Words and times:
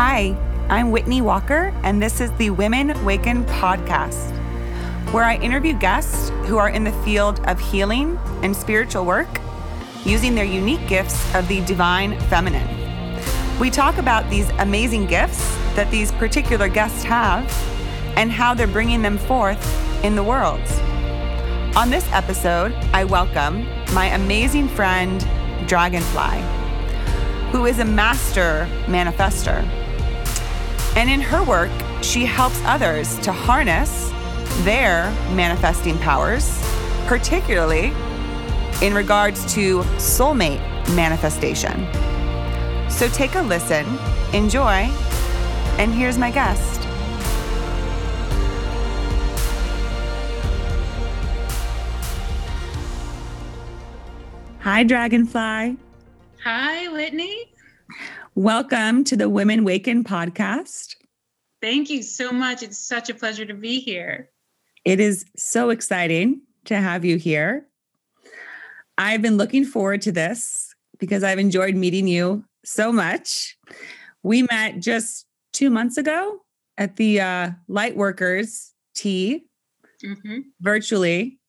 Hi, 0.00 0.36
I'm 0.68 0.92
Whitney 0.92 1.22
Walker, 1.22 1.74
and 1.82 2.00
this 2.00 2.20
is 2.20 2.30
the 2.34 2.50
Women 2.50 3.04
Waken 3.04 3.44
podcast, 3.46 4.30
where 5.12 5.24
I 5.24 5.38
interview 5.38 5.76
guests 5.76 6.28
who 6.46 6.56
are 6.56 6.68
in 6.68 6.84
the 6.84 6.92
field 7.02 7.40
of 7.48 7.58
healing 7.58 8.16
and 8.44 8.54
spiritual 8.54 9.04
work 9.04 9.40
using 10.04 10.36
their 10.36 10.44
unique 10.44 10.86
gifts 10.86 11.34
of 11.34 11.48
the 11.48 11.62
divine 11.64 12.16
feminine. 12.30 12.68
We 13.58 13.70
talk 13.70 13.98
about 13.98 14.30
these 14.30 14.48
amazing 14.60 15.06
gifts 15.06 15.44
that 15.74 15.90
these 15.90 16.12
particular 16.12 16.68
guests 16.68 17.02
have 17.02 17.44
and 18.16 18.30
how 18.30 18.54
they're 18.54 18.68
bringing 18.68 19.02
them 19.02 19.18
forth 19.18 20.04
in 20.04 20.14
the 20.14 20.22
world. 20.22 20.62
On 21.74 21.90
this 21.90 22.08
episode, 22.12 22.72
I 22.92 23.02
welcome 23.02 23.66
my 23.92 24.06
amazing 24.14 24.68
friend, 24.68 25.26
Dragonfly, 25.66 26.40
who 27.50 27.66
is 27.66 27.80
a 27.80 27.84
master 27.84 28.68
manifester. 28.86 29.68
And 30.98 31.08
in 31.08 31.20
her 31.20 31.44
work, 31.44 31.70
she 32.02 32.24
helps 32.24 32.60
others 32.64 33.20
to 33.20 33.30
harness 33.30 34.10
their 34.64 35.12
manifesting 35.32 35.96
powers, 36.00 36.60
particularly 37.06 37.92
in 38.82 38.92
regards 38.92 39.44
to 39.54 39.82
soulmate 39.98 40.58
manifestation. 40.96 41.86
So 42.90 43.08
take 43.10 43.36
a 43.36 43.42
listen, 43.42 43.86
enjoy, 44.34 44.90
and 45.78 45.94
here's 45.94 46.18
my 46.18 46.32
guest. 46.32 46.82
Hi, 54.62 54.82
Dragonfly. 54.82 55.76
Hi, 56.42 56.88
Whitney. 56.88 57.47
Welcome 58.38 59.02
to 59.02 59.16
the 59.16 59.28
Women 59.28 59.64
Waken 59.64 60.04
podcast. 60.04 60.94
Thank 61.60 61.90
you 61.90 62.04
so 62.04 62.30
much. 62.30 62.62
It's 62.62 62.78
such 62.78 63.10
a 63.10 63.14
pleasure 63.14 63.44
to 63.44 63.52
be 63.52 63.80
here. 63.80 64.30
It 64.84 65.00
is 65.00 65.24
so 65.36 65.70
exciting 65.70 66.42
to 66.66 66.76
have 66.76 67.04
you 67.04 67.16
here. 67.16 67.66
I've 68.96 69.22
been 69.22 69.38
looking 69.38 69.64
forward 69.64 70.02
to 70.02 70.12
this 70.12 70.72
because 71.00 71.24
I've 71.24 71.40
enjoyed 71.40 71.74
meeting 71.74 72.06
you 72.06 72.44
so 72.64 72.92
much. 72.92 73.58
We 74.22 74.42
met 74.42 74.78
just 74.78 75.26
two 75.52 75.68
months 75.68 75.96
ago 75.96 76.38
at 76.76 76.94
the 76.94 77.20
uh, 77.20 77.50
Lightworkers 77.68 78.70
Tea 78.94 79.46
mm-hmm. 80.00 80.42
virtually. 80.60 81.40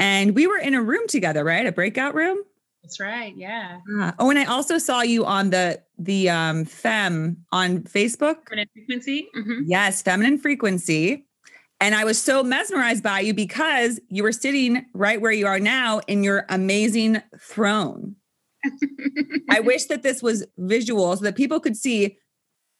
And 0.00 0.34
we 0.34 0.48
were 0.48 0.58
in 0.58 0.74
a 0.74 0.82
room 0.82 1.06
together, 1.06 1.44
right? 1.44 1.64
A 1.64 1.70
breakout 1.70 2.16
room? 2.16 2.38
That's 2.82 2.98
right. 2.98 3.34
Yeah. 3.36 3.78
Ah. 3.98 4.14
Oh, 4.18 4.30
and 4.30 4.38
I 4.38 4.46
also 4.46 4.78
saw 4.78 5.02
you 5.02 5.24
on 5.24 5.50
the 5.50 5.80
the 5.98 6.30
um 6.30 6.64
fem 6.64 7.44
on 7.52 7.80
Facebook. 7.82 8.48
Feminine 8.48 8.68
frequency. 8.74 9.28
Mm-hmm. 9.36 9.62
Yes, 9.66 10.02
feminine 10.02 10.38
frequency. 10.38 11.26
And 11.80 11.94
I 11.94 12.04
was 12.04 12.20
so 12.20 12.42
mesmerized 12.42 13.02
by 13.02 13.20
you 13.20 13.34
because 13.34 14.00
you 14.08 14.22
were 14.22 14.32
sitting 14.32 14.86
right 14.94 15.20
where 15.20 15.32
you 15.32 15.46
are 15.46 15.60
now 15.60 16.00
in 16.06 16.22
your 16.22 16.46
amazing 16.48 17.20
throne. 17.38 18.16
I 19.50 19.60
wish 19.60 19.86
that 19.86 20.02
this 20.02 20.22
was 20.22 20.46
visual 20.56 21.14
so 21.16 21.24
that 21.24 21.36
people 21.36 21.60
could 21.60 21.76
see 21.76 22.16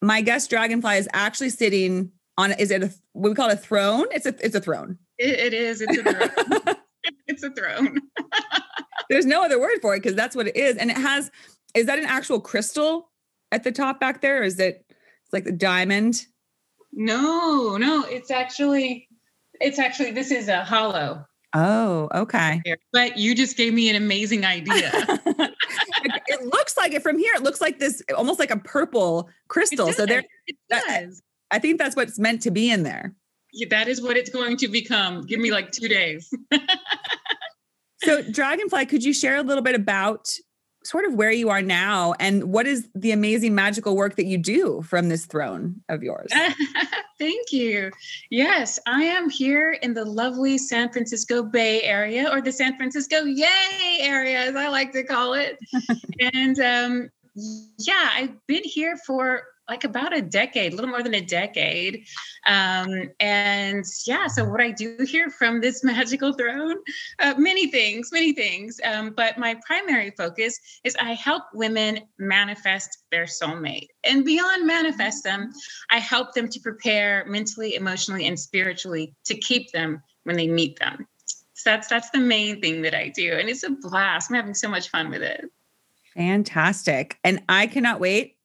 my 0.01 0.21
guest 0.21 0.49
dragonfly 0.49 0.97
is 0.97 1.09
actually 1.13 1.51
sitting 1.51 2.13
on 2.39 2.53
is 2.53 2.71
it 2.71 2.83
a 2.83 2.93
what 3.13 3.31
we 3.31 3.35
call 3.35 3.51
it 3.51 3.55
a 3.55 3.57
throne? 3.57 4.07
It's 4.11 4.27
a 4.27 4.35
it's 4.45 4.55
a 4.55 4.61
throne. 4.61 4.99
it, 5.19 5.39
it 5.39 5.55
is. 5.55 5.81
It's 5.81 5.99
a 5.99 6.03
throne. 6.03 6.77
it's 7.27 7.43
a 7.43 7.51
throne. 7.51 8.01
There's 9.11 9.27
no 9.27 9.45
other 9.45 9.61
word 9.61 9.79
for 9.83 9.95
it 9.95 10.03
because 10.03 10.17
that's 10.17 10.35
what 10.35 10.47
it 10.49 10.57
is. 10.57 10.77
And 10.77 10.91
it 10.91 10.97
has, 10.97 11.31
is 11.75 11.87
that 11.87 11.99
an 11.99 12.07
actual 12.07 12.41
crystal 12.41 13.11
at 13.53 13.65
the 13.65 13.73
top 13.73 14.01
back 14.01 14.21
there? 14.21 14.41
Or 14.41 14.45
is 14.45 14.59
it 14.59 14.85
it's 14.89 15.33
like 15.33 15.47
a 15.47 15.53
diamond? 15.53 16.27
No, 16.93 17.77
no, 17.77 18.05
it's 18.05 18.31
actually, 18.31 19.09
it's 19.61 19.79
actually, 19.79 20.13
this 20.13 20.31
is 20.31 20.49
a 20.49 20.65
hollow. 20.65 21.27
Oh, 21.55 22.09
okay. 22.15 22.61
But 22.93 23.17
you 23.17 23.35
just 23.35 23.57
gave 23.57 23.73
me 23.73 23.89
an 23.89 23.97
amazing 23.97 24.45
idea. 24.45 24.91
it 24.95 26.45
looks 26.47 26.77
like 26.77 26.93
it 26.93 27.03
from 27.03 27.19
here. 27.19 27.33
It 27.37 27.43
looks 27.43 27.61
like 27.61 27.79
this, 27.79 28.03
almost 28.17 28.41
like 28.41 28.51
a 28.51 28.59
purple 28.59 29.29
crystal. 29.47 29.93
So 29.93 30.05
there, 30.05 30.25
it 30.47 30.57
does. 30.69 31.23
I 31.53 31.61
think 31.61 31.79
that's 31.79 31.95
what's 31.95 32.19
meant 32.19 32.43
to 32.43 32.51
be 32.51 32.71
in 32.71 32.83
there. 32.83 33.15
Yeah, 33.53 33.69
that 33.71 33.87
is 33.87 34.03
what 34.03 34.17
it's 34.17 34.31
going 34.31 34.57
to 34.59 34.69
become. 34.69 35.27
Give 35.27 35.39
me 35.39 35.53
like 35.53 35.71
two 35.71 35.87
days. 35.87 36.33
so, 38.03 38.23
Dragonfly, 38.23 38.87
could 38.87 39.05
you 39.05 39.13
share 39.13 39.37
a 39.37 39.43
little 39.43 39.63
bit 39.63 39.77
about 39.77 40.29
sort 40.85 41.05
of 41.07 41.15
where 41.15 41.33
you 41.33 41.49
are 41.49 41.63
now 41.63 42.15
and 42.21 42.45
what 42.45 42.67
is 42.67 42.89
the 42.95 43.11
amazing 43.11 43.55
magical 43.55 43.97
work 43.97 44.17
that 44.17 44.27
you 44.27 44.39
do 44.39 44.83
from 44.83 45.09
this 45.09 45.27
throne 45.27 45.81
of 45.89 46.03
yours? 46.03 46.31
Thank 47.19 47.53
you. 47.53 47.91
Yes, 48.31 48.79
I 48.87 49.05
am 49.05 49.31
here 49.31 49.73
in 49.73 49.95
the 49.95 50.05
lovely 50.05 50.59
San 50.59 50.91
Francisco 50.93 51.43
Bay 51.43 51.83
Area 51.83 52.29
or 52.31 52.41
the 52.41 52.53
San 52.53 52.77
Francisco 52.77 53.25
Yay 53.25 53.99
area, 54.01 54.41
as 54.41 54.57
I 54.57 54.69
like 54.69 54.93
to 54.93 55.05
call 55.05 55.35
it. 55.35 55.59
and 56.35 56.59
um, 56.61 57.11
yeah, 57.79 58.11
I've 58.15 58.47
been 58.47 58.65
here 58.65 58.97
for 59.07 59.43
like 59.69 59.85
about 59.85 60.17
a 60.17 60.21
decade, 60.21 60.73
a 60.73 60.77
little 60.77 60.91
more 60.91 61.03
than 61.03 61.15
a 61.15 61.21
decade. 61.21 62.05
Um, 62.47 63.11
and 63.21 63.85
yeah, 64.07 64.27
so 64.27 64.45
what 64.45 64.61
I 64.61 64.71
do 64.71 64.97
here 65.09 65.31
from 65.31 65.61
this 65.61 65.83
magical 65.85 66.33
throne, 66.35 66.77
uh, 67.21 67.35
many 67.39 67.71
things, 67.71 68.11
many 68.13 68.33
things. 68.33 68.81
Um, 68.85 69.15
but 69.17 69.39
my 69.39 69.59
primary 69.67 70.11
focus 70.17 70.59
is 70.85 70.97
I 71.01 71.15
help 71.15 71.45
women 71.55 72.01
manifest 72.19 73.05
their 73.11 73.25
soulmate. 73.25 73.89
And 74.05 74.25
beyond 74.25 74.67
manifest 74.67 75.25
them, 75.25 75.53
I 75.91 75.99
help 75.99 76.35
them 76.35 76.49
to 76.49 76.61
prepare 76.61 77.25
mentally, 77.27 77.75
emotionally, 77.75 78.27
and 78.27 78.39
spiritually 78.39 79.15
to 79.25 79.37
keep 79.37 79.73
them 79.73 80.03
when 80.25 80.37
they 80.37 80.49
meet 80.49 80.79
them. 80.79 81.07
So 81.55 81.71
that's 81.71 81.89
that's 81.89 82.11
the 82.11 82.19
main 82.19 82.61
thing 82.61 82.83
that 82.83 82.95
I 82.95 83.09
do. 83.09 83.33
And 83.33 83.49
it's 83.49 83.63
a 83.63 83.71
blast. 83.71 84.31
I'm 84.31 84.37
having 84.37 84.55
so 84.55 84.69
much 84.69 84.91
fun 84.91 85.09
with 85.09 85.23
it. 85.23 85.51
Fantastic. 86.15 87.19
And 87.25 87.43
I 87.49 87.67
cannot 87.67 88.01
wait 88.01 88.37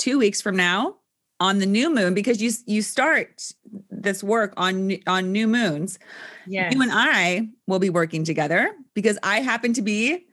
two 0.00 0.18
weeks 0.18 0.40
from 0.40 0.56
now 0.56 0.96
on 1.38 1.58
the 1.58 1.66
new 1.66 1.92
moon 1.92 2.14
because 2.14 2.40
you 2.42 2.50
you 2.66 2.82
start 2.82 3.52
this 3.90 4.24
work 4.24 4.54
on 4.56 4.96
on 5.06 5.30
new 5.30 5.46
moons. 5.46 5.98
Yes. 6.46 6.74
You 6.74 6.82
and 6.82 6.90
I 6.92 7.48
will 7.66 7.78
be 7.78 7.90
working 7.90 8.24
together 8.24 8.72
because 8.94 9.18
I 9.22 9.40
happen 9.40 9.72
to 9.74 9.82
be 9.82 10.26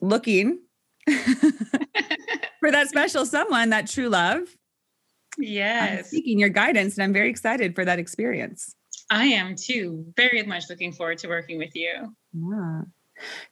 looking 0.00 0.60
for 2.60 2.70
that 2.70 2.88
special 2.88 3.24
someone, 3.24 3.70
that 3.70 3.88
true 3.88 4.08
love. 4.08 4.42
Yes. 5.38 5.98
I'm 5.98 6.04
seeking 6.04 6.38
your 6.38 6.48
guidance 6.48 6.96
and 6.96 7.04
I'm 7.04 7.12
very 7.12 7.30
excited 7.30 7.74
for 7.74 7.84
that 7.84 7.98
experience. 7.98 8.74
I 9.10 9.26
am 9.26 9.54
too. 9.56 10.04
Very 10.16 10.42
much 10.42 10.64
looking 10.68 10.92
forward 10.92 11.18
to 11.18 11.28
working 11.28 11.58
with 11.58 11.74
you. 11.74 12.14
Yeah. 12.32 12.82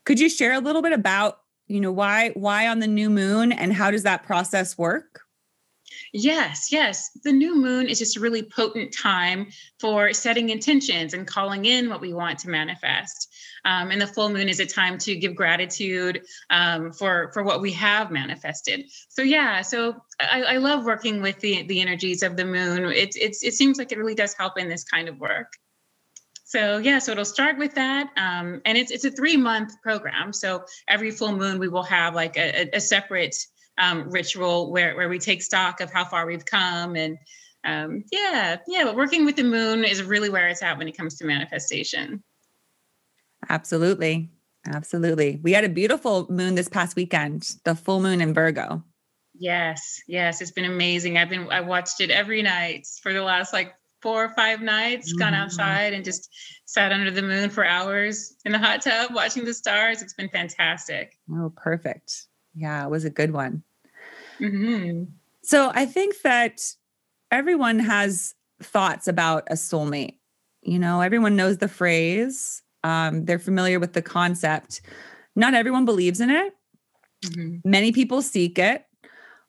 Could 0.05 0.19
you 0.19 0.29
share 0.29 0.55
a 0.55 0.61
little 0.61 0.83
bit 0.83 0.93
about, 0.93 1.41
you 1.67 1.81
know, 1.81 1.93
why 1.93 2.31
why 2.31 2.69
on 2.69 2.81
the 2.81 2.87
new 2.87 3.11
moon 3.11 3.53
and 3.53 3.73
how 3.73 3.91
does 3.91 4.03
that 4.05 4.25
process 4.25 4.77
work? 4.77 5.23
Yes, 6.13 6.73
yes. 6.73 7.11
The 7.25 7.33
new 7.33 7.55
moon 7.55 7.87
is 7.87 7.99
just 7.99 8.17
a 8.17 8.21
really 8.21 8.43
potent 8.43 8.95
time 8.97 9.49
for 9.79 10.13
setting 10.13 10.49
intentions 10.49 11.15
and 11.15 11.27
calling 11.27 11.65
in 11.67 11.89
what 11.89 12.01
we 12.01 12.15
want 12.15 12.39
to 12.41 12.49
manifest. 12.49 13.35
Um, 13.65 13.91
and 13.91 14.01
the 14.01 14.07
full 14.07 14.31
moon 14.31 14.49
is 14.49 14.61
a 14.61 14.67
time 14.67 14.99
to 14.99 15.17
give 15.17 15.35
gratitude 15.35 16.23
um, 16.51 16.93
for 16.93 17.31
for 17.33 17.43
what 17.43 17.61
we 17.61 17.73
have 17.73 18.11
manifested. 18.11 18.85
So 19.09 19.23
yeah, 19.23 19.63
so 19.63 19.97
I, 20.21 20.43
I, 20.43 20.57
love 20.59 20.85
working 20.85 21.21
with 21.21 21.41
the 21.41 21.65
the 21.65 21.81
energies 21.81 22.23
of 22.23 22.37
the 22.37 22.45
moon. 22.45 22.85
It, 22.85 23.15
it's 23.17 23.43
it 23.43 23.55
seems 23.55 23.79
like 23.79 23.93
it 23.93 23.99
really 23.99 24.15
does 24.15 24.35
help 24.35 24.59
in 24.59 24.69
this 24.69 24.85
kind 24.85 25.09
of 25.09 25.19
work. 25.19 25.53
So 26.45 26.79
yeah, 26.79 26.99
so 26.99 27.13
it'll 27.13 27.27
start 27.27 27.59
with 27.59 27.75
that, 27.75 28.11
um, 28.17 28.63
and 28.65 28.79
it's 28.79 28.91
it's 28.91 29.05
a 29.05 29.11
three 29.11 29.37
month 29.37 29.75
program. 29.83 30.33
So 30.33 30.65
every 30.87 31.11
full 31.11 31.37
moon 31.37 31.59
we 31.59 31.69
will 31.69 31.83
have 31.83 32.15
like 32.15 32.39
a, 32.39 32.71
a 32.73 32.81
separate 32.81 33.37
um, 33.79 34.11
ritual 34.11 34.71
where, 34.71 34.97
where 34.97 35.09
we 35.09 35.19
take 35.19 35.43
stock 35.43 35.81
of 35.81 35.93
how 35.93 36.05
far 36.05 36.27
we've 36.27 36.45
come. 36.45 36.97
And 36.97 37.19
um, 37.65 38.05
yeah 38.13 38.59
yeah 38.69 38.85
but 38.85 38.97
working 38.97 39.25
with 39.25 39.37
the 39.37 39.43
moon 39.43 39.85
is 39.85 40.03
really 40.03 40.31
where 40.31 40.49
it's 40.49 40.63
at 40.63 40.79
when 40.79 40.89
it 40.89 40.97
comes 40.97 41.17
to 41.17 41.27
manifestation. 41.27 42.23
Absolutely. 43.49 44.31
Absolutely. 44.67 45.41
We 45.43 45.53
had 45.53 45.65
a 45.65 45.69
beautiful 45.69 46.27
moon 46.31 46.55
this 46.55 46.69
past 46.69 46.97
weekend 46.97 47.55
the 47.65 47.75
full 47.75 48.01
moon 48.01 48.21
in 48.21 48.33
virgo. 48.33 48.85
Yes 49.35 50.01
yes 50.07 50.41
it's 50.41 50.51
been 50.51 50.65
amazing. 50.65 51.19
I've 51.19 51.29
been 51.29 51.51
i 51.51 51.61
watched 51.61 52.01
it 52.01 52.11
every 52.11 52.43
night 52.43 52.87
for 53.03 53.13
the 53.13 53.23
last 53.23 53.53
like 53.53 53.75
four 54.01 54.25
or 54.25 54.29
five 54.35 54.61
nights 54.61 55.11
mm-hmm. 55.11 55.19
gone 55.19 55.35
outside 55.35 55.93
and 55.93 56.05
just 56.05 56.29
sat 56.65 56.93
under 56.93 57.11
the 57.11 57.23
moon 57.23 57.51
for 57.51 57.65
hours 57.65 58.37
in 58.45 58.53
the 58.53 58.59
hot 58.59 58.83
tub 58.83 59.13
watching 59.13 59.45
the 59.45 59.55
stars. 59.55 60.01
It's 60.01 60.15
been 60.15 60.29
fantastic. 60.29 61.19
Oh 61.31 61.53
perfect. 61.57 62.27
Yeah 62.55 62.85
it 62.85 62.91
was 62.91 63.05
a 63.05 63.11
good 63.11 63.33
one 63.33 63.65
Mm-hmm. 64.41 65.05
So 65.43 65.71
I 65.75 65.87
think 65.87 66.23
that 66.23 66.61
everyone 67.31 67.79
has 67.79 68.35
thoughts 68.63 69.09
about 69.09 69.47
a 69.51 69.55
soulmate. 69.55 70.17
You 70.63 70.79
know, 70.79 71.01
everyone 71.01 71.37
knows 71.37 71.59
the 71.59 71.69
phrase, 71.69 72.63
um, 72.85 73.25
they're 73.25 73.39
familiar 73.39 73.81
with 73.81 73.93
the 73.93 74.03
concept. 74.03 74.81
Not 75.37 75.55
everyone 75.55 75.85
believes 75.85 76.21
in 76.21 76.31
it. 76.31 76.55
Mm-hmm. 77.25 77.69
Many 77.69 77.93
people 77.93 78.23
seek 78.23 78.59
it. 78.59 78.85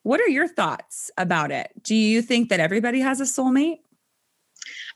What 0.02 0.20
are 0.20 0.28
your 0.28 0.48
thoughts 0.48 1.10
about 1.18 1.50
it? 1.50 1.70
Do 1.82 1.94
you 1.94 2.22
think 2.22 2.48
that 2.48 2.60
everybody 2.60 3.00
has 3.00 3.20
a 3.20 3.24
soulmate? 3.24 3.78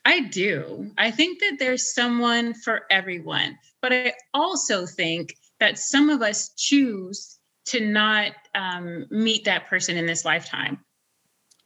I 0.05 0.21
do. 0.21 0.91
I 0.99 1.11
think 1.11 1.41
that 1.41 1.57
there's 1.59 1.95
someone 1.95 2.55
for 2.55 2.83
everyone, 2.91 3.59
but 3.81 3.93
I 3.93 4.13
also 4.35 4.87
think 4.87 5.37
that 5.61 5.79
some 5.79 6.11
of 6.11 6.21
us 6.21 6.51
choose 6.57 7.39
to 7.67 7.81
not 7.81 8.33
um, 8.55 9.07
meet 9.11 9.45
that 9.45 9.67
person 9.67 9.97
in 9.97 10.07
this 10.07 10.25
lifetime. 10.25 10.85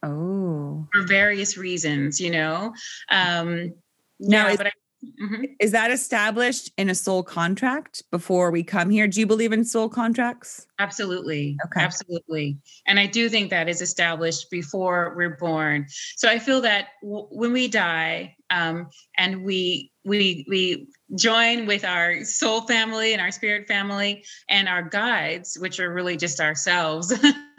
Oh, 0.01 0.87
for 0.93 1.05
various 1.07 1.57
reasons, 1.57 2.21
you 2.21 2.31
know. 2.31 2.73
Um, 3.09 3.73
now, 4.19 4.47
is, 4.47 4.57
but 4.57 4.67
I, 4.67 4.71
mm-hmm. 5.03 5.43
is 5.59 5.71
that 5.71 5.91
established 5.91 6.71
in 6.77 6.89
a 6.89 6.95
soul 6.95 7.23
contract 7.23 8.03
before 8.11 8.51
we 8.51 8.63
come 8.63 8.89
here? 8.89 9.07
Do 9.07 9.19
you 9.19 9.27
believe 9.27 9.51
in 9.51 9.63
soul 9.63 9.89
contracts? 9.89 10.67
Absolutely. 10.79 11.57
Okay. 11.65 11.81
Absolutely. 11.81 12.57
And 12.87 12.99
I 12.99 13.05
do 13.05 13.29
think 13.29 13.49
that 13.49 13.69
is 13.69 13.81
established 13.81 14.49
before 14.49 15.13
we're 15.15 15.37
born. 15.37 15.85
So 16.15 16.29
I 16.29 16.39
feel 16.39 16.61
that 16.61 16.89
w- 17.01 17.27
when 17.31 17.53
we 17.53 17.67
die 17.67 18.35
um, 18.49 18.89
and 19.17 19.43
we 19.43 19.91
we 20.05 20.45
we 20.49 20.87
join 21.15 21.65
with 21.65 21.83
our 21.85 22.23
soul 22.23 22.61
family 22.61 23.13
and 23.13 23.21
our 23.21 23.31
spirit 23.31 23.67
family 23.67 24.23
and 24.49 24.67
our 24.67 24.83
guides, 24.83 25.57
which 25.59 25.79
are 25.79 25.93
really 25.93 26.17
just 26.17 26.39
ourselves, 26.39 27.13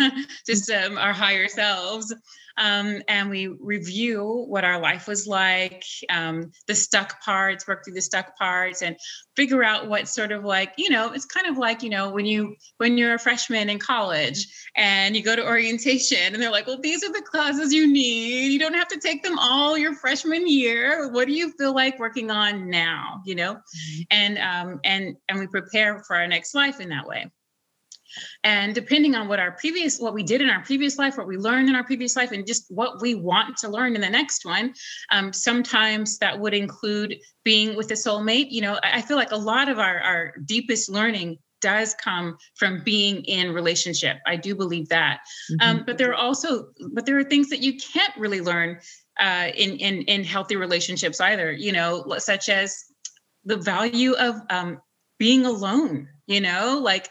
just 0.46 0.70
um, 0.70 0.98
our 0.98 1.12
higher 1.12 1.48
selves 1.48 2.12
um, 2.56 3.02
and 3.08 3.30
we 3.30 3.48
review 3.48 4.44
what 4.48 4.64
our 4.64 4.80
life 4.80 5.06
was 5.06 5.26
like, 5.26 5.84
um, 6.08 6.52
the 6.66 6.74
stuck 6.74 7.22
parts, 7.22 7.66
work 7.66 7.84
through 7.84 7.94
the 7.94 8.02
stuck 8.02 8.36
parts, 8.36 8.82
and 8.82 8.96
figure 9.36 9.64
out 9.64 9.88
what 9.88 10.08
sort 10.08 10.32
of 10.32 10.44
like 10.44 10.72
you 10.76 10.90
know 10.90 11.12
it's 11.12 11.24
kind 11.24 11.46
of 11.46 11.56
like 11.56 11.82
you 11.82 11.88
know 11.88 12.10
when 12.10 12.26
you 12.26 12.54
when 12.76 12.98
you're 12.98 13.14
a 13.14 13.18
freshman 13.18 13.70
in 13.70 13.78
college 13.78 14.46
and 14.76 15.16
you 15.16 15.22
go 15.22 15.34
to 15.34 15.46
orientation 15.46 16.34
and 16.34 16.42
they're 16.42 16.50
like 16.50 16.66
well 16.66 16.80
these 16.82 17.02
are 17.02 17.12
the 17.12 17.22
classes 17.22 17.72
you 17.72 17.90
need. 17.90 18.52
You 18.52 18.58
don't 18.58 18.74
have 18.74 18.88
to 18.88 18.98
take 18.98 19.22
them 19.22 19.38
all 19.38 19.78
your 19.78 19.94
freshman 19.94 20.46
year. 20.46 21.10
What 21.10 21.26
do 21.26 21.32
you 21.32 21.52
feel 21.52 21.74
like 21.74 21.98
working 21.98 22.30
on 22.30 22.68
now? 22.68 23.22
You 23.24 23.34
know? 23.34 23.54
Mm-hmm. 23.54 24.02
and 24.10 24.38
um 24.38 24.80
and 24.84 25.16
and 25.28 25.38
we 25.38 25.46
prepare 25.46 26.02
for 26.06 26.16
our 26.16 26.26
next 26.26 26.54
life 26.54 26.80
in 26.80 26.88
that 26.90 27.06
way 27.06 27.30
and 28.44 28.74
depending 28.74 29.14
on 29.14 29.28
what 29.28 29.40
our 29.40 29.52
previous 29.52 29.98
what 29.98 30.14
we 30.14 30.22
did 30.22 30.40
in 30.40 30.48
our 30.48 30.62
previous 30.62 30.98
life 30.98 31.16
what 31.16 31.26
we 31.26 31.36
learned 31.36 31.68
in 31.68 31.74
our 31.74 31.84
previous 31.84 32.16
life 32.16 32.32
and 32.32 32.46
just 32.46 32.66
what 32.68 33.00
we 33.00 33.14
want 33.14 33.56
to 33.56 33.68
learn 33.68 33.94
in 33.94 34.00
the 34.00 34.10
next 34.10 34.44
one 34.44 34.72
um, 35.10 35.32
sometimes 35.32 36.18
that 36.18 36.38
would 36.38 36.54
include 36.54 37.16
being 37.44 37.74
with 37.76 37.90
a 37.90 37.94
soulmate. 37.94 38.50
You 38.50 38.62
know 38.62 38.78
i 38.82 39.02
feel 39.02 39.16
like 39.16 39.32
a 39.32 39.36
lot 39.36 39.68
of 39.68 39.78
our, 39.78 39.98
our 40.00 40.34
deepest 40.44 40.90
learning 40.90 41.38
does 41.60 41.94
come 41.94 42.36
from 42.54 42.82
being 42.84 43.22
in 43.24 43.52
relationship. 43.52 44.18
I 44.26 44.36
do 44.36 44.54
believe 44.54 44.88
that. 44.88 45.20
Mm-hmm. 45.52 45.68
um, 45.68 45.84
but 45.86 45.98
there 45.98 46.10
are 46.10 46.14
also 46.14 46.68
but 46.92 47.06
there 47.06 47.18
are 47.18 47.24
things 47.24 47.48
that 47.50 47.62
you 47.62 47.76
can't 47.76 48.16
really 48.16 48.40
learn 48.40 48.80
uh, 49.20 49.50
in 49.54 49.76
in 49.76 50.02
in 50.02 50.24
healthy 50.24 50.56
relationships 50.56 51.20
either 51.20 51.52
you 51.52 51.72
know 51.72 52.04
such 52.18 52.48
as 52.48 52.76
the 53.44 53.56
value 53.56 54.14
of 54.14 54.36
um, 54.48 54.80
being 55.18 55.44
alone 55.44 56.08
you 56.26 56.40
know 56.40 56.80
like 56.82 57.08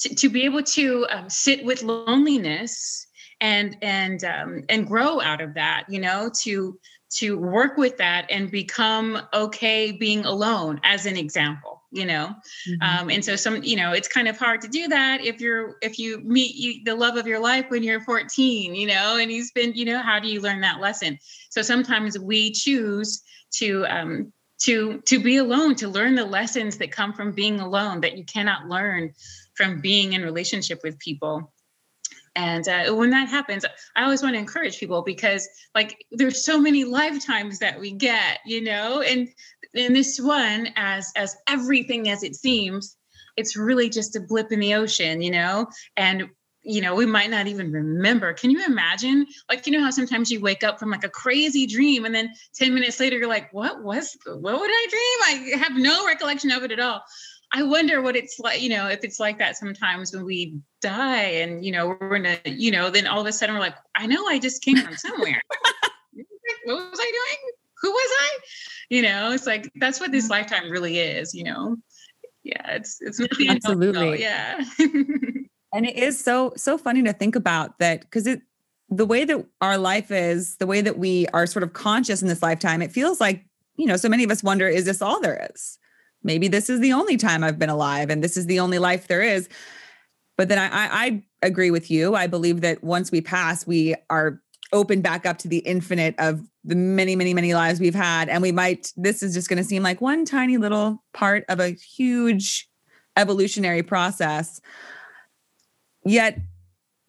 to, 0.00 0.14
to 0.14 0.28
be 0.28 0.44
able 0.44 0.62
to 0.62 1.06
um, 1.10 1.28
sit 1.28 1.64
with 1.64 1.82
loneliness 1.82 3.06
and 3.40 3.76
and 3.82 4.24
um, 4.24 4.64
and 4.68 4.86
grow 4.86 5.20
out 5.20 5.40
of 5.40 5.54
that 5.54 5.84
you 5.88 6.00
know 6.00 6.30
to 6.42 6.78
to 7.10 7.38
work 7.38 7.76
with 7.76 7.96
that 7.96 8.26
and 8.30 8.50
become 8.50 9.20
okay 9.32 9.92
being 9.92 10.24
alone 10.24 10.80
as 10.84 11.06
an 11.06 11.16
example 11.16 11.82
you 11.90 12.04
know 12.04 12.34
mm-hmm. 12.68 12.82
um, 12.82 13.10
and 13.10 13.24
so 13.24 13.36
some 13.36 13.62
you 13.62 13.76
know 13.76 13.92
it's 13.92 14.08
kind 14.08 14.28
of 14.28 14.36
hard 14.36 14.60
to 14.60 14.68
do 14.68 14.88
that 14.88 15.24
if 15.24 15.40
you're 15.40 15.76
if 15.82 15.98
you 15.98 16.20
meet 16.24 16.54
you, 16.56 16.82
the 16.84 16.94
love 16.94 17.16
of 17.16 17.26
your 17.26 17.38
life 17.38 17.64
when 17.68 17.82
you're 17.82 18.00
14 18.00 18.74
you 18.74 18.86
know 18.86 19.16
and 19.18 19.30
he's 19.30 19.52
been 19.52 19.72
you 19.74 19.84
know 19.84 20.02
how 20.02 20.18
do 20.18 20.28
you 20.28 20.40
learn 20.40 20.60
that 20.60 20.80
lesson 20.80 21.18
so 21.48 21.62
sometimes 21.62 22.18
we 22.18 22.50
choose 22.52 23.22
to 23.50 23.86
um 23.86 24.32
to 24.60 25.00
to 25.02 25.20
be 25.20 25.36
alone 25.36 25.74
to 25.76 25.88
learn 25.88 26.14
the 26.14 26.24
lessons 26.24 26.78
that 26.78 26.90
come 26.90 27.12
from 27.12 27.32
being 27.32 27.60
alone 27.60 28.00
that 28.00 28.16
you 28.16 28.24
cannot 28.24 28.68
learn 28.68 29.12
from 29.54 29.80
being 29.80 30.12
in 30.12 30.22
relationship 30.22 30.80
with 30.82 30.98
people. 30.98 31.52
And 32.36 32.68
uh, 32.68 32.94
when 32.94 33.10
that 33.10 33.28
happens 33.28 33.64
i 33.96 34.04
always 34.04 34.22
want 34.22 34.34
to 34.34 34.38
encourage 34.38 34.78
people 34.78 35.02
because 35.02 35.48
like 35.74 36.04
there's 36.12 36.44
so 36.44 36.60
many 36.60 36.84
lifetimes 36.84 37.58
that 37.58 37.80
we 37.80 37.92
get 37.92 38.38
you 38.46 38.62
know? 38.62 39.00
And 39.00 39.28
in 39.74 39.92
this 39.92 40.20
one 40.20 40.68
as 40.76 41.12
as 41.16 41.36
everything 41.48 42.08
as 42.08 42.22
it 42.22 42.36
seems 42.36 42.96
it's 43.36 43.56
really 43.56 43.88
just 43.88 44.16
a 44.16 44.20
blip 44.20 44.52
in 44.52 44.60
the 44.60 44.74
ocean 44.74 45.20
you 45.20 45.30
know? 45.30 45.66
And 45.96 46.30
you 46.68 46.82
know 46.82 46.94
we 46.94 47.06
might 47.06 47.30
not 47.30 47.46
even 47.46 47.72
remember 47.72 48.32
can 48.34 48.50
you 48.50 48.64
imagine 48.64 49.26
like 49.48 49.66
you 49.66 49.72
know 49.72 49.82
how 49.82 49.90
sometimes 49.90 50.30
you 50.30 50.40
wake 50.40 50.62
up 50.62 50.78
from 50.78 50.90
like 50.90 51.02
a 51.02 51.08
crazy 51.08 51.66
dream 51.66 52.04
and 52.04 52.14
then 52.14 52.30
10 52.54 52.74
minutes 52.74 53.00
later 53.00 53.16
you're 53.16 53.26
like 53.26 53.52
what 53.52 53.82
was 53.82 54.16
what 54.26 54.60
would 54.60 54.70
i 54.70 54.86
dream 54.90 55.54
i 55.54 55.58
have 55.58 55.76
no 55.76 56.06
recollection 56.06 56.50
of 56.50 56.62
it 56.62 56.70
at 56.70 56.78
all 56.78 57.02
I 57.50 57.62
wonder 57.62 58.02
what 58.02 58.14
it's 58.14 58.38
like, 58.38 58.60
you 58.60 58.68
know, 58.68 58.88
if 58.88 59.04
it's 59.04 59.18
like 59.18 59.38
that 59.38 59.56
sometimes 59.56 60.14
when 60.14 60.26
we 60.26 60.58
die 60.82 61.22
and, 61.22 61.64
you 61.64 61.72
know, 61.72 61.96
we're 61.98 62.16
in 62.16 62.26
a, 62.26 62.38
you 62.44 62.70
know, 62.70 62.90
then 62.90 63.06
all 63.06 63.22
of 63.22 63.26
a 63.26 63.32
sudden 63.32 63.54
we're 63.54 63.60
like, 63.62 63.76
I 63.94 64.06
know 64.06 64.26
I 64.26 64.38
just 64.38 64.62
came 64.62 64.76
from 64.76 64.94
somewhere. 64.96 65.40
what 66.66 66.90
was 66.90 67.00
I 67.00 67.10
doing? 67.10 67.52
Who 67.80 67.90
was 67.90 68.16
I? 68.20 68.38
You 68.90 69.00
know, 69.00 69.32
it's 69.32 69.46
like, 69.46 69.72
that's 69.76 69.98
what 69.98 70.12
this 70.12 70.24
mm-hmm. 70.24 70.32
lifetime 70.32 70.70
really 70.70 70.98
is, 70.98 71.32
you 71.32 71.44
know? 71.44 71.78
Yeah, 72.42 72.72
it's, 72.72 72.98
it's 73.00 73.18
not 73.18 73.30
Absolutely. 73.48 74.20
Yeah. 74.20 74.62
and 75.78 75.86
it 75.86 75.96
is 75.96 76.22
so, 76.22 76.52
so 76.56 76.76
funny 76.76 77.02
to 77.04 77.12
think 77.12 77.36
about 77.36 77.78
that 77.78 78.00
because 78.00 78.26
it, 78.26 78.42
the 78.90 79.06
way 79.06 79.24
that 79.24 79.46
our 79.60 79.78
life 79.78 80.10
is, 80.10 80.56
the 80.56 80.66
way 80.66 80.80
that 80.80 80.98
we 80.98 81.26
are 81.28 81.46
sort 81.46 81.62
of 81.62 81.72
conscious 81.72 82.20
in 82.20 82.28
this 82.28 82.42
lifetime, 82.42 82.82
it 82.82 82.92
feels 82.92 83.20
like, 83.20 83.44
you 83.76 83.86
know, 83.86 83.96
so 83.96 84.08
many 84.08 84.24
of 84.24 84.30
us 84.30 84.42
wonder, 84.42 84.66
is 84.68 84.84
this 84.84 85.00
all 85.00 85.20
there 85.20 85.48
is? 85.54 85.78
maybe 86.22 86.48
this 86.48 86.68
is 86.68 86.80
the 86.80 86.92
only 86.92 87.16
time 87.16 87.44
I've 87.44 87.58
been 87.58 87.70
alive 87.70 88.10
and 88.10 88.22
this 88.22 88.36
is 88.36 88.46
the 88.46 88.60
only 88.60 88.78
life 88.78 89.08
there 89.08 89.22
is. 89.22 89.48
But 90.36 90.48
then 90.48 90.58
I, 90.58 90.66
I, 90.66 90.88
I 91.04 91.22
agree 91.42 91.70
with 91.70 91.90
you. 91.90 92.14
I 92.14 92.26
believe 92.26 92.60
that 92.60 92.82
once 92.82 93.10
we 93.10 93.20
pass, 93.20 93.66
we 93.66 93.94
are 94.10 94.40
open 94.72 95.00
back 95.00 95.26
up 95.26 95.38
to 95.38 95.48
the 95.48 95.58
infinite 95.58 96.14
of 96.18 96.46
the 96.64 96.76
many, 96.76 97.16
many, 97.16 97.34
many 97.34 97.54
lives 97.54 97.80
we've 97.80 97.94
had. 97.94 98.28
And 98.28 98.42
we 98.42 98.52
might, 98.52 98.92
this 98.96 99.22
is 99.22 99.34
just 99.34 99.48
going 99.48 99.56
to 99.56 99.64
seem 99.64 99.82
like 99.82 100.00
one 100.00 100.24
tiny 100.24 100.58
little 100.58 101.02
part 101.14 101.44
of 101.48 101.58
a 101.58 101.70
huge 101.70 102.68
evolutionary 103.16 103.82
process. 103.82 104.60
Yet, 106.08 106.38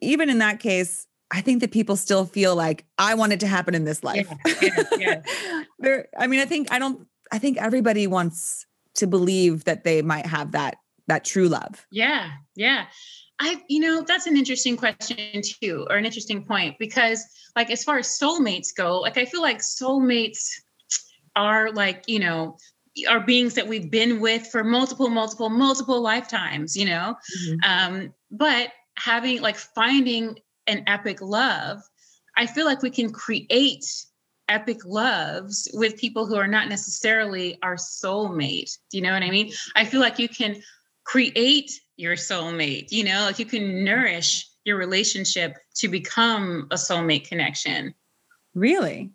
even 0.01 0.29
in 0.29 0.39
that 0.39 0.59
case, 0.59 1.07
I 1.31 1.41
think 1.41 1.61
that 1.61 1.71
people 1.71 1.95
still 1.95 2.25
feel 2.25 2.55
like 2.55 2.85
I 2.97 3.13
want 3.13 3.33
it 3.33 3.39
to 3.41 3.47
happen 3.47 3.75
in 3.75 3.85
this 3.85 4.03
life. 4.03 4.27
Yeah, 4.45 4.61
yeah, 4.61 4.83
yeah. 4.97 5.63
there, 5.79 6.07
I 6.17 6.27
mean, 6.27 6.39
I 6.39 6.45
think 6.45 6.71
I 6.71 6.79
don't. 6.79 7.07
I 7.31 7.37
think 7.37 7.57
everybody 7.57 8.07
wants 8.07 8.65
to 8.95 9.07
believe 9.07 9.63
that 9.65 9.83
they 9.83 10.01
might 10.01 10.25
have 10.25 10.51
that 10.51 10.77
that 11.07 11.25
true 11.25 11.47
love 11.47 11.85
yeah 11.91 12.29
yeah 12.55 12.85
i 13.39 13.61
you 13.67 13.79
know 13.79 14.03
that's 14.03 14.27
an 14.27 14.37
interesting 14.37 14.77
question 14.77 15.41
too 15.41 15.85
or 15.89 15.95
an 15.95 16.05
interesting 16.05 16.45
point 16.45 16.75
because 16.79 17.25
like 17.55 17.71
as 17.71 17.83
far 17.83 17.97
as 17.97 18.07
soulmates 18.07 18.67
go 18.75 18.99
like 18.99 19.17
i 19.17 19.25
feel 19.25 19.41
like 19.41 19.59
soulmates 19.59 20.51
are 21.35 21.71
like 21.71 22.03
you 22.07 22.19
know 22.19 22.55
are 23.09 23.21
beings 23.21 23.53
that 23.53 23.67
we've 23.67 23.89
been 23.89 24.19
with 24.19 24.45
for 24.47 24.63
multiple 24.63 25.09
multiple 25.09 25.49
multiple 25.49 26.01
lifetimes 26.01 26.75
you 26.75 26.85
know 26.85 27.15
mm-hmm. 27.41 27.55
um 27.63 28.13
but 28.29 28.69
having 28.99 29.41
like 29.41 29.57
finding 29.57 30.37
an 30.67 30.83
epic 30.87 31.21
love 31.21 31.81
i 32.37 32.45
feel 32.45 32.65
like 32.65 32.81
we 32.81 32.89
can 32.89 33.11
create 33.11 33.85
epic 34.49 34.83
loves 34.83 35.69
with 35.73 35.95
people 35.97 36.25
who 36.25 36.35
are 36.35 36.47
not 36.47 36.67
necessarily 36.67 37.57
our 37.61 37.75
soulmate. 37.75 38.77
Do 38.89 38.97
you 38.97 39.03
know 39.03 39.13
what 39.13 39.23
I 39.23 39.29
mean? 39.29 39.53
I 39.75 39.85
feel 39.85 40.01
like 40.01 40.19
you 40.19 40.27
can 40.27 40.61
create 41.05 41.71
your 41.95 42.15
soulmate, 42.15 42.87
you 42.91 43.03
know, 43.03 43.21
like 43.21 43.39
you 43.39 43.45
can 43.45 43.83
nourish 43.83 44.49
your 44.65 44.77
relationship 44.77 45.55
to 45.75 45.87
become 45.87 46.67
a 46.71 46.75
soulmate 46.75 47.27
connection. 47.27 47.93
Really? 48.55 49.11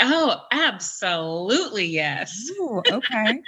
Oh, 0.00 0.42
absolutely. 0.52 1.86
Yes. 1.86 2.36
Ooh, 2.58 2.82
okay. 2.90 3.40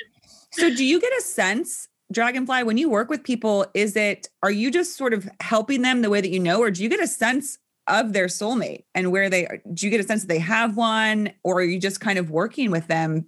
so, 0.52 0.75
do 0.75 0.85
you 0.85 1.00
get 1.00 1.12
a 1.19 1.23
sense, 1.23 1.88
Dragonfly, 2.12 2.62
when 2.62 2.78
you 2.78 2.88
work 2.88 3.10
with 3.10 3.25
people, 3.25 3.66
is 3.75 3.96
it, 3.96 4.28
are 4.42 4.50
you 4.50 4.70
just 4.70 4.96
sort 4.96 5.12
of 5.12 5.28
helping 5.40 5.82
them 5.82 6.02
the 6.02 6.10
way 6.10 6.20
that 6.20 6.30
you 6.30 6.38
know, 6.38 6.60
or 6.60 6.70
do 6.70 6.82
you 6.82 6.88
get 6.88 7.02
a 7.02 7.06
sense 7.06 7.58
of 7.88 8.12
their 8.12 8.26
soulmate 8.26 8.84
and 8.94 9.12
where 9.12 9.30
they 9.30 9.46
are. 9.46 9.60
Do 9.72 9.86
you 9.86 9.90
get 9.90 10.00
a 10.00 10.04
sense 10.04 10.22
that 10.22 10.28
they 10.28 10.38
have 10.38 10.76
one, 10.76 11.32
or 11.44 11.56
are 11.56 11.64
you 11.64 11.78
just 11.78 12.00
kind 12.00 12.18
of 12.18 12.30
working 12.30 12.70
with 12.70 12.86
them 12.88 13.26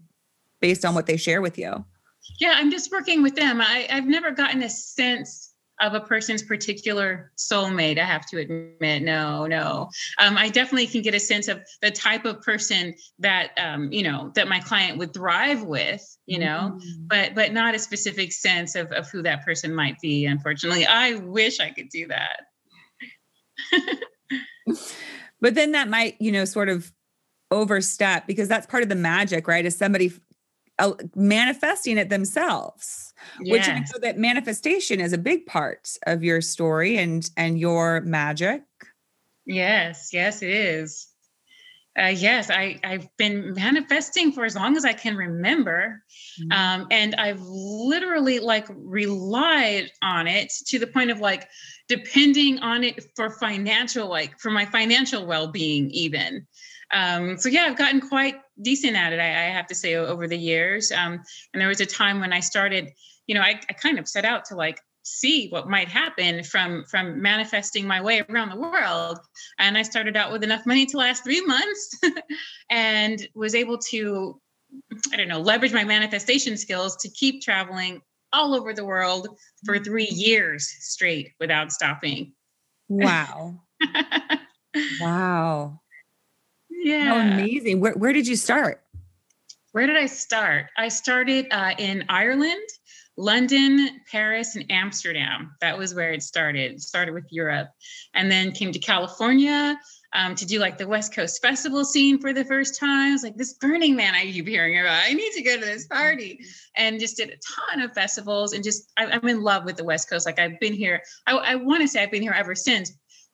based 0.60 0.84
on 0.84 0.94
what 0.94 1.06
they 1.06 1.16
share 1.16 1.40
with 1.40 1.58
you? 1.58 1.84
Yeah, 2.38 2.54
I'm 2.56 2.70
just 2.70 2.90
working 2.90 3.22
with 3.22 3.36
them. 3.36 3.60
I, 3.60 3.86
I've 3.90 4.06
never 4.06 4.30
gotten 4.30 4.62
a 4.62 4.68
sense 4.68 5.47
of 5.80 5.94
a 5.94 6.00
person's 6.00 6.42
particular 6.42 7.32
soulmate. 7.36 7.98
I 7.98 8.04
have 8.04 8.26
to 8.26 8.38
admit, 8.38 9.02
no, 9.02 9.46
no. 9.46 9.90
Um, 10.18 10.36
I 10.36 10.48
definitely 10.48 10.86
can 10.86 11.02
get 11.02 11.14
a 11.14 11.20
sense 11.20 11.48
of 11.48 11.60
the 11.82 11.90
type 11.90 12.24
of 12.24 12.42
person 12.42 12.94
that 13.18 13.50
um, 13.58 13.92
you 13.92 14.02
know 14.02 14.32
that 14.34 14.48
my 14.48 14.60
client 14.60 14.98
would 14.98 15.14
thrive 15.14 15.62
with, 15.62 16.02
you 16.26 16.38
know, 16.38 16.74
mm-hmm. 16.74 17.06
but 17.06 17.34
but 17.34 17.52
not 17.52 17.74
a 17.74 17.78
specific 17.78 18.32
sense 18.32 18.74
of 18.74 18.90
of 18.92 19.08
who 19.10 19.22
that 19.22 19.44
person 19.44 19.74
might 19.74 19.98
be. 20.00 20.26
Unfortunately, 20.26 20.86
I 20.86 21.14
wish 21.14 21.60
I 21.60 21.70
could 21.70 21.88
do 21.88 22.08
that. 22.08 22.40
but 25.40 25.54
then 25.54 25.72
that 25.72 25.88
might, 25.88 26.16
you 26.20 26.32
know, 26.32 26.44
sort 26.44 26.68
of 26.68 26.92
overstep 27.50 28.26
because 28.26 28.48
that's 28.48 28.66
part 28.66 28.82
of 28.82 28.88
the 28.88 28.94
magic, 28.94 29.48
right? 29.48 29.64
Is 29.64 29.76
somebody 29.76 30.12
manifesting 31.14 31.98
it 31.98 32.08
themselves, 32.08 33.12
yes. 33.40 33.52
which 33.52 33.68
I 33.68 33.78
know 33.80 33.98
that 34.02 34.18
manifestation 34.18 35.00
is 35.00 35.12
a 35.12 35.18
big 35.18 35.46
part 35.46 35.96
of 36.06 36.22
your 36.22 36.40
story 36.40 36.96
and 36.98 37.28
and 37.36 37.58
your 37.58 38.00
magic. 38.02 38.62
Yes, 39.46 40.10
yes, 40.12 40.42
it 40.42 40.50
is. 40.50 41.08
Uh, 41.98 42.06
yes, 42.06 42.48
I, 42.48 42.78
I've 42.84 43.08
been 43.16 43.54
manifesting 43.54 44.30
for 44.30 44.44
as 44.44 44.54
long 44.54 44.76
as 44.76 44.84
I 44.84 44.92
can 44.92 45.16
remember. 45.16 46.04
Mm-hmm. 46.40 46.52
Um, 46.52 46.86
and 46.92 47.14
I've 47.16 47.40
literally 47.40 48.38
like 48.38 48.66
relied 48.68 49.90
on 50.00 50.28
it 50.28 50.52
to 50.66 50.78
the 50.78 50.86
point 50.86 51.10
of 51.10 51.18
like 51.18 51.48
depending 51.88 52.60
on 52.60 52.84
it 52.84 53.02
for 53.16 53.30
financial, 53.30 54.08
like 54.08 54.38
for 54.38 54.50
my 54.50 54.64
financial 54.66 55.26
well 55.26 55.48
being, 55.48 55.90
even. 55.90 56.46
Um, 56.90 57.36
so 57.38 57.48
yeah, 57.48 57.64
I've 57.64 57.76
gotten 57.76 58.00
quite 58.00 58.36
decent 58.62 58.96
at 58.96 59.12
it, 59.12 59.20
I, 59.20 59.28
I 59.28 59.50
have 59.50 59.66
to 59.68 59.74
say, 59.74 59.94
over 59.94 60.26
the 60.26 60.38
years. 60.38 60.90
Um, 60.90 61.22
and 61.52 61.60
there 61.60 61.68
was 61.68 61.80
a 61.80 61.86
time 61.86 62.20
when 62.20 62.32
I 62.32 62.40
started, 62.40 62.90
you 63.26 63.34
know, 63.34 63.42
I, 63.42 63.60
I 63.68 63.72
kind 63.74 63.98
of 63.98 64.08
set 64.08 64.24
out 64.24 64.46
to 64.46 64.56
like 64.56 64.80
see 65.02 65.48
what 65.48 65.68
might 65.68 65.88
happen 65.88 66.42
from 66.44 66.84
from 66.90 67.22
manifesting 67.22 67.86
my 67.86 68.00
way 68.00 68.22
around 68.28 68.50
the 68.50 68.60
world. 68.60 69.18
And 69.58 69.78
i 69.78 69.82
started 69.82 70.16
out 70.16 70.32
with 70.32 70.44
enough 70.44 70.66
money 70.66 70.84
to 70.86 70.98
last 70.98 71.24
three 71.24 71.40
months 71.40 71.98
and 72.70 73.26
was 73.34 73.54
able 73.54 73.78
to 73.90 74.38
i 75.14 75.16
don't 75.16 75.28
know 75.28 75.40
leverage 75.40 75.72
my 75.72 75.84
manifestation 75.84 76.58
skills 76.58 76.96
to 76.96 77.08
keep 77.08 77.40
traveling 77.40 78.02
all 78.34 78.54
over 78.54 78.74
the 78.74 78.84
world 78.84 79.28
for 79.64 79.78
three 79.78 80.08
years 80.10 80.68
straight 80.80 81.30
without 81.40 81.72
stopping. 81.72 82.32
Wow. 82.88 83.62
Wow 85.00 85.80
yeah 86.88 87.04
How 87.04 87.18
amazing 87.18 87.80
where, 87.80 87.92
where 87.92 88.12
did 88.12 88.26
you 88.26 88.36
start 88.36 88.82
where 89.72 89.86
did 89.86 89.96
i 89.96 90.06
start 90.06 90.66
i 90.76 90.88
started 90.88 91.46
uh, 91.50 91.74
in 91.78 92.04
ireland 92.08 92.68
London, 93.18 94.00
Paris, 94.08 94.54
and 94.54 94.64
Amsterdam. 94.70 95.52
That 95.60 95.76
was 95.76 95.92
where 95.92 96.12
it 96.12 96.22
started. 96.22 96.74
It 96.74 96.80
started 96.80 97.14
with 97.14 97.24
Europe 97.30 97.68
and 98.14 98.30
then 98.30 98.52
came 98.52 98.70
to 98.70 98.78
California 98.78 99.76
um, 100.12 100.36
to 100.36 100.46
do 100.46 100.60
like 100.60 100.78
the 100.78 100.86
West 100.86 101.12
Coast 101.12 101.42
festival 101.42 101.84
scene 101.84 102.20
for 102.20 102.32
the 102.32 102.44
first 102.44 102.78
time. 102.78 103.10
I 103.10 103.12
was 103.12 103.24
like, 103.24 103.36
this 103.36 103.54
Burning 103.54 103.96
Man 103.96 104.14
I 104.14 104.22
keep 104.22 104.46
hearing 104.46 104.78
about. 104.78 105.02
I 105.04 105.12
need 105.12 105.32
to 105.32 105.42
go 105.42 105.56
to 105.56 105.64
this 105.64 105.88
party. 105.88 106.38
And 106.76 107.00
just 107.00 107.16
did 107.16 107.30
a 107.30 107.36
ton 107.72 107.82
of 107.82 107.92
festivals 107.92 108.52
and 108.52 108.62
just, 108.62 108.92
I, 108.96 109.06
am 109.06 109.26
in 109.26 109.42
love 109.42 109.64
with 109.64 109.76
the 109.76 109.84
West 109.84 110.08
Coast. 110.08 110.24
Like 110.24 110.38
I've 110.38 110.58
been 110.60 110.72
here, 110.72 111.02
I, 111.26 111.36
I 111.36 111.54
want 111.56 111.82
to 111.82 111.88
say 111.88 112.00
I've 112.00 112.12
been 112.12 112.22
here 112.22 112.32
ever 112.32 112.54
since. 112.54 112.92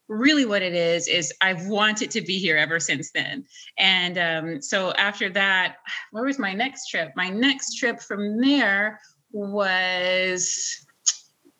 Really, 0.08 0.44
what 0.44 0.62
it 0.62 0.74
is, 0.74 1.08
is 1.08 1.32
I've 1.40 1.66
wanted 1.66 2.10
to 2.10 2.20
be 2.20 2.38
here 2.38 2.56
ever 2.56 2.78
since 2.78 3.10
then. 3.12 3.44
And 3.78 4.18
um, 4.18 4.62
so 4.62 4.92
after 4.92 5.30
that, 5.30 5.76
where 6.10 6.24
was 6.24 6.38
my 6.38 6.52
next 6.52 6.88
trip? 6.88 7.12
My 7.16 7.30
next 7.30 7.78
trip 7.78 8.00
from 8.00 8.38
there 8.40 9.00
was 9.32 10.86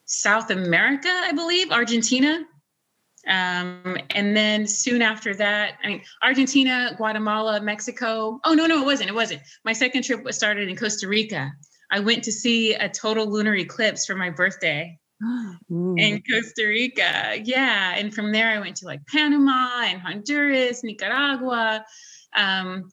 South 0.04 0.50
America, 0.50 1.08
I 1.08 1.32
believe, 1.32 1.72
Argentina. 1.72 2.44
Um, 3.26 3.96
and 4.10 4.36
then 4.36 4.66
soon 4.66 5.00
after 5.00 5.34
that, 5.36 5.78
I 5.82 5.88
mean, 5.88 6.02
Argentina, 6.22 6.92
Guatemala, 6.98 7.62
Mexico. 7.62 8.38
Oh, 8.44 8.52
no, 8.52 8.66
no, 8.66 8.82
it 8.82 8.84
wasn't. 8.84 9.08
It 9.08 9.14
wasn't. 9.14 9.40
My 9.64 9.72
second 9.72 10.02
trip 10.02 10.22
was 10.22 10.36
started 10.36 10.68
in 10.68 10.76
Costa 10.76 11.08
Rica. 11.08 11.50
I 11.90 12.00
went 12.00 12.24
to 12.24 12.32
see 12.32 12.74
a 12.74 12.88
total 12.88 13.30
lunar 13.30 13.54
eclipse 13.54 14.04
for 14.04 14.14
my 14.14 14.28
birthday 14.28 14.98
in 15.70 16.22
Costa 16.30 16.66
Rica. 16.66 17.38
Yeah. 17.42 17.94
And 17.96 18.14
from 18.14 18.32
there, 18.32 18.50
I 18.50 18.60
went 18.60 18.76
to 18.76 18.86
like 18.86 19.06
Panama 19.06 19.82
and 19.84 20.00
Honduras, 20.00 20.82
Nicaragua. 20.84 21.84
Um, 22.36 22.90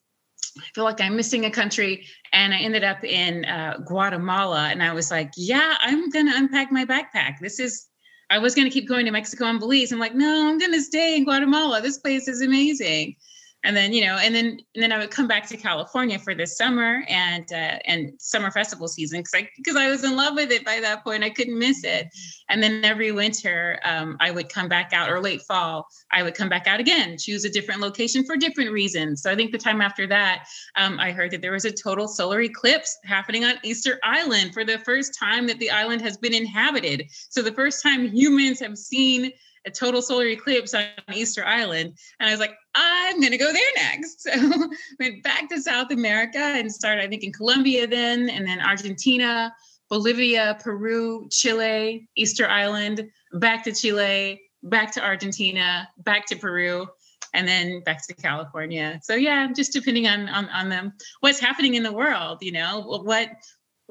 I 0.57 0.63
feel 0.75 0.83
like 0.83 0.99
I'm 1.01 1.15
missing 1.15 1.45
a 1.45 1.51
country. 1.51 2.05
And 2.33 2.53
I 2.53 2.59
ended 2.59 2.83
up 2.83 3.03
in 3.03 3.45
uh, 3.45 3.77
Guatemala. 3.85 4.69
And 4.69 4.83
I 4.83 4.93
was 4.93 5.11
like, 5.11 5.31
yeah, 5.35 5.77
I'm 5.81 6.09
going 6.09 6.27
to 6.27 6.35
unpack 6.35 6.71
my 6.71 6.85
backpack. 6.85 7.39
This 7.41 7.59
is, 7.59 7.87
I 8.29 8.37
was 8.37 8.55
going 8.55 8.67
to 8.67 8.73
keep 8.73 8.87
going 8.87 9.05
to 9.05 9.11
Mexico 9.11 9.45
and 9.45 9.59
Belize. 9.59 9.91
I'm 9.91 9.99
like, 9.99 10.15
no, 10.15 10.47
I'm 10.47 10.57
going 10.57 10.73
to 10.73 10.81
stay 10.81 11.17
in 11.17 11.25
Guatemala. 11.25 11.81
This 11.81 11.97
place 11.97 12.27
is 12.27 12.41
amazing 12.41 13.15
and 13.63 13.75
then 13.75 13.93
you 13.93 14.05
know 14.05 14.17
and 14.17 14.33
then 14.33 14.59
and 14.75 14.83
then 14.83 14.91
i 14.91 14.97
would 14.97 15.11
come 15.11 15.27
back 15.27 15.47
to 15.47 15.57
california 15.57 16.17
for 16.17 16.33
this 16.33 16.57
summer 16.57 17.03
and 17.07 17.51
uh, 17.51 17.77
and 17.85 18.13
summer 18.19 18.51
festival 18.51 18.87
season 18.87 19.19
because 19.19 19.33
i 19.35 19.49
because 19.57 19.75
i 19.75 19.89
was 19.89 20.03
in 20.03 20.15
love 20.15 20.35
with 20.35 20.51
it 20.51 20.65
by 20.65 20.79
that 20.79 21.03
point. 21.03 21.23
I 21.23 21.29
couldn't 21.29 21.57
miss 21.57 21.83
it. 21.83 22.07
And 22.49 22.61
then 22.61 22.83
every 22.83 23.11
winter 23.11 23.79
um, 23.83 24.17
i 24.19 24.31
would 24.31 24.49
come 24.49 24.67
back 24.67 24.93
out 24.93 25.09
or 25.09 25.19
late 25.19 25.41
fall 25.41 25.87
i 26.11 26.23
would 26.23 26.35
come 26.35 26.49
back 26.49 26.67
out 26.67 26.79
again 26.79 27.17
choose 27.17 27.45
a 27.45 27.49
different 27.49 27.81
location 27.81 28.23
for 28.25 28.35
different 28.35 28.71
reasons. 28.71 29.21
So 29.21 29.31
i 29.31 29.35
think 29.35 29.51
the 29.51 29.57
time 29.57 29.81
after 29.81 30.07
that 30.07 30.47
um, 30.75 30.99
i 30.99 31.11
heard 31.11 31.31
that 31.31 31.41
there 31.41 31.51
was 31.51 31.65
a 31.65 31.71
total 31.71 32.07
solar 32.07 32.41
eclipse 32.41 32.97
happening 33.05 33.45
on 33.45 33.55
easter 33.63 33.99
island 34.03 34.53
for 34.53 34.65
the 34.65 34.79
first 34.79 35.17
time 35.17 35.47
that 35.47 35.59
the 35.59 35.71
island 35.71 36.01
has 36.01 36.17
been 36.17 36.33
inhabited. 36.33 37.05
So 37.29 37.41
the 37.41 37.51
first 37.53 37.83
time 37.83 38.11
humans 38.11 38.59
have 38.59 38.77
seen 38.77 39.31
a 39.65 39.71
total 39.71 40.01
solar 40.01 40.25
eclipse 40.27 40.73
on 40.73 40.85
Easter 41.13 41.45
Island. 41.45 41.97
And 42.19 42.29
I 42.29 42.31
was 42.31 42.39
like, 42.39 42.55
I'm 42.75 43.19
going 43.19 43.31
to 43.31 43.37
go 43.37 43.51
there 43.51 43.61
next. 43.75 44.27
So 44.41 44.69
went 44.99 45.23
back 45.23 45.49
to 45.49 45.61
South 45.61 45.91
America 45.91 46.39
and 46.39 46.71
started, 46.71 47.03
I 47.03 47.07
think, 47.07 47.23
in 47.23 47.33
Colombia 47.33 47.87
then, 47.87 48.29
and 48.29 48.47
then 48.47 48.61
Argentina, 48.61 49.53
Bolivia, 49.89 50.57
Peru, 50.61 51.27
Chile, 51.29 52.07
Easter 52.15 52.47
Island, 52.47 53.09
back 53.33 53.63
to 53.65 53.73
Chile, 53.73 54.41
back 54.63 54.91
to 54.93 55.03
Argentina, 55.03 55.89
back 55.97 56.25
to 56.27 56.35
Peru, 56.35 56.87
and 57.33 57.47
then 57.47 57.81
back 57.83 58.05
to 58.07 58.13
California. 58.13 58.99
So 59.03 59.15
yeah, 59.15 59.51
just 59.51 59.73
depending 59.73 60.07
on 60.07 60.29
on, 60.29 60.47
on 60.49 60.69
them, 60.69 60.93
what's 61.21 61.39
happening 61.39 61.75
in 61.75 61.83
the 61.83 61.91
world, 61.91 62.39
you 62.41 62.51
know, 62.51 62.81
what 63.03 63.29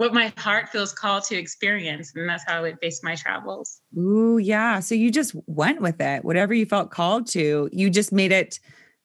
what 0.01 0.15
my 0.15 0.33
heart 0.39 0.71
feels 0.71 0.95
called 0.95 1.25
to 1.25 1.37
experience. 1.37 2.13
And 2.15 2.27
that's 2.27 2.43
how 2.47 2.57
I 2.57 2.61
would 2.63 2.81
base 2.81 3.03
my 3.03 3.17
travels. 3.17 3.83
Ooh, 3.99 4.39
yeah. 4.39 4.81
So 4.81 4.95
you 4.95 5.11
just 5.11 5.35
went 5.47 5.83
with 5.83 6.01
it, 6.01 6.25
whatever 6.25 6.55
you 6.55 6.65
felt 6.65 6.91
called 6.91 7.27
to. 7.33 7.69
You 7.71 7.91
just 7.91 8.11
made 8.11 8.33
it 8.33 8.61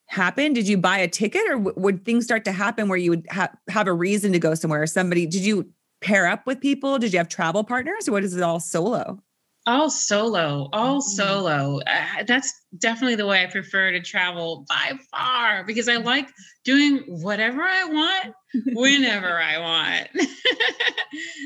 happen. 0.05 0.53
Did 0.53 0.69
you 0.69 0.77
buy 0.77 0.99
a 0.99 1.09
ticket 1.09 1.41
or 1.49 1.57
w- 1.57 1.73
would 1.75 2.05
things 2.05 2.23
start 2.23 2.45
to 2.45 2.53
happen 2.53 2.87
where 2.87 2.97
you 2.97 3.09
would 3.09 3.25
ha- 3.29 3.51
have 3.67 3.87
a 3.87 3.93
reason 3.93 4.31
to 4.31 4.39
go 4.39 4.55
somewhere? 4.55 4.83
Or 4.83 4.87
somebody, 4.87 5.25
did 5.25 5.41
you 5.41 5.69
pair 5.99 6.27
up 6.27 6.47
with 6.47 6.61
people? 6.61 6.97
Did 6.97 7.11
you 7.11 7.19
have 7.19 7.27
travel 7.27 7.65
partners 7.65 8.07
or 8.07 8.13
what 8.13 8.23
is 8.23 8.33
it 8.33 8.41
all 8.41 8.61
solo? 8.61 9.19
All 9.65 9.89
solo 9.89 10.69
all 10.74 11.00
mm-hmm. 11.00 11.10
solo. 11.10 11.79
Uh, 11.79 12.24
that's 12.27 12.53
definitely 12.77 13.15
the 13.15 13.25
way 13.25 13.43
i 13.43 13.45
prefer 13.48 13.91
to 13.91 14.01
travel 14.01 14.65
by 14.67 14.91
far 15.12 15.63
because 15.63 15.88
i 15.89 15.95
like 15.95 16.27
doing 16.63 17.03
whatever 17.07 17.62
i 17.62 17.86
want 17.86 18.34
whenever 18.74 19.39
i 19.39 19.57
want. 19.57 20.10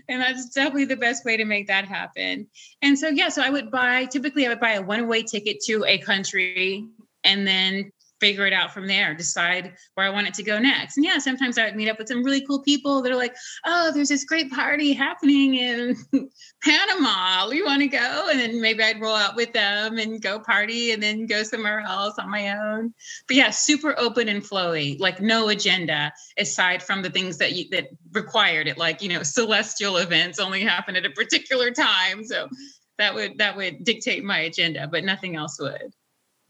And 0.08 0.20
that's 0.20 0.50
definitely 0.50 0.86
the 0.86 0.98
best 0.98 1.24
way 1.24 1.38
to 1.38 1.46
make 1.46 1.68
that 1.68 1.86
happen. 1.86 2.48
And 2.82 2.98
so 2.98 3.10
yeah 3.10 3.30
so 3.30 3.42
i 3.42 3.50
would 3.50 3.72
buy 3.72 4.06
typically 4.06 4.46
i 4.46 4.50
would 4.50 4.60
buy 4.60 4.74
a 4.74 4.82
one 4.82 5.08
way 5.08 5.24
ticket 5.24 5.62
to 5.66 5.86
a 5.86 6.00
country 6.00 6.86
and 7.24 7.46
then 7.46 7.92
figure 8.20 8.46
it 8.46 8.54
out 8.54 8.74
from 8.74 8.88
there, 8.88 9.14
decide 9.14 9.74
where 9.96 10.06
I 10.06 10.10
want 10.10 10.28
it 10.28 10.34
to 10.36 10.44
go 10.44 10.60
next. 10.60 10.98
And 10.98 11.06
yeah, 11.06 11.18
sometimes 11.18 11.58
I 11.58 11.66
would 11.66 11.76
meet 11.76 11.90
up 11.90 11.98
with 11.98 12.08
some 12.08 12.24
really 12.24 12.46
cool 12.46 12.62
people 12.62 13.02
that 13.02 13.12
are 13.12 13.18
like, 13.18 13.36
oh, 13.66 13.92
there's 13.94 14.10
this 14.10 14.26
great 14.26 14.52
party 14.52 14.94
happening 14.94 15.56
in 15.56 15.96
Panama. 16.64 17.50
We 17.50 17.64
want 17.64 17.82
to 17.82 17.88
go. 17.88 18.28
And 18.30 18.40
then 18.40 18.62
maybe 18.62 18.84
I'd 18.84 19.02
roll 19.02 19.16
out 19.16 19.36
with 19.36 19.54
them 19.54 19.98
and 19.98 20.22
go 20.22 20.40
party 20.40 20.92
and 20.92 21.02
then 21.02 21.26
go 21.26 21.44
somewhere 21.44 21.82
else 21.82 22.16
on 22.20 22.30
my 22.30 22.52
own. 22.58 22.94
But 23.28 23.38
yeah, 23.38 23.50
super 23.50 23.98
open 23.98 24.28
and 24.28 24.44
flowy, 24.44 25.00
like 25.00 25.22
no 25.22 25.50
agenda 25.50 26.12
aside 26.38 26.84
from 26.84 27.02
the 27.02 27.10
things 27.10 27.38
that 27.38 27.54
you, 27.54 27.70
that 27.72 27.90
required 28.14 28.68
it, 28.68 28.78
like, 28.78 29.02
you 29.02 29.10
know, 29.10 29.24
celestial 29.24 29.98
events 29.98 30.40
only 30.40 30.62
happen 30.62 30.96
at 30.96 31.06
a 31.06 31.10
particular 31.12 31.72
time. 31.72 32.24
So 32.24 32.50
that 32.98 33.16
would 33.16 33.38
that 33.38 33.56
would 33.56 33.86
dictate 33.86 34.26
my 34.26 34.40
agenda, 34.40 34.88
but 34.92 35.06
nothing 35.06 35.38
else 35.38 35.58
would. 35.60 35.94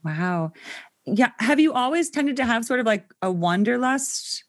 Wow 0.02 0.52
yeah 1.14 1.30
have 1.38 1.60
you 1.60 1.72
always 1.72 2.10
tended 2.10 2.36
to 2.36 2.44
have 2.44 2.64
sort 2.64 2.80
of 2.80 2.86
like 2.86 3.12
a 3.22 3.30
wanderlust 3.30 4.44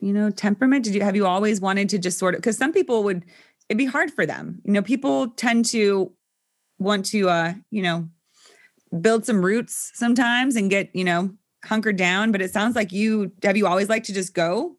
you 0.00 0.12
know 0.12 0.30
temperament? 0.30 0.84
Did 0.84 0.94
you 0.94 1.02
have 1.02 1.16
you 1.16 1.26
always 1.26 1.60
wanted 1.60 1.88
to 1.90 1.98
just 1.98 2.18
sort 2.18 2.34
of 2.34 2.40
because 2.40 2.56
some 2.56 2.72
people 2.72 3.04
would 3.04 3.24
it'd 3.68 3.78
be 3.78 3.86
hard 3.86 4.10
for 4.10 4.26
them. 4.26 4.60
You 4.64 4.72
know 4.72 4.82
people 4.82 5.28
tend 5.28 5.64
to 5.66 6.12
want 6.78 7.06
to 7.06 7.28
uh 7.28 7.54
you 7.70 7.82
know 7.82 8.08
build 9.00 9.24
some 9.24 9.44
roots 9.44 9.90
sometimes 9.94 10.56
and 10.56 10.70
get 10.70 10.94
you 10.94 11.04
know 11.04 11.30
hunkered 11.64 11.96
down 11.96 12.30
but 12.30 12.40
it 12.40 12.52
sounds 12.52 12.76
like 12.76 12.92
you 12.92 13.32
have 13.42 13.56
you 13.56 13.66
always 13.66 13.88
liked 13.88 14.06
to 14.06 14.12
just 14.12 14.34
go 14.34 14.76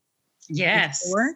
yes. 0.48 1.04
before? 1.04 1.36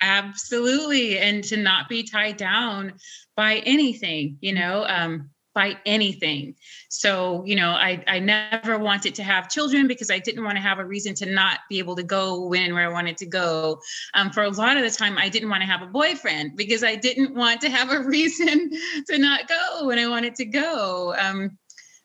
absolutely 0.00 1.18
and 1.18 1.42
to 1.42 1.56
not 1.56 1.88
be 1.88 2.02
tied 2.02 2.36
down 2.36 2.92
by 3.34 3.56
anything 3.66 4.36
you 4.40 4.54
know 4.54 4.84
um 4.88 5.28
by 5.56 5.74
anything. 5.86 6.54
So, 6.90 7.42
you 7.46 7.56
know, 7.56 7.70
I, 7.70 8.04
I 8.06 8.18
never 8.18 8.78
wanted 8.78 9.14
to 9.14 9.22
have 9.22 9.48
children 9.48 9.88
because 9.88 10.10
I 10.10 10.18
didn't 10.18 10.44
want 10.44 10.56
to 10.56 10.60
have 10.60 10.78
a 10.78 10.84
reason 10.84 11.14
to 11.14 11.26
not 11.26 11.60
be 11.70 11.78
able 11.78 11.96
to 11.96 12.02
go 12.02 12.46
when 12.46 12.64
and 12.64 12.74
where 12.74 12.86
I 12.86 12.92
wanted 12.92 13.16
to 13.16 13.26
go. 13.26 13.80
Um, 14.12 14.30
for 14.30 14.42
a 14.42 14.50
lot 14.50 14.76
of 14.76 14.82
the 14.82 14.90
time, 14.90 15.16
I 15.16 15.30
didn't 15.30 15.48
want 15.48 15.62
to 15.62 15.66
have 15.66 15.80
a 15.80 15.86
boyfriend 15.86 16.56
because 16.56 16.84
I 16.84 16.94
didn't 16.94 17.34
want 17.34 17.62
to 17.62 17.70
have 17.70 17.90
a 17.90 18.02
reason 18.06 18.70
to 19.08 19.16
not 19.16 19.48
go 19.48 19.86
when 19.86 19.98
I 19.98 20.06
wanted 20.08 20.34
to 20.34 20.44
go. 20.44 21.14
Um, 21.18 21.56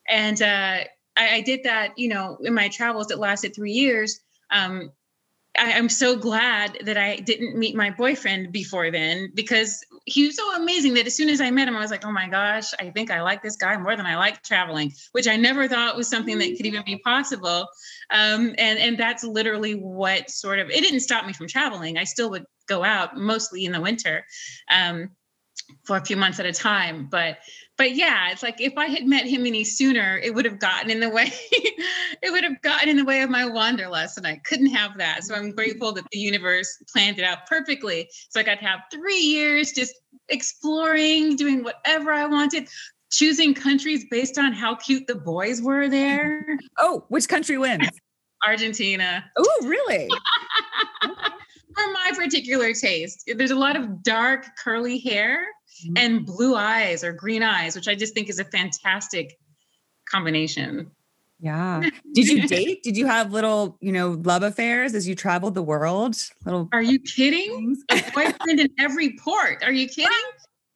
and 0.08 0.42
uh, 0.42 0.86
I, 1.18 1.36
I, 1.36 1.42
did 1.42 1.66
that, 1.66 1.98
you 1.98 2.08
know, 2.08 2.38
in 2.42 2.54
my 2.54 2.70
travels 2.70 3.08
that 3.08 3.20
lasted 3.20 3.54
three 3.54 3.74
years. 3.74 4.22
Um, 4.50 4.92
I, 5.58 5.72
am 5.72 5.90
so 5.90 6.16
glad 6.16 6.78
that 6.86 6.98
I 6.98 7.18
didn't 7.18 7.58
meet 7.58 7.76
my 7.76 7.90
boyfriend 7.90 8.52
before 8.52 8.90
then 8.92 9.32
because 9.34 9.84
he 10.06 10.26
was 10.26 10.36
so 10.36 10.56
amazing 10.56 10.94
that 10.96 11.08
as 11.08 11.16
soon 11.16 11.30
as 11.30 11.42
I 11.42 11.52
met 11.52 11.68
him, 11.68 11.76
I 11.76 11.80
was 11.80 11.92
like, 11.92 12.06
oh 12.06 12.12
my 12.12 12.28
gosh, 12.28 12.74
I 12.80 12.90
think 12.90 13.12
I 13.12 13.22
like 13.22 13.44
this 13.44 13.58
guy 13.58 13.78
more 13.78 13.96
than 13.96 14.06
I 14.06 14.16
like 14.16 14.42
traveling, 14.44 14.94
which 15.12 15.28
I 15.28 15.36
never 15.36 15.68
thought 15.68 15.98
was 15.98 16.10
something 16.10 16.38
that 16.40 16.56
could 16.58 16.66
even 16.66 16.84
be 16.86 16.98
possible. 17.00 17.68
Um, 18.10 18.56
and 18.58 18.80
and 18.80 18.98
that's 18.98 19.24
literally 19.24 19.74
what 19.74 20.30
sort 20.30 20.60
of 20.60 20.70
it 20.70 20.82
didn't 20.82 21.02
stop 21.02 21.26
me 21.26 21.34
from 21.34 21.48
traveling. 21.48 21.98
I 21.98 22.06
still 22.06 22.30
would 22.32 22.46
go 22.68 22.84
out 22.84 23.18
mostly 23.18 23.66
in 23.66 23.72
the 23.72 23.82
winter. 23.82 24.26
Um, 24.70 25.12
for 25.86 25.96
a 25.96 26.04
few 26.04 26.18
months 26.18 26.40
at 26.40 26.46
a 26.46 26.52
time 26.52 27.08
but 27.10 27.38
but 27.82 27.96
yeah 27.96 28.30
it's 28.30 28.44
like 28.44 28.62
if 28.62 28.78
i 28.78 28.86
had 28.86 29.08
met 29.08 29.26
him 29.26 29.44
any 29.44 29.64
sooner 29.64 30.20
it 30.20 30.36
would 30.36 30.46
have 30.46 30.60
gotten 30.60 30.92
in 30.92 31.00
the 31.00 31.10
way 31.10 31.32
it 31.52 32.32
would 32.32 32.44
have 32.44 32.62
gotten 32.62 32.88
in 32.90 32.96
the 32.96 33.04
way 33.04 33.24
of 33.24 33.30
my 33.32 33.44
wanderlust 33.44 34.20
and 34.20 34.28
i 34.28 34.36
couldn't 34.46 34.68
have 34.68 35.00
that. 35.00 35.24
So 35.24 35.34
i'm 35.34 35.50
grateful 35.50 35.92
that 35.94 36.06
the 36.12 36.20
universe 36.20 36.70
planned 36.94 37.18
it 37.18 37.24
out 37.24 37.48
perfectly. 37.48 38.08
So 38.30 38.40
i 38.40 38.44
got 38.44 38.60
to 38.60 38.66
have 38.66 38.82
three 38.94 39.18
years 39.18 39.72
just 39.72 39.96
exploring 40.30 41.36
doing 41.36 41.64
whatever 41.64 42.12
i 42.12 42.28
wanted 42.28 42.70
choosing 43.10 43.56
countries 43.56 44.06
based 44.12 44.38
on 44.38 44.54
how 44.54 44.76
cute 44.76 45.08
the 45.08 45.16
boys 45.16 45.60
were 45.60 45.90
there. 45.90 46.60
Oh 46.78 47.06
which 47.10 47.28
country 47.28 47.58
wins? 47.58 47.90
Argentina. 48.48 49.26
Oh 49.36 49.60
really? 49.64 50.08
For 51.76 51.92
my 51.94 52.12
particular 52.16 52.74
taste. 52.74 53.24
There's 53.36 53.50
a 53.50 53.56
lot 53.56 53.76
of 53.76 54.04
dark 54.04 54.46
curly 54.64 55.00
hair 55.00 55.48
mm-hmm. 55.84 55.98
and 55.98 56.26
blue 56.26 56.56
eyes 56.56 57.04
or 57.04 57.14
green 57.14 57.44
eyes, 57.44 57.76
which 57.76 57.88
I 57.88 57.96
just 57.96 58.14
think 58.14 58.30
is 58.30 58.40
a 58.40 58.46
fantastic 58.46 59.38
combination. 60.10 60.92
Yeah. 61.40 61.82
Did 62.14 62.28
you 62.28 62.48
date? 62.48 62.84
Did 62.84 62.98
you 62.98 63.08
have 63.08 63.34
little, 63.34 63.78
you 63.82 63.92
know, 63.92 64.12
love 64.12 64.44
affairs 64.44 64.94
as 64.94 65.08
you 65.08 65.16
traveled 65.16 65.56
the 65.56 65.64
world? 65.64 66.16
Little 66.46 66.70
Are 66.72 66.84
you 66.84 67.00
kidding? 67.00 67.78
A 67.90 68.02
boyfriend 68.14 68.60
in 68.60 68.70
every 68.80 69.18
port. 69.18 69.64
Are 69.64 69.72
you 69.72 69.88
kidding? 69.88 70.12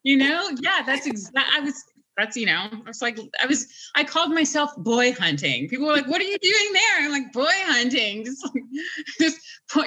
You 0.03 0.17
know? 0.17 0.49
Yeah, 0.61 0.81
that's 0.85 1.05
exactly 1.05 1.43
I 1.55 1.59
was 1.59 1.83
that's 2.17 2.37
you 2.37 2.45
know, 2.45 2.69
I 2.71 2.87
was 2.87 3.01
like 3.01 3.19
I 3.41 3.45
was 3.45 3.67
I 3.95 4.03
called 4.03 4.33
myself 4.33 4.75
boy 4.77 5.13
hunting. 5.13 5.67
People 5.67 5.87
were 5.87 5.93
like, 5.93 6.07
"What 6.07 6.21
are 6.21 6.25
you 6.25 6.37
doing 6.37 6.73
there?" 6.73 6.99
I'm 6.99 7.11
like, 7.11 7.33
"Boy 7.33 7.51
hunting." 7.65 8.23
Just 8.25 8.45
like 8.45 8.63
just 9.19 9.37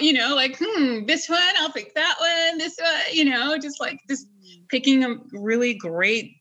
you 0.00 0.12
know, 0.12 0.34
like, 0.34 0.58
"Hmm, 0.60 1.06
this 1.06 1.28
one, 1.28 1.40
I'll 1.58 1.72
pick 1.72 1.94
that 1.94 2.16
one. 2.20 2.58
This 2.58 2.76
one, 2.78 3.00
you 3.12 3.24
know, 3.24 3.56
just 3.56 3.80
like 3.80 3.98
just 4.08 4.26
picking 4.70 5.04
a 5.04 5.16
really 5.32 5.74
great 5.74 6.34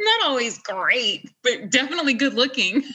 not 0.00 0.22
always 0.24 0.58
great, 0.58 1.30
but 1.42 1.70
definitely 1.70 2.14
good 2.14 2.34
looking. 2.34 2.82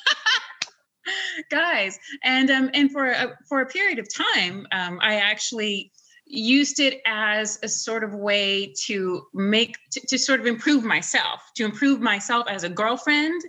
guys 1.52 2.00
and 2.24 2.50
um 2.50 2.72
and 2.74 2.92
for 2.92 3.12
a 3.12 3.38
for 3.48 3.62
a 3.62 3.66
period 3.68 4.00
of 4.00 4.08
time 4.12 4.66
um 4.72 4.98
i 5.04 5.18
actually 5.18 5.92
used 6.26 6.80
it 6.80 7.00
as 7.06 7.60
a 7.62 7.68
sort 7.68 8.04
of 8.04 8.16
way 8.16 8.74
to 8.86 9.22
make 9.36 9.78
to, 9.92 10.02
to, 10.08 10.18
sort 10.18 10.40
of 10.40 10.48
improve 10.48 10.84
myself 10.84 11.42
to 11.56 11.64
improve 11.64 12.02
myself 12.02 12.48
as 12.50 12.64
a 12.64 12.70
girlfriend 12.70 13.40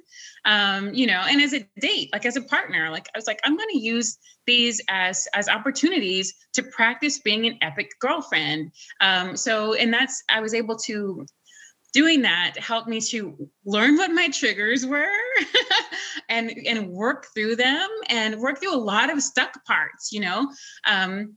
um, 0.46 0.94
you 0.94 1.06
know 1.06 1.22
and 1.28 1.40
as 1.40 1.52
a 1.52 1.68
date 1.80 2.08
like 2.12 2.24
as 2.24 2.36
a 2.36 2.42
partner 2.42 2.88
like 2.90 3.08
i 3.14 3.18
was 3.18 3.26
like 3.26 3.40
i'm 3.44 3.56
going 3.56 3.68
to 3.68 3.78
use 3.78 4.18
these 4.46 4.80
as 4.88 5.28
as 5.34 5.48
opportunities 5.48 6.34
to 6.54 6.62
practice 6.62 7.18
being 7.18 7.46
an 7.46 7.58
epic 7.62 7.90
girlfriend. 8.00 8.70
Um, 9.00 9.36
so 9.36 9.74
and 9.74 9.92
that's 9.92 10.22
i 10.30 10.40
was 10.40 10.54
able 10.54 10.76
to 10.76 11.26
doing 11.92 12.22
that 12.22 12.54
helped 12.58 12.88
me 12.88 13.00
to 13.00 13.48
learn 13.64 13.96
what 13.96 14.10
my 14.10 14.28
triggers 14.28 14.86
were 14.86 15.08
and 16.28 16.50
and 16.66 16.88
work 16.88 17.26
through 17.34 17.56
them 17.56 17.88
and 18.08 18.38
work 18.38 18.60
through 18.60 18.74
a 18.74 18.76
lot 18.76 19.10
of 19.10 19.22
stuck 19.22 19.64
parts 19.64 20.12
you 20.12 20.20
know? 20.20 20.50
Um, 20.86 21.36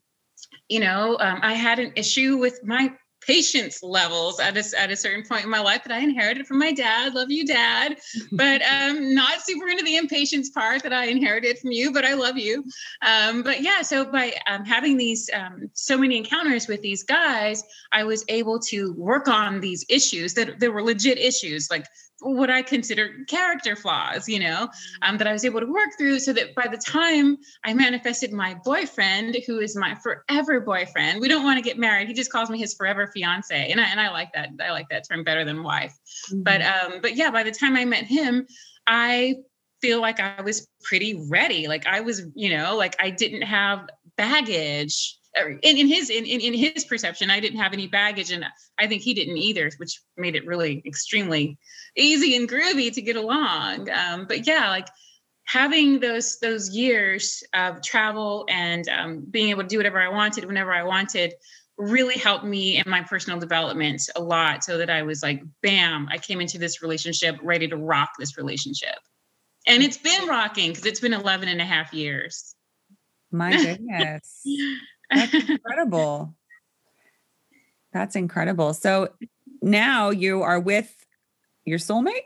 you 0.68 0.80
know, 0.80 1.18
um, 1.20 1.40
I 1.42 1.54
had 1.54 1.80
an 1.80 1.94
issue 1.96 2.38
with 2.38 2.64
my 2.64 2.94
patience 3.30 3.84
levels 3.84 4.40
at 4.40 4.58
a, 4.58 4.82
at 4.82 4.90
a 4.90 4.96
certain 4.96 5.24
point 5.24 5.44
in 5.44 5.52
my 5.52 5.60
life 5.60 5.84
that 5.84 5.94
I 5.94 6.00
inherited 6.00 6.48
from 6.48 6.58
my 6.58 6.72
dad. 6.72 7.14
Love 7.14 7.30
you, 7.30 7.46
dad. 7.46 7.98
But 8.32 8.62
um, 8.62 9.14
not 9.14 9.42
super 9.42 9.68
into 9.68 9.84
the 9.84 9.98
impatience 9.98 10.50
part 10.50 10.82
that 10.84 10.94
I 10.94 11.06
inherited 11.06 11.60
from 11.60 11.72
you, 11.72 11.92
but 11.92 12.06
I 12.06 12.14
love 12.14 12.38
you. 12.38 12.64
Um, 13.06 13.44
but 13.44 13.62
yeah, 13.62 13.82
so 13.82 14.06
by 14.06 14.34
um, 14.48 14.66
having 14.66 14.98
these 14.98 15.30
um, 15.34 15.70
so 15.74 15.98
many 15.98 16.18
encounters 16.18 16.68
with 16.68 16.82
these 16.82 17.04
guys, 17.04 17.64
I 17.92 18.04
was 18.04 18.24
able 18.30 18.60
to 18.72 18.94
work 18.94 19.28
on 19.28 19.60
these 19.60 19.86
issues 19.90 20.34
that, 20.36 20.60
that 20.60 20.72
were 20.72 20.84
legit 20.84 21.18
issues 21.20 21.70
like 21.70 21.86
what 22.22 22.50
I 22.50 22.62
consider 22.62 23.24
character 23.28 23.76
flaws, 23.76 24.28
you 24.28 24.40
know, 24.40 24.70
um, 25.02 25.18
that 25.18 25.28
I 25.28 25.34
was 25.34 25.46
able 25.46 25.60
to 25.60 25.66
work 25.66 25.90
through 25.98 26.20
so 26.20 26.34
that 26.34 26.56
by 26.56 26.68
the 26.68 26.78
time 26.78 27.38
I 27.64 27.74
manifested 27.74 28.34
my 28.34 28.56
boyfriend, 28.64 29.38
who 29.48 29.60
is 29.60 29.76
my 29.76 29.96
forever 29.96 30.60
boyfriend, 30.60 31.22
we 31.22 31.28
don't 31.28 31.44
want 31.44 31.58
to 31.58 31.64
get 31.64 31.78
married. 31.78 32.08
He 32.08 32.14
just 32.14 32.32
calls 32.32 32.50
me 32.50 32.58
his 32.58 32.74
forever 32.74 33.08
fiance. 33.08 33.72
And 33.72 33.80
I, 33.80 33.86
and 33.86 34.00
I 34.00 34.10
like 34.12 34.34
that. 34.34 34.50
I 34.60 34.72
like 34.72 34.88
that 34.90 35.08
term 35.10 35.24
better 35.24 35.46
than 35.46 35.64
wife. 35.64 35.96
Mm-hmm. 36.32 36.44
But, 36.44 36.62
um, 36.62 37.02
but 37.02 37.16
yeah, 37.16 37.32
by 37.32 37.44
the 37.44 37.52
time 37.52 37.76
I 37.76 37.86
met 37.86 38.06
him, 38.06 38.48
I 38.88 39.36
feel 39.82 40.02
like 40.02 40.20
I 40.20 40.42
was 40.42 40.68
pretty 40.84 41.22
ready. 41.30 41.68
Like 41.68 41.88
I 41.88 42.02
was, 42.02 42.24
you 42.36 42.50
know, 42.50 42.76
like 42.76 42.96
I 43.00 43.12
didn't 43.12 43.44
have 43.44 43.88
baggage 44.18 45.19
in, 45.36 45.78
in 45.78 45.88
his 45.88 46.10
in, 46.10 46.26
in 46.26 46.54
his 46.54 46.86
perception 46.86 47.30
i 47.30 47.40
didn't 47.40 47.60
have 47.60 47.74
any 47.74 47.88
baggage 47.88 48.32
and 48.32 48.46
i 48.78 48.88
think 48.88 49.02
he 49.02 49.14
didn't 49.14 49.38
either 49.38 49.70
which 49.78 50.02
made 50.18 50.36
it 50.36 50.46
really 50.46 50.82
extremely 50.86 51.58
easy 51.96 52.36
and 52.36 52.50
groovy 52.50 52.92
to 52.94 53.02
get 53.02 53.16
along. 53.16 53.90
Um, 53.90 54.26
but 54.28 54.48
yeah 54.48 54.70
like 54.70 54.88
having 55.46 56.00
those 56.00 56.40
those 56.40 56.70
years 56.70 57.44
of 57.54 57.82
travel 57.82 58.46
and 58.50 58.88
um, 58.90 59.26
being 59.30 59.50
able 59.50 59.64
to 59.64 59.70
do 59.70 59.78
whatever 59.78 60.00
i 60.00 60.10
wanted 60.10 60.46
whenever 60.46 60.72
i 60.72 60.84
wanted 60.84 61.34
really 61.78 62.16
helped 62.16 62.44
me 62.44 62.78
in 62.78 62.84
my 62.88 63.02
personal 63.02 63.40
development 63.40 64.02
a 64.16 64.22
lot 64.22 64.64
so 64.64 64.78
that 64.78 64.90
i 64.90 65.02
was 65.02 65.24
like 65.24 65.42
bam 65.62 66.08
i 66.12 66.18
came 66.18 66.42
into 66.42 66.58
this 66.58 66.82
relationship 66.82 67.38
ready 67.42 67.68
to 67.68 67.78
rock 67.78 68.12
this 68.20 68.38
relationship. 68.38 68.98
And 69.68 69.84
it's 69.84 69.98
been 69.98 70.28
rocking 70.28 70.72
because 70.72 70.86
it's 70.86 71.00
been 71.00 71.14
11 71.14 71.48
and 71.48 71.62
a 71.62 71.66
half 71.66 71.94
years. 71.94 72.56
My 73.32 73.52
goodness 73.64 74.42
That's 75.12 75.34
incredible. 75.50 76.36
That's 77.94 78.16
incredible. 78.16 78.74
So 78.74 79.10
now 79.62 80.10
you 80.10 80.42
are 80.42 80.60
with 80.60 80.94
your 81.66 81.80
soulmate? 81.80 82.22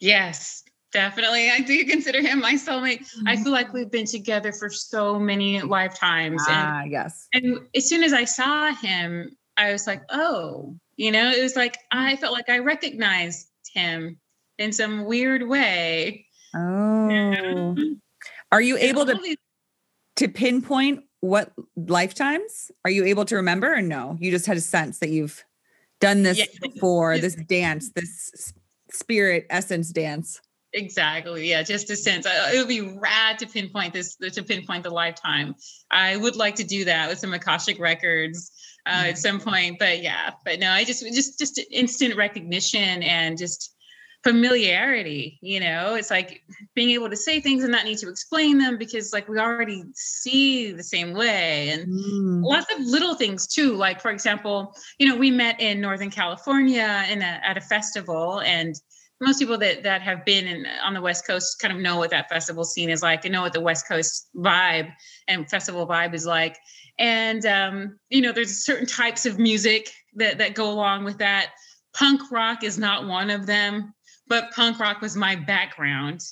Yes, 0.00 0.62
definitely. 0.92 1.50
I 1.50 1.60
do 1.60 1.84
consider 1.84 2.20
him 2.20 2.40
my 2.40 2.54
soulmate. 2.54 3.00
Mm-hmm. 3.00 3.28
I 3.28 3.36
feel 3.36 3.52
like 3.52 3.72
we've 3.72 3.90
been 3.90 4.06
together 4.06 4.52
for 4.52 4.68
so 4.68 5.18
many 5.18 5.62
lifetimes. 5.62 6.42
Ah, 6.46 6.82
and, 6.82 6.90
yes. 6.90 7.28
And 7.32 7.60
as 7.74 7.88
soon 7.88 8.02
as 8.02 8.12
I 8.12 8.24
saw 8.24 8.72
him, 8.74 9.36
I 9.56 9.72
was 9.72 9.86
like, 9.86 10.02
oh, 10.10 10.76
you 10.96 11.10
know, 11.10 11.30
it 11.30 11.42
was 11.42 11.56
like 11.56 11.78
I 11.90 12.16
felt 12.16 12.32
like 12.32 12.48
I 12.48 12.58
recognized 12.58 13.48
him 13.72 14.18
in 14.58 14.72
some 14.72 15.04
weird 15.04 15.46
way. 15.48 16.26
Oh. 16.54 17.76
Are 18.52 18.60
you 18.60 18.76
able 18.78 19.06
to 19.06 19.36
to 20.16 20.28
pinpoint 20.28 21.04
what 21.20 21.52
lifetimes 21.76 22.70
are 22.84 22.90
you 22.90 23.04
able 23.04 23.24
to 23.24 23.36
remember 23.36 23.72
or 23.72 23.82
no 23.82 24.16
you 24.20 24.30
just 24.30 24.46
had 24.46 24.56
a 24.56 24.60
sense 24.60 24.98
that 24.98 25.08
you've 25.08 25.44
done 26.00 26.22
this 26.22 26.38
yeah. 26.38 26.44
before 26.62 27.18
this 27.18 27.34
dance 27.34 27.90
this 27.92 28.52
spirit 28.90 29.46
essence 29.50 29.90
dance 29.90 30.40
exactly 30.72 31.48
yeah 31.48 31.62
just 31.62 31.90
a 31.90 31.96
sense 31.96 32.26
uh, 32.26 32.50
it 32.52 32.58
would 32.58 32.68
be 32.68 32.80
rad 32.80 33.38
to 33.38 33.46
pinpoint 33.46 33.92
this 33.92 34.16
to 34.16 34.42
pinpoint 34.42 34.82
the 34.82 34.90
lifetime 34.90 35.54
i 35.90 36.16
would 36.16 36.36
like 36.36 36.54
to 36.54 36.64
do 36.64 36.84
that 36.84 37.08
with 37.08 37.18
some 37.18 37.32
akashic 37.32 37.78
records 37.78 38.52
uh, 38.84 38.90
mm-hmm. 38.90 39.08
at 39.10 39.18
some 39.18 39.40
point 39.40 39.78
but 39.78 40.02
yeah 40.02 40.30
but 40.44 40.58
no 40.58 40.70
i 40.70 40.84
just 40.84 41.02
just 41.14 41.38
just 41.38 41.60
instant 41.70 42.14
recognition 42.14 43.02
and 43.02 43.38
just 43.38 43.75
familiarity 44.26 45.38
you 45.40 45.60
know? 45.60 45.94
It's 45.94 46.10
like 46.10 46.42
being 46.74 46.90
able 46.90 47.10
to 47.10 47.16
say 47.16 47.40
things 47.40 47.62
and 47.62 47.72
not 47.72 47.84
need 47.84 47.98
to 47.98 48.08
explain 48.08 48.58
them 48.58 48.78
because 48.78 49.12
like 49.12 49.28
we 49.28 49.38
already 49.38 49.84
see 49.94 50.72
the 50.72 50.82
same 50.82 51.12
way. 51.12 51.70
And 51.70 51.86
mm. 51.86 52.44
lots 52.44 52.66
of 52.74 52.80
little 52.80 53.14
things 53.14 53.46
too 53.46 53.74
like 53.74 54.00
for 54.00 54.10
example 54.10 54.74
you 54.98 55.08
know 55.08 55.16
we 55.16 55.30
met 55.30 55.60
in 55.60 55.80
northern 55.80 56.10
california 56.10 57.04
in 57.10 57.22
a, 57.22 57.40
at 57.44 57.56
a 57.56 57.60
festival 57.60 58.40
and 58.40 58.74
most 59.20 59.38
people 59.38 59.56
that 59.58 59.82
that 59.82 60.02
have 60.02 60.24
been 60.24 60.46
in, 60.46 60.66
on 60.84 60.94
the 60.94 61.00
west 61.00 61.26
coast 61.26 61.58
kind 61.58 61.72
of 61.72 61.80
know 61.80 61.96
what 61.96 62.10
that 62.10 62.28
festival 62.28 62.64
scene 62.64 62.90
is 62.90 63.02
like 63.02 63.24
and 63.24 63.32
know 63.32 63.42
what 63.42 63.52
the 63.52 63.60
west 63.60 63.88
coast 63.88 64.28
vibe 64.36 64.92
and 65.28 65.48
festival 65.48 65.86
vibe 65.86 66.14
is 66.14 66.26
like. 66.26 66.58
And 66.98 67.44
um, 67.46 67.98
you 68.10 68.20
know 68.20 68.32
there's 68.32 68.64
certain 68.64 68.86
types 68.86 69.26
of 69.26 69.38
music 69.38 69.90
that 70.16 70.38
that 70.38 70.54
go 70.54 70.70
along 70.70 71.04
with 71.04 71.18
that. 71.18 71.52
Punk 71.94 72.30
rock 72.30 72.62
is 72.62 72.78
not 72.78 73.06
one 73.06 73.30
of 73.30 73.46
them 73.46 73.94
but 74.28 74.52
punk 74.52 74.78
rock 74.78 75.00
was 75.00 75.16
my 75.16 75.36
background. 75.36 76.22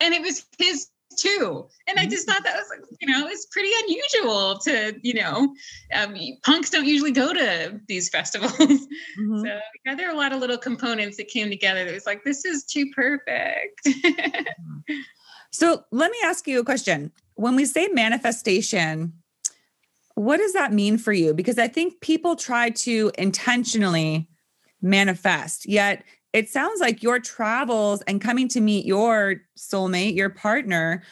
And 0.00 0.14
it 0.14 0.22
was 0.22 0.44
his 0.58 0.88
too. 1.16 1.66
And 1.86 1.98
I 1.98 2.06
just 2.06 2.26
thought 2.26 2.42
that 2.44 2.56
was, 2.56 2.88
you 3.00 3.08
know, 3.08 3.26
it's 3.26 3.46
pretty 3.46 3.70
unusual 3.84 4.58
to, 4.58 4.94
you 5.02 5.14
know, 5.14 5.54
um, 5.94 6.16
punks 6.44 6.70
don't 6.70 6.86
usually 6.86 7.12
go 7.12 7.32
to 7.32 7.80
these 7.88 8.08
festivals. 8.12 8.52
Mm-hmm. 8.52 9.44
So 9.44 9.58
yeah, 9.84 9.94
there 9.94 10.08
are 10.08 10.14
a 10.14 10.16
lot 10.16 10.32
of 10.32 10.40
little 10.40 10.58
components 10.58 11.16
that 11.18 11.28
came 11.28 11.50
together 11.50 11.84
that 11.84 11.94
was 11.94 12.06
like, 12.06 12.24
this 12.24 12.44
is 12.44 12.64
too 12.64 12.90
perfect. 12.94 13.88
so 15.52 15.84
let 15.90 16.10
me 16.10 16.18
ask 16.24 16.46
you 16.46 16.60
a 16.60 16.64
question. 16.64 17.12
When 17.34 17.56
we 17.56 17.64
say 17.64 17.88
manifestation, 17.88 19.14
what 20.14 20.36
does 20.36 20.52
that 20.52 20.72
mean 20.72 20.98
for 20.98 21.12
you? 21.12 21.32
Because 21.34 21.58
I 21.58 21.68
think 21.68 22.00
people 22.00 22.36
try 22.36 22.70
to 22.70 23.10
intentionally 23.16 24.28
manifest, 24.82 25.66
yet 25.66 26.04
it 26.32 26.48
sounds 26.48 26.80
like 26.80 27.02
your 27.02 27.18
travels 27.18 28.02
and 28.02 28.20
coming 28.20 28.48
to 28.48 28.60
meet 28.60 28.86
your 28.86 29.42
soulmate, 29.56 30.16
your 30.16 30.30
partner, 30.30 31.02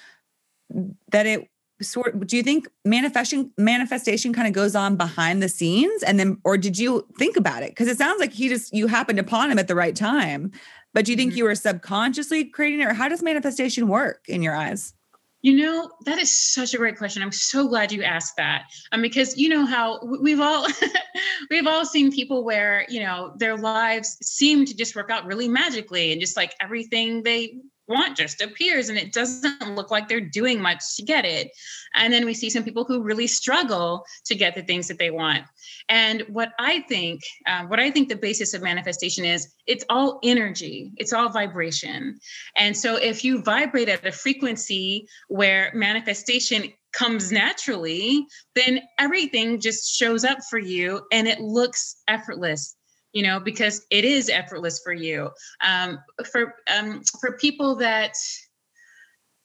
that 1.11 1.26
it 1.26 1.48
sort 1.83 2.26
do 2.26 2.37
you 2.37 2.42
think 2.42 2.68
manifestation 2.85 3.50
manifestation 3.56 4.35
kind 4.35 4.46
of 4.46 4.52
goes 4.52 4.74
on 4.74 4.96
behind 4.96 5.42
the 5.42 5.48
scenes? 5.48 6.02
And 6.02 6.18
then 6.18 6.38
or 6.44 6.56
did 6.56 6.78
you 6.78 7.06
think 7.18 7.37
about 7.37 7.62
it? 7.62 7.70
Because 7.70 7.88
it 7.88 7.98
sounds 7.98 8.20
like 8.20 8.33
he 8.33 8.48
just 8.48 8.74
you 8.74 8.87
happened 8.87 9.18
upon 9.18 9.50
him 9.50 9.59
at 9.59 9.68
the 9.68 9.74
right 9.74 9.96
time 9.96 10.52
but 10.92 11.04
do 11.04 11.12
you 11.12 11.16
think 11.16 11.33
mm-hmm. 11.33 11.38
you 11.38 11.44
were 11.44 11.54
subconsciously 11.54 12.44
creating 12.44 12.80
it 12.80 12.87
or 12.87 12.92
how 12.92 13.09
does 13.09 13.22
manifestation 13.22 13.88
work 13.88 14.24
in 14.28 14.42
your 14.42 14.54
eyes 14.54 14.94
you 15.42 15.57
know, 15.57 15.90
that 16.05 16.18
is 16.18 16.31
such 16.31 16.74
a 16.74 16.76
great 16.76 16.98
question. 16.98 17.22
I'm 17.22 17.33
so 17.33 17.66
glad 17.66 17.92
you 17.92 18.03
asked 18.03 18.37
that. 18.37 18.64
Um, 18.92 19.00
because 19.00 19.37
you 19.38 19.48
know 19.48 19.64
how 19.64 20.00
we've 20.20 20.40
all 20.40 20.66
we've 21.50 21.66
all 21.66 21.87
seen 21.87 22.12
people 22.12 22.44
where, 22.44 22.85
you 22.88 23.00
know, 23.00 23.33
their 23.38 23.57
lives 23.57 24.18
seem 24.22 24.66
to 24.66 24.76
just 24.76 24.94
work 24.94 25.11
out 25.11 25.24
really 25.24 25.48
magically 25.48 26.12
and 26.12 26.20
just 26.20 26.37
like 26.37 26.55
everything 26.61 27.22
they 27.22 27.55
want 27.88 28.16
just 28.16 28.40
appears 28.40 28.88
and 28.88 28.96
it 28.96 29.12
doesn't 29.12 29.74
look 29.74 29.90
like 29.90 30.09
they're 30.09 30.20
doing 30.20 30.61
much 30.61 30.96
to 30.96 31.03
get 31.03 31.24
it. 31.24 31.50
And 31.94 32.12
then 32.12 32.24
we 32.24 32.35
see 32.35 32.48
some 32.48 32.62
people 32.62 32.85
who 32.85 33.03
really 33.03 33.26
struggle 33.26 34.05
to 34.26 34.35
get 34.35 34.55
the 34.55 34.62
things 34.62 34.88
that 34.88 34.98
they 34.98 35.11
want. 35.11 35.44
And 35.90 36.22
what 36.29 36.53
I 36.59 36.81
think, 36.88 37.20
um, 37.48 37.68
what 37.68 37.81
I 37.81 37.90
think 37.90 38.09
the 38.09 38.16
basis 38.16 38.55
of 38.55 38.62
manifestation 38.62 39.24
is, 39.24 39.53
it's 39.66 39.85
all 39.90 40.20
energy, 40.22 40.92
it's 40.96 41.12
all 41.12 41.29
vibration. 41.29 42.18
And 42.57 42.76
so 42.76 42.94
if 42.94 43.24
you 43.24 43.42
vibrate 43.42 43.88
at 43.88 44.07
a 44.07 44.12
frequency 44.12 45.09
where 45.29 45.72
manifestation 45.74 46.72
comes 46.92 47.33
naturally, 47.33 48.24
then 48.55 48.81
everything 48.98 49.61
just 49.61 49.92
shows 49.92 50.24
up 50.24 50.38
for 50.48 50.59
you 50.59 51.03
and 51.12 51.26
it 51.26 51.40
looks 51.40 51.96
effortless 52.09 52.76
you 53.12 53.24
know 53.24 53.40
because 53.40 53.85
it 53.90 54.05
is 54.05 54.29
effortless 54.29 54.81
for 54.85 54.92
you 54.92 55.31
um, 55.64 55.98
for 56.31 56.55
um, 56.72 57.03
for 57.20 57.37
people 57.38 57.74
that 57.74 58.14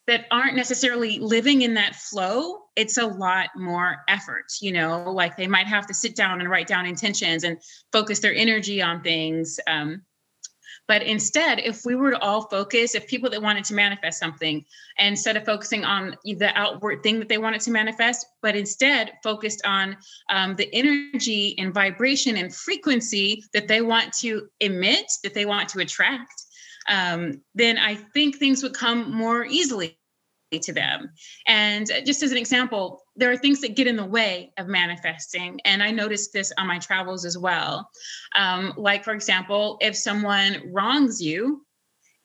that 0.08 0.26
aren't 0.32 0.56
necessarily 0.56 1.20
living 1.20 1.62
in 1.62 1.74
that 1.74 1.96
flow 1.96 2.60
it's 2.76 2.98
a 2.98 3.06
lot 3.06 3.50
more 3.56 3.98
effort 4.08 4.46
you 4.62 4.72
know 4.72 5.12
like 5.12 5.38
they 5.38 5.48
might 5.48 5.68
have 5.68 5.88
to 5.88 5.94
sit 5.94 6.16
down 6.16 6.40
and 6.42 6.50
write 6.50 6.68
down 6.68 6.86
intentions 6.86 7.44
and 7.44 7.58
focus 7.92 8.20
their 8.20 8.34
energy 8.34 8.82
on 8.82 9.02
things 9.02 9.60
um, 9.68 10.02
but 10.88 11.02
instead, 11.02 11.60
if 11.60 11.84
we 11.84 11.96
were 11.96 12.12
to 12.12 12.20
all 12.20 12.48
focus, 12.48 12.94
if 12.94 13.08
people 13.08 13.30
that 13.32 13.42
wanted 13.42 13.64
to 13.66 13.74
manifest 13.74 14.20
something, 14.20 14.64
instead 15.00 15.36
of 15.36 15.46
focusing 15.46 15.84
on 15.84 16.16
the 16.24 16.52
outward 16.56 17.02
thing 17.02 17.20
that 17.20 17.28
they 17.28 17.40
wanted 17.40 17.62
to 17.62 17.72
manifest, 17.72 18.26
but 18.42 18.56
instead 18.56 19.14
focused 19.24 19.66
on 19.66 19.98
um, 20.30 20.56
the 20.56 20.70
energy 20.74 21.58
and 21.58 21.74
vibration 21.74 22.38
and 22.38 22.54
frequency 22.54 23.44
that 23.54 23.68
they 23.68 23.82
want 23.82 24.14
to 24.14 24.48
emit, 24.60 25.12
that 25.24 25.34
they 25.34 25.46
want 25.46 25.70
to 25.70 25.80
attract, 25.80 26.45
um, 26.88 27.42
then 27.54 27.78
I 27.78 27.96
think 27.96 28.38
things 28.38 28.64
would 28.64 28.74
come 28.74 29.14
more 29.14 29.46
easily 29.46 29.98
to 30.52 30.74
them. 30.74 31.10
And 31.48 31.92
just 32.06 32.24
as 32.24 32.32
an 32.32 32.38
example, 32.38 33.02
there 33.16 33.32
are 33.32 33.38
things 33.38 33.62
that 33.62 33.76
get 33.76 33.88
in 33.88 33.96
the 33.96 34.06
way 34.06 34.54
of 34.58 34.68
manifesting. 34.68 35.60
And 35.66 35.82
I 35.82 35.92
noticed 35.92 36.34
this 36.34 36.52
on 36.58 36.68
my 36.68 36.80
travels 36.80 37.26
as 37.26 37.38
well. 37.38 37.90
Um, 38.36 38.74
like, 38.78 39.04
for 39.04 39.14
example, 39.14 39.78
if 39.82 39.96
someone 39.96 40.62
wrongs 40.72 41.22
you 41.22 41.66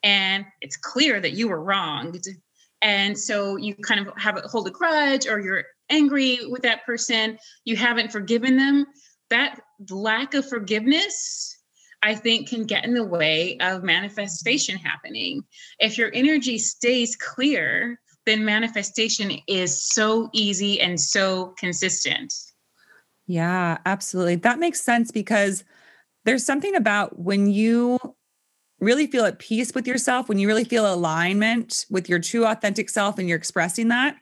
and 0.03 0.45
it's 0.61 0.77
clear 0.77 1.19
that 1.19 1.33
you 1.33 1.49
were 1.49 1.63
wronged, 1.63 2.27
and 2.81 3.17
so 3.17 3.57
you 3.57 3.75
kind 3.75 4.07
of 4.07 4.13
have 4.17 4.37
a 4.37 4.41
hold 4.47 4.67
a 4.67 4.71
grudge 4.71 5.27
or 5.27 5.39
you're 5.39 5.63
angry 5.89 6.39
with 6.47 6.63
that 6.63 6.85
person, 6.85 7.37
you 7.65 7.75
haven't 7.75 8.11
forgiven 8.11 8.57
them, 8.57 8.85
that 9.29 9.59
lack 9.89 10.33
of 10.33 10.47
forgiveness 10.47 11.60
I 12.03 12.15
think 12.15 12.49
can 12.49 12.63
get 12.63 12.83
in 12.83 12.93
the 12.93 13.03
way 13.03 13.57
of 13.59 13.83
manifestation 13.83 14.77
happening. 14.77 15.43
If 15.79 15.97
your 15.97 16.11
energy 16.13 16.57
stays 16.57 17.15
clear, 17.15 17.99
then 18.25 18.45
manifestation 18.45 19.31
is 19.47 19.83
so 19.83 20.29
easy 20.33 20.79
and 20.81 20.99
so 20.99 21.53
consistent. 21.57 22.33
Yeah, 23.27 23.77
absolutely. 23.85 24.35
That 24.35 24.59
makes 24.59 24.81
sense 24.81 25.11
because 25.11 25.63
there's 26.25 26.45
something 26.45 26.75
about 26.75 27.19
when 27.19 27.49
you 27.49 27.99
really 28.79 29.07
feel 29.07 29.25
at 29.25 29.39
peace 29.39 29.73
with 29.73 29.87
yourself, 29.87 30.27
when 30.27 30.39
you 30.39 30.47
really 30.47 30.63
feel 30.63 30.91
alignment 30.91 31.85
with 31.89 32.09
your 32.09 32.19
true 32.19 32.45
authentic 32.45 32.89
self 32.89 33.19
and 33.19 33.29
you're 33.29 33.37
expressing 33.37 33.89
that, 33.89 34.17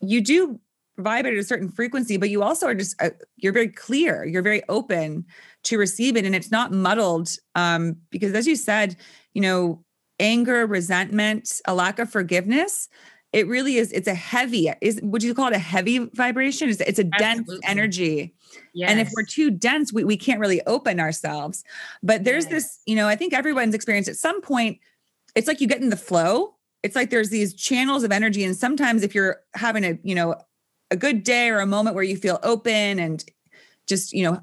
you 0.00 0.20
do 0.20 0.60
vibrate 0.98 1.34
at 1.34 1.40
a 1.40 1.44
certain 1.44 1.68
frequency, 1.68 2.16
but 2.16 2.30
you 2.30 2.42
also 2.42 2.66
are 2.66 2.74
just, 2.74 3.00
uh, 3.02 3.10
you're 3.36 3.52
very 3.52 3.68
clear, 3.68 4.24
you're 4.24 4.42
very 4.42 4.62
open 4.68 5.24
to 5.64 5.78
receive 5.78 6.16
it 6.16 6.24
and 6.24 6.34
it's 6.34 6.50
not 6.50 6.72
muddled. 6.72 7.30
Um, 7.54 7.96
because 8.10 8.34
as 8.34 8.46
you 8.46 8.56
said, 8.56 8.96
you 9.34 9.42
know, 9.42 9.84
anger, 10.18 10.66
resentment, 10.66 11.60
a 11.66 11.74
lack 11.74 11.98
of 11.98 12.10
forgiveness, 12.10 12.88
it 13.32 13.46
really 13.46 13.76
is, 13.76 13.92
it's 13.92 14.08
a 14.08 14.14
heavy, 14.14 14.72
is 14.80 14.98
would 15.02 15.22
you 15.22 15.34
call 15.34 15.48
it 15.48 15.52
a 15.52 15.58
heavy 15.58 15.98
vibration? 16.14 16.70
It's, 16.70 16.80
it's 16.80 16.98
a 16.98 17.08
Absolutely. 17.12 17.56
dense 17.56 17.60
energy. 17.64 18.34
Yes. 18.72 18.90
And 18.90 19.00
if 19.00 19.10
we're 19.14 19.24
too 19.24 19.50
dense, 19.50 19.92
we, 19.92 20.04
we 20.04 20.16
can't 20.16 20.40
really 20.40 20.62
open 20.66 21.00
ourselves. 21.00 21.62
But 22.02 22.24
there's 22.24 22.44
yes. 22.44 22.52
this, 22.52 22.80
you 22.86 22.96
know, 22.96 23.08
I 23.08 23.16
think 23.16 23.34
everyone's 23.34 23.74
experienced 23.74 24.08
at 24.08 24.16
some 24.16 24.40
point, 24.40 24.78
it's 25.34 25.48
like 25.48 25.60
you 25.60 25.66
get 25.66 25.82
in 25.82 25.90
the 25.90 25.96
flow. 25.96 26.54
It's 26.82 26.96
like 26.96 27.10
there's 27.10 27.30
these 27.30 27.52
channels 27.52 28.04
of 28.04 28.12
energy. 28.12 28.44
And 28.44 28.56
sometimes 28.56 29.02
if 29.02 29.14
you're 29.14 29.40
having 29.54 29.84
a, 29.84 29.98
you 30.02 30.14
know, 30.14 30.36
a 30.90 30.96
good 30.96 31.22
day 31.22 31.48
or 31.50 31.60
a 31.60 31.66
moment 31.66 31.94
where 31.94 32.04
you 32.04 32.16
feel 32.16 32.38
open 32.42 32.98
and 32.98 33.24
just, 33.86 34.12
you 34.12 34.24
know, 34.24 34.40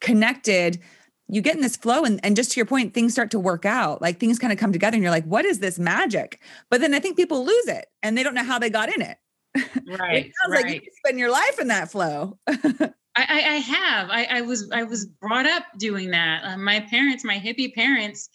connected, 0.00 0.80
you 1.28 1.40
get 1.40 1.56
in 1.56 1.62
this 1.62 1.76
flow 1.76 2.04
and, 2.04 2.20
and 2.22 2.36
just 2.36 2.52
to 2.52 2.56
your 2.56 2.66
point 2.66 2.94
things 2.94 3.12
start 3.12 3.30
to 3.30 3.38
work 3.38 3.64
out. 3.64 4.02
Like 4.02 4.20
things 4.20 4.38
kind 4.38 4.52
of 4.52 4.58
come 4.58 4.72
together 4.72 4.94
and 4.96 5.02
you're 5.02 5.10
like 5.10 5.24
what 5.24 5.44
is 5.44 5.58
this 5.58 5.78
magic? 5.78 6.40
But 6.70 6.80
then 6.80 6.94
i 6.94 7.00
think 7.00 7.16
people 7.16 7.44
lose 7.44 7.66
it 7.66 7.86
and 8.02 8.16
they 8.16 8.22
don't 8.22 8.34
know 8.34 8.44
how 8.44 8.58
they 8.58 8.70
got 8.70 8.94
in 8.94 9.02
it. 9.02 9.18
Right 9.86 10.26
it 10.26 10.32
sounds 10.42 10.50
right. 10.50 10.64
like 10.64 10.84
you 10.84 10.90
spend 11.04 11.18
your 11.18 11.30
life 11.30 11.58
in 11.60 11.68
that 11.68 11.90
flow. 11.90 12.38
I, 12.46 12.56
I, 13.16 13.56
have. 13.58 14.10
I, 14.10 14.24
I 14.24 14.40
was 14.40 14.68
i 14.72 14.82
was 14.82 15.06
brought 15.06 15.46
up 15.46 15.62
doing 15.78 16.10
that. 16.10 16.44
Uh, 16.44 16.56
my 16.56 16.80
parents 16.80 17.24
my 17.24 17.38
hippie 17.38 17.72
parents 17.72 18.28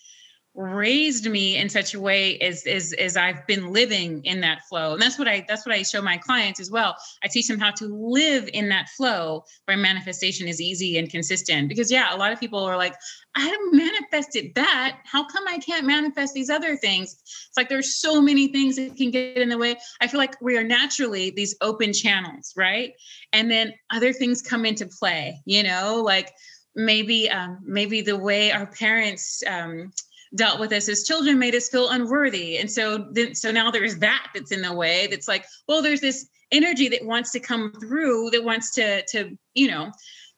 raised 0.59 1.25
me 1.25 1.55
in 1.55 1.69
such 1.69 1.93
a 1.93 1.99
way 2.01 2.37
as, 2.39 2.67
as 2.67 2.91
as 2.99 3.15
I've 3.15 3.47
been 3.47 3.71
living 3.71 4.21
in 4.25 4.41
that 4.41 4.65
flow. 4.67 4.91
And 4.91 5.01
that's 5.01 5.17
what 5.17 5.27
I 5.27 5.45
that's 5.47 5.65
what 5.65 5.73
I 5.73 5.83
show 5.83 6.01
my 6.01 6.17
clients 6.17 6.59
as 6.59 6.69
well. 6.69 6.97
I 7.23 7.29
teach 7.29 7.47
them 7.47 7.59
how 7.59 7.71
to 7.71 7.85
live 7.87 8.49
in 8.53 8.67
that 8.67 8.89
flow 8.89 9.45
where 9.65 9.77
manifestation 9.77 10.49
is 10.49 10.59
easy 10.59 10.97
and 10.97 11.09
consistent. 11.09 11.69
Because 11.69 11.89
yeah, 11.89 12.13
a 12.13 12.17
lot 12.17 12.33
of 12.33 12.41
people 12.41 12.59
are 12.59 12.75
like, 12.75 12.93
I 13.35 13.41
haven't 13.41 13.73
manifested 13.73 14.53
that. 14.55 14.99
How 15.05 15.25
come 15.25 15.45
I 15.47 15.59
can't 15.59 15.87
manifest 15.87 16.33
these 16.33 16.49
other 16.49 16.75
things? 16.75 17.13
It's 17.23 17.55
like 17.55 17.69
there's 17.69 17.95
so 17.95 18.21
many 18.21 18.49
things 18.49 18.75
that 18.75 18.97
can 18.97 19.11
get 19.11 19.37
in 19.37 19.47
the 19.47 19.57
way. 19.57 19.77
I 20.01 20.07
feel 20.07 20.19
like 20.19 20.35
we 20.41 20.57
are 20.57 20.63
naturally 20.63 21.31
these 21.31 21.55
open 21.61 21.93
channels, 21.93 22.53
right? 22.57 22.91
And 23.31 23.49
then 23.49 23.73
other 23.91 24.11
things 24.11 24.41
come 24.41 24.65
into 24.65 24.87
play, 24.87 25.41
you 25.45 25.63
know, 25.63 26.01
like 26.03 26.33
maybe 26.75 27.29
um, 27.29 27.59
maybe 27.63 28.01
the 28.01 28.17
way 28.17 28.51
our 28.51 28.67
parents 28.67 29.41
um, 29.47 29.91
dealt 30.35 30.59
with 30.59 30.71
us 30.71 30.87
as 30.89 31.03
children 31.03 31.39
made 31.39 31.55
us 31.55 31.69
feel 31.69 31.89
unworthy. 31.89 32.57
And 32.57 32.69
so 32.69 33.07
then 33.11 33.35
so 33.35 33.51
now 33.51 33.71
there's 33.71 33.97
that 33.97 34.27
that's 34.33 34.51
in 34.51 34.61
the 34.61 34.73
way 34.73 35.07
that's 35.07 35.27
like 35.27 35.45
well 35.67 35.81
there's 35.81 36.01
this 36.01 36.27
energy 36.51 36.89
that 36.89 37.05
wants 37.05 37.31
to 37.31 37.39
come 37.39 37.73
through 37.79 38.29
that 38.31 38.43
wants 38.43 38.71
to 38.75 39.03
to 39.07 39.37
you 39.53 39.67
know 39.67 39.91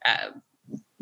uh, 0.06 0.32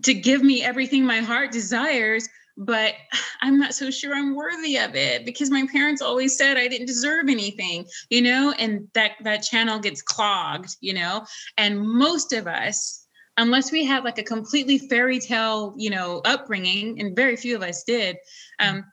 to 0.03 0.13
give 0.13 0.43
me 0.43 0.63
everything 0.63 1.05
my 1.05 1.19
heart 1.19 1.51
desires 1.51 2.27
but 2.57 2.93
i'm 3.41 3.59
not 3.59 3.73
so 3.73 3.89
sure 3.89 4.13
i'm 4.13 4.35
worthy 4.35 4.77
of 4.77 4.95
it 4.95 5.25
because 5.25 5.49
my 5.49 5.65
parents 5.71 6.01
always 6.01 6.37
said 6.37 6.57
i 6.57 6.67
didn't 6.67 6.87
deserve 6.87 7.27
anything 7.27 7.85
you 8.09 8.21
know 8.21 8.53
and 8.59 8.87
that 8.93 9.11
that 9.23 9.37
channel 9.37 9.79
gets 9.79 10.01
clogged 10.01 10.75
you 10.81 10.93
know 10.93 11.25
and 11.57 11.81
most 11.81 12.33
of 12.33 12.47
us 12.47 13.07
unless 13.39 13.71
we 13.71 13.85
have 13.85 14.03
like 14.03 14.17
a 14.17 14.23
completely 14.23 14.77
fairy 14.77 15.19
tale, 15.19 15.73
you 15.77 15.89
know, 15.89 16.21
upbringing, 16.25 16.99
and 16.99 17.15
very 17.15 17.35
few 17.35 17.55
of 17.55 17.63
us 17.63 17.83
did. 17.83 18.17
Um, 18.59 18.85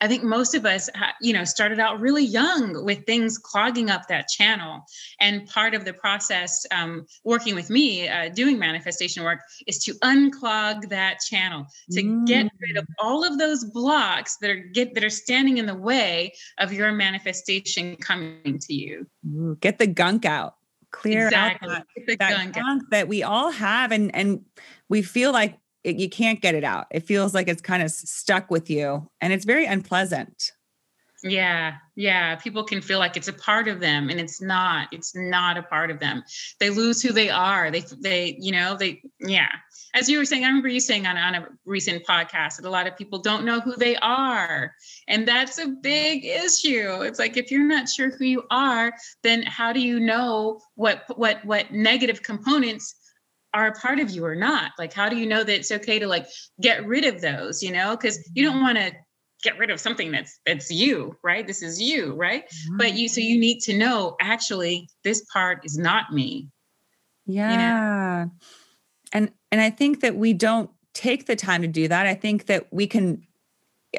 I 0.00 0.08
think 0.08 0.22
most 0.22 0.54
of 0.54 0.66
us, 0.66 0.90
you 1.22 1.32
know, 1.32 1.44
started 1.44 1.80
out 1.80 1.98
really 2.00 2.24
young 2.24 2.84
with 2.84 3.06
things 3.06 3.38
clogging 3.38 3.88
up 3.88 4.06
that 4.08 4.28
channel. 4.28 4.82
And 5.18 5.46
part 5.46 5.72
of 5.72 5.84
the 5.84 5.94
process, 5.94 6.66
um, 6.72 7.06
working 7.24 7.54
with 7.54 7.70
me, 7.70 8.08
uh, 8.08 8.28
doing 8.28 8.58
manifestation 8.58 9.24
work, 9.24 9.40
is 9.66 9.82
to 9.84 9.92
unclog 10.02 10.90
that 10.90 11.20
channel, 11.20 11.66
to 11.92 12.02
mm. 12.02 12.26
get 12.26 12.50
rid 12.60 12.76
of 12.76 12.86
all 12.98 13.24
of 13.24 13.38
those 13.38 13.64
blocks 13.64 14.36
that 14.38 14.50
are 14.50 14.60
get 14.74 14.94
that 14.94 15.04
are 15.04 15.10
standing 15.10 15.58
in 15.58 15.66
the 15.66 15.74
way 15.74 16.34
of 16.58 16.72
your 16.72 16.92
manifestation 16.92 17.96
coming 17.96 18.58
to 18.60 18.74
you. 18.74 19.06
Ooh, 19.26 19.56
get 19.60 19.78
the 19.78 19.86
gunk 19.86 20.26
out 20.26 20.56
clear 20.94 21.26
exactly. 21.26 21.70
out 21.70 21.82
that, 22.06 22.18
that 22.18 22.52
gunk, 22.52 22.82
that 22.90 23.08
we 23.08 23.22
all 23.22 23.50
have 23.50 23.92
and 23.92 24.14
and 24.14 24.44
we 24.88 25.02
feel 25.02 25.32
like 25.32 25.58
it, 25.82 25.96
you 25.96 26.08
can't 26.08 26.40
get 26.40 26.54
it 26.54 26.64
out. 26.64 26.86
It 26.90 27.00
feels 27.00 27.34
like 27.34 27.48
it's 27.48 27.60
kind 27.60 27.82
of 27.82 27.90
stuck 27.90 28.50
with 28.50 28.70
you 28.70 29.10
and 29.20 29.32
it's 29.32 29.44
very 29.44 29.66
unpleasant. 29.66 30.52
Yeah, 31.26 31.76
yeah. 31.96 32.36
People 32.36 32.64
can 32.64 32.82
feel 32.82 32.98
like 32.98 33.16
it's 33.16 33.28
a 33.28 33.32
part 33.32 33.66
of 33.66 33.80
them, 33.80 34.10
and 34.10 34.20
it's 34.20 34.42
not. 34.42 34.88
It's 34.92 35.16
not 35.16 35.56
a 35.56 35.62
part 35.62 35.90
of 35.90 35.98
them. 35.98 36.22
They 36.60 36.68
lose 36.68 37.00
who 37.00 37.14
they 37.14 37.30
are. 37.30 37.70
They, 37.70 37.82
they, 37.98 38.36
you 38.38 38.52
know, 38.52 38.76
they, 38.76 39.00
yeah. 39.20 39.48
As 39.94 40.06
you 40.10 40.18
were 40.18 40.26
saying, 40.26 40.44
I 40.44 40.48
remember 40.48 40.68
you 40.68 40.80
saying 40.80 41.06
on, 41.06 41.16
on 41.16 41.34
a 41.34 41.48
recent 41.64 42.04
podcast 42.06 42.56
that 42.56 42.66
a 42.66 42.70
lot 42.70 42.86
of 42.86 42.98
people 42.98 43.20
don't 43.20 43.46
know 43.46 43.60
who 43.60 43.74
they 43.74 43.96
are, 43.96 44.74
and 45.08 45.26
that's 45.26 45.58
a 45.58 45.68
big 45.68 46.26
issue. 46.26 47.00
It's 47.00 47.18
like 47.18 47.38
if 47.38 47.50
you're 47.50 47.66
not 47.66 47.88
sure 47.88 48.10
who 48.10 48.26
you 48.26 48.42
are, 48.50 48.92
then 49.22 49.44
how 49.44 49.72
do 49.72 49.80
you 49.80 50.00
know 50.00 50.60
what 50.74 51.04
what 51.16 51.42
what 51.46 51.72
negative 51.72 52.22
components 52.22 52.96
are 53.54 53.68
a 53.68 53.72
part 53.72 54.00
of 54.00 54.10
you 54.10 54.24
or 54.24 54.34
not 54.34 54.72
like 54.80 54.92
how 54.92 55.08
do 55.08 55.16
you 55.16 55.26
know 55.26 55.44
that 55.44 55.54
it's 55.54 55.70
okay 55.70 56.00
to 56.00 56.08
like 56.08 56.26
get 56.60 56.84
rid 56.84 57.04
of 57.04 57.20
those 57.20 57.62
you 57.62 57.70
know 57.70 57.96
because 57.96 58.18
you 58.34 58.44
don't 58.44 58.56
mm-hmm. 58.56 58.64
want 58.64 58.76
to 58.76 58.92
get 59.44 59.58
rid 59.58 59.70
of 59.70 59.78
something 59.78 60.10
that's 60.10 60.40
that's 60.44 60.70
you 60.70 61.16
right? 61.22 61.46
This 61.46 61.62
is 61.62 61.80
you 61.80 62.14
right? 62.14 62.44
Mm-hmm. 62.44 62.76
but 62.78 62.94
you 62.94 63.08
so 63.08 63.20
you 63.20 63.38
need 63.38 63.60
to 63.60 63.76
know 63.76 64.16
actually 64.20 64.88
this 65.04 65.24
part 65.32 65.64
is 65.64 65.78
not 65.78 66.12
me. 66.12 66.48
Yeah 67.26 67.52
you 67.52 67.56
know? 67.58 68.30
and 69.12 69.30
and 69.52 69.60
i 69.60 69.70
think 69.70 70.00
that 70.00 70.16
we 70.16 70.32
don't 70.32 70.68
take 70.94 71.26
the 71.26 71.36
time 71.36 71.60
to 71.62 71.68
do 71.68 71.88
that. 71.88 72.06
I 72.06 72.14
think 72.14 72.46
that 72.46 72.72
we 72.72 72.86
can 72.86 73.26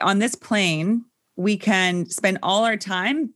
on 0.01 0.19
this 0.19 0.35
plane 0.35 1.05
we 1.37 1.57
can 1.57 2.09
spend 2.09 2.39
all 2.41 2.63
our 2.63 2.77
time 2.77 3.33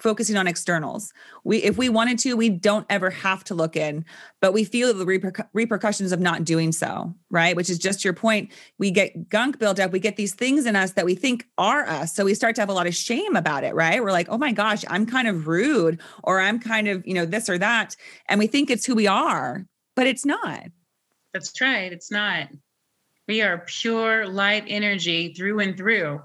focusing 0.00 0.36
on 0.36 0.46
externals. 0.46 1.12
We, 1.44 1.58
if 1.58 1.76
we 1.78 1.88
wanted 1.88 2.18
to, 2.20 2.34
we 2.34 2.48
don't 2.48 2.86
ever 2.88 3.10
have 3.10 3.44
to 3.44 3.54
look 3.54 3.76
in, 3.76 4.04
but 4.40 4.52
we 4.52 4.64
feel 4.64 4.92
the 4.94 5.04
reper- 5.04 5.46
repercussions 5.52 6.12
of 6.12 6.20
not 6.20 6.44
doing 6.44 6.72
so, 6.72 7.14
right? 7.30 7.54
Which 7.54 7.70
is 7.70 7.78
just 7.78 8.04
your 8.04 8.14
point. 8.14 8.50
We 8.78 8.90
get 8.90 9.28
gunk 9.28 9.58
built 9.58 9.78
up. 9.78 9.92
We 9.92 10.00
get 10.00 10.16
these 10.16 10.34
things 10.34 10.66
in 10.66 10.76
us 10.76 10.92
that 10.92 11.04
we 11.04 11.14
think 11.14 11.46
are 11.58 11.86
us. 11.86 12.14
So 12.14 12.24
we 12.24 12.34
start 12.34 12.54
to 12.56 12.62
have 12.62 12.68
a 12.68 12.74
lot 12.74 12.86
of 12.86 12.94
shame 12.94 13.36
about 13.36 13.64
it, 13.64 13.74
right? 13.74 14.02
We're 14.02 14.12
like, 14.12 14.28
oh 14.30 14.38
my 14.38 14.52
gosh, 14.52 14.84
I'm 14.88 15.06
kind 15.06 15.28
of 15.28 15.46
rude 15.46 16.00
or 16.24 16.40
I'm 16.40 16.58
kind 16.58 16.88
of, 16.88 17.06
you 17.06 17.14
know, 17.14 17.26
this 17.26 17.48
or 17.48 17.58
that. 17.58 17.94
And 18.26 18.38
we 18.38 18.46
think 18.46 18.70
it's 18.70 18.86
who 18.86 18.94
we 18.94 19.06
are, 19.06 19.66
but 19.96 20.06
it's 20.06 20.24
not. 20.24 20.64
That's 21.32 21.60
right. 21.60 21.92
It's 21.92 22.10
not. 22.10 22.48
We 23.28 23.42
are 23.42 23.64
pure 23.66 24.26
light 24.26 24.64
energy 24.66 25.34
through 25.34 25.60
and 25.60 25.76
through. 25.76 26.20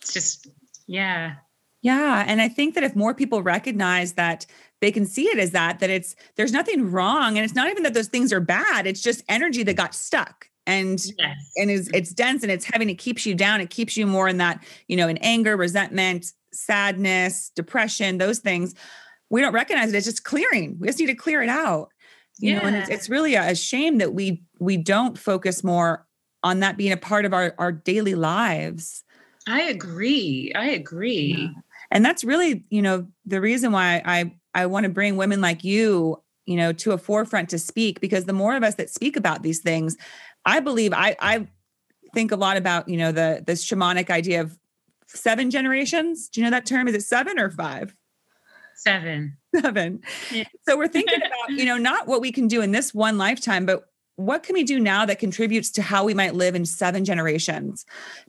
It's 0.00 0.12
just, 0.12 0.48
yeah. 0.86 1.36
Yeah. 1.84 2.24
And 2.26 2.40
I 2.40 2.48
think 2.48 2.74
that 2.74 2.82
if 2.82 2.96
more 2.96 3.12
people 3.14 3.42
recognize 3.42 4.14
that 4.14 4.46
they 4.80 4.90
can 4.90 5.04
see 5.04 5.26
it 5.26 5.38
as 5.38 5.50
that, 5.50 5.80
that 5.80 5.90
it's, 5.90 6.16
there's 6.36 6.50
nothing 6.50 6.90
wrong. 6.90 7.36
And 7.36 7.44
it's 7.44 7.54
not 7.54 7.70
even 7.70 7.82
that 7.82 7.92
those 7.92 8.08
things 8.08 8.32
are 8.32 8.40
bad. 8.40 8.86
It's 8.86 9.02
just 9.02 9.22
energy 9.28 9.62
that 9.64 9.74
got 9.74 9.94
stuck 9.94 10.48
and 10.66 11.04
yes. 11.18 11.36
and 11.56 11.70
is 11.70 11.90
it's 11.92 12.14
dense 12.14 12.42
and 12.42 12.50
it's 12.50 12.64
heavy 12.64 12.84
and 12.84 12.90
it 12.90 12.96
keeps 12.96 13.26
you 13.26 13.34
down. 13.34 13.60
It 13.60 13.68
keeps 13.68 13.98
you 13.98 14.06
more 14.06 14.28
in 14.28 14.38
that, 14.38 14.64
you 14.88 14.96
know, 14.96 15.08
in 15.08 15.18
anger, 15.18 15.58
resentment, 15.58 16.32
sadness, 16.54 17.50
depression, 17.54 18.16
those 18.16 18.38
things. 18.38 18.74
We 19.28 19.42
don't 19.42 19.52
recognize 19.52 19.92
it. 19.92 19.96
It's 19.96 20.06
just 20.06 20.24
clearing. 20.24 20.78
We 20.80 20.86
just 20.86 20.98
need 20.98 21.06
to 21.06 21.14
clear 21.14 21.42
it 21.42 21.50
out. 21.50 21.90
You 22.38 22.54
yeah. 22.54 22.60
know, 22.60 22.66
and 22.68 22.76
it's, 22.76 22.88
it's 22.88 23.10
really 23.10 23.34
a 23.34 23.54
shame 23.54 23.98
that 23.98 24.14
we 24.14 24.42
we 24.58 24.78
don't 24.78 25.18
focus 25.18 25.62
more 25.62 26.06
on 26.42 26.60
that 26.60 26.78
being 26.78 26.92
a 26.92 26.96
part 26.96 27.26
of 27.26 27.34
our, 27.34 27.54
our 27.58 27.72
daily 27.72 28.14
lives. 28.14 29.04
I 29.46 29.64
agree. 29.64 30.50
I 30.54 30.70
agree. 30.70 31.50
Yeah 31.54 31.60
and 31.90 32.04
that's 32.04 32.24
really 32.24 32.64
you 32.70 32.82
know 32.82 33.06
the 33.26 33.40
reason 33.40 33.72
why 33.72 34.02
i 34.04 34.32
i 34.54 34.66
want 34.66 34.84
to 34.84 34.90
bring 34.90 35.16
women 35.16 35.40
like 35.40 35.64
you 35.64 36.20
you 36.46 36.56
know 36.56 36.72
to 36.72 36.92
a 36.92 36.98
forefront 36.98 37.48
to 37.48 37.58
speak 37.58 38.00
because 38.00 38.24
the 38.24 38.32
more 38.32 38.56
of 38.56 38.62
us 38.62 38.76
that 38.76 38.90
speak 38.90 39.16
about 39.16 39.42
these 39.42 39.60
things 39.60 39.96
i 40.44 40.60
believe 40.60 40.92
i 40.92 41.16
i 41.20 41.46
think 42.14 42.32
a 42.32 42.36
lot 42.36 42.56
about 42.56 42.88
you 42.88 42.96
know 42.96 43.12
the 43.12 43.42
this 43.46 43.64
shamanic 43.64 44.10
idea 44.10 44.40
of 44.40 44.56
seven 45.14 45.50
generations. 45.50 46.28
Do 46.28 46.40
you 46.40 46.44
know 46.44 46.50
that 46.50 46.66
term? 46.66 46.88
Is 46.88 46.94
it 46.94 47.02
seven 47.02 47.38
or 47.38 47.50
five? 47.50 47.94
Seven. 48.76 49.36
Seven. 49.54 50.00
Yeah. 50.32 50.44
so 50.66 50.76
we're 50.76 50.88
thinking 50.88 51.20
about 51.20 51.50
you 51.50 51.64
know 51.64 51.76
not 51.76 52.06
what 52.06 52.20
we 52.20 52.32
can 52.32 52.48
do 52.48 52.60
in 52.60 52.72
this 52.72 52.92
one 52.92 53.18
lifetime 53.18 53.66
but 53.66 53.84
what 54.16 54.42
can 54.42 54.54
we 54.54 54.62
do 54.62 54.78
now 54.78 55.04
that 55.06 55.18
contributes 55.18 55.70
to 55.72 55.82
how 55.82 56.04
we 56.04 56.14
might 56.14 56.34
live 56.34 56.54
in 56.54 56.64
seven 56.64 57.04
generations? 57.04 57.84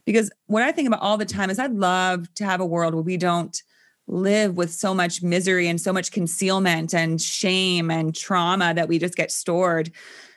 Because 0.06 0.32
what 0.48 0.63
I 0.63 0.71
think 0.71 0.88
about 0.88 1.02
all 1.02 1.17
the 1.17 1.26
time 1.26 1.50
is 1.50 1.60
I'd 1.60 1.74
love 1.74 2.34
to 2.36 2.45
have 2.45 2.60
a 2.60 2.65
world 2.65 2.93
where 2.93 3.04
we 3.04 3.17
don't 3.17 3.62
live 4.08 4.56
with 4.56 4.71
so 4.74 4.93
much 4.93 5.21
misery 5.21 5.67
and 5.67 5.80
so 5.80 5.91
much 5.91 6.12
concealment 6.12 6.93
and 6.93 7.21
shame 7.21 7.89
and 7.89 8.15
trauma 8.15 8.74
that 8.74 8.88
we 8.88 9.00
just 9.00 9.15
get 9.15 9.32
stored. 9.32 9.91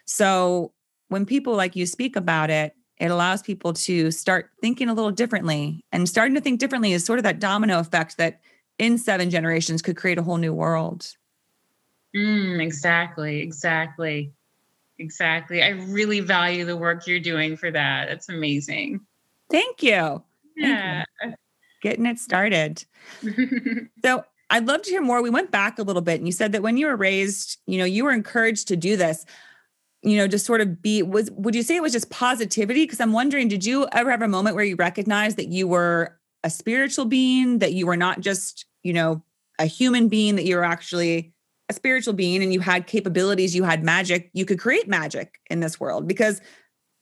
So 0.04 0.72
when 1.08 1.26
people 1.26 1.54
like 1.54 1.76
you 1.76 1.86
speak 1.86 2.16
about 2.16 2.50
it, 2.50 2.74
it 2.98 3.10
allows 3.10 3.42
people 3.42 3.72
to 3.72 4.10
start 4.10 4.50
thinking 4.60 4.88
a 4.88 4.94
little 4.94 5.10
differently. 5.10 5.84
And 5.92 6.08
starting 6.08 6.34
to 6.34 6.40
think 6.40 6.60
differently 6.60 6.92
is 6.92 7.04
sort 7.04 7.18
of 7.18 7.22
that 7.22 7.38
domino 7.38 7.78
effect 7.78 8.16
that 8.18 8.40
in 8.78 8.98
seven 8.98 9.30
generations 9.30 9.82
could 9.82 9.96
create 9.96 10.18
a 10.18 10.22
whole 10.22 10.36
new 10.36 10.52
world. 10.52 11.14
Mm, 12.16 12.60
exactly, 12.60 13.40
exactly. 13.40 14.32
Exactly. 14.98 15.62
I 15.62 15.70
really 15.70 16.20
value 16.20 16.64
the 16.64 16.76
work 16.76 17.06
you're 17.06 17.20
doing 17.20 17.56
for 17.56 17.70
that. 17.70 18.08
It's 18.08 18.28
amazing. 18.28 19.00
Thank 19.50 19.82
you. 19.82 20.22
Yeah. 20.56 21.04
Thank 21.20 21.32
you. 21.32 21.36
Getting 21.82 22.06
it 22.06 22.18
started. 22.18 22.84
so 24.04 24.24
I'd 24.50 24.66
love 24.66 24.82
to 24.82 24.90
hear 24.90 25.02
more. 25.02 25.22
We 25.22 25.30
went 25.30 25.50
back 25.50 25.78
a 25.78 25.82
little 25.82 26.02
bit 26.02 26.18
and 26.18 26.26
you 26.26 26.32
said 26.32 26.52
that 26.52 26.62
when 26.62 26.76
you 26.76 26.86
were 26.86 26.96
raised, 26.96 27.58
you 27.66 27.78
know, 27.78 27.84
you 27.84 28.04
were 28.04 28.12
encouraged 28.12 28.68
to 28.68 28.76
do 28.76 28.96
this, 28.96 29.24
you 30.02 30.16
know, 30.16 30.26
just 30.26 30.46
sort 30.46 30.60
of 30.60 30.82
be 30.82 31.02
was 31.02 31.30
would 31.32 31.54
you 31.54 31.62
say 31.62 31.76
it 31.76 31.82
was 31.82 31.92
just 31.92 32.10
positivity? 32.10 32.84
Because 32.84 33.00
I'm 33.00 33.12
wondering, 33.12 33.48
did 33.48 33.64
you 33.64 33.86
ever 33.92 34.10
have 34.10 34.22
a 34.22 34.28
moment 34.28 34.56
where 34.56 34.64
you 34.64 34.76
recognized 34.76 35.36
that 35.36 35.48
you 35.48 35.68
were 35.68 36.18
a 36.42 36.50
spiritual 36.50 37.04
being, 37.04 37.58
that 37.58 37.72
you 37.72 37.86
were 37.86 37.96
not 37.96 38.20
just, 38.20 38.64
you 38.82 38.92
know, 38.92 39.22
a 39.58 39.66
human 39.66 40.08
being, 40.08 40.36
that 40.36 40.44
you 40.44 40.56
were 40.56 40.64
actually 40.64 41.32
a 41.68 41.72
spiritual 41.74 42.14
being 42.14 42.42
and 42.42 42.52
you 42.52 42.60
had 42.60 42.86
capabilities, 42.86 43.54
you 43.54 43.64
had 43.64 43.84
magic, 43.84 44.30
you 44.32 44.44
could 44.44 44.58
create 44.58 44.88
magic 44.88 45.38
in 45.50 45.60
this 45.60 45.78
world 45.78 46.08
because 46.08 46.40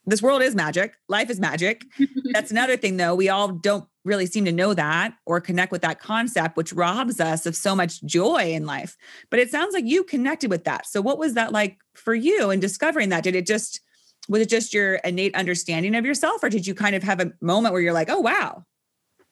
this 0.07 0.23
world 0.23 0.43
is 0.43 0.55
magic. 0.55 0.95
Life 1.09 1.31
is 1.31 1.41
magic. 1.41 1.85
That's 2.33 2.51
another 2.53 2.77
thing, 2.77 2.97
though. 2.97 3.15
We 3.15 3.29
all 3.29 3.49
don't 3.49 3.87
really 4.05 4.27
seem 4.27 4.45
to 4.45 4.53
know 4.53 4.73
that 4.73 5.15
or 5.27 5.41
connect 5.41 5.73
with 5.73 5.83
that 5.83 5.99
concept, 5.99 6.57
which 6.57 6.73
robs 6.73 7.19
us 7.21 7.45
of 7.45 7.57
so 7.57 7.75
much 7.75 8.03
joy 8.05 8.53
in 8.53 8.67
life. 8.67 8.97
But 9.31 9.41
it 9.41 9.51
sounds 9.51 9.75
like 9.75 9.85
you 9.85 10.05
connected 10.05 10.49
with 10.49 10.65
that. 10.65 10.87
So, 10.87 11.03
what 11.03 11.19
was 11.19 11.35
that 11.35 11.53
like 11.53 11.79
for 11.95 12.15
you 12.15 12.51
in 12.51 12.61
discovering 12.61 13.09
that? 13.09 13.25
Did 13.25 13.35
it 13.35 13.47
just, 13.47 13.81
was 14.29 14.41
it 14.41 14.49
just 14.49 14.73
your 14.73 14.95
innate 14.97 15.35
understanding 15.35 15.97
of 15.97 16.07
yourself, 16.07 16.43
or 16.43 16.49
did 16.49 16.67
you 16.67 16.75
kind 16.75 16.95
of 16.95 17.03
have 17.03 17.21
a 17.21 17.33
moment 17.41 17.73
where 17.73 17.83
you're 17.83 17.93
like, 17.93 18.11
oh, 18.11 18.21
wow, 18.21 18.65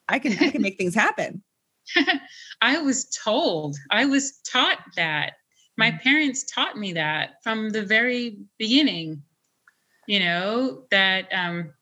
I 0.09 0.19
can, 0.19 0.33
I 0.33 0.51
can 0.51 0.63
make 0.63 0.77
things 0.77 0.95
happen? 0.95 1.45
I 2.61 2.79
was 2.79 3.07
told, 3.11 3.77
I 3.91 4.07
was 4.07 4.41
taught 4.51 4.79
that. 4.97 5.35
My 5.77 5.91
mm. 5.91 6.01
parents 6.03 6.45
taught 6.45 6.79
me 6.79 6.93
that 6.95 7.43
from 7.43 7.71
the 7.71 7.83
very 7.83 8.39
beginning, 8.59 9.23
you 10.07 10.21
know, 10.21 10.85
that, 10.91 11.29
um, 11.33 11.73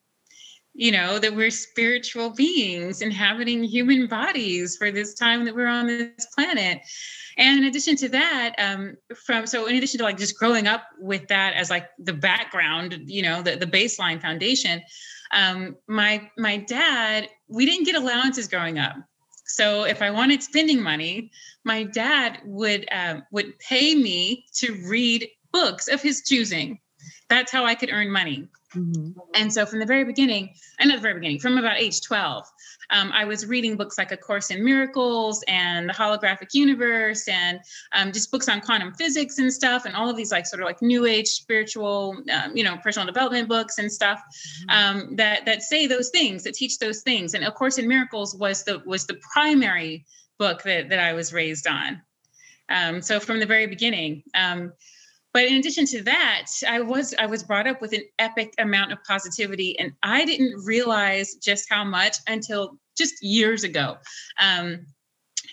you 0.74 0.90
know, 0.90 1.18
that 1.18 1.34
we're 1.36 1.50
spiritual 1.50 2.30
beings 2.30 3.02
inhabiting 3.02 3.62
human 3.62 4.06
bodies 4.06 4.76
for 4.76 4.90
this 4.90 5.14
time 5.14 5.44
that 5.44 5.54
we're 5.54 5.66
on 5.66 5.86
this 5.86 6.26
planet. 6.34 6.80
And 7.36 7.58
in 7.58 7.64
addition 7.64 7.96
to 7.96 8.08
that, 8.10 8.54
um, 8.58 8.96
from 9.14 9.46
so 9.46 9.66
in 9.66 9.76
addition 9.76 9.98
to 9.98 10.04
like 10.04 10.16
just 10.16 10.38
growing 10.38 10.66
up 10.66 10.84
with 10.98 11.28
that 11.28 11.54
as 11.54 11.68
like 11.68 11.88
the 11.98 12.12
background, 12.14 12.98
you 13.06 13.22
know, 13.22 13.42
the, 13.42 13.56
the 13.56 13.66
baseline 13.66 14.20
foundation, 14.20 14.82
um, 15.32 15.76
my 15.88 16.30
my 16.38 16.58
dad, 16.58 17.28
we 17.48 17.66
didn't 17.66 17.84
get 17.84 17.94
allowances 17.94 18.48
growing 18.48 18.78
up. 18.78 18.96
So 19.52 19.84
if 19.84 20.00
I 20.00 20.10
wanted 20.10 20.42
spending 20.42 20.82
money, 20.82 21.30
my 21.64 21.84
dad 21.84 22.40
would 22.44 22.88
um, 22.90 23.22
would 23.32 23.58
pay 23.58 23.94
me 23.94 24.46
to 24.54 24.72
read 24.88 25.28
books 25.52 25.88
of 25.88 26.00
his 26.00 26.22
choosing. 26.26 26.80
That's 27.28 27.52
how 27.52 27.66
I 27.66 27.74
could 27.74 27.90
earn 27.92 28.10
money 28.10 28.48
Mm-hmm. 28.74 29.18
And 29.34 29.52
so 29.52 29.66
from 29.66 29.78
the 29.78 29.86
very 29.86 30.04
beginning, 30.04 30.54
and 30.78 30.88
not 30.88 30.96
the 30.96 31.02
very 31.02 31.14
beginning, 31.14 31.40
from 31.40 31.58
about 31.58 31.78
age 31.78 32.00
12, 32.00 32.46
um, 32.90 33.10
I 33.12 33.24
was 33.24 33.46
reading 33.46 33.76
books 33.76 33.98
like 33.98 34.12
A 34.12 34.16
Course 34.16 34.50
in 34.50 34.64
Miracles 34.64 35.44
and 35.48 35.88
The 35.88 35.92
Holographic 35.92 36.48
Universe 36.52 37.28
and 37.28 37.60
um, 37.92 38.12
just 38.12 38.30
books 38.30 38.48
on 38.48 38.60
quantum 38.60 38.94
physics 38.94 39.38
and 39.38 39.52
stuff, 39.52 39.84
and 39.84 39.94
all 39.94 40.08
of 40.08 40.16
these 40.16 40.32
like 40.32 40.46
sort 40.46 40.60
of 40.60 40.66
like 40.66 40.80
new 40.82 41.06
age 41.06 41.28
spiritual, 41.28 42.16
um, 42.32 42.56
you 42.56 42.64
know, 42.64 42.76
personal 42.78 43.06
development 43.06 43.48
books 43.48 43.78
and 43.78 43.90
stuff 43.90 44.22
mm-hmm. 44.68 44.98
um, 44.98 45.16
that 45.16 45.44
that 45.46 45.62
say 45.62 45.86
those 45.86 46.10
things, 46.10 46.44
that 46.44 46.54
teach 46.54 46.78
those 46.78 47.02
things. 47.02 47.34
And 47.34 47.44
A 47.44 47.50
Course 47.50 47.78
in 47.78 47.88
Miracles 47.88 48.34
was 48.34 48.64
the 48.64 48.82
was 48.86 49.06
the 49.06 49.20
primary 49.32 50.04
book 50.38 50.62
that 50.62 50.88
that 50.88 50.98
I 50.98 51.12
was 51.12 51.32
raised 51.32 51.66
on. 51.66 52.00
Um, 52.68 53.02
so 53.02 53.20
from 53.20 53.40
the 53.40 53.46
very 53.46 53.66
beginning. 53.66 54.22
But 55.32 55.44
in 55.44 55.54
addition 55.54 55.86
to 55.86 56.02
that 56.02 56.46
i 56.68 56.80
was 56.80 57.14
i 57.18 57.26
was 57.26 57.42
brought 57.42 57.66
up 57.66 57.80
with 57.80 57.92
an 57.92 58.02
epic 58.18 58.54
amount 58.58 58.92
of 58.92 59.02
positivity 59.04 59.78
and 59.78 59.92
i 60.02 60.24
didn't 60.24 60.64
realize 60.64 61.34
just 61.36 61.68
how 61.70 61.84
much 61.84 62.16
until 62.26 62.78
just 62.96 63.22
years 63.22 63.64
ago. 63.64 63.96
Um, 64.38 64.86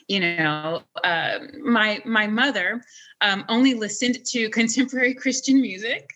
you 0.08 0.20
know 0.20 0.82
uh, 1.04 1.39
my 1.62 2.02
my 2.06 2.28
mother 2.28 2.82
um, 3.22 3.46
only 3.48 3.74
listened 3.76 4.26
to 4.26 4.50
contemporary 4.60 5.13
christian 5.13 5.62
music. 5.62 6.10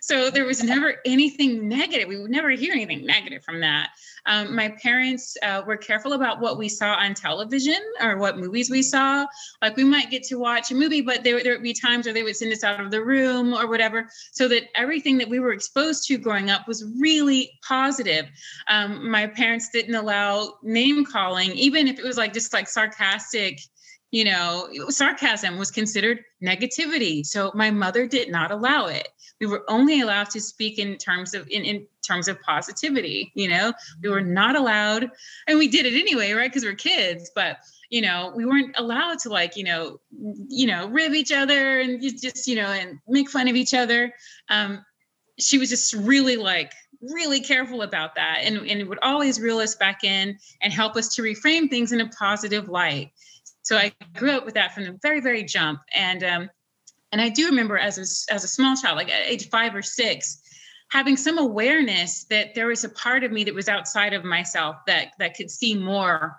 So 0.00 0.30
there 0.30 0.44
was 0.44 0.62
never 0.62 0.96
anything 1.04 1.68
negative. 1.68 2.06
We 2.08 2.20
would 2.20 2.30
never 2.30 2.50
hear 2.50 2.72
anything 2.72 3.04
negative 3.04 3.42
from 3.42 3.60
that 3.60 3.90
um, 4.26 4.54
my 4.54 4.74
parents 4.82 5.36
uh, 5.42 5.62
were 5.66 5.76
careful 5.76 6.12
about 6.12 6.40
what 6.40 6.58
we 6.58 6.68
saw 6.68 6.94
on 6.94 7.14
television 7.14 7.78
or 8.02 8.16
what 8.16 8.38
movies 8.38 8.70
we 8.70 8.82
saw. 8.82 9.26
Like 9.62 9.76
we 9.76 9.84
might 9.84 10.10
get 10.10 10.22
to 10.24 10.36
watch 10.36 10.70
a 10.70 10.74
movie, 10.74 11.00
but 11.00 11.24
there, 11.24 11.42
there 11.42 11.52
would 11.52 11.62
be 11.62 11.74
times 11.74 12.06
where 12.06 12.14
they 12.14 12.22
would 12.22 12.36
send 12.36 12.52
us 12.52 12.64
out 12.64 12.80
of 12.80 12.90
the 12.90 13.04
room 13.04 13.54
or 13.54 13.68
whatever, 13.68 14.08
so 14.32 14.48
that 14.48 14.64
everything 14.74 15.18
that 15.18 15.28
we 15.28 15.38
were 15.38 15.52
exposed 15.52 16.06
to 16.08 16.18
growing 16.18 16.50
up 16.50 16.66
was 16.66 16.84
really 16.98 17.50
positive. 17.66 18.26
Um, 18.68 19.10
my 19.10 19.26
parents 19.26 19.70
didn't 19.72 19.94
allow 19.94 20.54
name 20.62 21.04
calling, 21.04 21.52
even 21.52 21.88
if 21.88 21.98
it 21.98 22.04
was 22.04 22.16
like 22.16 22.32
just 22.32 22.52
like 22.52 22.68
sarcastic 22.68 23.60
you 24.12 24.24
know, 24.24 24.68
sarcasm 24.88 25.58
was 25.58 25.70
considered 25.70 26.20
negativity. 26.42 27.26
So 27.26 27.50
my 27.54 27.70
mother 27.70 28.06
did 28.06 28.30
not 28.30 28.50
allow 28.50 28.86
it. 28.86 29.08
We 29.40 29.46
were 29.46 29.64
only 29.68 30.00
allowed 30.00 30.30
to 30.30 30.40
speak 30.40 30.78
in 30.78 30.96
terms 30.96 31.34
of 31.34 31.48
in, 31.48 31.64
in 31.64 31.86
terms 32.06 32.28
of 32.28 32.40
positivity, 32.40 33.32
you 33.34 33.48
know. 33.48 33.72
We 34.02 34.08
were 34.08 34.20
not 34.20 34.56
allowed, 34.56 35.10
and 35.46 35.58
we 35.58 35.68
did 35.68 35.86
it 35.86 35.98
anyway, 35.98 36.32
right? 36.32 36.50
Because 36.50 36.64
we're 36.64 36.74
kids, 36.74 37.30
but 37.34 37.58
you 37.90 38.00
know, 38.00 38.32
we 38.34 38.44
weren't 38.44 38.74
allowed 38.76 39.18
to 39.20 39.28
like, 39.28 39.56
you 39.56 39.64
know, 39.64 40.00
you 40.48 40.66
know, 40.66 40.88
rib 40.88 41.14
each 41.14 41.30
other 41.30 41.80
and 41.80 42.02
just, 42.02 42.48
you 42.48 42.56
know, 42.56 42.66
and 42.66 42.98
make 43.06 43.30
fun 43.30 43.46
of 43.46 43.54
each 43.54 43.74
other. 43.74 44.12
Um, 44.48 44.84
she 45.38 45.58
was 45.58 45.68
just 45.68 45.92
really 45.92 46.36
like 46.36 46.72
really 47.02 47.40
careful 47.40 47.82
about 47.82 48.14
that 48.14 48.38
and, 48.42 48.56
and 48.68 48.88
would 48.88 48.98
always 49.02 49.38
reel 49.38 49.58
us 49.58 49.74
back 49.74 50.02
in 50.02 50.36
and 50.62 50.72
help 50.72 50.96
us 50.96 51.14
to 51.14 51.22
reframe 51.22 51.68
things 51.68 51.92
in 51.92 52.00
a 52.00 52.08
positive 52.08 52.68
light 52.70 53.12
so 53.66 53.76
I 53.76 53.92
grew 54.14 54.30
up 54.30 54.44
with 54.44 54.54
that 54.54 54.72
from 54.72 54.84
the 54.84 54.96
very, 55.02 55.20
very 55.20 55.42
jump. 55.42 55.80
And 55.92 56.22
um, 56.22 56.50
and 57.12 57.20
I 57.20 57.28
do 57.28 57.46
remember 57.46 57.78
as 57.78 57.98
a, 57.98 58.34
as 58.34 58.44
a 58.44 58.48
small 58.48 58.76
child, 58.76 58.96
like 58.96 59.10
at 59.10 59.26
age 59.26 59.48
five 59.48 59.74
or 59.74 59.82
six, 59.82 60.40
having 60.90 61.16
some 61.16 61.38
awareness 61.38 62.24
that 62.24 62.54
there 62.54 62.66
was 62.66 62.84
a 62.84 62.88
part 62.88 63.24
of 63.24 63.32
me 63.32 63.44
that 63.44 63.54
was 63.54 63.68
outside 63.68 64.12
of 64.12 64.24
myself 64.24 64.76
that 64.86 65.08
that 65.18 65.36
could 65.36 65.50
see 65.50 65.74
more 65.74 66.36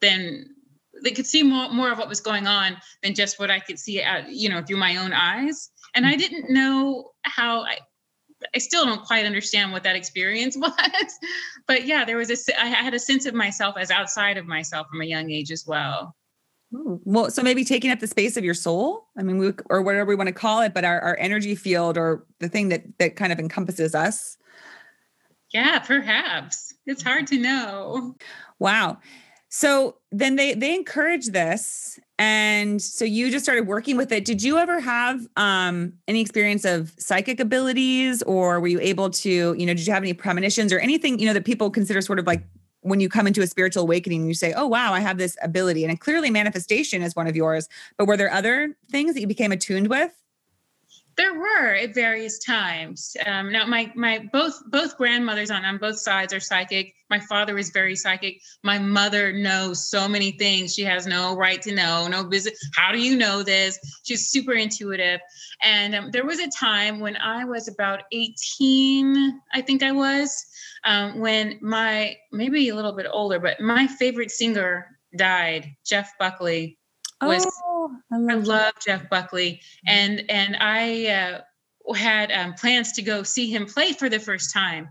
than 0.00 0.46
they 1.02 1.10
could 1.10 1.26
see 1.26 1.42
more, 1.42 1.70
more 1.70 1.90
of 1.90 1.98
what 1.98 2.08
was 2.08 2.20
going 2.20 2.46
on 2.46 2.76
than 3.02 3.14
just 3.14 3.38
what 3.38 3.50
I 3.50 3.60
could 3.60 3.78
see 3.78 4.02
at, 4.02 4.30
you 4.30 4.48
know, 4.48 4.62
through 4.62 4.76
my 4.76 4.96
own 4.96 5.12
eyes. 5.12 5.70
And 5.94 6.06
I 6.06 6.16
didn't 6.16 6.50
know 6.50 7.10
how 7.22 7.62
I, 7.62 7.78
I 8.54 8.58
still 8.58 8.84
don't 8.84 9.04
quite 9.04 9.24
understand 9.24 9.72
what 9.72 9.82
that 9.84 9.96
experience 9.96 10.56
was. 10.60 11.18
but 11.66 11.86
yeah, 11.86 12.04
there 12.04 12.16
was 12.16 12.30
a, 12.30 12.60
I 12.60 12.66
had 12.66 12.94
a 12.94 12.98
sense 12.98 13.26
of 13.26 13.34
myself 13.34 13.76
as 13.78 13.90
outside 13.90 14.36
of 14.36 14.46
myself 14.46 14.86
from 14.90 15.00
a 15.00 15.06
young 15.06 15.30
age 15.30 15.50
as 15.50 15.64
well. 15.66 16.14
Well, 16.72 17.30
so 17.30 17.42
maybe 17.42 17.64
taking 17.64 17.90
up 17.90 18.00
the 18.00 18.06
space 18.06 18.36
of 18.36 18.44
your 18.44 18.54
soul. 18.54 19.06
I 19.18 19.22
mean, 19.22 19.38
we, 19.38 19.52
or 19.68 19.82
whatever 19.82 20.08
we 20.08 20.14
want 20.14 20.28
to 20.28 20.32
call 20.32 20.62
it, 20.62 20.72
but 20.72 20.84
our, 20.84 21.00
our 21.00 21.16
energy 21.18 21.54
field 21.54 21.98
or 21.98 22.24
the 22.38 22.48
thing 22.48 22.70
that 22.70 22.84
that 22.98 23.16
kind 23.16 23.32
of 23.32 23.38
encompasses 23.38 23.94
us. 23.94 24.38
Yeah, 25.52 25.80
perhaps. 25.80 26.74
It's 26.86 27.02
hard 27.02 27.26
to 27.28 27.38
know. 27.38 28.16
Wow. 28.58 28.98
So 29.50 29.96
then 30.10 30.36
they 30.36 30.54
they 30.54 30.74
encourage 30.74 31.26
this 31.26 31.98
and 32.18 32.80
so 32.80 33.04
you 33.04 33.30
just 33.30 33.44
started 33.44 33.66
working 33.66 33.98
with 33.98 34.10
it. 34.10 34.24
Did 34.24 34.42
you 34.42 34.56
ever 34.56 34.80
have 34.80 35.26
um 35.36 35.92
any 36.08 36.22
experience 36.22 36.64
of 36.64 36.94
psychic 36.96 37.38
abilities 37.38 38.22
or 38.22 38.60
were 38.60 38.68
you 38.68 38.80
able 38.80 39.10
to, 39.10 39.52
you 39.52 39.66
know, 39.66 39.74
did 39.74 39.86
you 39.86 39.92
have 39.92 40.02
any 40.02 40.14
premonitions 40.14 40.72
or 40.72 40.78
anything, 40.78 41.18
you 41.18 41.26
know, 41.26 41.34
that 41.34 41.44
people 41.44 41.70
consider 41.70 42.00
sort 42.00 42.18
of 42.18 42.26
like 42.26 42.44
when 42.82 43.00
you 43.00 43.08
come 43.08 43.26
into 43.26 43.40
a 43.40 43.46
spiritual 43.46 43.82
awakening, 43.84 44.26
you 44.26 44.34
say, 44.34 44.52
Oh, 44.52 44.66
wow, 44.66 44.92
I 44.92 45.00
have 45.00 45.18
this 45.18 45.36
ability. 45.42 45.84
And 45.84 45.98
clearly, 45.98 46.30
manifestation 46.30 47.02
is 47.02 47.16
one 47.16 47.26
of 47.26 47.34
yours. 47.34 47.68
But 47.96 48.06
were 48.06 48.16
there 48.16 48.30
other 48.30 48.76
things 48.90 49.14
that 49.14 49.20
you 49.20 49.26
became 49.26 49.52
attuned 49.52 49.88
with? 49.88 50.12
There 51.16 51.34
were 51.34 51.74
at 51.74 51.94
various 51.94 52.38
times. 52.38 53.16
Um, 53.26 53.52
now, 53.52 53.66
my 53.66 53.92
my 53.94 54.30
both 54.32 54.62
both 54.68 54.96
grandmothers 54.96 55.50
on 55.50 55.62
on 55.64 55.76
both 55.76 55.98
sides 55.98 56.32
are 56.32 56.40
psychic. 56.40 56.94
My 57.10 57.20
father 57.20 57.58
is 57.58 57.68
very 57.68 57.94
psychic. 57.94 58.40
My 58.62 58.78
mother 58.78 59.30
knows 59.30 59.90
so 59.90 60.08
many 60.08 60.32
things 60.32 60.74
she 60.74 60.84
has 60.84 61.06
no 61.06 61.36
right 61.36 61.60
to 61.62 61.74
know, 61.74 62.08
no 62.08 62.24
business. 62.24 62.58
How 62.74 62.92
do 62.92 62.98
you 62.98 63.14
know 63.18 63.42
this? 63.42 63.78
She's 64.04 64.28
super 64.28 64.54
intuitive. 64.54 65.20
And 65.62 65.94
um, 65.94 66.10
there 66.12 66.24
was 66.24 66.40
a 66.40 66.48
time 66.48 66.98
when 66.98 67.18
I 67.18 67.44
was 67.44 67.68
about 67.68 68.04
eighteen, 68.12 69.38
I 69.52 69.60
think 69.60 69.82
I 69.82 69.92
was, 69.92 70.46
um, 70.84 71.20
when 71.20 71.58
my 71.60 72.16
maybe 72.30 72.68
a 72.68 72.74
little 72.74 72.92
bit 72.92 73.06
older, 73.10 73.38
but 73.38 73.60
my 73.60 73.86
favorite 73.86 74.30
singer 74.30 74.86
died, 75.16 75.74
Jeff 75.84 76.12
Buckley. 76.18 76.78
Was 77.20 77.46
oh, 77.64 77.90
I 78.12 78.16
love, 78.16 78.30
I 78.30 78.34
love 78.34 78.72
Jeff 78.84 79.08
Buckley, 79.08 79.60
and 79.86 80.24
and 80.28 80.56
I 80.58 81.06
uh, 81.06 81.94
had 81.94 82.32
um, 82.32 82.54
plans 82.54 82.92
to 82.92 83.02
go 83.02 83.22
see 83.22 83.48
him 83.48 83.66
play 83.66 83.92
for 83.92 84.08
the 84.08 84.18
first 84.18 84.52
time. 84.52 84.88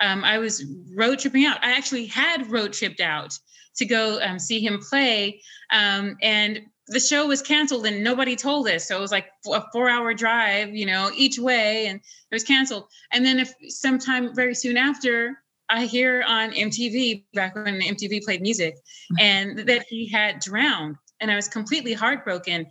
Um, 0.00 0.24
I 0.24 0.38
was 0.38 0.64
road 0.96 1.20
tripping 1.20 1.44
out. 1.44 1.64
I 1.64 1.72
actually 1.72 2.06
had 2.06 2.50
road 2.50 2.72
tripped 2.72 3.00
out 3.00 3.38
to 3.76 3.84
go 3.84 4.20
um, 4.20 4.40
see 4.40 4.58
him 4.58 4.80
play, 4.80 5.40
um, 5.72 6.16
and 6.20 6.62
the 6.88 7.00
show 7.00 7.26
was 7.26 7.42
canceled 7.42 7.86
and 7.86 8.02
nobody 8.02 8.34
told 8.34 8.68
us. 8.68 8.88
So 8.88 8.96
it 8.96 9.00
was 9.00 9.12
like 9.12 9.26
a 9.52 9.62
four 9.72 9.88
hour 9.88 10.14
drive, 10.14 10.74
you 10.74 10.86
know, 10.86 11.10
each 11.14 11.38
way 11.38 11.86
and 11.86 11.98
it 11.98 12.34
was 12.34 12.44
canceled. 12.44 12.84
And 13.12 13.24
then 13.24 13.38
if 13.38 13.52
sometime 13.68 14.34
very 14.34 14.54
soon 14.54 14.76
after, 14.76 15.38
I 15.68 15.84
hear 15.84 16.24
on 16.26 16.52
MTV 16.52 17.24
back 17.34 17.54
when 17.54 17.80
MTV 17.80 18.22
played 18.24 18.40
music 18.40 18.74
mm-hmm. 18.74 19.16
and 19.20 19.58
that 19.68 19.84
he 19.88 20.08
had 20.08 20.40
drowned 20.40 20.96
and 21.20 21.30
I 21.30 21.36
was 21.36 21.48
completely 21.48 21.92
heartbroken. 21.92 22.66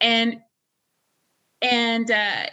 And, 0.00 0.36
and, 1.62 2.10
uh, 2.10 2.46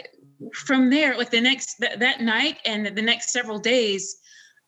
from 0.54 0.90
there, 0.90 1.18
like 1.18 1.32
the 1.32 1.42
next, 1.42 1.76
th- 1.82 2.00
that 2.00 2.22
night 2.22 2.60
and 2.66 2.86
the 2.96 3.02
next 3.02 3.34
several 3.34 3.60
days, 3.60 4.16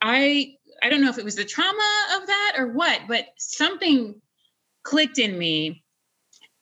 I, 0.02 0.56
I 0.84 0.90
don't 0.90 1.02
know 1.02 1.10
if 1.10 1.18
it 1.18 1.24
was 1.24 1.36
the 1.36 1.46
trauma 1.46 2.08
of 2.18 2.28
that 2.28 2.56
or 2.58 2.74
what, 2.74 3.02
but 3.08 3.28
something 3.38 4.20
clicked 4.84 5.18
in 5.18 5.38
me 5.38 5.84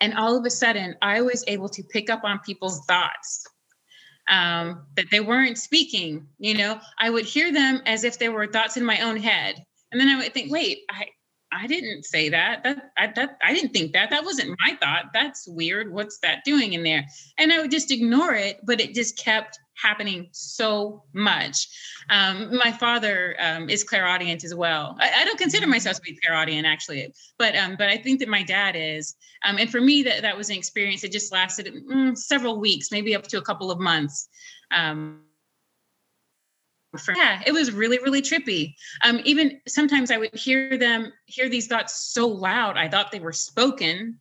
and 0.01 0.13
all 0.15 0.37
of 0.37 0.45
a 0.45 0.49
sudden, 0.49 0.95
I 1.01 1.21
was 1.21 1.43
able 1.47 1.69
to 1.69 1.83
pick 1.83 2.09
up 2.09 2.23
on 2.23 2.39
people's 2.39 2.85
thoughts 2.85 3.45
um, 4.29 4.85
that 4.95 5.07
they 5.11 5.19
weren't 5.19 5.57
speaking. 5.57 6.27
You 6.37 6.57
know, 6.57 6.79
I 6.99 7.09
would 7.09 7.25
hear 7.25 7.51
them 7.51 7.81
as 7.85 8.03
if 8.03 8.17
they 8.17 8.29
were 8.29 8.47
thoughts 8.47 8.77
in 8.77 8.85
my 8.85 9.01
own 9.01 9.17
head. 9.17 9.63
And 9.91 9.99
then 9.99 10.07
I 10.07 10.17
would 10.17 10.33
think, 10.33 10.51
wait, 10.51 10.79
I, 10.89 11.07
I 11.51 11.67
didn't 11.67 12.05
say 12.05 12.29
that. 12.29 12.63
That 12.63 12.91
I 12.97 13.07
that 13.15 13.37
I 13.43 13.53
didn't 13.53 13.73
think 13.73 13.93
that. 13.93 14.09
That 14.11 14.23
wasn't 14.23 14.57
my 14.65 14.75
thought. 14.79 15.05
That's 15.13 15.47
weird. 15.47 15.91
What's 15.91 16.19
that 16.19 16.43
doing 16.45 16.73
in 16.73 16.83
there? 16.83 17.05
And 17.37 17.51
I 17.51 17.59
would 17.59 17.71
just 17.71 17.91
ignore 17.91 18.33
it, 18.33 18.59
but 18.63 18.79
it 18.79 18.93
just 18.93 19.17
kept 19.17 19.59
happening 19.81 20.27
so 20.31 21.03
much. 21.13 21.67
Um, 22.09 22.55
my 22.55 22.71
father 22.71 23.35
um, 23.39 23.69
is 23.69 23.83
clairaudient 23.83 24.43
as 24.43 24.53
well. 24.53 24.97
I, 24.99 25.21
I, 25.21 25.25
don't 25.25 25.37
consider 25.37 25.63
mm-hmm. 25.63 25.71
myself 25.71 25.97
to 25.97 26.01
be 26.01 26.17
clairaudient 26.21 26.67
actually, 26.67 27.13
but 27.37 27.55
um, 27.55 27.75
but 27.77 27.89
I 27.89 27.97
think 27.97 28.19
that 28.19 28.29
my 28.29 28.43
dad 28.43 28.75
is. 28.75 29.15
Um, 29.45 29.57
and 29.57 29.69
for 29.69 29.79
me, 29.79 30.03
that 30.03 30.21
that 30.21 30.37
was 30.37 30.49
an 30.49 30.57
experience 30.57 31.01
that 31.01 31.11
just 31.11 31.31
lasted 31.31 31.73
mm, 31.73 32.17
several 32.17 32.59
weeks, 32.59 32.91
maybe 32.91 33.15
up 33.15 33.23
to 33.27 33.37
a 33.37 33.41
couple 33.41 33.71
of 33.71 33.79
months. 33.79 34.27
Um, 34.71 35.21
yeah, 37.15 37.41
it 37.45 37.51
was 37.51 37.71
really, 37.71 37.99
really 37.99 38.21
trippy. 38.21 38.75
Um, 39.03 39.21
even 39.23 39.61
sometimes 39.67 40.11
I 40.11 40.17
would 40.17 40.33
hear 40.33 40.77
them 40.77 41.11
hear 41.25 41.49
these 41.49 41.67
thoughts 41.67 42.11
so 42.13 42.27
loud, 42.27 42.77
I 42.77 42.89
thought 42.89 43.11
they 43.11 43.19
were 43.19 43.33
spoken 43.33 44.19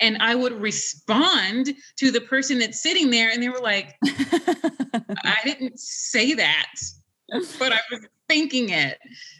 and 0.00 0.18
I 0.18 0.34
would 0.34 0.52
respond 0.52 1.74
to 1.96 2.10
the 2.10 2.20
person 2.20 2.58
that's 2.58 2.80
sitting 2.80 3.10
there, 3.10 3.30
and 3.30 3.42
they 3.42 3.48
were 3.48 3.60
like, 3.60 3.96
I 4.04 5.38
didn't 5.44 5.78
say 5.78 6.34
that, 6.34 6.74
but 7.28 7.72
I 7.72 7.80
was 7.90 8.06
thinking 8.28 8.70
it. 8.70 8.98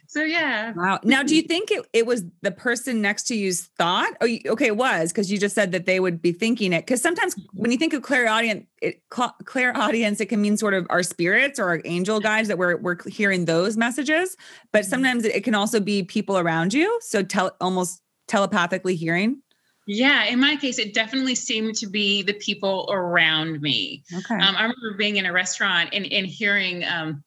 So 0.08 0.22
yeah. 0.22 0.72
Wow. 0.74 1.00
Now, 1.02 1.22
do 1.22 1.36
you 1.36 1.42
think 1.42 1.70
it, 1.70 1.86
it 1.92 2.06
was 2.06 2.24
the 2.40 2.50
person 2.50 3.02
next 3.02 3.24
to 3.24 3.36
you's 3.36 3.62
thought? 3.76 4.14
Oh, 4.20 4.24
you, 4.24 4.40
okay, 4.46 4.68
it 4.68 4.76
was 4.76 5.12
because 5.12 5.30
you 5.30 5.38
just 5.38 5.54
said 5.54 5.72
that 5.72 5.84
they 5.84 6.00
would 6.00 6.22
be 6.22 6.32
thinking 6.32 6.72
it. 6.72 6.86
Because 6.86 7.02
sometimes 7.02 7.34
when 7.52 7.70
you 7.70 7.76
think 7.76 7.92
of 7.92 8.02
clairaudient, 8.02 8.66
it, 8.80 9.02
clairaudience, 9.10 10.20
it 10.20 10.26
can 10.26 10.40
mean 10.40 10.56
sort 10.56 10.74
of 10.74 10.86
our 10.90 11.02
spirits 11.02 11.58
or 11.58 11.64
our 11.64 11.82
angel 11.84 12.20
guides 12.20 12.48
that 12.48 12.56
we're 12.56 12.76
we're 12.76 12.96
hearing 13.06 13.44
those 13.44 13.76
messages. 13.76 14.36
But 14.72 14.82
mm-hmm. 14.82 14.90
sometimes 14.90 15.24
it 15.24 15.44
can 15.44 15.54
also 15.54 15.80
be 15.80 16.02
people 16.02 16.38
around 16.38 16.72
you. 16.72 16.98
So 17.02 17.22
tell 17.22 17.56
almost 17.60 18.00
telepathically 18.26 18.96
hearing. 18.96 19.42
Yeah, 19.88 20.24
in 20.24 20.40
my 20.40 20.56
case, 20.56 20.78
it 20.78 20.94
definitely 20.94 21.36
seemed 21.36 21.76
to 21.76 21.86
be 21.86 22.22
the 22.22 22.32
people 22.32 22.88
around 22.90 23.60
me. 23.60 24.02
Okay. 24.12 24.34
Um, 24.34 24.56
I 24.56 24.62
remember 24.62 24.96
being 24.98 25.16
in 25.16 25.26
a 25.26 25.32
restaurant 25.32 25.90
and, 25.92 26.10
and 26.12 26.26
hearing 26.26 26.84
um, 26.84 27.22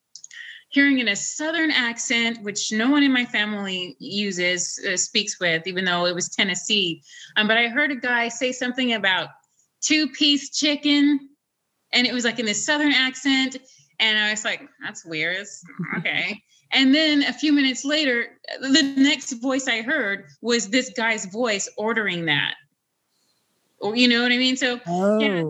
hearing 0.70 0.99
in 0.99 1.07
a 1.07 1.15
southern 1.15 1.72
accent, 1.72 2.41
which 2.43 2.72
no 2.72 2.89
one 2.89 3.03
in 3.03 3.11
my 3.11 3.26
family 3.26 3.95
uses, 3.99 4.80
uh, 4.88 4.95
speaks 4.95 5.39
with, 5.39 5.65
even 5.67 5.84
though 5.84 6.05
it 6.05 6.15
was 6.15 6.30
Tennessee. 6.30 7.01
Um, 7.36 7.47
but 7.47 7.57
I 7.57 7.67
heard 7.67 7.91
a 7.91 7.95
guy 7.95 8.30
say 8.30 8.51
something 8.51 8.93
about 8.93 9.30
two 9.82 10.09
piece 10.09 10.57
chicken, 10.57 11.30
and 11.91 12.05
it 12.05 12.13
was 12.13 12.24
like 12.24 12.39
in 12.39 12.45
this 12.45 12.65
southern 12.65 12.93
accent. 12.93 13.57
And 13.99 14.17
I 14.17 14.30
was 14.32 14.45
like, 14.45 14.61
that's 14.84 15.03
weird. 15.05 15.45
Okay. 15.97 16.41
And 16.72 16.93
then 16.93 17.24
a 17.24 17.34
few 17.34 17.51
minutes 17.51 17.84
later, 17.84 18.28
the 18.61 18.93
next 18.95 19.34
voice 19.41 19.67
I 19.67 19.82
heard 19.82 20.26
was 20.41 20.70
this 20.70 20.91
guy's 20.95 21.26
voice 21.26 21.67
ordering 21.78 22.26
that. 22.26 22.53
Or 23.80 23.95
you 23.95 24.07
know 24.07 24.22
what 24.22 24.32
I 24.32 24.38
mean? 24.38 24.55
So 24.55 24.80
oh. 24.88 25.20
yeah, 25.20 25.43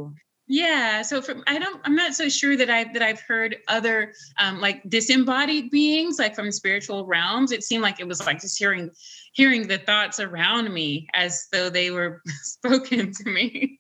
yeah 0.50 1.04
so 1.04 1.22
from 1.22 1.44
i 1.48 1.60
don't 1.60 1.80
i'm 1.86 1.96
not 1.96 2.16
so 2.16 2.28
sure 2.28 2.58
that 2.58 2.70
i 2.72 2.84
that 2.92 3.04
i've 3.04 3.22
heard 3.22 3.58
other 3.68 4.14
um 4.40 4.60
like 4.60 4.82
disembodied 4.90 5.70
beings 5.70 6.18
like 6.18 6.36
from 6.36 6.52
spiritual 6.52 7.06
realms. 7.06 7.52
It 7.52 7.64
seemed 7.64 7.84
like 7.84 8.00
it 8.00 8.08
was 8.08 8.26
like 8.26 8.42
just 8.42 8.58
hearing 8.58 8.90
hearing 9.34 9.68
the 9.68 9.78
thoughts 9.78 10.20
around 10.20 10.74
me 10.74 11.08
as 11.14 11.48
though 11.52 11.70
they 11.70 11.92
were 11.92 12.22
spoken 12.42 13.12
to 13.14 13.30
me. 13.30 13.80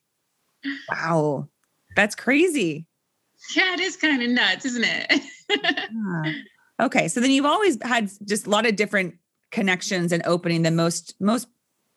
Wow. 0.90 1.50
That's 1.96 2.16
crazy. 2.16 2.86
Yeah 3.56 3.74
it 3.74 3.80
is 3.80 3.98
kind 3.98 4.22
of 4.22 4.30
nuts 4.30 4.66
isn't 4.66 4.86
it? 4.86 5.22
Yeah. 5.50 6.34
okay 6.82 7.08
so 7.08 7.20
then 7.20 7.32
you've 7.32 7.46
always 7.46 7.78
had 7.82 8.12
just 8.26 8.46
a 8.46 8.50
lot 8.50 8.68
of 8.68 8.76
different 8.76 9.16
connections 9.52 10.12
and 10.12 10.22
opening 10.26 10.62
than 10.62 10.76
most 10.76 11.16
most 11.20 11.48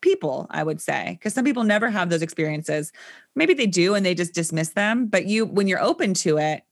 people, 0.03 0.45
I 0.51 0.63
would 0.63 0.79
say, 0.81 1.17
because 1.17 1.33
some 1.33 1.45
people 1.45 1.63
never 1.63 1.89
have 1.89 2.09
those 2.09 2.21
experiences. 2.21 2.91
Maybe 3.33 3.53
they 3.53 3.65
do 3.65 3.95
and 3.95 4.05
they 4.05 4.13
just 4.13 4.33
dismiss 4.33 4.69
them, 4.69 5.07
but 5.07 5.25
you, 5.25 5.45
when 5.45 5.67
you're 5.67 5.81
open 5.81 6.13
to 6.15 6.37
it, 6.37 6.63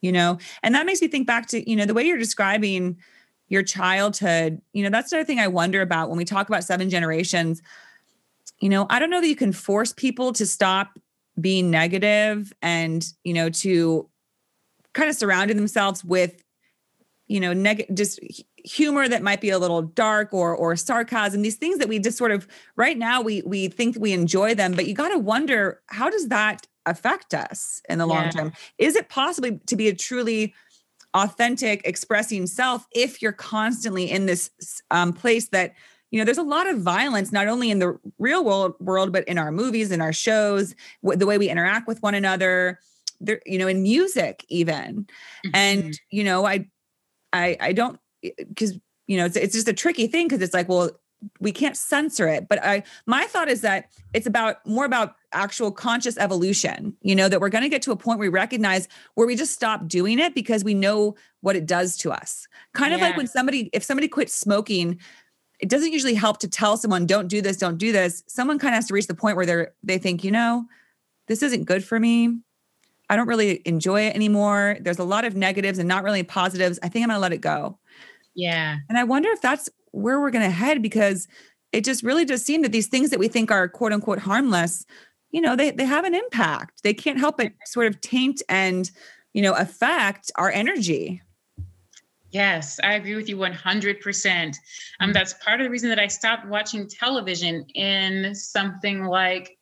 you 0.00 0.12
know, 0.12 0.38
and 0.62 0.74
that 0.74 0.86
makes 0.86 1.02
me 1.02 1.08
think 1.08 1.26
back 1.26 1.46
to, 1.48 1.68
you 1.68 1.76
know, 1.76 1.84
the 1.84 1.92
way 1.92 2.04
you're 2.04 2.16
describing 2.16 2.96
your 3.48 3.62
childhood, 3.62 4.62
you 4.72 4.82
know, 4.82 4.88
that's 4.88 5.12
another 5.12 5.26
thing 5.26 5.40
I 5.40 5.48
wonder 5.48 5.82
about 5.82 6.08
when 6.08 6.16
we 6.16 6.24
talk 6.24 6.48
about 6.48 6.64
seven 6.64 6.88
generations. 6.88 7.60
You 8.60 8.68
know, 8.68 8.86
I 8.88 8.98
don't 8.98 9.10
know 9.10 9.20
that 9.20 9.28
you 9.28 9.36
can 9.36 9.52
force 9.52 9.92
people 9.92 10.32
to 10.34 10.46
stop 10.46 10.98
being 11.40 11.70
negative 11.70 12.52
and, 12.62 13.04
you 13.24 13.34
know, 13.34 13.50
to 13.50 14.08
kind 14.92 15.10
of 15.10 15.16
surrounding 15.16 15.56
themselves 15.56 16.04
with 16.04 16.42
you 17.30 17.38
know, 17.38 17.52
neg- 17.52 17.86
just 17.94 18.18
humor 18.64 19.08
that 19.08 19.22
might 19.22 19.40
be 19.40 19.50
a 19.50 19.58
little 19.58 19.82
dark 19.82 20.32
or 20.32 20.54
or 20.54 20.76
sarcasm 20.76 21.42
these 21.42 21.56
things 21.56 21.78
that 21.78 21.88
we 21.88 21.98
just 21.98 22.18
sort 22.18 22.30
of 22.30 22.46
right 22.76 22.98
now 22.98 23.20
we 23.20 23.42
we 23.42 23.68
think 23.68 23.96
we 23.98 24.12
enjoy 24.12 24.54
them 24.54 24.72
but 24.72 24.86
you 24.86 24.94
got 24.94 25.08
to 25.08 25.18
wonder 25.18 25.80
how 25.86 26.08
does 26.10 26.28
that 26.28 26.66
affect 26.86 27.34
us 27.34 27.82
in 27.88 27.98
the 27.98 28.06
yeah. 28.06 28.14
long 28.14 28.30
term 28.30 28.52
is 28.78 28.96
it 28.96 29.08
possible 29.08 29.58
to 29.66 29.76
be 29.76 29.88
a 29.88 29.94
truly 29.94 30.54
authentic 31.14 31.82
expressing 31.84 32.46
self 32.46 32.86
if 32.92 33.20
you're 33.20 33.32
constantly 33.32 34.10
in 34.10 34.26
this 34.26 34.50
um, 34.90 35.12
place 35.12 35.48
that 35.48 35.74
you 36.10 36.18
know 36.18 36.24
there's 36.24 36.38
a 36.38 36.42
lot 36.42 36.68
of 36.68 36.80
violence 36.80 37.32
not 37.32 37.48
only 37.48 37.70
in 37.70 37.78
the 37.78 37.98
real 38.18 38.44
world 38.44 38.74
world 38.80 39.12
but 39.12 39.26
in 39.28 39.38
our 39.38 39.52
movies 39.52 39.90
in 39.90 40.00
our 40.00 40.12
shows 40.12 40.74
the 41.02 41.26
way 41.26 41.38
we 41.38 41.48
interact 41.48 41.86
with 41.86 42.02
one 42.02 42.14
another 42.14 42.78
there 43.20 43.40
you 43.46 43.58
know 43.58 43.68
in 43.68 43.82
music 43.82 44.44
even 44.48 45.04
mm-hmm. 45.44 45.50
and 45.54 46.00
you 46.10 46.24
know 46.24 46.46
i 46.46 46.66
i 47.32 47.56
i 47.60 47.72
don't 47.72 47.99
Eh, 48.24 48.30
because 48.36 48.74
you 49.06 49.16
know 49.16 49.24
it's, 49.24 49.36
it's 49.36 49.54
just 49.54 49.68
a 49.68 49.72
tricky 49.72 50.06
thing 50.06 50.28
because 50.28 50.42
it's 50.42 50.54
like 50.54 50.68
well 50.68 50.90
we 51.38 51.52
can't 51.52 51.76
censor 51.76 52.28
it 52.28 52.48
but 52.48 52.62
i 52.64 52.82
my 53.06 53.24
thought 53.24 53.48
is 53.48 53.60
that 53.60 53.90
it's 54.14 54.26
about 54.26 54.64
more 54.66 54.84
about 54.84 55.16
actual 55.32 55.70
conscious 55.70 56.16
evolution 56.16 56.96
you 57.02 57.14
know 57.14 57.28
that 57.28 57.40
we're 57.40 57.48
going 57.48 57.62
to 57.62 57.68
get 57.68 57.82
to 57.82 57.92
a 57.92 57.96
point 57.96 58.18
where 58.18 58.30
we 58.30 58.32
recognize 58.32 58.88
where 59.14 59.26
we 59.26 59.36
just 59.36 59.52
stop 59.52 59.86
doing 59.86 60.18
it 60.18 60.34
because 60.34 60.64
we 60.64 60.74
know 60.74 61.14
what 61.40 61.56
it 61.56 61.66
does 61.66 61.96
to 61.96 62.12
us. 62.12 62.46
Kind 62.74 62.90
yeah. 62.90 62.96
of 62.96 63.00
like 63.00 63.16
when 63.16 63.26
somebody 63.26 63.70
if 63.72 63.82
somebody 63.82 64.08
quits 64.08 64.34
smoking 64.34 64.98
it 65.58 65.68
doesn't 65.68 65.92
usually 65.92 66.14
help 66.14 66.38
to 66.38 66.48
tell 66.48 66.76
someone 66.76 67.06
don't 67.06 67.28
do 67.28 67.42
this 67.42 67.56
don't 67.56 67.78
do 67.78 67.92
this. 67.92 68.22
Someone 68.26 68.58
kind 68.58 68.74
of 68.74 68.76
has 68.76 68.86
to 68.86 68.94
reach 68.94 69.06
the 69.06 69.14
point 69.14 69.36
where 69.36 69.46
they're 69.46 69.72
they 69.82 69.98
think 69.98 70.24
you 70.24 70.30
know 70.30 70.66
this 71.26 71.42
isn't 71.42 71.64
good 71.64 71.84
for 71.84 71.98
me. 71.98 72.38
I 73.08 73.16
don't 73.16 73.26
really 73.26 73.60
enjoy 73.64 74.02
it 74.02 74.14
anymore. 74.14 74.76
There's 74.80 75.00
a 75.00 75.04
lot 75.04 75.24
of 75.24 75.34
negatives 75.34 75.80
and 75.80 75.88
not 75.88 76.04
really 76.04 76.22
positives. 76.22 76.78
I 76.82 76.88
think 76.88 77.02
i'm 77.02 77.08
going 77.08 77.16
to 77.16 77.20
let 77.20 77.32
it 77.32 77.40
go 77.40 77.79
yeah. 78.40 78.78
And 78.88 78.96
I 78.96 79.04
wonder 79.04 79.28
if 79.30 79.42
that's 79.42 79.68
where 79.90 80.18
we're 80.18 80.30
going 80.30 80.44
to 80.44 80.50
head 80.50 80.80
because 80.80 81.28
it 81.72 81.84
just 81.84 82.02
really 82.02 82.24
does 82.24 82.42
seem 82.42 82.62
that 82.62 82.72
these 82.72 82.86
things 82.86 83.10
that 83.10 83.18
we 83.18 83.28
think 83.28 83.50
are 83.50 83.68
quote 83.68 83.92
unquote 83.92 84.18
harmless, 84.18 84.86
you 85.30 85.42
know, 85.42 85.54
they, 85.54 85.70
they 85.70 85.84
have 85.84 86.06
an 86.06 86.14
impact. 86.14 86.82
They 86.82 86.94
can't 86.94 87.18
help 87.18 87.36
but 87.36 87.52
sort 87.66 87.86
of 87.86 88.00
taint 88.00 88.42
and, 88.48 88.90
you 89.34 89.42
know, 89.42 89.52
affect 89.52 90.32
our 90.36 90.50
energy. 90.50 91.20
Yes, 92.30 92.80
I 92.82 92.94
agree 92.94 93.14
with 93.14 93.28
you 93.28 93.36
100%. 93.36 94.56
Um, 95.00 95.12
that's 95.12 95.34
part 95.34 95.60
of 95.60 95.64
the 95.64 95.70
reason 95.70 95.90
that 95.90 95.98
I 95.98 96.06
stopped 96.06 96.46
watching 96.46 96.88
television 96.88 97.66
in 97.74 98.34
something 98.34 99.04
like 99.04 99.58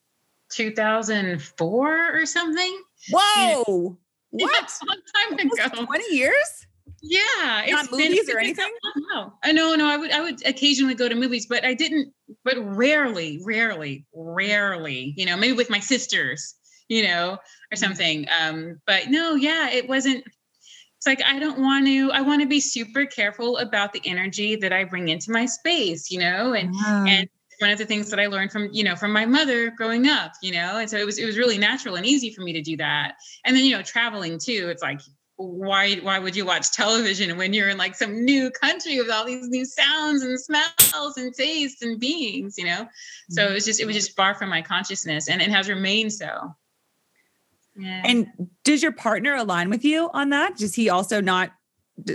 2004 0.53 2.17
or 2.17 2.27
something. 2.27 2.83
Whoa. 3.11 3.99
What? 4.31 4.53
Yeah, 4.53 4.67
a 4.83 4.87
long 4.87 5.49
time 5.49 5.71
ago. 5.71 5.87
20 5.87 6.15
years? 6.15 6.67
Yeah, 7.03 7.65
not 7.69 7.91
movies 7.91 8.27
been, 8.27 8.37
or 8.37 8.39
anything. 8.41 8.73
No, 9.13 9.33
I 9.45 9.53
know, 9.53 9.75
no. 9.75 9.89
I 9.89 9.97
would, 9.97 10.11
I 10.11 10.21
would 10.21 10.47
occasionally 10.47 10.95
go 10.95 11.09
to 11.09 11.15
movies, 11.15 11.47
but 11.47 11.65
I 11.65 11.75
didn't. 11.75 12.13
But 12.45 12.57
rarely, 12.59 13.41
rarely, 13.45 14.05
rarely. 14.13 15.15
You 15.17 15.27
know, 15.27 15.37
maybe 15.37 15.53
with 15.53 15.71
my 15.71 15.81
sisters, 15.81 16.57
you 16.89 17.05
know, 17.05 17.33
or 17.33 17.37
mm-hmm. 17.37 17.77
something. 17.77 18.27
Um, 18.41 18.81
but 18.87 19.09
no, 19.09 19.35
yeah, 19.35 19.71
it 19.71 19.89
wasn't. 19.89 20.25
It's 20.97 21.07
like 21.07 21.23
I 21.25 21.39
don't 21.39 21.61
want 21.61 21.87
to. 21.87 22.11
I 22.11 22.23
want 22.23 22.43
to 22.43 22.49
be 22.49 22.61
super 22.61 23.07
careful 23.07 23.59
about 23.59 23.93
the 23.93 24.03
energy 24.05 24.57
that 24.57 24.73
I 24.73 24.85
bring 24.85 25.09
into 25.09 25.31
my 25.31 25.47
space, 25.47 26.11
you 26.11 26.19
know, 26.19 26.55
and 26.55 26.75
and 26.75 27.29
one 27.61 27.71
of 27.71 27.79
the 27.79 27.87
things 27.87 28.11
that 28.11 28.21
I 28.21 28.27
learned 28.27 28.53
from, 28.53 28.69
you 28.73 28.85
know, 28.85 28.97
from 28.97 29.13
my 29.13 29.27
mother 29.27 29.71
growing 29.71 30.09
up, 30.09 30.33
you 30.43 30.53
know, 30.53 30.79
and 30.79 30.89
so 30.89 30.97
it 30.97 31.05
was 31.05 31.19
it 31.19 31.27
was 31.27 31.37
really 31.37 31.59
natural 31.59 31.97
and 31.97 32.07
easy 32.07 32.33
for 32.33 32.43
me 32.43 32.53
to 32.53 32.63
do 32.63 32.77
that. 32.77 33.15
And 33.45 33.57
then, 33.57 33.65
you 33.65 33.77
know, 33.77 33.83
traveling 33.83 34.39
too, 34.39 34.69
it's 34.71 34.83
like 34.83 35.01
why 35.39 35.95
why 35.97 36.19
would 36.19 36.35
you 36.35 36.45
watch 36.45 36.73
television 36.73 37.37
when 37.37 37.53
you're 37.53 37.69
in 37.69 37.79
like 37.79 37.95
some 37.95 38.25
new 38.25 38.51
country 38.51 38.99
with 38.99 39.09
all 39.09 39.25
these 39.25 39.49
new 39.49 39.65
sounds 39.65 40.23
and 40.23 40.39
smells 40.39 41.17
and 41.17 41.33
tastes 41.33 41.81
and 41.81 42.01
beings 42.01 42.59
you 42.59 42.65
know? 42.65 42.89
So 43.31 43.43
it 43.43 43.47
mm-hmm. 43.47 43.55
was 43.55 43.65
just 43.65 43.81
it 43.81 43.87
was 43.87 43.95
just 43.95 44.17
far 44.17 44.35
from 44.35 44.51
my 44.51 44.63
consciousness 44.63 45.29
and 45.29 45.41
it 45.41 45.51
has 45.51 45.69
remained 45.69 46.13
so. 46.13 46.55
Yeah. 47.77 48.03
and 48.05 48.27
does 48.65 48.83
your 48.83 48.91
partner 48.91 49.37
align 49.37 49.71
with 49.71 49.85
you 49.85 50.11
on 50.13 50.31
that? 50.31 50.57
Does 50.57 50.75
he 50.75 50.91
also 50.91 51.21
not 51.21 51.53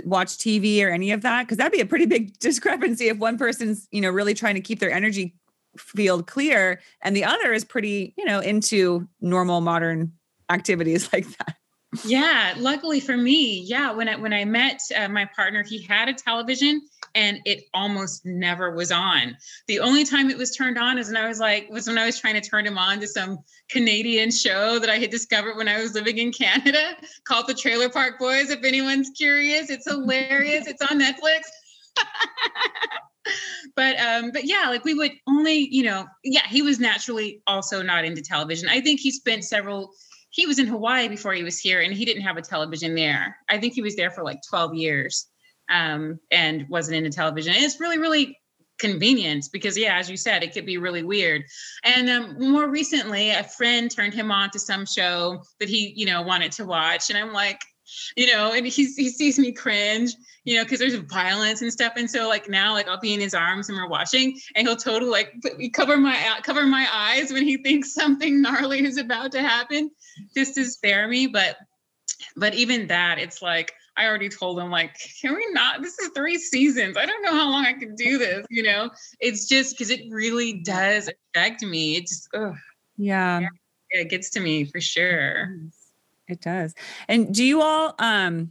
watch 0.04 0.36
tv 0.36 0.84
or 0.84 0.90
any 0.90 1.10
of 1.10 1.22
that? 1.22 1.44
Because 1.44 1.56
that'd 1.56 1.72
be 1.72 1.80
a 1.80 1.86
pretty 1.86 2.04
big 2.04 2.38
discrepancy 2.38 3.08
if 3.08 3.16
one 3.16 3.38
person's 3.38 3.88
you 3.90 4.02
know 4.02 4.10
really 4.10 4.34
trying 4.34 4.54
to 4.56 4.60
keep 4.60 4.80
their 4.80 4.92
energy 4.92 5.34
field 5.78 6.26
clear 6.26 6.80
and 7.00 7.16
the 7.16 7.24
other 7.24 7.52
is 7.52 7.64
pretty 7.64 8.14
you 8.18 8.24
know 8.24 8.38
into 8.38 9.08
normal 9.20 9.62
modern 9.62 10.12
activities 10.50 11.10
like 11.12 11.26
that 11.38 11.56
yeah 12.04 12.54
luckily 12.58 13.00
for 13.00 13.16
me 13.16 13.60
yeah 13.60 13.92
when 13.92 14.08
i 14.08 14.16
when 14.16 14.32
i 14.32 14.44
met 14.44 14.80
uh, 14.96 15.08
my 15.08 15.24
partner 15.36 15.62
he 15.62 15.82
had 15.82 16.08
a 16.08 16.14
television 16.14 16.80
and 17.14 17.38
it 17.44 17.64
almost 17.74 18.26
never 18.26 18.74
was 18.74 18.90
on. 18.90 19.36
The 19.68 19.78
only 19.78 20.04
time 20.04 20.30
it 20.30 20.36
was 20.36 20.56
turned 20.56 20.78
on 20.78 20.98
is 20.98 21.08
when 21.08 21.16
i 21.16 21.28
was 21.28 21.38
like 21.38 21.68
was 21.70 21.86
when 21.86 21.98
i 21.98 22.06
was 22.06 22.18
trying 22.18 22.34
to 22.34 22.40
turn 22.40 22.66
him 22.66 22.78
on 22.78 23.00
to 23.00 23.06
some 23.06 23.38
canadian 23.70 24.30
show 24.30 24.78
that 24.78 24.90
i 24.90 24.98
had 24.98 25.10
discovered 25.10 25.56
when 25.56 25.68
i 25.68 25.80
was 25.80 25.94
living 25.94 26.18
in 26.18 26.32
canada 26.32 26.96
called 27.26 27.46
the 27.46 27.54
trailer 27.54 27.88
park 27.88 28.18
boys 28.18 28.50
if 28.50 28.64
anyone's 28.64 29.10
curious. 29.10 29.70
It's 29.70 29.88
hilarious. 29.88 30.66
It's 30.66 30.82
on 30.82 31.00
netflix. 31.00 31.42
But 33.76 33.98
um 33.98 34.30
but 34.32 34.44
yeah 34.44 34.66
like 34.68 34.84
we 34.84 34.94
would 34.94 35.12
only 35.26 35.68
you 35.74 35.82
know 35.82 36.06
yeah 36.22 36.46
he 36.46 36.62
was 36.62 36.78
naturally 36.78 37.40
also 37.46 37.82
not 37.82 38.04
into 38.04 38.22
television. 38.22 38.68
I 38.68 38.80
think 38.80 39.00
he 39.00 39.10
spent 39.10 39.44
several 39.44 39.94
he 40.34 40.46
was 40.46 40.58
in 40.58 40.66
Hawaii 40.66 41.06
before 41.06 41.32
he 41.32 41.44
was 41.44 41.60
here 41.60 41.80
and 41.80 41.94
he 41.94 42.04
didn't 42.04 42.22
have 42.22 42.36
a 42.36 42.42
television 42.42 42.96
there. 42.96 43.36
I 43.48 43.58
think 43.58 43.72
he 43.72 43.82
was 43.82 43.94
there 43.94 44.10
for 44.10 44.24
like 44.24 44.40
12 44.50 44.74
years 44.74 45.28
um, 45.70 46.18
and 46.32 46.68
wasn't 46.68 46.96
into 46.96 47.10
television. 47.10 47.54
And 47.54 47.62
it's 47.62 47.78
really, 47.78 47.98
really 47.98 48.36
convenient 48.80 49.48
because, 49.52 49.78
yeah, 49.78 49.96
as 49.96 50.10
you 50.10 50.16
said, 50.16 50.42
it 50.42 50.52
could 50.52 50.66
be 50.66 50.76
really 50.76 51.04
weird. 51.04 51.44
And 51.84 52.10
um, 52.10 52.36
more 52.40 52.68
recently, 52.68 53.30
a 53.30 53.44
friend 53.44 53.88
turned 53.88 54.12
him 54.12 54.32
on 54.32 54.50
to 54.50 54.58
some 54.58 54.84
show 54.84 55.40
that 55.60 55.68
he, 55.68 55.92
you 55.94 56.04
know, 56.04 56.22
wanted 56.22 56.50
to 56.52 56.64
watch. 56.64 57.10
And 57.10 57.18
I'm 57.18 57.32
like, 57.32 57.60
you 58.16 58.26
know, 58.26 58.52
and 58.52 58.66
he 58.66 58.86
sees 58.86 59.38
me 59.38 59.52
cringe, 59.52 60.14
you 60.42 60.56
know, 60.56 60.64
because 60.64 60.80
there's 60.80 60.94
violence 60.94 61.62
and 61.62 61.72
stuff. 61.72 61.92
And 61.96 62.10
so 62.10 62.28
like 62.28 62.48
now, 62.48 62.72
like 62.72 62.88
I'll 62.88 62.98
be 62.98 63.14
in 63.14 63.20
his 63.20 63.34
arms 63.34 63.68
and 63.68 63.78
we're 63.78 63.88
watching, 63.88 64.36
and 64.56 64.66
he'll 64.66 64.76
totally 64.76 65.12
like 65.12 65.32
cover 65.72 65.96
my 65.96 66.40
cover 66.42 66.64
my 66.64 66.88
eyes 66.92 67.32
when 67.32 67.44
he 67.44 67.58
thinks 67.58 67.94
something 67.94 68.42
gnarly 68.42 68.84
is 68.84 68.96
about 68.96 69.30
to 69.32 69.42
happen, 69.42 69.90
just 70.34 70.54
to 70.54 70.64
spare 70.64 71.08
me. 71.08 71.26
But 71.26 71.56
but 72.36 72.54
even 72.54 72.88
that, 72.88 73.18
it's 73.18 73.42
like 73.42 73.72
I 73.96 74.06
already 74.06 74.28
told 74.28 74.58
him 74.58 74.70
like, 74.70 74.96
can 75.20 75.34
we 75.34 75.46
not? 75.52 75.82
This 75.82 75.98
is 75.98 76.10
three 76.14 76.38
seasons. 76.38 76.96
I 76.96 77.06
don't 77.06 77.22
know 77.22 77.32
how 77.32 77.48
long 77.50 77.64
I 77.64 77.74
can 77.74 77.94
do 77.94 78.18
this. 78.18 78.46
You 78.50 78.64
know, 78.64 78.90
it's 79.20 79.46
just 79.46 79.76
because 79.76 79.90
it 79.90 80.02
really 80.10 80.54
does 80.64 81.08
affect 81.34 81.62
me. 81.62 81.96
It 81.96 82.06
just, 82.08 82.28
ugh. 82.34 82.54
Yeah. 82.96 83.40
yeah. 83.40 83.48
It 83.90 84.10
gets 84.10 84.30
to 84.30 84.40
me 84.40 84.64
for 84.64 84.80
sure. 84.80 85.56
It 86.26 86.40
does. 86.40 86.74
And 87.08 87.32
do 87.34 87.44
you 87.44 87.62
all 87.62 87.94
um 87.98 88.50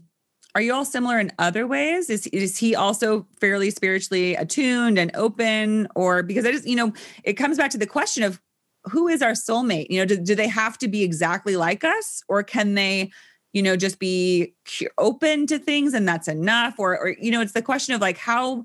are 0.56 0.62
you 0.62 0.74
all 0.74 0.86
similar 0.86 1.20
in 1.20 1.32
other 1.40 1.66
ways? 1.66 2.10
Is 2.10 2.28
is 2.28 2.58
he 2.58 2.76
also 2.76 3.26
fairly 3.40 3.72
spiritually 3.72 4.36
attuned 4.36 5.00
and 5.00 5.12
open 5.16 5.88
or 5.96 6.24
because 6.24 6.46
I 6.46 6.52
just, 6.52 6.68
you 6.68 6.76
know, 6.76 6.94
it 7.24 7.34
comes 7.34 7.58
back 7.58 7.72
to 7.72 7.78
the 7.78 7.88
question 7.88 8.24
of 8.24 8.40
who 8.86 9.08
is 9.08 9.22
our 9.22 9.32
soulmate? 9.32 9.88
You 9.90 10.00
know, 10.00 10.06
do, 10.06 10.18
do 10.18 10.36
they 10.36 10.48
have 10.48 10.78
to 10.80 10.88
be 10.88 11.04
exactly 11.04 11.56
like 11.56 11.84
us 11.84 12.24
or 12.28 12.44
can 12.44 12.76
they 12.76 13.12
you 13.54 13.62
know 13.62 13.76
just 13.76 14.00
be 14.00 14.54
open 14.98 15.46
to 15.48 15.60
things 15.60 15.94
and 15.94 16.08
that's 16.08 16.28
enough? 16.28 16.76
Or 16.78 16.98
or 16.98 17.16
you 17.20 17.32
know 17.32 17.42
it's 17.42 17.54
the 17.54 17.62
question 17.62 17.96
of 17.96 18.02
like 18.02 18.18
how 18.18 18.64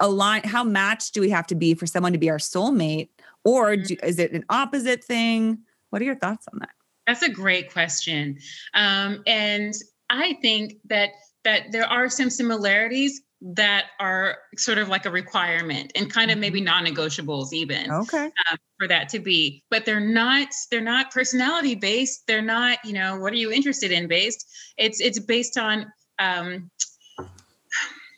align 0.00 0.42
how 0.44 0.64
matched 0.64 1.14
do 1.14 1.20
we 1.20 1.30
have 1.30 1.46
to 1.48 1.54
be 1.54 1.74
for 1.74 1.86
someone 1.86 2.12
to 2.12 2.18
be 2.18 2.30
our 2.30 2.38
soulmate? 2.38 3.08
Or 3.44 3.76
do, 3.76 3.96
mm-hmm. 3.96 4.06
is 4.06 4.18
it 4.18 4.32
an 4.32 4.44
opposite 4.48 5.04
thing? 5.04 5.58
What 5.90 6.02
are 6.02 6.04
your 6.04 6.16
thoughts 6.16 6.46
on 6.52 6.60
that? 6.60 6.70
That's 7.06 7.22
a 7.22 7.30
great 7.30 7.72
question. 7.72 8.38
Um, 8.74 9.22
and 9.26 9.74
i 10.10 10.34
think 10.40 10.76
that 10.86 11.10
that 11.44 11.70
there 11.72 11.86
are 11.86 12.08
some 12.08 12.30
similarities 12.30 13.22
that 13.40 13.86
are 14.00 14.38
sort 14.56 14.78
of 14.78 14.88
like 14.88 15.06
a 15.06 15.10
requirement 15.10 15.92
and 15.94 16.12
kind 16.12 16.30
of 16.30 16.38
maybe 16.38 16.60
mm-hmm. 16.60 16.84
non-negotiables 16.86 17.52
even 17.52 17.90
okay. 17.90 18.24
um, 18.24 18.58
for 18.78 18.88
that 18.88 19.08
to 19.08 19.20
be 19.20 19.62
but 19.70 19.84
they're 19.84 20.00
not 20.00 20.48
they're 20.70 20.80
not 20.80 21.12
personality 21.12 21.74
based. 21.74 22.26
They're 22.26 22.42
not 22.42 22.78
you 22.84 22.92
know 22.92 23.18
what 23.18 23.32
are 23.32 23.36
you 23.36 23.52
interested 23.52 23.92
in 23.92 24.08
based? 24.08 24.44
It's 24.76 25.00
it's 25.00 25.20
based 25.20 25.56
on 25.56 25.86
um 26.18 26.70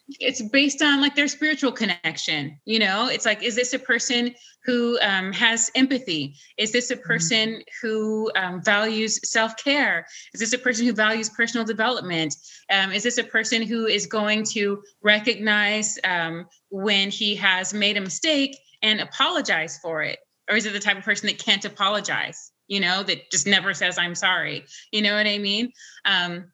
it's 0.09 0.41
based 0.41 0.83
on 0.83 1.01
like 1.01 1.15
their 1.15 1.29
spiritual 1.29 1.73
connection 1.73 2.59
you 2.65 2.79
know? 2.79 3.09
It's 3.09 3.27
like 3.27 3.43
is 3.43 3.57
this 3.57 3.75
a 3.75 3.79
person 3.79 4.35
who 4.65 4.99
um, 5.01 5.33
has 5.33 5.71
empathy. 5.75 6.35
Is 6.57 6.73
this 6.73 6.91
a 6.91 6.97
mm-hmm. 6.97 7.07
person 7.07 7.63
who 7.83 8.31
um, 8.37 8.63
values 8.63 9.19
self-care? 9.29 10.07
Is 10.35 10.41
this 10.41 10.53
a 10.53 10.59
person 10.59 10.87
who 10.87 10.93
values 10.93 11.29
personal 11.31 11.67
development? 11.67 12.35
Um, 12.71 12.93
is 12.93 13.03
this 13.03 13.19
a 13.19 13.25
person 13.25 13.63
who 13.63 13.87
is 13.87 14.07
going 14.07 14.45
to 14.53 14.83
recognize 15.03 15.99
um, 16.05 16.47
when 16.71 17.11
he 17.11 17.35
has 17.37 17.73
made 17.73 17.97
a 17.97 18.01
mistake 18.01 18.57
and 18.83 19.01
apologize 19.01 19.79
for 19.83 20.03
it? 20.03 20.19
Or 20.51 20.57
is 20.57 20.67
it 20.67 20.73
the 20.73 20.81
type 20.81 20.99
of 20.99 21.05
person 21.05 21.29
that 21.29 21.39
can't 21.39 21.65
apologize 21.65 22.53
you 22.71 22.81
know 22.81 23.03
that 23.03 23.31
just 23.31 23.47
never 23.47 23.75
says 23.75 23.99
i'm 23.99 24.15
sorry. 24.15 24.65
You 24.93 25.03
know 25.03 25.15
what 25.15 25.27
i 25.27 25.37
mean? 25.37 25.73
Um, 26.07 26.47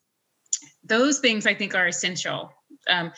those 0.82 1.20
things 1.20 1.46
i 1.46 1.54
think 1.54 1.74
are 1.74 1.86
essential 1.86 2.50
um, 2.88 3.12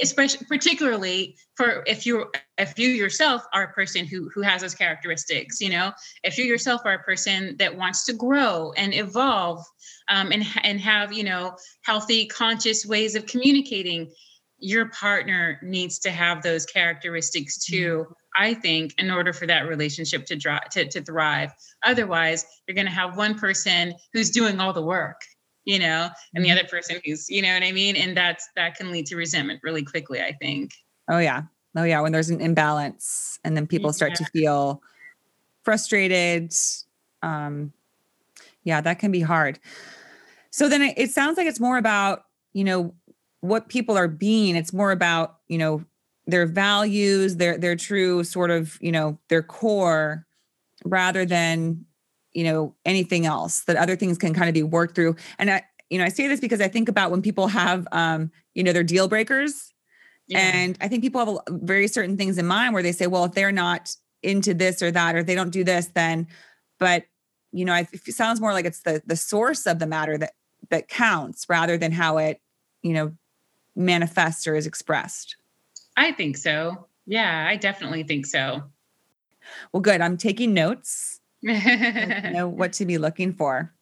especially 0.00 0.46
particularly 0.46 1.36
for 1.56 1.82
if 1.86 2.06
you 2.06 2.26
if 2.58 2.78
you 2.78 2.88
yourself 2.88 3.42
are 3.52 3.64
a 3.64 3.72
person 3.72 4.06
who 4.06 4.30
who 4.34 4.42
has 4.42 4.62
those 4.62 4.74
characteristics 4.74 5.60
you 5.60 5.70
know? 5.70 5.92
If 6.24 6.38
you 6.38 6.44
yourself 6.44 6.82
are 6.84 6.94
a 6.94 7.02
person 7.02 7.56
that 7.58 7.76
wants 7.76 8.04
to 8.06 8.12
grow 8.12 8.72
and 8.76 8.94
evolve 8.94 9.64
um, 10.08 10.32
and 10.32 10.44
and 10.62 10.80
have 10.80 11.12
you 11.12 11.24
know 11.24 11.56
healthy 11.82 12.26
conscious 12.26 12.86
ways 12.86 13.14
of 13.14 13.26
communicating 13.26 14.10
your 14.58 14.88
partner 14.90 15.58
needs 15.62 15.98
to 15.98 16.10
have 16.10 16.40
those 16.42 16.64
characteristics 16.64 17.64
too 17.64 18.04
mm-hmm. 18.04 18.42
i 18.42 18.54
think 18.54 18.94
in 18.98 19.10
order 19.10 19.32
for 19.32 19.46
that 19.46 19.66
relationship 19.66 20.24
to 20.26 20.36
drive 20.36 20.68
to, 20.70 20.86
to 20.88 21.02
thrive. 21.02 21.52
Otherwise 21.84 22.46
you're 22.66 22.74
going 22.74 22.86
to 22.86 22.92
have 22.92 23.16
one 23.16 23.38
person 23.38 23.94
who's 24.12 24.30
doing 24.30 24.60
all 24.60 24.72
the 24.72 24.82
work 24.82 25.20
you 25.64 25.78
know, 25.78 26.08
and 26.34 26.44
the 26.44 26.48
mm-hmm. 26.48 26.58
other 26.58 26.68
person 26.68 27.00
who's, 27.04 27.30
you 27.30 27.42
know 27.42 27.52
what 27.52 27.62
I 27.62 27.72
mean? 27.72 27.96
And 27.96 28.16
that's 28.16 28.48
that 28.56 28.76
can 28.76 28.90
lead 28.90 29.06
to 29.06 29.16
resentment 29.16 29.60
really 29.62 29.84
quickly, 29.84 30.20
I 30.20 30.32
think. 30.32 30.72
Oh 31.08 31.18
yeah. 31.18 31.42
Oh 31.76 31.84
yeah. 31.84 32.00
When 32.00 32.12
there's 32.12 32.30
an 32.30 32.40
imbalance 32.40 33.38
and 33.44 33.56
then 33.56 33.66
people 33.66 33.92
start 33.92 34.14
to 34.16 34.24
feel 34.26 34.82
frustrated. 35.62 36.52
Um 37.22 37.72
yeah, 38.64 38.80
that 38.80 38.98
can 38.98 39.10
be 39.10 39.20
hard. 39.20 39.58
So 40.50 40.68
then 40.68 40.82
it, 40.82 40.94
it 40.96 41.10
sounds 41.10 41.36
like 41.36 41.46
it's 41.46 41.60
more 41.60 41.78
about, 41.78 42.24
you 42.52 42.62
know, 42.62 42.94
what 43.40 43.68
people 43.68 43.96
are 43.96 44.08
being. 44.08 44.54
It's 44.54 44.72
more 44.72 44.92
about, 44.92 45.38
you 45.48 45.58
know, 45.58 45.84
their 46.26 46.46
values, 46.46 47.36
their 47.36 47.58
their 47.58 47.76
true 47.76 48.24
sort 48.24 48.50
of, 48.50 48.78
you 48.80 48.92
know, 48.92 49.18
their 49.28 49.42
core 49.42 50.26
rather 50.84 51.24
than 51.24 51.84
you 52.34 52.44
know 52.44 52.74
anything 52.84 53.26
else 53.26 53.60
that 53.64 53.76
other 53.76 53.96
things 53.96 54.18
can 54.18 54.34
kind 54.34 54.48
of 54.48 54.54
be 54.54 54.62
worked 54.62 54.94
through. 54.94 55.16
And 55.38 55.50
i 55.50 55.62
you 55.90 55.98
know 55.98 56.04
i 56.04 56.08
say 56.08 56.26
this 56.26 56.40
because 56.40 56.60
i 56.60 56.68
think 56.68 56.88
about 56.88 57.10
when 57.10 57.22
people 57.22 57.48
have 57.48 57.86
um 57.92 58.30
you 58.54 58.62
know 58.62 58.72
their 58.72 58.84
deal 58.84 59.08
breakers. 59.08 59.72
Yeah. 60.28 60.38
and 60.38 60.78
i 60.80 60.88
think 60.88 61.02
people 61.02 61.42
have 61.46 61.60
very 61.60 61.88
certain 61.88 62.16
things 62.16 62.38
in 62.38 62.46
mind 62.46 62.74
where 62.74 62.82
they 62.82 62.92
say 62.92 63.06
well 63.06 63.24
if 63.24 63.32
they're 63.32 63.52
not 63.52 63.94
into 64.22 64.54
this 64.54 64.80
or 64.80 64.90
that 64.92 65.16
or 65.16 65.22
they 65.22 65.34
don't 65.34 65.50
do 65.50 65.64
this 65.64 65.88
then 65.88 66.28
but 66.78 67.04
you 67.52 67.64
know 67.64 67.74
it 67.74 68.14
sounds 68.14 68.40
more 68.40 68.52
like 68.52 68.64
it's 68.64 68.80
the 68.80 69.02
the 69.04 69.16
source 69.16 69.66
of 69.66 69.78
the 69.78 69.86
matter 69.86 70.16
that 70.16 70.32
that 70.70 70.88
counts 70.88 71.46
rather 71.48 71.76
than 71.76 71.92
how 71.92 72.18
it 72.18 72.40
you 72.82 72.92
know 72.92 73.12
manifests 73.74 74.46
or 74.46 74.54
is 74.54 74.66
expressed. 74.66 75.36
I 75.96 76.12
think 76.12 76.36
so. 76.36 76.86
Yeah 77.06 77.46
i 77.48 77.56
definitely 77.56 78.04
think 78.04 78.26
so. 78.26 78.62
Well 79.72 79.80
good. 79.80 80.00
I'm 80.00 80.16
taking 80.16 80.54
notes 80.54 81.20
know 82.32 82.48
what 82.48 82.72
to 82.74 82.86
be 82.86 82.98
looking 82.98 83.32
for. 83.32 83.72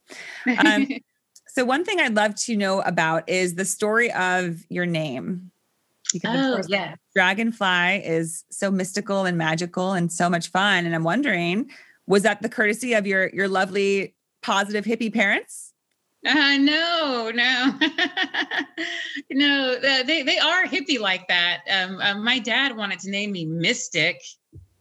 Um, 0.64 0.88
so 1.48 1.64
one 1.64 1.84
thing 1.84 2.00
I'd 2.00 2.14
love 2.14 2.34
to 2.36 2.56
know 2.56 2.80
about 2.80 3.28
is 3.28 3.54
the 3.54 3.64
story 3.64 4.10
of 4.12 4.64
your 4.68 4.86
name. 4.86 5.50
Because 6.12 6.66
oh, 6.66 6.68
yeah. 6.68 6.96
Dragonfly 7.14 8.02
is 8.04 8.44
so 8.50 8.70
mystical 8.70 9.26
and 9.26 9.38
magical 9.38 9.92
and 9.92 10.10
so 10.10 10.28
much 10.28 10.48
fun. 10.48 10.84
And 10.84 10.94
I'm 10.94 11.04
wondering, 11.04 11.70
was 12.06 12.24
that 12.24 12.42
the 12.42 12.48
courtesy 12.48 12.94
of 12.94 13.06
your 13.06 13.28
your 13.28 13.46
lovely 13.46 14.14
positive 14.42 14.84
hippie 14.84 15.14
parents? 15.14 15.72
Uh, 16.26 16.56
no, 16.58 17.30
no, 17.32 17.78
no. 19.30 19.74
Uh, 19.74 20.02
they 20.02 20.22
they 20.22 20.38
are 20.38 20.66
hippie 20.66 21.00
like 21.00 21.26
that. 21.28 21.60
Um, 21.70 21.98
uh, 21.98 22.14
my 22.18 22.38
dad 22.38 22.76
wanted 22.76 22.98
to 23.00 23.10
name 23.10 23.32
me 23.32 23.46
Mystic, 23.46 24.20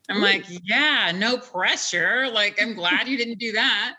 I'm 0.09 0.21
like, 0.21 0.45
yeah, 0.63 1.11
no 1.15 1.37
pressure. 1.37 2.29
Like, 2.31 2.59
I'm 2.61 2.73
glad 2.73 3.07
you 3.07 3.17
didn't 3.17 3.39
do 3.39 3.51
that. 3.51 3.95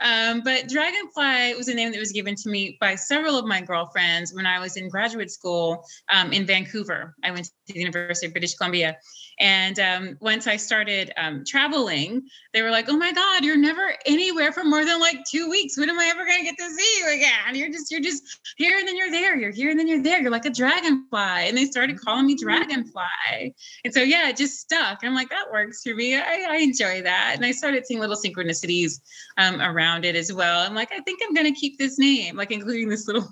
Um, 0.00 0.42
but 0.44 0.68
Dragonfly 0.68 1.54
was 1.56 1.68
a 1.68 1.74
name 1.74 1.90
that 1.92 1.98
was 1.98 2.12
given 2.12 2.34
to 2.36 2.50
me 2.50 2.76
by 2.80 2.94
several 2.94 3.38
of 3.38 3.46
my 3.46 3.62
girlfriends 3.62 4.34
when 4.34 4.46
I 4.46 4.58
was 4.58 4.76
in 4.76 4.88
graduate 4.88 5.30
school 5.30 5.84
um, 6.12 6.32
in 6.32 6.44
Vancouver. 6.44 7.14
I 7.24 7.30
went 7.30 7.46
to 7.46 7.72
the 7.72 7.80
University 7.80 8.26
of 8.26 8.32
British 8.32 8.54
Columbia. 8.54 8.98
And 9.38 9.78
um, 9.78 10.16
once 10.20 10.46
I 10.46 10.56
started 10.56 11.12
um, 11.16 11.44
traveling, 11.46 12.22
they 12.52 12.62
were 12.62 12.70
like, 12.70 12.88
"Oh 12.88 12.96
my 12.96 13.12
God, 13.12 13.44
you're 13.44 13.56
never 13.56 13.94
anywhere 14.06 14.52
for 14.52 14.64
more 14.64 14.84
than 14.84 15.00
like 15.00 15.18
two 15.28 15.50
weeks. 15.50 15.76
When 15.76 15.90
am 15.90 15.98
I 15.98 16.06
ever 16.06 16.24
gonna 16.24 16.44
get 16.44 16.56
to 16.58 16.70
see 16.70 16.98
you 16.98 17.14
again? 17.14 17.54
You're 17.54 17.70
just, 17.70 17.90
you're 17.90 18.00
just 18.00 18.40
here 18.56 18.78
and 18.78 18.86
then 18.86 18.96
you're 18.96 19.10
there. 19.10 19.36
You're 19.36 19.50
here 19.52 19.70
and 19.70 19.78
then 19.78 19.88
you're 19.88 20.02
there. 20.02 20.20
You're 20.20 20.30
like 20.30 20.46
a 20.46 20.50
dragonfly." 20.50 21.48
And 21.48 21.56
they 21.56 21.66
started 21.66 22.00
calling 22.00 22.26
me 22.26 22.36
Dragonfly. 22.36 23.54
And 23.84 23.92
so 23.92 24.00
yeah, 24.00 24.28
it 24.28 24.36
just 24.36 24.60
stuck. 24.60 25.00
I'm 25.02 25.14
like, 25.14 25.30
that 25.30 25.50
works 25.52 25.82
for 25.82 25.94
me. 25.94 26.16
I, 26.16 26.46
I 26.48 26.56
enjoy 26.58 27.02
that. 27.02 27.32
And 27.36 27.44
I 27.44 27.52
started 27.52 27.86
seeing 27.86 28.00
little 28.00 28.16
synchronicities 28.16 29.00
um, 29.38 29.60
around 29.60 30.04
it 30.04 30.16
as 30.16 30.32
well. 30.32 30.60
I'm 30.60 30.74
like, 30.74 30.92
I 30.92 31.00
think 31.00 31.20
I'm 31.24 31.34
gonna 31.34 31.52
keep 31.52 31.78
this 31.78 31.98
name, 31.98 32.36
like 32.36 32.50
including 32.50 32.88
this 32.88 33.06
little 33.06 33.28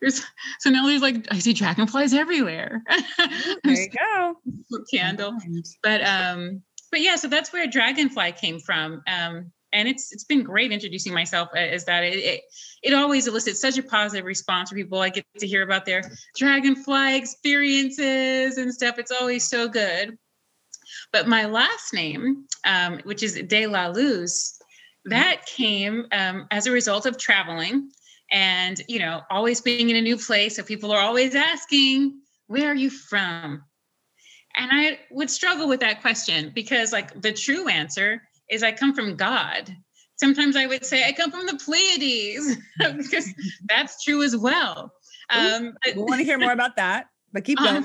there's 0.00 0.24
so 0.60 0.70
now 0.70 0.86
there's 0.86 1.02
like 1.02 1.26
I 1.30 1.38
see 1.38 1.52
dragonflies 1.52 2.14
everywhere. 2.14 2.82
there 3.64 3.74
you 3.74 3.88
go. 3.90 4.34
Candle. 4.92 5.36
But 5.82 6.06
um, 6.06 6.62
but 6.90 7.00
yeah, 7.00 7.16
so 7.16 7.28
that's 7.28 7.52
where 7.52 7.66
dragonfly 7.66 8.32
came 8.32 8.60
from. 8.60 9.02
Um, 9.06 9.52
and 9.72 9.88
it's 9.88 10.12
it's 10.12 10.24
been 10.24 10.42
great 10.42 10.72
introducing 10.72 11.12
myself 11.12 11.48
as 11.54 11.84
that. 11.84 12.04
It, 12.04 12.16
it, 12.16 12.40
it 12.82 12.94
always 12.94 13.26
elicits 13.26 13.60
such 13.60 13.78
a 13.78 13.82
positive 13.82 14.24
response 14.24 14.70
from 14.70 14.76
people. 14.76 15.00
I 15.00 15.10
get 15.10 15.24
to 15.38 15.46
hear 15.46 15.62
about 15.62 15.84
their 15.84 16.02
dragonfly 16.36 17.16
experiences 17.16 18.58
and 18.58 18.72
stuff. 18.72 18.98
It's 18.98 19.12
always 19.12 19.48
so 19.48 19.68
good. 19.68 20.16
But 21.12 21.28
my 21.28 21.46
last 21.46 21.92
name, 21.92 22.46
um, 22.64 23.00
which 23.04 23.22
is 23.22 23.34
De 23.34 23.66
La 23.66 23.88
Luz, 23.88 24.58
that 25.06 25.46
came 25.46 26.06
um, 26.12 26.46
as 26.50 26.66
a 26.66 26.72
result 26.72 27.06
of 27.06 27.18
traveling 27.18 27.90
and 28.30 28.82
you 28.88 28.98
know 28.98 29.22
always 29.30 29.60
being 29.60 29.90
in 29.90 29.96
a 29.96 30.00
new 30.00 30.16
place 30.16 30.56
so 30.56 30.62
people 30.62 30.92
are 30.92 31.00
always 31.00 31.34
asking 31.34 32.20
where 32.46 32.70
are 32.70 32.74
you 32.74 32.90
from 32.90 33.62
and 34.56 34.70
i 34.72 34.98
would 35.10 35.30
struggle 35.30 35.68
with 35.68 35.80
that 35.80 36.00
question 36.00 36.50
because 36.54 36.92
like 36.92 37.20
the 37.22 37.32
true 37.32 37.68
answer 37.68 38.22
is 38.50 38.62
i 38.62 38.72
come 38.72 38.94
from 38.94 39.16
god 39.16 39.74
sometimes 40.16 40.56
I 40.56 40.66
would 40.66 40.84
say 40.84 41.06
I 41.06 41.12
come 41.12 41.30
from 41.30 41.46
the 41.46 41.58
Pleiades 41.62 42.56
because 42.96 43.32
that's 43.68 44.02
true 44.02 44.22
as 44.22 44.36
well. 44.36 44.92
Um, 45.30 45.74
we 45.84 46.02
want 46.02 46.18
to 46.18 46.24
hear 46.24 46.38
more 46.38 46.52
about 46.52 46.76
that, 46.76 47.06
but 47.32 47.44
keep 47.44 47.58
going. 47.58 47.84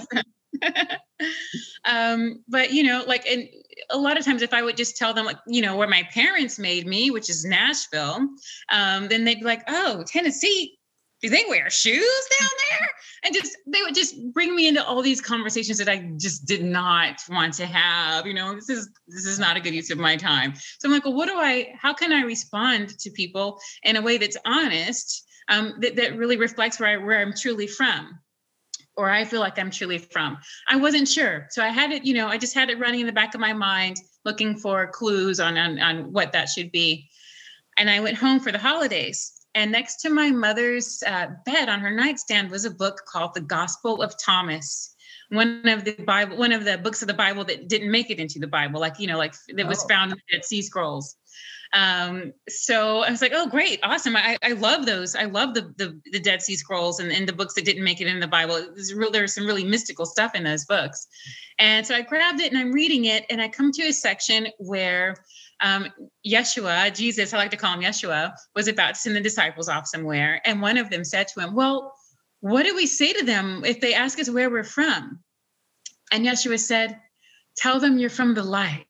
um, 1.86 2.44
but 2.48 2.72
you 2.72 2.84
know, 2.84 3.04
like, 3.08 3.26
and 3.28 3.48
a 3.90 3.98
lot 3.98 4.18
of 4.18 4.26
times, 4.26 4.42
if 4.42 4.54
I 4.54 4.62
would 4.62 4.78
just 4.78 4.98
tell 4.98 5.14
them, 5.14 5.26
like, 5.26 5.38
you 5.48 5.62
know, 5.62 5.76
where 5.76 5.88
my 5.88 6.04
parents 6.14 6.60
made 6.60 6.88
me, 6.88 7.12
which 7.12 7.30
is 7.30 7.46
Nashville, 7.46 8.28
um, 8.70 9.08
then 9.08 9.24
they'd 9.24 9.40
be 9.40 9.46
like, 9.46 9.64
"Oh, 9.68 10.04
Tennessee, 10.08 10.78
do 11.22 11.30
they 11.30 11.44
wear 11.48 11.70
shoes 11.70 12.28
down 12.40 12.50
there? 12.70 12.90
And 13.24 13.34
just 13.34 13.56
they 13.68 13.82
would 13.84 13.94
just 13.94 14.16
bring 14.34 14.56
me 14.56 14.68
into 14.68 14.84
all 14.84 15.02
these 15.02 15.22
conversations 15.22 15.78
that 15.78 15.88
I 15.88 16.12
just 16.18 16.46
did 16.46 16.64
not 16.64 17.22
want 17.30 17.54
to 17.56 17.68
have. 17.68 18.26
You 18.26 18.34
know, 18.34 18.56
this 18.56 18.70
is 18.70 18.90
this 19.08 19.26
is 19.26 19.40
not 19.40 19.58
a 19.58 19.60
good 19.60 19.76
use 19.76 19.92
of 19.92 20.00
my 20.00 20.16
time. 20.16 20.54
So 20.56 20.88
I'm 20.88 20.92
like, 20.92 21.06
well, 21.06 21.14
what 21.14 21.28
do 21.28 21.36
I? 21.36 21.74
How 21.80 21.94
can 21.94 22.12
I 22.12 22.22
respond 22.22 22.98
to 23.00 23.12
people 23.12 23.60
in 23.84 23.96
a 23.96 24.02
way 24.02 24.18
that's 24.18 24.38
honest, 24.46 25.24
um, 25.50 25.76
that 25.82 25.96
that 25.96 26.18
really 26.18 26.38
reflects 26.38 26.80
where 26.80 26.90
I 26.90 26.98
where 26.98 27.20
I'm 27.20 27.34
truly 27.34 27.68
from? 27.68 28.20
Or 28.98 29.10
I 29.10 29.24
feel 29.24 29.40
like 29.40 29.58
I'm 29.58 29.72
truly 29.72 29.98
from. 29.98 30.38
I 30.68 30.76
wasn't 30.76 31.08
sure. 31.08 31.48
So 31.52 31.64
I 31.64 31.70
had 31.70 31.92
it, 31.92 32.04
you 32.04 32.14
know, 32.14 32.28
I 32.28 32.38
just 32.38 32.54
had 32.54 32.70
it 32.70 32.78
running 32.78 33.00
in 33.00 33.06
the 33.06 33.14
back 33.14 33.34
of 33.34 33.42
my 33.42 33.54
mind, 33.54 33.98
looking 34.26 34.56
for 34.58 34.88
clues 34.88 35.40
on 35.40 35.58
on, 35.58 35.80
on 35.80 36.12
what 36.12 36.34
that 36.34 36.50
should 36.50 36.72
be. 36.72 37.10
And 37.78 37.90
I 37.90 38.02
went 38.02 38.18
home 38.18 38.40
for 38.40 38.52
the 38.52 38.60
holidays 38.60 39.42
and 39.54 39.72
next 39.72 39.98
to 40.02 40.10
my 40.10 40.32
mother's 40.32 41.04
uh, 41.06 41.28
bed 41.46 41.68
on 41.68 41.80
her 41.80 41.92
nightstand 41.92 42.52
was 42.52 42.66
a 42.66 42.72
book 42.72 43.02
called 43.06 43.34
The 43.34 43.42
Gospel 43.42 44.02
of 44.02 44.18
Thomas. 44.18 44.96
One 45.30 45.68
of 45.68 45.84
the 45.84 45.94
Bible, 45.94 46.38
one 46.38 46.52
of 46.52 46.66
the 46.66 46.78
books 46.78 47.02
of 47.02 47.08
the 47.08 47.14
Bible 47.14 47.44
that 47.46 47.68
didn't 47.68 47.92
make 47.92 48.10
it 48.10 48.20
into 48.20 48.40
the 48.40 48.48
Bible, 48.48 48.80
like 48.80 49.00
you 49.00 49.08
know, 49.08 49.18
like 49.18 49.34
that 49.56 49.68
was 49.68 49.84
oh. 49.84 49.88
found 49.88 50.14
at 50.34 50.46
Sea 50.46 50.62
Scrolls. 50.62 51.16
Um, 51.74 52.34
so 52.50 53.00
I 53.00 53.10
was 53.10 53.22
like, 53.22 53.32
oh, 53.34 53.48
great, 53.48 53.80
awesome. 53.84 54.16
I, 54.16 54.38
I 54.44 54.54
love 54.54 54.86
those. 54.86 55.16
I 55.16 55.26
love 55.26 55.54
the, 55.54 55.74
the, 55.78 56.00
the 56.12 56.20
Dead 56.20 56.42
Sea 56.42 56.56
Scrolls 56.56 57.00
and, 57.00 57.12
and 57.12 57.28
the 57.28 57.34
books 57.34 57.54
that 57.54 57.66
didn't 57.66 57.84
make 57.84 58.02
it 58.02 58.08
in 58.08 58.20
the 58.20 58.28
Bible. 58.28 58.56
There's, 58.76 58.94
real, 58.94 59.12
some 59.28 59.46
really 59.46 59.64
mystical 59.64 60.06
stuff 60.06 60.36
in 60.36 60.44
those 60.44 60.66
books. 60.66 61.08
And 61.60 61.86
so 61.86 61.96
I 61.96 62.02
grabbed 62.02 62.42
it 62.42 62.52
and 62.52 62.60
I'm 62.60 62.74
reading 62.74 63.06
it, 63.06 63.26
and 63.30 63.42
I 63.42 63.48
come 63.48 63.72
to 63.74 63.84
a 63.84 63.94
section 63.94 64.48
where 64.58 65.16
um, 65.62 65.88
Yeshua, 66.28 66.94
Jesus, 66.94 67.34
I 67.34 67.38
like 67.38 67.52
to 67.52 67.58
call 67.58 67.74
him 67.74 67.82
Yeshua, 67.82 68.34
was 68.56 68.68
about 68.68 68.96
to 68.96 69.00
send 69.00 69.16
the 69.16 69.22
disciples 69.22 69.70
off 69.70 69.88
somewhere. 69.88 70.42
And 70.44 70.62
one 70.62 70.78
of 70.78 70.90
them 70.90 71.06
said 71.06 71.28
to 71.30 71.40
him, 71.40 71.56
Well, 71.56 71.94
what 72.42 72.64
do 72.66 72.76
we 72.76 72.88
say 72.88 73.14
to 73.14 73.24
them 73.24 73.64
if 73.64 73.80
they 73.80 73.94
ask 73.94 74.20
us 74.20 74.30
where 74.30 74.50
we're 74.50 74.64
from? 74.64 75.20
And 76.12 76.26
Yeshua 76.26 76.60
said, 76.60 77.00
Tell 77.56 77.80
them 77.80 77.98
you're 77.98 78.10
from 78.10 78.34
the 78.34 78.44
light. 78.44 78.86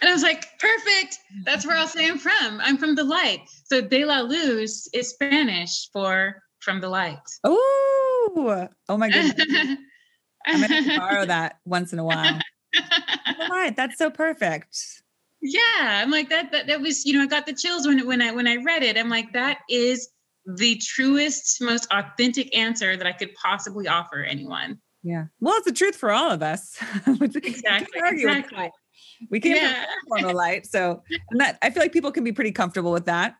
And 0.00 0.10
I 0.10 0.12
was 0.12 0.22
like, 0.22 0.46
perfect. 0.58 1.18
That's 1.44 1.66
where 1.66 1.76
I'll 1.76 1.88
say 1.88 2.08
I'm 2.08 2.18
from. 2.18 2.60
I'm 2.60 2.76
from 2.76 2.94
the 2.94 3.04
light. 3.04 3.40
So 3.64 3.80
de 3.80 4.04
la 4.04 4.20
luz 4.20 4.88
is 4.92 5.10
Spanish 5.10 5.88
for 5.92 6.42
from 6.60 6.80
the 6.80 6.88
light. 6.88 7.18
Oh, 7.44 8.68
oh 8.88 8.96
my 8.96 9.10
goodness. 9.10 9.78
I'm 10.46 10.60
gonna 10.60 10.98
borrow 10.98 11.24
that 11.26 11.58
once 11.64 11.92
in 11.92 11.98
a 11.98 12.04
while. 12.04 12.40
All 13.40 13.48
right. 13.48 13.74
That's 13.74 13.98
so 13.98 14.10
perfect 14.10 15.02
yeah 15.46 16.00
i'm 16.02 16.10
like 16.10 16.28
that, 16.28 16.50
that 16.52 16.66
that 16.66 16.80
was 16.80 17.04
you 17.04 17.12
know 17.12 17.22
i 17.22 17.26
got 17.26 17.46
the 17.46 17.52
chills 17.52 17.86
when 17.86 18.06
when 18.06 18.22
i 18.22 18.32
when 18.32 18.46
i 18.46 18.56
read 18.56 18.82
it 18.82 18.96
i'm 18.96 19.08
like 19.08 19.32
that 19.32 19.58
is 19.68 20.08
the 20.56 20.76
truest 20.78 21.60
most 21.60 21.86
authentic 21.92 22.54
answer 22.56 22.96
that 22.96 23.06
i 23.06 23.12
could 23.12 23.34
possibly 23.34 23.86
offer 23.88 24.22
anyone 24.22 24.78
yeah 25.02 25.24
well 25.40 25.56
it's 25.56 25.66
the 25.66 25.72
truth 25.72 25.96
for 25.96 26.10
all 26.10 26.30
of 26.30 26.42
us 26.42 26.78
exactly 27.20 28.00
exactly 28.04 28.70
we 29.30 29.40
can't 29.40 29.60
yeah. 29.60 29.84
on 30.12 30.22
the 30.22 30.32
light 30.32 30.66
so 30.66 31.02
that 31.32 31.58
i 31.62 31.70
feel 31.70 31.82
like 31.82 31.92
people 31.92 32.12
can 32.12 32.24
be 32.24 32.32
pretty 32.32 32.52
comfortable 32.52 32.92
with 32.92 33.06
that 33.06 33.36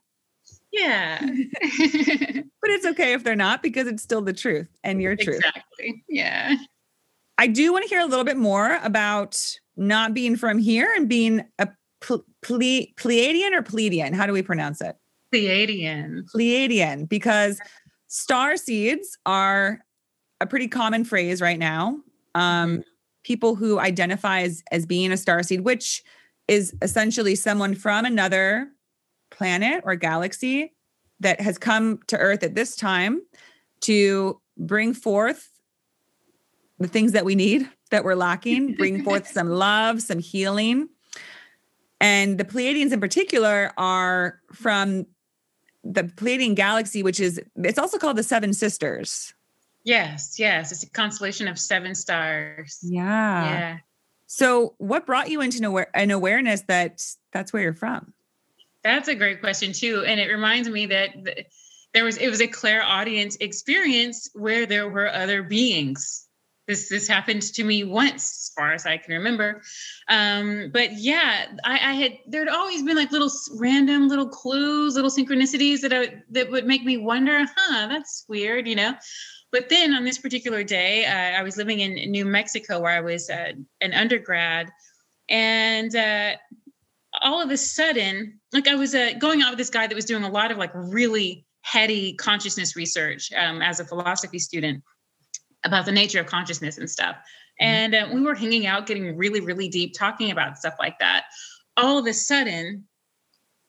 yeah 0.72 1.18
but 1.20 2.70
it's 2.70 2.86
okay 2.86 3.12
if 3.12 3.24
they're 3.24 3.36
not 3.36 3.62
because 3.62 3.86
it's 3.86 4.02
still 4.02 4.22
the 4.22 4.32
truth 4.32 4.68
and 4.84 5.00
your 5.00 5.16
truth 5.16 5.36
exactly 5.36 6.04
yeah 6.08 6.56
i 7.38 7.46
do 7.46 7.72
want 7.72 7.82
to 7.82 7.88
hear 7.88 8.00
a 8.00 8.06
little 8.06 8.24
bit 8.24 8.36
more 8.36 8.78
about 8.82 9.40
not 9.76 10.14
being 10.14 10.36
from 10.36 10.58
here 10.58 10.92
and 10.96 11.08
being 11.08 11.44
a 11.58 11.68
Ple- 12.00 12.24
Pleiadian 12.42 13.52
or 13.52 13.62
Pleiadian? 13.62 14.14
How 14.14 14.26
do 14.26 14.32
we 14.32 14.42
pronounce 14.42 14.80
it? 14.80 14.96
Pleiadian. 15.32 16.22
Pleiadian, 16.34 17.08
because 17.08 17.60
star 18.06 18.56
seeds 18.56 19.18
are 19.26 19.80
a 20.40 20.46
pretty 20.46 20.68
common 20.68 21.04
phrase 21.04 21.40
right 21.40 21.58
now. 21.58 21.98
Um, 22.34 22.78
mm-hmm. 22.78 22.80
People 23.26 23.56
who 23.56 23.80
identify 23.80 24.42
as, 24.42 24.62
as 24.70 24.86
being 24.86 25.10
a 25.10 25.16
star 25.16 25.42
seed, 25.42 25.62
which 25.62 26.04
is 26.46 26.72
essentially 26.80 27.34
someone 27.34 27.74
from 27.74 28.04
another 28.04 28.68
planet 29.32 29.82
or 29.84 29.96
galaxy 29.96 30.72
that 31.18 31.40
has 31.40 31.58
come 31.58 31.98
to 32.06 32.16
Earth 32.16 32.44
at 32.44 32.54
this 32.54 32.76
time 32.76 33.20
to 33.80 34.40
bring 34.56 34.94
forth 34.94 35.50
the 36.78 36.86
things 36.86 37.10
that 37.10 37.24
we 37.24 37.34
need 37.34 37.68
that 37.90 38.04
we're 38.04 38.14
lacking, 38.14 38.74
bring 38.78 39.02
forth 39.02 39.26
some 39.26 39.48
love, 39.48 40.00
some 40.02 40.20
healing, 40.20 40.88
and 42.00 42.38
the 42.38 42.44
Pleiadians 42.44 42.92
in 42.92 43.00
particular 43.00 43.72
are 43.76 44.38
from 44.52 45.04
the 45.82 46.04
Pleiadian 46.04 46.54
galaxy, 46.54 47.02
which 47.02 47.18
is 47.18 47.40
it's 47.56 47.78
also 47.78 47.98
called 47.98 48.16
the 48.16 48.22
Seven 48.22 48.52
Sisters. 48.52 49.34
Yes, 49.87 50.41
yes. 50.41 50.72
It's 50.72 50.82
a 50.82 50.91
constellation 50.91 51.47
of 51.47 51.61
seven 51.61 51.95
stars. 51.95 52.80
Yeah. 52.82 53.45
Yeah. 53.45 53.78
So 54.26 54.74
what 54.78 55.07
brought 55.07 55.30
you 55.30 55.41
into 55.41 55.78
an 55.95 56.11
awareness 56.11 56.62
that 56.62 57.01
that's 57.32 57.53
where 57.53 57.62
you're 57.62 57.72
from? 57.72 58.12
That's 58.82 59.07
a 59.07 59.14
great 59.14 59.41
question 59.41 59.72
too. 59.72 60.05
And 60.05 60.18
it 60.18 60.26
reminds 60.26 60.68
me 60.68 60.87
that 60.87 61.11
there 61.95 62.05
was 62.05 62.16
it 62.16 62.28
was 62.28 62.41
a 62.41 62.49
clairaudient 62.49 63.37
experience 63.41 64.28
where 64.34 64.66
there 64.66 64.89
were 64.89 65.09
other 65.09 65.45
beings 65.45 66.26
this 66.66 66.89
this 66.89 67.07
happened 67.07 67.43
to 67.43 67.64
me 67.64 67.84
once 67.84 68.49
as 68.49 68.53
far 68.55 68.72
as 68.72 68.87
i 68.87 68.97
can 68.97 69.14
remember 69.14 69.62
um, 70.09 70.70
but 70.72 70.93
yeah 70.93 71.47
I, 71.64 71.74
I 71.74 71.93
had 71.95 72.18
there'd 72.26 72.49
always 72.49 72.82
been 72.82 72.97
like 72.97 73.12
little 73.12 73.30
random 73.55 74.09
little 74.09 74.28
clues 74.28 74.95
little 74.95 75.11
synchronicities 75.11 75.80
that 75.80 75.93
I, 75.93 76.22
that 76.30 76.51
would 76.51 76.66
make 76.66 76.84
me 76.84 76.97
wonder 76.97 77.47
huh 77.57 77.87
that's 77.89 78.24
weird 78.28 78.66
you 78.66 78.74
know 78.74 78.95
but 79.57 79.70
then 79.70 79.94
on 79.94 80.04
this 80.04 80.18
particular 80.18 80.62
day 80.62 81.07
uh, 81.07 81.38
i 81.38 81.42
was 81.42 81.57
living 81.57 81.80
in 81.80 81.94
new 82.11 82.24
mexico 82.24 82.78
where 82.78 82.92
i 82.92 83.00
was 83.00 83.30
uh, 83.30 83.52
an 83.80 83.92
undergrad 83.94 84.70
and 85.28 85.96
uh, 85.96 86.32
all 87.22 87.40
of 87.42 87.50
a 87.50 87.57
sudden 87.57 88.38
like 88.52 88.68
i 88.68 88.74
was 88.74 88.94
uh, 88.94 89.12
going 89.18 89.40
out 89.40 89.50
with 89.50 89.59
this 89.59 89.70
guy 89.70 89.86
that 89.86 89.94
was 89.94 90.04
doing 90.04 90.24
a 90.24 90.30
lot 90.30 90.50
of 90.50 90.59
like 90.59 90.70
really 90.74 91.46
heady 91.62 92.12
consciousness 92.14 92.76
research 92.76 93.32
um, 93.32 93.61
as 93.61 93.80
a 93.80 93.84
philosophy 93.84 94.38
student 94.38 94.82
about 95.64 95.84
the 95.84 95.92
nature 95.92 96.20
of 96.20 96.26
consciousness 96.26 96.78
and 96.78 96.88
stuff. 96.88 97.16
Mm-hmm. 97.61 97.66
And 97.66 97.94
uh, 97.94 98.09
we 98.14 98.22
were 98.22 98.34
hanging 98.34 98.66
out, 98.66 98.86
getting 98.86 99.16
really, 99.16 99.40
really 99.40 99.68
deep, 99.68 99.92
talking 99.92 100.30
about 100.30 100.59
stuff 100.59 100.74
like 100.78 100.98
that. 101.00 101.24
All 101.76 101.98
of 101.98 102.07
a 102.07 102.12
sudden, 102.12 102.86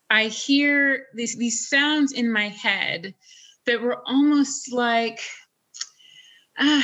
I 0.09 0.25
hear 0.25 1.07
these 1.15 1.35
these 1.35 1.67
sounds 1.67 2.13
in 2.13 2.31
my 2.31 2.49
head 2.49 3.13
that 3.65 3.81
were 3.81 4.01
almost 4.05 4.71
like, 4.71 5.19
uh, 6.57 6.81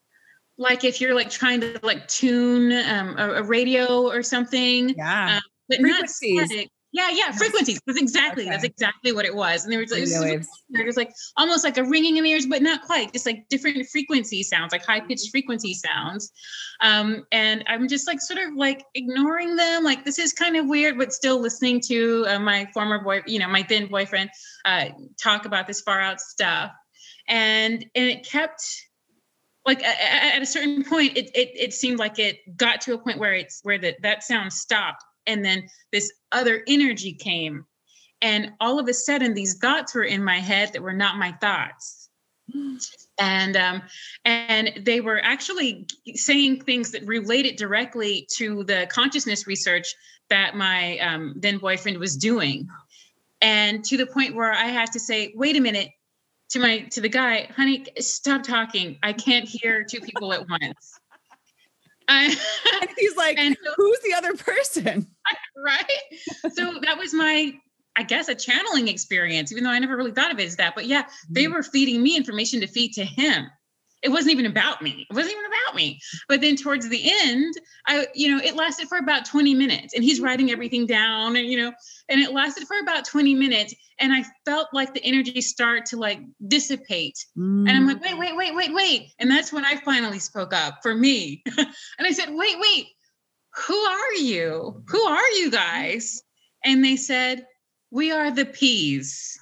like 0.58 0.84
if 0.84 1.00
you're 1.00 1.14
like 1.14 1.30
trying 1.30 1.60
to 1.60 1.78
like 1.82 2.08
tune 2.08 2.72
um, 2.72 3.16
a, 3.18 3.34
a, 3.34 3.42
radio 3.42 4.08
or 4.08 4.22
something. 4.22 4.94
Yeah. 4.96 5.36
Um, 5.36 5.42
but 5.68 5.80
not 5.80 6.08
static, 6.08 6.70
yeah, 6.96 7.10
yeah, 7.12 7.30
frequencies. 7.30 7.78
That's 7.86 8.00
exactly 8.00 8.44
okay. 8.44 8.50
that's 8.50 8.64
exactly 8.64 9.12
what 9.12 9.26
it 9.26 9.34
was. 9.34 9.64
And 9.64 9.72
there 9.72 9.80
was, 9.80 9.90
like, 9.90 10.42
it 10.70 10.86
was 10.86 10.96
like 10.96 11.12
almost 11.36 11.62
like 11.62 11.76
a 11.76 11.84
ringing 11.84 12.16
in 12.16 12.24
the 12.24 12.30
ears, 12.30 12.46
but 12.46 12.62
not 12.62 12.80
quite. 12.80 13.12
Just 13.12 13.26
like 13.26 13.46
different 13.50 13.86
frequency 13.88 14.42
sounds, 14.42 14.72
like 14.72 14.82
high 14.82 15.00
pitched 15.00 15.30
frequency 15.30 15.74
sounds. 15.74 16.32
Um, 16.80 17.26
and 17.32 17.64
I'm 17.66 17.86
just 17.86 18.06
like 18.06 18.22
sort 18.22 18.40
of 18.40 18.54
like 18.54 18.82
ignoring 18.94 19.56
them. 19.56 19.84
Like 19.84 20.06
this 20.06 20.18
is 20.18 20.32
kind 20.32 20.56
of 20.56 20.68
weird, 20.68 20.96
but 20.96 21.12
still 21.12 21.38
listening 21.38 21.82
to 21.88 22.24
uh, 22.28 22.38
my 22.38 22.66
former 22.72 23.04
boy, 23.04 23.20
you 23.26 23.40
know, 23.40 23.48
my 23.48 23.66
then 23.68 23.88
boyfriend, 23.88 24.30
uh, 24.64 24.86
talk 25.22 25.44
about 25.44 25.66
this 25.66 25.82
far 25.82 26.00
out 26.00 26.18
stuff. 26.18 26.70
And 27.28 27.84
and 27.94 28.08
it 28.08 28.26
kept 28.26 28.64
like 29.66 29.82
at, 29.82 30.40
a 30.40 30.46
certain 30.46 30.84
point, 30.84 31.16
it, 31.16 31.30
it 31.34 31.50
it 31.54 31.74
seemed 31.74 31.98
like 31.98 32.18
it 32.18 32.56
got 32.56 32.80
to 32.82 32.94
a 32.94 32.98
point 32.98 33.18
where 33.18 33.34
it's 33.34 33.60
where 33.64 33.78
that 33.78 33.96
that 34.02 34.22
sound 34.22 34.52
stopped 34.52 35.02
and 35.26 35.44
then 35.44 35.68
this 35.92 36.12
other 36.32 36.62
energy 36.66 37.12
came. 37.12 37.66
And 38.22 38.52
all 38.60 38.78
of 38.78 38.88
a 38.88 38.94
sudden 38.94 39.34
these 39.34 39.58
thoughts 39.58 39.94
were 39.94 40.04
in 40.04 40.24
my 40.24 40.38
head 40.38 40.72
that 40.72 40.82
were 40.82 40.92
not 40.92 41.18
my 41.18 41.32
thoughts. 41.32 42.08
And 43.18 43.56
um, 43.56 43.82
and 44.26 44.82
they 44.82 45.00
were 45.00 45.18
actually 45.24 45.86
saying 46.16 46.60
things 46.60 46.90
that 46.90 47.06
related 47.06 47.56
directly 47.56 48.28
to 48.36 48.62
the 48.64 48.86
consciousness 48.90 49.46
research 49.46 49.94
that 50.28 50.54
my 50.54 50.98
um, 50.98 51.32
then 51.34 51.56
boyfriend 51.56 51.96
was 51.96 52.14
doing. 52.14 52.68
And 53.40 53.82
to 53.86 53.96
the 53.96 54.04
point 54.04 54.34
where 54.34 54.52
i 54.52 54.66
had 54.66 54.92
to 54.92 55.00
say 55.00 55.32
wait 55.34 55.56
a 55.56 55.60
minute 55.60 55.88
to 56.50 56.58
my 56.58 56.80
to 56.80 57.00
the 57.00 57.08
guy 57.08 57.48
honey 57.56 57.84
stop 57.98 58.42
talking 58.42 58.98
i 59.02 59.12
can't 59.12 59.48
hear 59.48 59.84
two 59.84 60.00
people 60.00 60.32
at 60.32 60.48
once 60.48 61.00
and 62.08 62.36
he's 62.96 63.16
like, 63.16 63.36
and 63.36 63.56
so, 63.64 63.72
who's 63.76 63.98
the 64.00 64.14
other 64.14 64.34
person? 64.34 65.06
Right. 65.58 66.52
So 66.54 66.78
that 66.82 66.96
was 66.96 67.12
my 67.12 67.52
I 67.96 68.04
guess 68.04 68.28
a 68.28 68.36
channeling 68.36 68.86
experience, 68.86 69.50
even 69.50 69.64
though 69.64 69.70
I 69.70 69.78
never 69.80 69.96
really 69.96 70.12
thought 70.12 70.30
of 70.30 70.38
it 70.38 70.44
as 70.44 70.56
that. 70.56 70.76
But 70.76 70.86
yeah, 70.86 71.06
they 71.28 71.44
mm-hmm. 71.44 71.54
were 71.54 71.62
feeding 71.64 72.00
me 72.00 72.16
information 72.16 72.60
to 72.60 72.68
feed 72.68 72.92
to 72.92 73.04
him 73.04 73.50
it 74.06 74.12
wasn't 74.12 74.30
even 74.30 74.46
about 74.46 74.82
me. 74.82 75.04
It 75.10 75.14
wasn't 75.14 75.32
even 75.32 75.46
about 75.46 75.74
me. 75.74 76.00
But 76.28 76.40
then 76.40 76.54
towards 76.54 76.88
the 76.88 77.10
end, 77.24 77.54
I, 77.88 78.06
you 78.14 78.30
know, 78.30 78.40
it 78.42 78.54
lasted 78.54 78.86
for 78.86 78.98
about 78.98 79.26
20 79.26 79.52
minutes 79.52 79.94
and 79.94 80.04
he's 80.04 80.20
writing 80.20 80.52
everything 80.52 80.86
down 80.86 81.34
and, 81.34 81.48
you 81.48 81.56
know, 81.58 81.72
and 82.08 82.20
it 82.20 82.32
lasted 82.32 82.68
for 82.68 82.78
about 82.78 83.04
20 83.04 83.34
minutes. 83.34 83.74
And 83.98 84.12
I 84.12 84.24
felt 84.44 84.68
like 84.72 84.94
the 84.94 85.02
energy 85.02 85.40
start 85.40 85.86
to 85.86 85.96
like 85.96 86.20
dissipate. 86.46 87.16
Mm. 87.36 87.68
And 87.68 87.70
I'm 87.70 87.88
like, 87.88 88.00
wait, 88.00 88.16
wait, 88.16 88.36
wait, 88.36 88.54
wait, 88.54 88.72
wait. 88.72 89.12
And 89.18 89.28
that's 89.28 89.52
when 89.52 89.64
I 89.64 89.74
finally 89.84 90.20
spoke 90.20 90.54
up 90.54 90.78
for 90.82 90.94
me. 90.94 91.42
and 91.58 91.66
I 92.06 92.12
said, 92.12 92.28
wait, 92.30 92.56
wait, 92.60 92.86
who 93.66 93.74
are 93.74 94.14
you? 94.14 94.84
Who 94.86 95.00
are 95.00 95.30
you 95.30 95.50
guys? 95.50 96.22
And 96.64 96.84
they 96.84 96.94
said, 96.94 97.44
we 97.90 98.12
are 98.12 98.30
the 98.30 98.44
peas. 98.44 99.36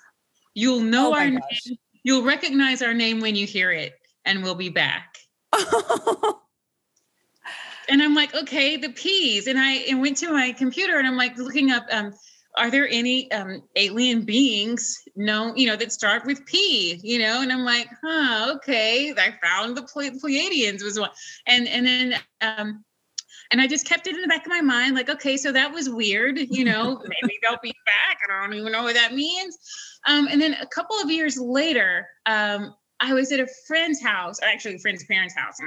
You'll 0.54 0.80
know 0.80 1.10
oh 1.10 1.16
our 1.16 1.30
gosh. 1.30 1.60
name. 1.66 1.76
You'll 2.02 2.24
recognize 2.24 2.80
our 2.80 2.94
name 2.94 3.20
when 3.20 3.34
you 3.34 3.46
hear 3.46 3.70
it 3.70 3.92
and 4.24 4.42
we'll 4.42 4.54
be 4.54 4.68
back. 4.68 5.16
and 7.88 8.02
I'm 8.02 8.14
like, 8.14 8.34
okay, 8.34 8.76
the 8.76 8.90
peas. 8.90 9.46
And 9.46 9.58
I 9.58 9.72
and 9.88 10.00
went 10.00 10.16
to 10.18 10.32
my 10.32 10.52
computer 10.52 10.98
and 10.98 11.06
I'm 11.06 11.16
like 11.16 11.36
looking 11.38 11.70
up, 11.70 11.86
um, 11.90 12.12
are 12.56 12.70
there 12.70 12.88
any 12.88 13.30
um, 13.32 13.62
alien 13.74 14.22
beings 14.22 14.96
known, 15.16 15.56
you 15.56 15.66
know, 15.66 15.76
that 15.76 15.92
start 15.92 16.24
with 16.24 16.46
P, 16.46 17.00
you 17.02 17.18
know? 17.18 17.42
And 17.42 17.52
I'm 17.52 17.64
like, 17.64 17.88
huh, 18.02 18.54
okay. 18.56 19.12
I 19.12 19.34
found 19.42 19.76
the 19.76 19.82
Pleiadians 19.82 20.82
was 20.82 20.98
one. 20.98 21.10
And 21.46 21.66
and 21.68 21.86
then 21.86 22.14
um, 22.40 22.84
and 23.50 23.60
I 23.60 23.66
just 23.66 23.86
kept 23.86 24.06
it 24.06 24.14
in 24.14 24.22
the 24.22 24.28
back 24.28 24.46
of 24.46 24.50
my 24.50 24.60
mind, 24.60 24.94
like, 24.94 25.08
okay, 25.08 25.36
so 25.36 25.52
that 25.52 25.72
was 25.72 25.88
weird, 25.88 26.38
you 26.38 26.64
know, 26.64 27.00
maybe 27.22 27.34
they'll 27.42 27.58
be 27.62 27.74
back. 27.86 28.18
I 28.28 28.42
don't 28.42 28.54
even 28.54 28.72
know 28.72 28.82
what 28.82 28.94
that 28.94 29.14
means. 29.14 29.56
Um, 30.06 30.28
and 30.30 30.40
then 30.40 30.54
a 30.54 30.66
couple 30.66 30.98
of 30.98 31.10
years 31.10 31.38
later, 31.38 32.06
um, 32.26 32.74
I 33.04 33.12
was 33.12 33.30
at 33.32 33.40
a 33.40 33.46
friend's 33.66 34.02
house, 34.02 34.40
or 34.40 34.46
actually 34.46 34.76
a 34.76 34.78
friend's 34.78 35.04
parents' 35.04 35.34
house, 35.34 35.58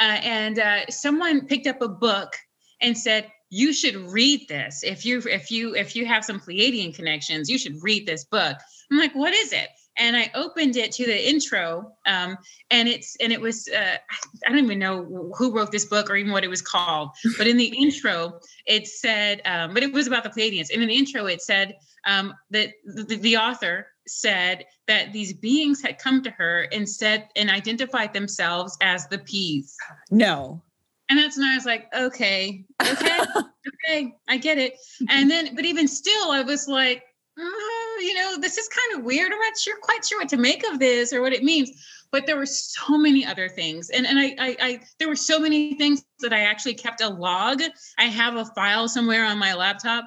uh, 0.00 0.02
and 0.02 0.58
uh, 0.58 0.86
someone 0.90 1.46
picked 1.46 1.68
up 1.68 1.80
a 1.80 1.88
book 1.88 2.34
and 2.80 2.98
said, 2.98 3.30
"You 3.48 3.72
should 3.72 3.94
read 3.94 4.48
this. 4.48 4.82
If 4.82 5.06
you 5.06 5.18
if 5.20 5.52
you 5.52 5.76
if 5.76 5.94
you 5.94 6.04
have 6.06 6.24
some 6.24 6.40
Pleiadian 6.40 6.92
connections, 6.92 7.48
you 7.48 7.58
should 7.58 7.76
read 7.80 8.06
this 8.06 8.24
book." 8.24 8.56
I'm 8.90 8.98
like, 8.98 9.14
"What 9.14 9.32
is 9.32 9.52
it?" 9.52 9.68
And 9.96 10.16
I 10.16 10.32
opened 10.34 10.76
it 10.76 10.90
to 10.92 11.06
the 11.06 11.28
intro, 11.28 11.92
um, 12.06 12.36
and 12.72 12.88
it's 12.88 13.16
and 13.20 13.32
it 13.32 13.40
was 13.40 13.68
uh, 13.68 13.96
I 14.44 14.48
don't 14.48 14.64
even 14.64 14.80
know 14.80 15.32
who 15.38 15.52
wrote 15.52 15.70
this 15.70 15.84
book 15.84 16.10
or 16.10 16.16
even 16.16 16.32
what 16.32 16.42
it 16.42 16.50
was 16.50 16.62
called, 16.62 17.10
but 17.38 17.46
in 17.46 17.56
the 17.56 17.66
intro 17.82 18.40
it 18.66 18.88
said, 18.88 19.42
um, 19.44 19.74
but 19.74 19.84
it 19.84 19.92
was 19.92 20.08
about 20.08 20.24
the 20.24 20.30
Pleiadians. 20.30 20.70
And 20.72 20.82
in 20.82 20.88
the 20.88 20.96
intro 20.96 21.26
it 21.26 21.40
said 21.40 21.76
um, 22.04 22.34
that 22.50 22.70
the, 22.84 23.16
the 23.16 23.36
author 23.36 23.86
said 24.06 24.64
that 24.86 25.12
these 25.12 25.32
beings 25.32 25.82
had 25.82 25.98
come 25.98 26.22
to 26.22 26.30
her 26.30 26.68
and 26.72 26.88
said 26.88 27.28
and 27.36 27.50
identified 27.50 28.12
themselves 28.12 28.76
as 28.80 29.08
the 29.08 29.18
peas. 29.18 29.76
No. 30.10 30.62
And 31.10 31.18
that's 31.18 31.36
when 31.36 31.46
I 31.46 31.54
was 31.54 31.66
like, 31.66 31.92
okay, 31.94 32.64
okay, 32.82 33.18
okay, 33.86 34.14
I 34.28 34.36
get 34.38 34.58
it. 34.58 34.76
And 35.08 35.30
then, 35.30 35.54
but 35.54 35.64
even 35.64 35.86
still, 35.86 36.30
I 36.30 36.42
was 36.42 36.66
like, 36.66 37.04
oh, 37.38 38.00
you 38.02 38.14
know, 38.14 38.38
this 38.38 38.56
is 38.56 38.68
kind 38.68 38.98
of 38.98 39.04
weird. 39.04 39.30
I'm 39.30 39.38
not 39.38 39.58
sure, 39.58 39.76
quite 39.82 40.04
sure 40.04 40.20
what 40.20 40.28
to 40.30 40.36
make 40.36 40.66
of 40.66 40.78
this 40.78 41.12
or 41.12 41.20
what 41.20 41.32
it 41.32 41.42
means. 41.42 41.70
But 42.10 42.26
there 42.26 42.36
were 42.36 42.46
so 42.46 42.96
many 42.96 43.26
other 43.26 43.48
things, 43.48 43.90
and 43.90 44.06
and 44.06 44.20
I, 44.20 44.36
I, 44.38 44.56
I 44.60 44.80
there 45.00 45.08
were 45.08 45.16
so 45.16 45.40
many 45.40 45.74
things 45.74 46.04
that 46.20 46.32
I 46.32 46.42
actually 46.42 46.74
kept 46.74 47.00
a 47.00 47.08
log. 47.08 47.60
I 47.98 48.04
have 48.04 48.36
a 48.36 48.44
file 48.44 48.86
somewhere 48.86 49.24
on 49.24 49.36
my 49.36 49.52
laptop 49.52 50.04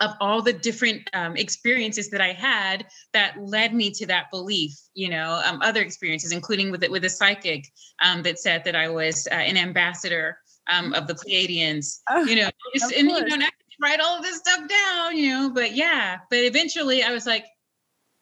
of 0.00 0.14
all 0.20 0.42
the 0.42 0.52
different 0.52 1.08
um, 1.12 1.36
experiences 1.36 2.10
that 2.10 2.20
I 2.20 2.32
had 2.32 2.86
that 3.12 3.36
led 3.38 3.74
me 3.74 3.90
to 3.92 4.06
that 4.06 4.30
belief. 4.30 4.72
You 4.94 5.10
know, 5.10 5.40
um, 5.44 5.60
other 5.62 5.82
experiences, 5.82 6.32
including 6.32 6.70
with 6.70 6.82
it 6.82 6.90
with 6.90 7.04
a 7.04 7.10
psychic 7.10 7.66
um, 8.02 8.22
that 8.22 8.38
said 8.38 8.64
that 8.64 8.76
I 8.76 8.88
was 8.88 9.26
uh, 9.30 9.34
an 9.34 9.56
ambassador 9.56 10.38
um, 10.70 10.92
of 10.94 11.06
the 11.06 11.14
Pleiadians. 11.14 12.00
Oh, 12.10 12.24
you 12.24 12.36
know, 12.36 12.50
just, 12.74 12.92
and 12.92 13.08
you 13.08 13.36
know, 13.36 13.46
write 13.80 14.00
all 14.00 14.16
of 14.16 14.22
this 14.22 14.38
stuff 14.38 14.68
down. 14.68 15.16
You 15.16 15.28
know, 15.28 15.50
but 15.50 15.74
yeah, 15.74 16.18
but 16.30 16.40
eventually 16.40 17.02
I 17.02 17.12
was 17.12 17.26
like, 17.26 17.44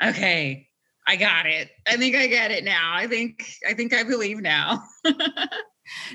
okay, 0.02 0.68
I 1.06 1.16
got 1.16 1.46
it. 1.46 1.70
I 1.88 1.96
think 1.96 2.14
I 2.16 2.26
get 2.26 2.50
it 2.50 2.64
now. 2.64 2.92
I 2.94 3.06
think 3.06 3.44
I 3.68 3.74
think 3.74 3.92
I 3.92 4.02
believe 4.02 4.40
now. 4.40 4.84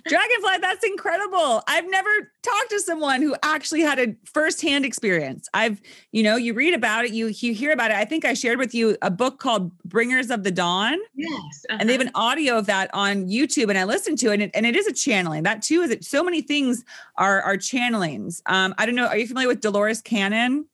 Dragonfly, 0.08 0.58
that's 0.62 0.86
incredible. 0.86 1.64
I've 1.68 1.90
never 1.90 2.10
talked 2.44 2.70
to 2.70 2.80
someone 2.80 3.22
who 3.22 3.36
actually 3.44 3.82
had 3.82 4.00
a 4.00 4.16
firsthand 4.26 4.86
experience. 4.86 5.48
I've, 5.54 5.82
you 6.12 6.24
know, 6.24 6.36
you 6.36 6.54
read 6.54 6.74
about 6.74 7.06
it, 7.06 7.12
you 7.12 7.28
you 7.28 7.54
hear 7.54 7.72
about 7.72 7.92
it. 7.92 7.98
I 7.98 8.06
think 8.06 8.26
I 8.26 8.34
shared 8.34 8.60
with 8.60 8.74
you 8.74 8.98
a 9.02 9.12
book 9.12 9.40
called 9.40 9.78
Bringers 9.84 10.30
of 10.30 10.44
the 10.44 10.52
Dawn. 10.52 10.98
Yes. 11.16 11.32
Uh-huh. 11.70 11.78
And 11.80 11.90
they 11.90 11.94
have 11.94 12.02
an 12.02 12.10
uh-huh. 12.10 12.26
audio 12.26 12.58
of 12.58 12.66
that 12.68 12.90
on 12.94 13.28
YouTube 13.28 13.70
and 13.70 13.78
I 13.78 13.84
listened 13.84 14.18
to 14.20 14.28
it 14.28 14.34
and 14.36 14.44
it, 14.44 14.52
and 14.54 14.66
it 14.66 14.76
is 14.76 14.88
a 14.88 14.94
channeling. 14.94 15.44
That 15.44 15.62
too 15.62 15.82
is 15.82 15.92
it 15.92 16.04
so 16.04 16.24
many 16.24 16.42
things 16.42 16.84
are 17.18 17.42
are 17.42 17.58
channelings. 17.58 18.42
Um 18.46 18.74
I 18.78 18.86
don't 18.86 18.96
know, 18.96 19.08
are 19.08 19.18
you 19.18 19.28
familiar 19.28 19.48
with 19.48 19.62
Dolores 19.62 20.02
Cannon? 20.02 20.68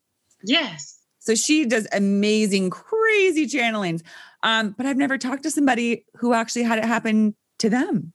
Yes. 0.44 1.00
So 1.20 1.36
she 1.36 1.66
does 1.66 1.88
amazing 1.94 2.70
crazy 2.70 3.48
channelings. 3.48 4.02
Um 4.44 4.76
but 4.78 4.86
I've 4.86 4.98
never 4.98 5.18
talked 5.18 5.44
to 5.44 5.52
somebody 5.52 6.06
who 6.18 6.34
actually 6.34 6.64
had 6.64 6.80
it 6.80 6.86
happen 6.86 7.36
to 7.60 7.70
them. 7.70 8.14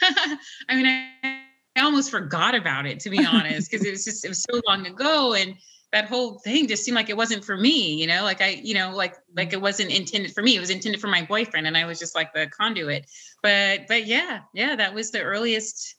I 0.02 0.76
mean, 0.76 0.86
I, 0.86 1.42
I 1.76 1.82
almost 1.82 2.10
forgot 2.10 2.54
about 2.54 2.86
it 2.86 3.00
to 3.00 3.10
be 3.10 3.24
honest, 3.24 3.70
because 3.70 3.86
it 3.86 3.90
was 3.90 4.04
just 4.04 4.24
it 4.24 4.28
was 4.28 4.42
so 4.42 4.60
long 4.66 4.86
ago, 4.86 5.34
and 5.34 5.54
that 5.92 6.06
whole 6.06 6.38
thing 6.38 6.66
just 6.66 6.84
seemed 6.84 6.96
like 6.96 7.10
it 7.10 7.16
wasn't 7.16 7.44
for 7.44 7.56
me. 7.56 7.94
You 7.94 8.06
know, 8.06 8.22
like 8.22 8.40
I, 8.40 8.60
you 8.62 8.74
know, 8.74 8.94
like 8.94 9.14
like 9.36 9.52
it 9.52 9.60
wasn't 9.60 9.90
intended 9.90 10.32
for 10.32 10.42
me. 10.42 10.56
It 10.56 10.60
was 10.60 10.70
intended 10.70 11.00
for 11.00 11.08
my 11.08 11.22
boyfriend, 11.22 11.66
and 11.66 11.76
I 11.76 11.84
was 11.84 11.98
just 11.98 12.14
like 12.14 12.32
the 12.32 12.48
conduit. 12.48 13.06
But 13.42 13.86
but 13.88 14.06
yeah, 14.06 14.40
yeah, 14.54 14.74
that 14.76 14.94
was 14.94 15.10
the 15.10 15.22
earliest 15.22 15.96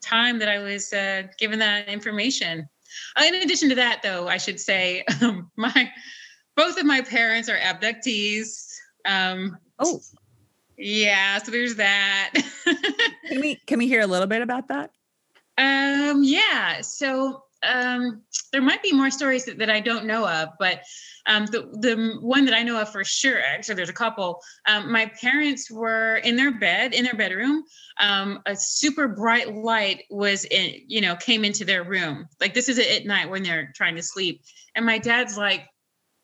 time 0.00 0.38
that 0.38 0.48
I 0.48 0.58
was 0.58 0.92
uh, 0.92 1.24
given 1.38 1.58
that 1.60 1.88
information. 1.88 2.68
Uh, 3.16 3.24
in 3.24 3.34
addition 3.36 3.68
to 3.70 3.74
that, 3.76 4.00
though, 4.02 4.28
I 4.28 4.36
should 4.36 4.60
say 4.60 5.04
um, 5.20 5.50
my 5.56 5.90
both 6.56 6.78
of 6.78 6.86
my 6.86 7.00
parents 7.00 7.48
are 7.48 7.58
abductees. 7.58 8.68
Um, 9.06 9.56
oh, 9.78 10.00
yeah, 10.82 11.38
so 11.38 11.50
there's 11.50 11.76
that. 11.76 12.32
can 13.28 13.40
we 13.40 13.56
can 13.66 13.78
we 13.78 13.88
hear 13.88 14.00
a 14.00 14.06
little 14.06 14.26
bit 14.26 14.42
about 14.42 14.68
that? 14.68 14.90
Um, 15.58 16.22
yeah. 16.24 16.80
So 16.80 17.44
um, 17.62 18.22
there 18.52 18.62
might 18.62 18.82
be 18.82 18.92
more 18.92 19.10
stories 19.10 19.44
that, 19.44 19.58
that 19.58 19.70
I 19.70 19.80
don't 19.80 20.06
know 20.06 20.26
of, 20.26 20.48
but 20.58 20.82
um, 21.26 21.46
the 21.46 21.68
the 21.80 22.18
one 22.20 22.44
that 22.46 22.54
I 22.54 22.62
know 22.62 22.80
of 22.80 22.90
for 22.90 23.04
sure, 23.04 23.40
actually, 23.40 23.76
there's 23.76 23.88
a 23.88 23.94
couple. 23.94 24.40
Um, 24.66 24.90
my 24.90 25.06
parents 25.20 25.70
were 25.70 26.16
in 26.16 26.34
their 26.36 26.58
bed, 26.58 26.94
in 26.94 27.04
their 27.04 27.14
bedroom. 27.14 27.62
Um, 28.00 28.40
a 28.46 28.56
super 28.56 29.06
bright 29.06 29.54
light 29.54 30.04
was 30.10 30.44
in, 30.46 30.74
you 30.88 31.00
know, 31.00 31.14
came 31.14 31.44
into 31.44 31.64
their 31.64 31.84
room. 31.84 32.28
Like 32.40 32.54
this 32.54 32.68
is 32.68 32.78
at 32.78 33.06
night 33.06 33.30
when 33.30 33.44
they're 33.44 33.72
trying 33.76 33.94
to 33.96 34.02
sleep, 34.02 34.42
and 34.74 34.84
my 34.84 34.98
dad's 34.98 35.36
like, 35.36 35.68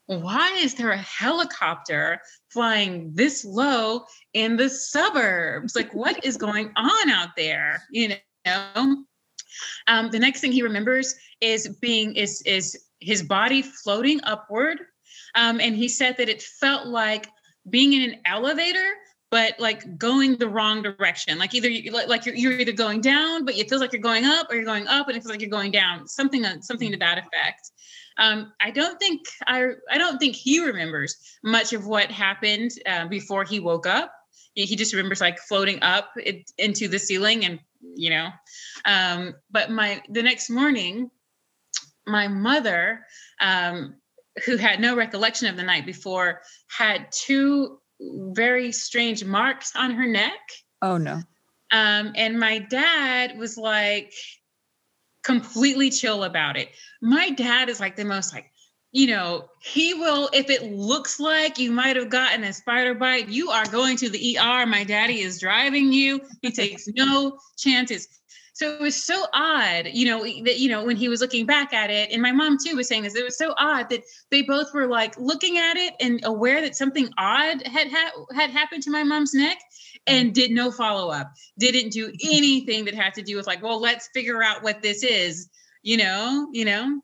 why 0.09 0.57
is 0.59 0.75
there 0.75 0.91
a 0.91 0.99
helicopter 0.99 2.19
flying 2.49 3.13
this 3.15 3.45
low 3.45 4.05
in 4.33 4.57
the 4.57 4.71
suburbs? 4.71 5.77
Like, 5.77 5.95
what 5.95 6.25
is 6.25 6.37
going 6.37 6.73
on 6.77 7.11
out 7.11 7.31
there? 7.37 7.83
You 7.91 8.15
know. 8.45 9.05
Um, 9.87 10.11
the 10.11 10.19
next 10.19 10.41
thing 10.41 10.53
he 10.53 10.63
remembers 10.63 11.15
is 11.41 11.69
being 11.81 12.15
is 12.15 12.43
is 12.43 12.87
his 13.01 13.23
body 13.23 13.63
floating 13.63 14.21
upward, 14.25 14.81
um, 15.35 15.61
and 15.61 15.77
he 15.77 15.89
said 15.89 16.17
that 16.17 16.29
it 16.29 16.43
felt 16.43 16.87
like 16.87 17.29
being 17.69 17.93
in 17.93 18.11
an 18.11 18.21
elevator 18.25 18.95
but 19.31 19.59
like 19.59 19.99
going 19.99 20.37
the 20.37 20.49
wrong 20.49 20.83
direction. 20.83 21.39
Like 21.39 21.55
either 21.55 21.69
you, 21.69 21.93
like 21.93 22.25
you're, 22.25 22.35
you're 22.35 22.53
either 22.53 22.73
going 22.73 23.01
down, 23.01 23.45
but 23.45 23.57
it 23.57 23.69
feels 23.69 23.81
like 23.81 23.93
you're 23.93 24.01
going 24.01 24.25
up, 24.25 24.51
or 24.51 24.55
you're 24.55 24.65
going 24.65 24.87
up 24.87 25.09
and 25.09 25.17
it 25.17 25.21
feels 25.21 25.31
like 25.31 25.41
you're 25.41 25.51
going 25.51 25.71
down. 25.71 26.09
Something 26.09 26.45
something 26.63 26.91
to 26.93 26.97
that 26.99 27.19
effect. 27.19 27.71
Um, 28.19 28.53
I 28.61 28.71
don't 28.71 28.99
think 28.99 29.27
I 29.47 29.71
I 29.91 29.99
don't 29.99 30.19
think 30.19 30.35
he 30.35 30.65
remembers 30.65 31.17
much 31.43 31.73
of 31.73 31.87
what 31.87 32.11
happened 32.11 32.73
uh, 32.87 33.07
before 33.07 33.45
he 33.45 33.61
woke 33.61 33.87
up. 33.87 34.13
He, 34.55 34.65
he 34.65 34.77
just 34.77 34.93
remembers 34.93 35.21
like 35.21 35.39
floating 35.39 35.83
up 35.83 36.11
it, 36.17 36.51
into 36.59 36.89
the 36.89 36.99
ceiling, 36.99 37.45
and 37.45 37.61
you 37.95 38.11
know. 38.11 38.31
Um, 38.85 39.35
but 39.51 39.71
my 39.71 40.03
the 40.09 40.23
next 40.23 40.51
morning, 40.51 41.11
my 42.07 42.29
mother, 42.29 43.07
um, 43.41 43.97
who 44.45 44.57
had 44.57 44.81
no 44.81 44.97
recollection 44.97 45.49
of 45.49 45.57
the 45.57 45.63
night 45.63 45.87
before, 45.87 46.41
had 46.77 47.11
two 47.13 47.79
very 48.01 48.73
strange 48.73 49.25
marks 49.25 49.75
on 49.77 49.93
her 49.93 50.07
neck. 50.07 50.41
Oh 50.83 50.97
no. 50.97 51.23
Um, 51.71 52.13
and 52.17 52.39
my 52.39 52.61
dad 52.61 53.37
was 53.37 53.59
like, 53.59 54.13
completely 55.29 55.91
chill 55.91 56.25
about 56.25 56.57
it. 56.57 56.71
My 57.03 57.29
dad 57.29 57.69
is 57.69 57.81
like 57.81 57.97
the 57.97 58.05
most 58.05 58.33
like, 58.33 58.51
you 58.93 59.09
know, 59.09 59.51
he 59.61 59.93
will, 59.93 60.31
if 60.33 60.49
it 60.49 60.73
looks 60.73 61.21
like 61.21 61.59
you 61.59 61.71
might 61.71 61.97
have 61.97 62.09
gotten 62.09 62.45
a 62.45 62.53
spider 62.55 62.95
bite, 62.95 63.29
you 63.29 63.51
are 63.51 63.67
going 63.67 63.99
to 63.99 64.09
the 64.09 64.39
ER. 64.39 64.65
My 64.65 64.85
daddy 64.85 65.21
is 65.21 65.39
driving 65.39 65.93
you. 65.93 66.23
He 66.41 66.51
takes 66.51 66.89
no 66.89 67.39
chances. 67.59 68.09
So 68.59 68.75
it 68.75 68.81
was 68.81 69.05
so 69.05 69.25
odd, 69.35 69.87
you 69.93 70.05
know, 70.05 70.25
that 70.25 70.59
you 70.59 70.69
know 70.69 70.85
when 70.85 70.97
he 70.97 71.09
was 71.09 71.21
looking 71.21 71.47
back 71.47 71.73
at 71.73 71.91
it, 71.91 72.11
and 72.11 72.21
my 72.21 72.33
mom 72.33 72.59
too 72.59 72.75
was 72.75 72.89
saying 72.89 73.05
this. 73.05 73.15
It 73.15 73.23
was 73.23 73.39
so 73.39 73.55
odd 73.57 73.89
that 73.91 74.03
they 74.33 74.43
both 74.43 74.75
were 74.75 74.89
like 74.89 75.17
looking 75.17 75.59
at 75.59 75.77
it 75.77 75.95
and 76.01 76.21
aware 76.25 76.61
that 76.61 76.75
something 76.75 77.09
odd 77.19 77.65
had 77.69 77.89
ha- 77.89 78.25
had 78.35 78.51
happened 78.51 78.83
to 78.83 78.91
my 78.91 79.05
mom's 79.05 79.33
neck, 79.33 79.59
and 80.09 80.35
did 80.35 80.51
no 80.51 80.73
follow 80.73 81.09
up. 81.09 81.33
Didn't 81.61 81.91
do 81.91 82.13
anything 82.25 82.85
that 82.87 82.95
had 82.95 83.15
to 83.15 83.23
do 83.23 83.37
with 83.37 83.47
like, 83.47 83.63
well, 83.63 83.81
let's 83.81 84.09
figure 84.13 84.43
out 84.43 84.65
what 84.65 84.83
this 84.83 85.05
is. 85.05 85.49
You 85.83 85.99
know, 85.99 86.49
you 86.53 86.65
know. 86.65 87.01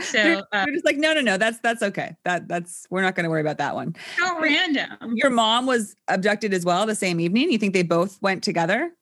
So 0.00 0.22
they're, 0.22 0.38
uh, 0.38 0.64
they're 0.64 0.72
just 0.72 0.86
like, 0.86 0.96
no, 0.96 1.12
no, 1.12 1.20
no, 1.20 1.36
that's 1.36 1.58
that's 1.58 1.82
okay. 1.82 2.16
That 2.24 2.48
that's 2.48 2.86
we're 2.88 3.02
not 3.02 3.14
going 3.14 3.24
to 3.24 3.30
worry 3.30 3.42
about 3.42 3.58
that 3.58 3.74
one. 3.74 3.94
how 4.16 4.40
random. 4.40 5.16
Your 5.16 5.28
mom 5.28 5.66
was 5.66 5.94
abducted 6.08 6.54
as 6.54 6.64
well 6.64 6.86
the 6.86 6.94
same 6.94 7.20
evening. 7.20 7.52
You 7.52 7.58
think 7.58 7.74
they 7.74 7.82
both 7.82 8.16
went 8.22 8.42
together? 8.42 8.92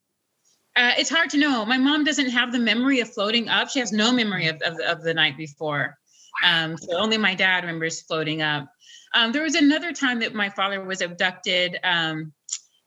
Uh, 0.77 0.93
it's 0.99 1.09
hard 1.09 1.31
to 1.31 1.39
know. 1.39 1.65
My 1.65 1.79
mom 1.79 2.05
doesn't 2.05 2.31
have 2.31 2.53
the 2.53 2.59
memory 2.59 3.01
of 3.01 3.13
floating 3.13 3.49
up. 3.49 3.71
She 3.71 3.79
has 3.79 3.93
no 3.93 4.13
memory 4.13 4.49
of, 4.49 4.61
of, 4.63 4.79
of 4.81 5.03
the 5.03 5.15
night 5.15 5.37
before. 5.39 5.97
Um, 6.45 6.77
so 6.77 6.99
only 6.99 7.17
my 7.17 7.35
dad 7.35 7.65
remembers 7.65 8.03
floating 8.03 8.43
up. 8.43 8.69
Um, 9.15 9.33
there 9.33 9.43
was 9.43 9.55
another 9.55 9.93
time 9.93 10.21
that 10.21 10.35
my 10.35 10.51
father 10.51 10.85
was 10.85 11.01
abducted. 11.01 11.79
Um, 11.83 12.35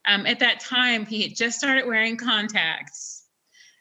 um, 0.07 0.27
at 0.27 0.39
that 0.39 0.59
time, 0.59 1.07
he 1.07 1.23
had 1.23 1.35
just 1.35 1.57
started 1.57 1.87
wearing 1.87 2.15
contacts. 2.15 3.25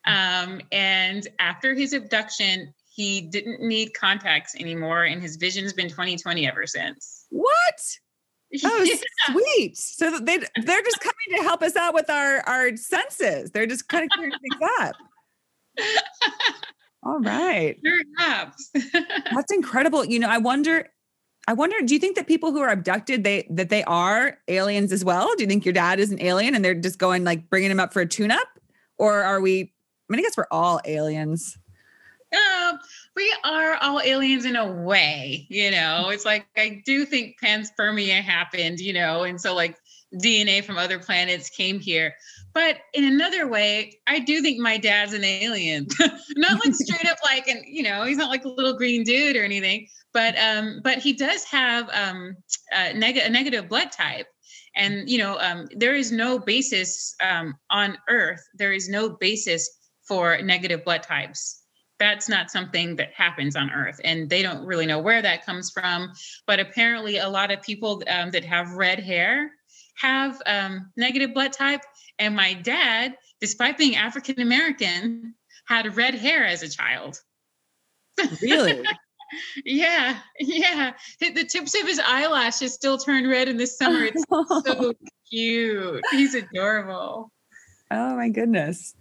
Um, 0.07 0.63
and 0.73 1.29
after 1.39 1.75
his 1.75 1.93
abduction, 1.93 2.73
he 2.95 3.21
didn't 3.21 3.61
need 3.61 3.93
contacts 3.95 4.57
anymore, 4.57 5.05
and 5.05 5.23
his 5.23 5.37
vision's 5.37 5.73
been 5.73 5.89
2020 5.89 6.49
ever 6.49 6.67
since. 6.67 7.27
What? 7.31 7.81
Oh, 8.65 8.83
Yeah. 8.87 8.95
sweet. 9.33 9.77
So 9.77 10.19
they 10.21 10.39
they're 10.65 10.83
just 10.83 11.01
coming 11.01 11.39
to 11.39 11.43
help 11.43 11.63
us 11.63 11.77
out 11.77 11.95
with 11.95 12.09
our 12.11 12.41
our 12.49 12.77
senses. 12.77 13.51
They're 13.51 13.67
just 13.67 13.89
kind 13.89 14.05
of 14.05 14.11
clearing 14.11 14.33
things 14.33 14.71
up. 14.81 14.95
All 17.05 17.21
right. 17.21 17.79
Perhaps. 18.17 18.71
That's 19.33 19.53
incredible. 19.53 20.05
You 20.05 20.19
know, 20.19 20.29
I 20.29 20.39
wonder 20.39 20.89
I 21.47 21.53
wonder 21.53 21.77
do 21.85 21.95
you 21.95 22.01
think 22.01 22.17
that 22.17 22.27
people 22.27 22.53
who 22.53 22.61
are 22.61 22.69
abducted 22.71 23.25
they 23.25 23.47
that 23.51 23.69
they 23.71 23.85
are 23.85 24.39
aliens 24.49 24.93
as 24.93 25.05
well? 25.05 25.31
Do 25.37 25.43
you 25.45 25.49
think 25.49 25.65
your 25.65 25.73
dad 25.73 26.01
is 26.01 26.11
an 26.11 26.21
alien 26.21 26.55
and 26.55 26.65
they're 26.65 26.75
just 26.75 26.99
going 26.99 27.25
like 27.25 27.49
bringing 27.51 27.71
him 27.71 27.81
up 27.81 27.93
for 27.93 28.01
a 28.03 28.07
tune 28.07 28.31
up 28.31 28.49
or 28.99 29.23
are 29.23 29.41
we 29.41 29.61
I 30.11 30.13
mean, 30.15 30.21
I 30.21 30.23
guess 30.23 30.37
we're 30.39 30.47
all 30.51 30.81
aliens. 30.87 31.59
Um, 32.33 32.79
we 33.19 33.35
are 33.43 33.75
all 33.83 34.01
aliens 34.01 34.45
in 34.45 34.55
a 34.55 34.65
way, 34.65 35.45
you 35.51 35.73
know. 35.73 36.09
It's 36.11 36.25
like 36.25 36.47
I 36.57 36.81
do 36.87 37.05
think 37.05 37.35
panspermia 37.43 38.23
happened, 38.23 38.79
you 38.79 38.93
know, 38.93 39.25
and 39.25 39.41
so 39.41 39.57
like 39.57 39.77
DNA 40.15 40.63
from 40.63 40.79
other 40.79 41.01
planets 41.01 41.51
came 41.51 41.81
here. 41.81 42.15
But 42.55 42.77
in 42.95 43.03
another 43.03 43.49
way, 43.49 43.99
I 44.07 44.21
do 44.21 44.41
think 44.41 44.61
my 44.61 44.79
dad's 44.79 45.15
an 45.15 45.25
alien. 45.25 45.89
not 46.37 46.65
like 46.65 46.75
straight 46.77 47.11
up 47.11 47.19
like 47.25 47.49
and 47.49 47.61
you 47.67 47.83
know, 47.83 48.05
he's 48.05 48.19
not 48.19 48.31
like 48.31 48.45
a 48.45 48.49
little 48.49 48.75
green 48.75 49.03
dude 49.03 49.35
or 49.35 49.43
anything, 49.43 49.89
but 50.13 50.39
um 50.39 50.81
but 50.85 50.99
he 50.99 51.13
does 51.13 51.43
have 51.43 51.91
um 51.93 52.37
a, 52.73 52.95
neg- 52.95 53.17
a 53.17 53.29
negative 53.29 53.69
blood 53.69 53.91
type. 53.91 54.29
And 54.77 55.11
you 55.11 55.19
know, 55.19 55.41
um, 55.41 55.67
there 55.75 55.97
is 55.97 56.13
no 56.13 56.39
basis 56.39 57.17
um, 57.21 57.55
on 57.69 57.99
Earth. 58.09 58.45
There 58.55 58.73
is 58.73 58.89
no 58.89 59.09
basis 59.09 59.69
for 60.07 60.41
negative 60.41 60.85
blood 60.85 61.03
types 61.03 61.65
that's 61.99 62.29
not 62.29 62.51
something 62.51 62.97
that 62.97 63.13
happens 63.13 63.57
on 63.57 63.71
earth 63.71 64.01
and 64.05 64.31
they 64.31 64.43
don't 64.43 64.65
really 64.65 64.87
know 64.87 65.01
where 65.01 65.23
that 65.23 65.45
comes 65.45 65.71
from. 65.71 66.13
But 66.47 66.61
apparently 66.61 67.19
a 67.19 67.29
lot 67.29 67.51
of 67.51 67.63
people 67.63 68.03
um, 68.09 68.31
that 68.31 68.45
have 68.45 68.73
red 68.73 69.01
hair 69.01 69.51
have 69.97 70.41
um, 70.47 70.93
negative 70.97 71.35
blood 71.35 71.53
type 71.53 71.83
and 72.19 72.35
my 72.37 72.55
dad 72.55 73.17
despite 73.41 73.79
being 73.79 73.97
african 73.97 74.41
american 74.41 75.35
had 75.67 75.97
red 75.97 76.15
hair 76.15 76.45
as 76.47 76.63
a 76.63 76.69
child. 76.69 77.21
Really? 78.43 78.83
yeah 79.65 80.19
yeah. 80.41 80.93
The 81.21 81.31
the 81.33 81.45
tips 81.45 81.79
of 81.81 81.87
his 81.87 82.01
eyelashes 82.05 82.75
still 82.75 82.97
turn 82.97 83.29
red 83.29 83.49
in 83.49 83.57
the 83.57 83.67
summer. 83.67 84.05
It's 84.05 84.25
so 84.67 84.95
cute. 85.31 86.03
He's 86.13 86.35
adorable. 86.35 87.31
Oh 87.91 88.17
my 88.17 88.29
goodness. 88.29 88.95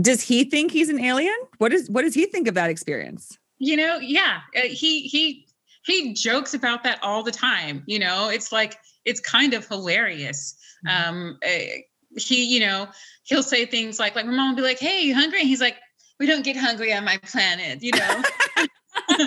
Does 0.00 0.22
he 0.22 0.44
think 0.44 0.72
he's 0.72 0.88
an 0.88 1.00
alien? 1.00 1.36
What 1.58 1.72
is 1.72 1.88
what 1.90 2.02
does 2.02 2.14
he 2.14 2.26
think 2.26 2.48
of 2.48 2.54
that 2.54 2.70
experience? 2.70 3.38
you 3.60 3.76
know 3.76 3.98
yeah 3.98 4.40
uh, 4.56 4.62
he 4.62 5.02
he 5.02 5.46
he 5.86 6.12
jokes 6.12 6.54
about 6.54 6.82
that 6.82 6.98
all 7.02 7.22
the 7.22 7.30
time 7.30 7.84
you 7.86 7.98
know? 7.98 8.28
It's 8.28 8.50
like 8.50 8.76
it's 9.04 9.20
kind 9.20 9.54
of 9.54 9.66
hilarious. 9.68 10.56
Um 10.88 11.38
uh, 11.46 11.78
he 12.16 12.44
you 12.44 12.60
know 12.60 12.88
he'll 13.22 13.44
say 13.44 13.66
things 13.66 14.00
like 14.00 14.16
like 14.16 14.26
my 14.26 14.32
mom 14.32 14.50
will 14.50 14.56
be 14.56 14.62
like 14.62 14.80
hey 14.80 15.02
you 15.02 15.14
hungry? 15.14 15.40
And 15.40 15.48
he's 15.48 15.60
like 15.60 15.76
we 16.18 16.26
don't 16.26 16.42
get 16.44 16.56
hungry 16.56 16.92
on 16.92 17.04
my 17.04 17.18
planet 17.18 17.82
you 17.82 17.92
know? 17.92 18.22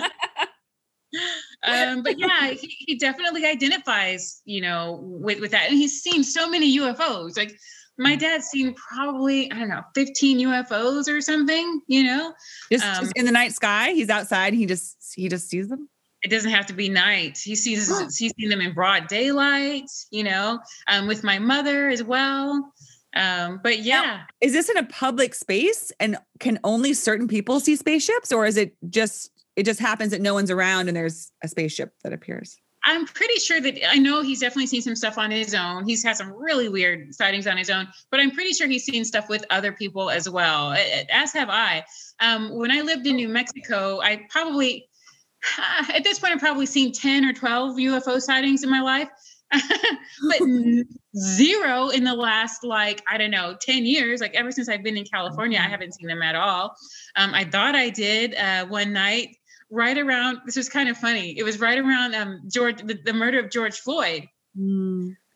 Um 1.62 2.02
but 2.02 2.18
yeah 2.18 2.50
he, 2.50 2.66
he 2.66 2.96
definitely 2.96 3.46
identifies 3.46 4.42
you 4.44 4.60
know 4.60 4.98
with 5.02 5.40
with 5.40 5.52
that. 5.52 5.70
And 5.70 5.78
he's 5.78 6.02
seen 6.02 6.24
so 6.24 6.50
many 6.50 6.76
ufos 6.78 7.36
like 7.36 7.56
my 7.98 8.16
dad's 8.16 8.46
seen 8.46 8.74
probably 8.74 9.50
i 9.52 9.58
don't 9.58 9.68
know 9.68 9.82
15 9.94 10.38
ufos 10.40 11.08
or 11.08 11.20
something 11.20 11.80
you 11.86 12.02
know 12.04 12.32
Just, 12.72 12.84
Um, 12.84 13.04
just 13.04 13.16
in 13.16 13.24
the 13.24 13.32
night 13.32 13.52
sky, 13.52 13.90
he's 13.92 14.10
outside, 14.10 14.52
he 14.54 14.66
just 14.66 14.96
he 15.14 15.28
just 15.28 15.48
sees 15.48 15.68
them. 15.68 15.88
it 16.22 16.30
doesn't 16.30 16.50
have 16.50 16.66
to 16.66 16.72
be 16.74 16.88
night. 16.88 17.38
He 17.42 17.54
sees 17.54 17.86
he's 18.18 18.32
seen 18.36 18.48
them 18.48 18.60
in 18.60 18.72
broad 18.72 19.08
daylight, 19.08 19.90
you 20.10 20.24
know, 20.24 20.58
um, 20.88 21.06
with 21.06 21.22
my 21.22 21.38
mother 21.38 21.88
as 21.88 22.02
well. 22.02 22.72
Um, 23.14 23.60
but 23.62 23.80
yeah, 23.80 24.22
Is 24.40 24.52
this 24.52 24.68
in 24.68 24.76
a 24.76 24.82
public 24.86 25.34
space 25.34 25.92
and 26.00 26.16
can 26.40 26.58
only 26.64 26.94
certain 26.94 27.28
people 27.28 27.60
see 27.60 27.76
spaceships 27.76 28.32
or 28.32 28.44
is 28.46 28.56
it 28.56 28.74
just 28.90 29.30
it 29.54 29.62
just 29.64 29.78
happens 29.78 30.10
that 30.10 30.20
no 30.20 30.34
one's 30.34 30.50
around 30.50 30.88
and 30.88 30.96
there's 30.96 31.30
a 31.44 31.46
spaceship 31.48 31.92
that 32.02 32.12
appears? 32.12 32.56
I'm 32.84 33.06
pretty 33.06 33.38
sure 33.38 33.60
that 33.60 33.90
I 33.90 33.98
know 33.98 34.22
he's 34.22 34.40
definitely 34.40 34.66
seen 34.66 34.82
some 34.82 34.94
stuff 34.94 35.16
on 35.16 35.30
his 35.30 35.54
own. 35.54 35.86
He's 35.86 36.04
had 36.04 36.16
some 36.16 36.32
really 36.32 36.68
weird 36.68 37.14
sightings 37.14 37.46
on 37.46 37.56
his 37.56 37.70
own, 37.70 37.88
but 38.10 38.20
I'm 38.20 38.30
pretty 38.30 38.52
sure 38.52 38.68
he's 38.68 38.84
seen 38.84 39.04
stuff 39.04 39.28
with 39.28 39.44
other 39.50 39.72
people 39.72 40.10
as 40.10 40.28
well, 40.28 40.74
as 41.10 41.32
have 41.32 41.48
I. 41.50 41.84
Um, 42.20 42.54
when 42.54 42.70
I 42.70 42.82
lived 42.82 43.06
in 43.06 43.16
New 43.16 43.28
Mexico, 43.28 44.00
I 44.02 44.26
probably, 44.28 44.88
at 45.94 46.04
this 46.04 46.18
point, 46.18 46.34
I've 46.34 46.40
probably 46.40 46.66
seen 46.66 46.92
10 46.92 47.24
or 47.24 47.32
12 47.32 47.76
UFO 47.76 48.20
sightings 48.20 48.62
in 48.62 48.70
my 48.70 48.80
life. 48.80 49.08
but 49.52 50.40
zero 51.16 51.90
in 51.90 52.02
the 52.02 52.14
last 52.14 52.64
like 52.64 53.02
i 53.08 53.16
don't 53.16 53.30
know 53.30 53.54
10 53.60 53.84
years 53.84 54.20
like 54.20 54.34
ever 54.34 54.50
since 54.50 54.68
i've 54.68 54.82
been 54.82 54.96
in 54.96 55.04
california 55.04 55.60
i 55.60 55.68
haven't 55.68 55.94
seen 55.94 56.08
them 56.08 56.22
at 56.22 56.34
all 56.34 56.74
um, 57.14 57.32
i 57.34 57.44
thought 57.44 57.76
i 57.76 57.88
did 57.88 58.34
uh, 58.34 58.66
one 58.66 58.92
night 58.92 59.36
right 59.70 59.98
around 59.98 60.38
this 60.46 60.56
was 60.56 60.68
kind 60.68 60.88
of 60.88 60.96
funny 60.96 61.38
it 61.38 61.42
was 61.42 61.60
right 61.60 61.78
around 61.78 62.14
um, 62.14 62.40
george 62.48 62.80
the, 62.82 62.98
the 63.04 63.12
murder 63.12 63.38
of 63.38 63.50
george 63.50 63.78
floyd 63.78 64.26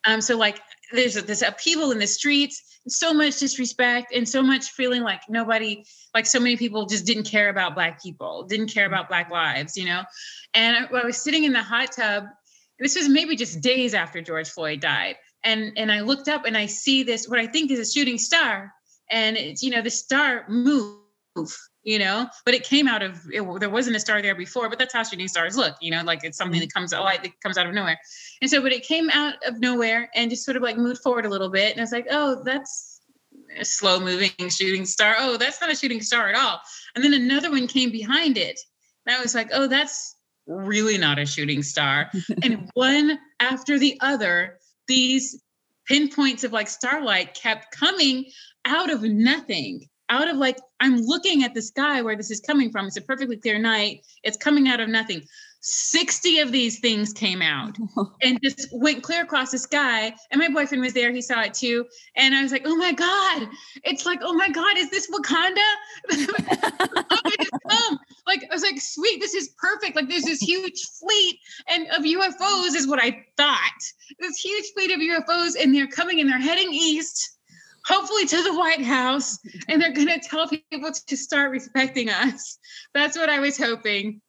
um, 0.09 0.21
so 0.21 0.37
like 0.37 0.61
there's 0.93 1.15
this 1.15 1.43
upheaval 1.43 1.91
in 1.91 1.99
the 1.99 2.07
streets, 2.07 2.63
so 2.89 3.13
much 3.13 3.39
disrespect, 3.39 4.13
and 4.15 4.29
so 4.29 4.43
much 4.43 4.71
feeling 4.71 5.03
like 5.03 5.21
nobody, 5.29 5.85
like 6.15 6.27
so 6.27 6.41
many 6.41 6.57
people 6.57 6.87
just 6.87 7.05
didn't 7.05 7.25
care 7.25 7.49
about 7.49 7.75
black 7.75 8.03
people, 8.03 8.45
didn't 8.45 8.69
care 8.69 8.87
about 8.87 9.09
black 9.09 9.31
lives, 9.31 9.77
you 9.77 9.85
know. 9.85 10.03
And 10.55 10.77
I, 10.77 10.99
I 10.99 11.05
was 11.05 11.19
sitting 11.19 11.45
in 11.45 11.53
the 11.53 11.63
hot 11.63 11.93
tub. 11.93 12.25
This 12.79 12.97
was 12.97 13.09
maybe 13.09 13.37
just 13.37 13.61
days 13.61 13.93
after 13.93 14.23
George 14.23 14.49
Floyd 14.49 14.81
died, 14.81 15.17
and 15.45 15.73
and 15.77 15.91
I 15.93 16.01
looked 16.01 16.29
up 16.29 16.45
and 16.47 16.57
I 16.57 16.67
see 16.67 17.03
this 17.03 17.29
what 17.29 17.39
I 17.39 17.47
think 17.47 17.71
is 17.71 17.81
a 17.81 17.93
shooting 17.93 18.19
star, 18.19 18.73
and 19.11 19.37
it's 19.37 19.63
you 19.63 19.71
know 19.71 19.83
the 19.83 19.91
star 19.91 20.45
move, 20.49 20.97
you 21.89 21.99
know, 21.99 22.29
but 22.45 22.53
it 22.53 22.65
came 22.65 22.87
out 22.87 23.03
of 23.03 23.19
it, 23.33 23.43
there 23.61 23.71
wasn't 23.71 23.97
a 23.97 23.99
star 23.99 24.21
there 24.21 24.35
before, 24.35 24.69
but 24.69 24.79
that's 24.79 24.93
how 24.93 25.03
shooting 25.03 25.27
stars 25.27 25.57
look, 25.57 25.75
you 25.81 25.91
know, 25.91 26.03
like 26.05 26.23
it's 26.23 26.37
something 26.37 26.61
that 26.61 26.67
mm-hmm. 26.67 26.81
comes 26.81 26.93
oh, 26.93 27.01
a 27.01 27.03
light 27.03 27.23
that 27.23 27.41
comes 27.41 27.57
out 27.57 27.67
of 27.67 27.73
nowhere. 27.73 27.99
And 28.43 28.51
so, 28.51 28.61
but 28.61 28.73
it 28.73 28.83
came 28.83 29.09
out 29.09 29.37
of 29.47 29.59
nowhere 29.59 30.11
and 30.15 30.29
just 30.29 30.45
sort 30.45 30.59
of 30.59 30.63
like 30.63 30.77
moved 30.77 31.01
forward 31.01 31.25
a 31.25 31.31
little 31.31 31.49
bit. 31.49 31.73
And 31.73 31.81
I 31.81 31.85
was 31.85 31.93
like, 31.93 32.07
oh, 32.11 32.43
that's 32.45 33.01
a 33.59 33.65
slow 33.65 34.01
moving 34.01 34.33
shooting 34.51 34.85
star. 34.85 35.17
Oh, 35.19 35.39
that's 35.39 35.63
not 35.63 35.73
a 35.73 35.75
shooting 35.75 36.03
star 36.03 36.29
at 36.29 36.35
all. 36.35 36.61
And 36.95 37.03
then 37.03 37.15
another 37.15 37.51
one 37.51 37.67
came 37.67 37.91
behind 37.91 38.37
it. 38.37 38.61
And 39.07 39.17
I 39.17 39.23
was 39.23 39.35
like, 39.35 39.49
oh, 39.55 39.67
that's 39.67 40.15
really 40.47 40.99
not 40.99 41.19
a 41.19 41.25
shooting 41.25 41.63
star. 41.63 42.11
and 42.43 42.69
one 42.75 43.19
after 43.41 43.79
the 43.79 43.99
other, 44.03 44.59
these 44.89 45.43
pinpoints 45.87 46.45
of 46.45 46.53
like 46.53 46.69
starlight 46.69 47.33
kept 47.33 47.75
coming 47.75 48.27
out 48.67 48.91
of 48.91 49.03
nothing. 49.03 49.89
Out 50.11 50.29
of 50.29 50.37
like, 50.37 50.59
I'm 50.81 50.97
looking 50.99 51.45
at 51.45 51.55
the 51.55 51.63
sky 51.63 52.03
where 52.03 52.17
this 52.17 52.31
is 52.31 52.41
coming 52.41 52.71
from. 52.71 52.87
It's 52.87 52.97
a 52.97 53.03
perfectly 53.03 53.37
clear 53.37 53.59
night. 53.59 54.07
It's 54.23 54.37
coming 54.37 54.69
out 54.69 54.81
of 54.81 54.89
nothing. 54.89 55.23
60 55.61 56.39
of 56.39 56.53
these 56.53 56.79
things 56.79 57.13
came 57.13 57.43
out 57.43 57.77
and 58.23 58.39
just 58.43 58.69
went 58.73 59.03
clear 59.03 59.23
across 59.23 59.51
the 59.51 59.59
sky. 59.59 60.15
And 60.31 60.39
my 60.39 60.49
boyfriend 60.49 60.83
was 60.83 60.93
there. 60.93 61.13
He 61.13 61.21
saw 61.21 61.43
it 61.43 61.55
too. 61.55 61.85
And 62.17 62.35
I 62.35 62.43
was 62.43 62.53
like, 62.53 62.63
oh 62.65 62.77
my 62.77 62.93
God. 62.93 63.49
It's 63.85 64.07
like, 64.07 64.21
oh 64.23 64.35
my 64.35 64.49
God, 64.51 64.77
is 64.77 64.91
this 64.91 65.11
Wakanda? 65.11 65.57
oh. 67.71 67.99
Like, 68.27 68.45
I 68.51 68.55
was 68.55 68.63
like, 68.63 68.81
sweet, 68.81 69.21
this 69.21 69.35
is 69.35 69.49
perfect. 69.59 69.97
Like, 69.97 70.09
there's 70.09 70.25
this 70.25 70.41
huge 70.41 70.81
fleet 71.01 71.39
and 71.69 71.87
of 71.89 72.03
UFOs, 72.03 72.75
is 72.75 72.87
what 72.87 73.03
I 73.03 73.25
thought. 73.37 73.59
This 74.21 74.37
huge 74.39 74.67
fleet 74.75 74.91
of 74.91 75.01
UFOs, 75.01 75.61
and 75.61 75.75
they're 75.75 75.87
coming 75.87 76.21
and 76.21 76.29
they're 76.29 76.39
heading 76.39 76.73
east. 76.73 77.38
Hopefully 77.89 78.27
to 78.27 78.43
the 78.43 78.55
White 78.55 78.85
House, 78.85 79.39
and 79.69 79.81
they're 79.81 79.93
going 79.93 80.09
to 80.09 80.21
tell 80.21 80.47
people 80.47 80.93
to 81.07 81.17
start 81.17 81.51
respecting 81.51 82.11
us. 82.11 82.59
That's 82.95 83.17
what 83.17 83.31
I 83.31 83.41
was 83.41 83.57
hoping. 83.57 84.21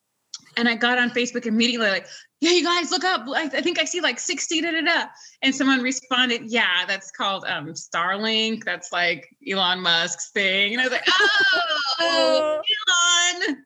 And 0.58 0.68
I 0.68 0.76
got 0.76 0.98
on 0.98 1.10
Facebook 1.12 1.46
immediately, 1.46 1.90
like, 1.90 2.08
yeah, 2.42 2.52
you 2.52 2.64
guys 2.64 2.90
look 2.90 3.04
up. 3.04 3.26
I, 3.28 3.44
I 3.44 3.62
think 3.62 3.80
I 3.80 3.84
see 3.84 4.02
like 4.02 4.20
60, 4.20 4.62
da, 4.62 4.72
da, 4.72 4.82
da. 4.82 5.06
And 5.42 5.54
someone 5.54 5.82
responded, 5.82 6.44
yeah, 6.46 6.86
that's 6.88 7.12
called 7.12 7.44
um, 7.46 7.68
Starlink. 7.74 8.64
That's 8.64 8.92
like 8.92 9.28
Elon 9.48 9.82
Musk's 9.82 10.32
thing. 10.32 10.74
And 10.74 10.82
I 10.82 10.86
was 10.86 10.94
like, 10.94 11.08
oh, 12.00 12.62
Elon. 13.42 13.58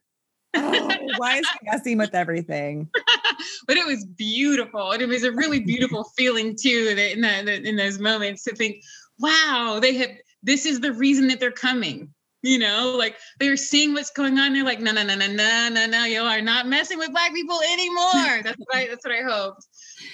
oh, 0.55 0.97
why 1.17 1.37
is 1.37 1.47
he 1.49 1.69
messing 1.71 1.97
with 1.99 2.15
everything? 2.15 2.89
but 3.67 3.77
it 3.77 3.85
was 3.85 4.05
beautiful. 4.05 4.91
And 4.91 5.01
it 5.01 5.07
was 5.07 5.23
a 5.23 5.31
really 5.31 5.59
beautiful 5.59 6.03
feeling 6.17 6.55
too 6.59 6.95
that 6.95 7.11
in, 7.13 7.21
that, 7.21 7.47
in 7.47 7.75
those 7.75 7.99
moments 7.99 8.43
to 8.43 8.55
think, 8.55 8.83
wow, 9.19 9.79
they 9.81 9.95
have, 9.95 10.09
this 10.41 10.65
is 10.65 10.79
the 10.79 10.93
reason 10.93 11.27
that 11.27 11.39
they're 11.39 11.51
coming 11.51 12.13
you 12.43 12.59
know 12.59 12.95
like 12.97 13.15
they're 13.39 13.57
seeing 13.57 13.93
what's 13.93 14.11
going 14.11 14.37
on 14.37 14.53
they're 14.53 14.63
like 14.63 14.79
no 14.79 14.91
no 14.91 15.01
no 15.01 15.15
no 15.15 15.27
no 15.27 15.69
no 15.69 15.85
no 15.87 16.03
you 16.03 16.21
are 16.21 16.41
not 16.41 16.67
messing 16.67 16.99
with 16.99 17.11
black 17.11 17.33
people 17.33 17.59
anymore 17.71 18.43
that's 18.43 18.57
what 18.57 18.75
i 18.75 18.87
that's 18.87 19.03
what 19.05 19.15
i 19.15 19.21
hoped 19.21 19.65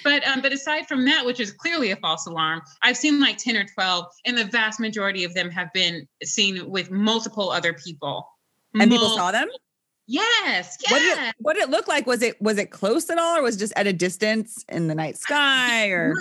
but 0.04 0.26
um 0.26 0.40
but 0.40 0.52
aside 0.52 0.86
from 0.86 1.04
that 1.04 1.26
which 1.26 1.40
is 1.40 1.52
clearly 1.52 1.90
a 1.90 1.96
false 1.96 2.26
alarm 2.26 2.62
i've 2.82 2.96
seen 2.96 3.20
like 3.20 3.36
10 3.36 3.56
or 3.56 3.66
12 3.74 4.06
and 4.24 4.38
the 4.38 4.44
vast 4.46 4.80
majority 4.80 5.24
of 5.24 5.34
them 5.34 5.50
have 5.50 5.70
been 5.74 6.06
seen 6.22 6.70
with 6.70 6.90
multiple 6.90 7.50
other 7.50 7.74
people 7.74 8.26
and 8.74 8.90
people 8.90 9.10
saw 9.10 9.30
them 9.30 9.48
Yes. 10.12 10.76
What 10.90 10.98
did, 10.98 11.18
it, 11.18 11.34
what 11.38 11.54
did 11.54 11.62
it 11.62 11.70
look 11.70 11.86
like? 11.86 12.04
Was 12.04 12.20
it 12.20 12.42
was 12.42 12.58
it 12.58 12.72
close 12.72 13.08
at 13.10 13.18
all, 13.18 13.36
or 13.36 13.42
was 13.42 13.54
it 13.54 13.58
just 13.60 13.72
at 13.76 13.86
a 13.86 13.92
distance 13.92 14.64
in 14.68 14.88
the 14.88 14.94
night 14.96 15.16
sky? 15.16 15.86
Or 15.90 16.16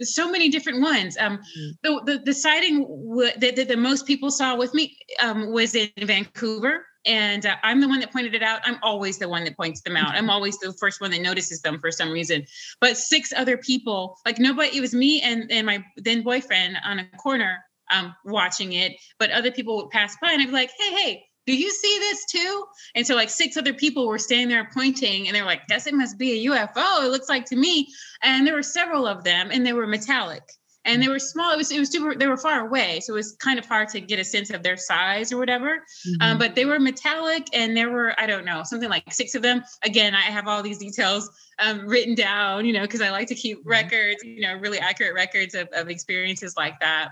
so 0.00 0.30
many 0.30 0.48
different 0.48 0.80
ones. 0.80 1.16
Um, 1.18 1.38
mm. 1.38 1.70
the, 1.82 2.02
the 2.04 2.18
the 2.24 2.34
sighting 2.34 2.82
w- 2.82 3.32
that, 3.38 3.56
that 3.56 3.68
the 3.68 3.76
most 3.76 4.06
people 4.06 4.30
saw 4.30 4.56
with 4.56 4.74
me 4.74 4.96
um, 5.20 5.52
was 5.52 5.74
in 5.74 5.90
Vancouver, 6.02 6.86
and 7.06 7.46
uh, 7.46 7.56
I'm 7.62 7.80
the 7.80 7.88
one 7.88 8.00
that 8.00 8.12
pointed 8.12 8.34
it 8.34 8.42
out. 8.42 8.60
I'm 8.64 8.78
always 8.82 9.18
the 9.18 9.28
one 9.28 9.44
that 9.44 9.56
points 9.56 9.82
them 9.82 9.96
out. 9.96 10.14
I'm 10.14 10.30
always 10.30 10.58
the 10.58 10.72
first 10.74 11.00
one 11.00 11.10
that 11.10 11.20
notices 11.22 11.60
them 11.60 11.78
for 11.78 11.90
some 11.90 12.10
reason. 12.10 12.44
But 12.80 12.96
six 12.96 13.32
other 13.36 13.56
people, 13.56 14.16
like 14.24 14.38
nobody, 14.38 14.76
it 14.76 14.80
was 14.80 14.94
me 14.94 15.20
and 15.20 15.50
and 15.50 15.66
my 15.66 15.84
then 15.96 16.22
boyfriend 16.22 16.78
on 16.84 17.00
a 17.00 17.08
corner 17.18 17.58
um, 17.92 18.14
watching 18.24 18.72
it. 18.72 18.92
But 19.18 19.30
other 19.30 19.50
people 19.50 19.76
would 19.76 19.90
pass 19.90 20.16
by, 20.20 20.32
and 20.32 20.42
I'd 20.42 20.46
be 20.46 20.52
like, 20.52 20.70
"Hey, 20.78 20.92
hey." 20.92 21.24
Do 21.46 21.54
you 21.54 21.70
see 21.70 21.98
this 21.98 22.24
too? 22.26 22.64
And 22.94 23.06
so 23.06 23.14
like 23.14 23.30
six 23.30 23.56
other 23.56 23.74
people 23.74 24.06
were 24.06 24.18
standing 24.18 24.48
there 24.48 24.68
pointing 24.72 25.26
and 25.26 25.36
they're 25.36 25.44
like, 25.44 25.66
guess 25.68 25.86
it 25.86 25.94
must 25.94 26.18
be 26.18 26.46
a 26.46 26.50
UFO. 26.50 27.04
It 27.04 27.10
looks 27.10 27.28
like 27.28 27.44
to 27.46 27.56
me. 27.56 27.88
And 28.22 28.46
there 28.46 28.54
were 28.54 28.62
several 28.62 29.06
of 29.06 29.24
them 29.24 29.50
and 29.52 29.66
they 29.66 29.72
were 29.72 29.86
metallic 29.86 30.42
and 30.86 31.02
they 31.02 31.08
were 31.08 31.18
small. 31.18 31.52
It 31.52 31.56
was, 31.56 31.70
it 31.70 31.78
was 31.78 31.90
super, 31.90 32.14
they 32.14 32.26
were 32.26 32.36
far 32.36 32.66
away. 32.66 33.00
So 33.00 33.14
it 33.14 33.16
was 33.16 33.36
kind 33.36 33.58
of 33.58 33.66
hard 33.66 33.88
to 33.90 34.00
get 34.00 34.18
a 34.18 34.24
sense 34.24 34.50
of 34.50 34.62
their 34.62 34.76
size 34.76 35.32
or 35.32 35.38
whatever. 35.38 35.78
Mm-hmm. 36.06 36.22
Um, 36.22 36.38
but 36.38 36.54
they 36.54 36.64
were 36.64 36.78
metallic 36.78 37.46
and 37.52 37.76
there 37.76 37.90
were, 37.90 38.18
I 38.18 38.26
don't 38.26 38.44
know, 38.44 38.62
something 38.64 38.88
like 38.88 39.12
six 39.12 39.34
of 39.34 39.42
them. 39.42 39.62
Again, 39.82 40.14
I 40.14 40.22
have 40.22 40.46
all 40.46 40.62
these 40.62 40.78
details 40.78 41.30
um, 41.58 41.86
written 41.86 42.14
down, 42.14 42.64
you 42.64 42.72
know, 42.72 42.82
because 42.82 43.00
I 43.00 43.10
like 43.10 43.28
to 43.28 43.34
keep 43.34 43.60
mm-hmm. 43.60 43.68
records, 43.68 44.22
you 44.24 44.40
know, 44.40 44.54
really 44.54 44.78
accurate 44.78 45.14
records 45.14 45.54
of, 45.54 45.68
of 45.74 45.88
experiences 45.88 46.54
like 46.56 46.80
that 46.80 47.10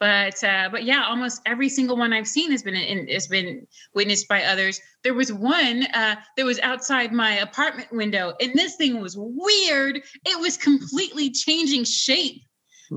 but 0.00 0.42
uh, 0.44 0.68
but 0.70 0.84
yeah, 0.84 1.04
almost 1.04 1.42
every 1.44 1.68
single 1.68 1.96
one 1.96 2.12
I've 2.12 2.28
seen 2.28 2.50
has 2.52 2.62
been 2.62 2.74
in, 2.74 3.08
has 3.08 3.26
been 3.26 3.66
witnessed 3.94 4.28
by 4.28 4.44
others. 4.44 4.80
There 5.02 5.14
was 5.14 5.32
one 5.32 5.86
uh, 5.94 6.16
that 6.36 6.44
was 6.44 6.60
outside 6.60 7.12
my 7.12 7.38
apartment 7.38 7.90
window, 7.92 8.34
and 8.40 8.52
this 8.54 8.76
thing 8.76 9.00
was 9.00 9.16
weird. 9.18 10.00
It 10.24 10.40
was 10.40 10.56
completely 10.56 11.30
changing 11.30 11.84
shape 11.84 12.42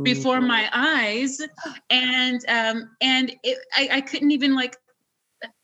before 0.03 0.37
mm-hmm. 0.37 0.47
my 0.47 0.69
eyes, 0.73 1.41
and 1.89 2.41
um, 2.47 2.89
and 3.01 3.33
it, 3.43 3.57
I, 3.75 3.89
I 3.97 4.01
couldn't 4.01 4.31
even 4.31 4.55
like. 4.55 4.77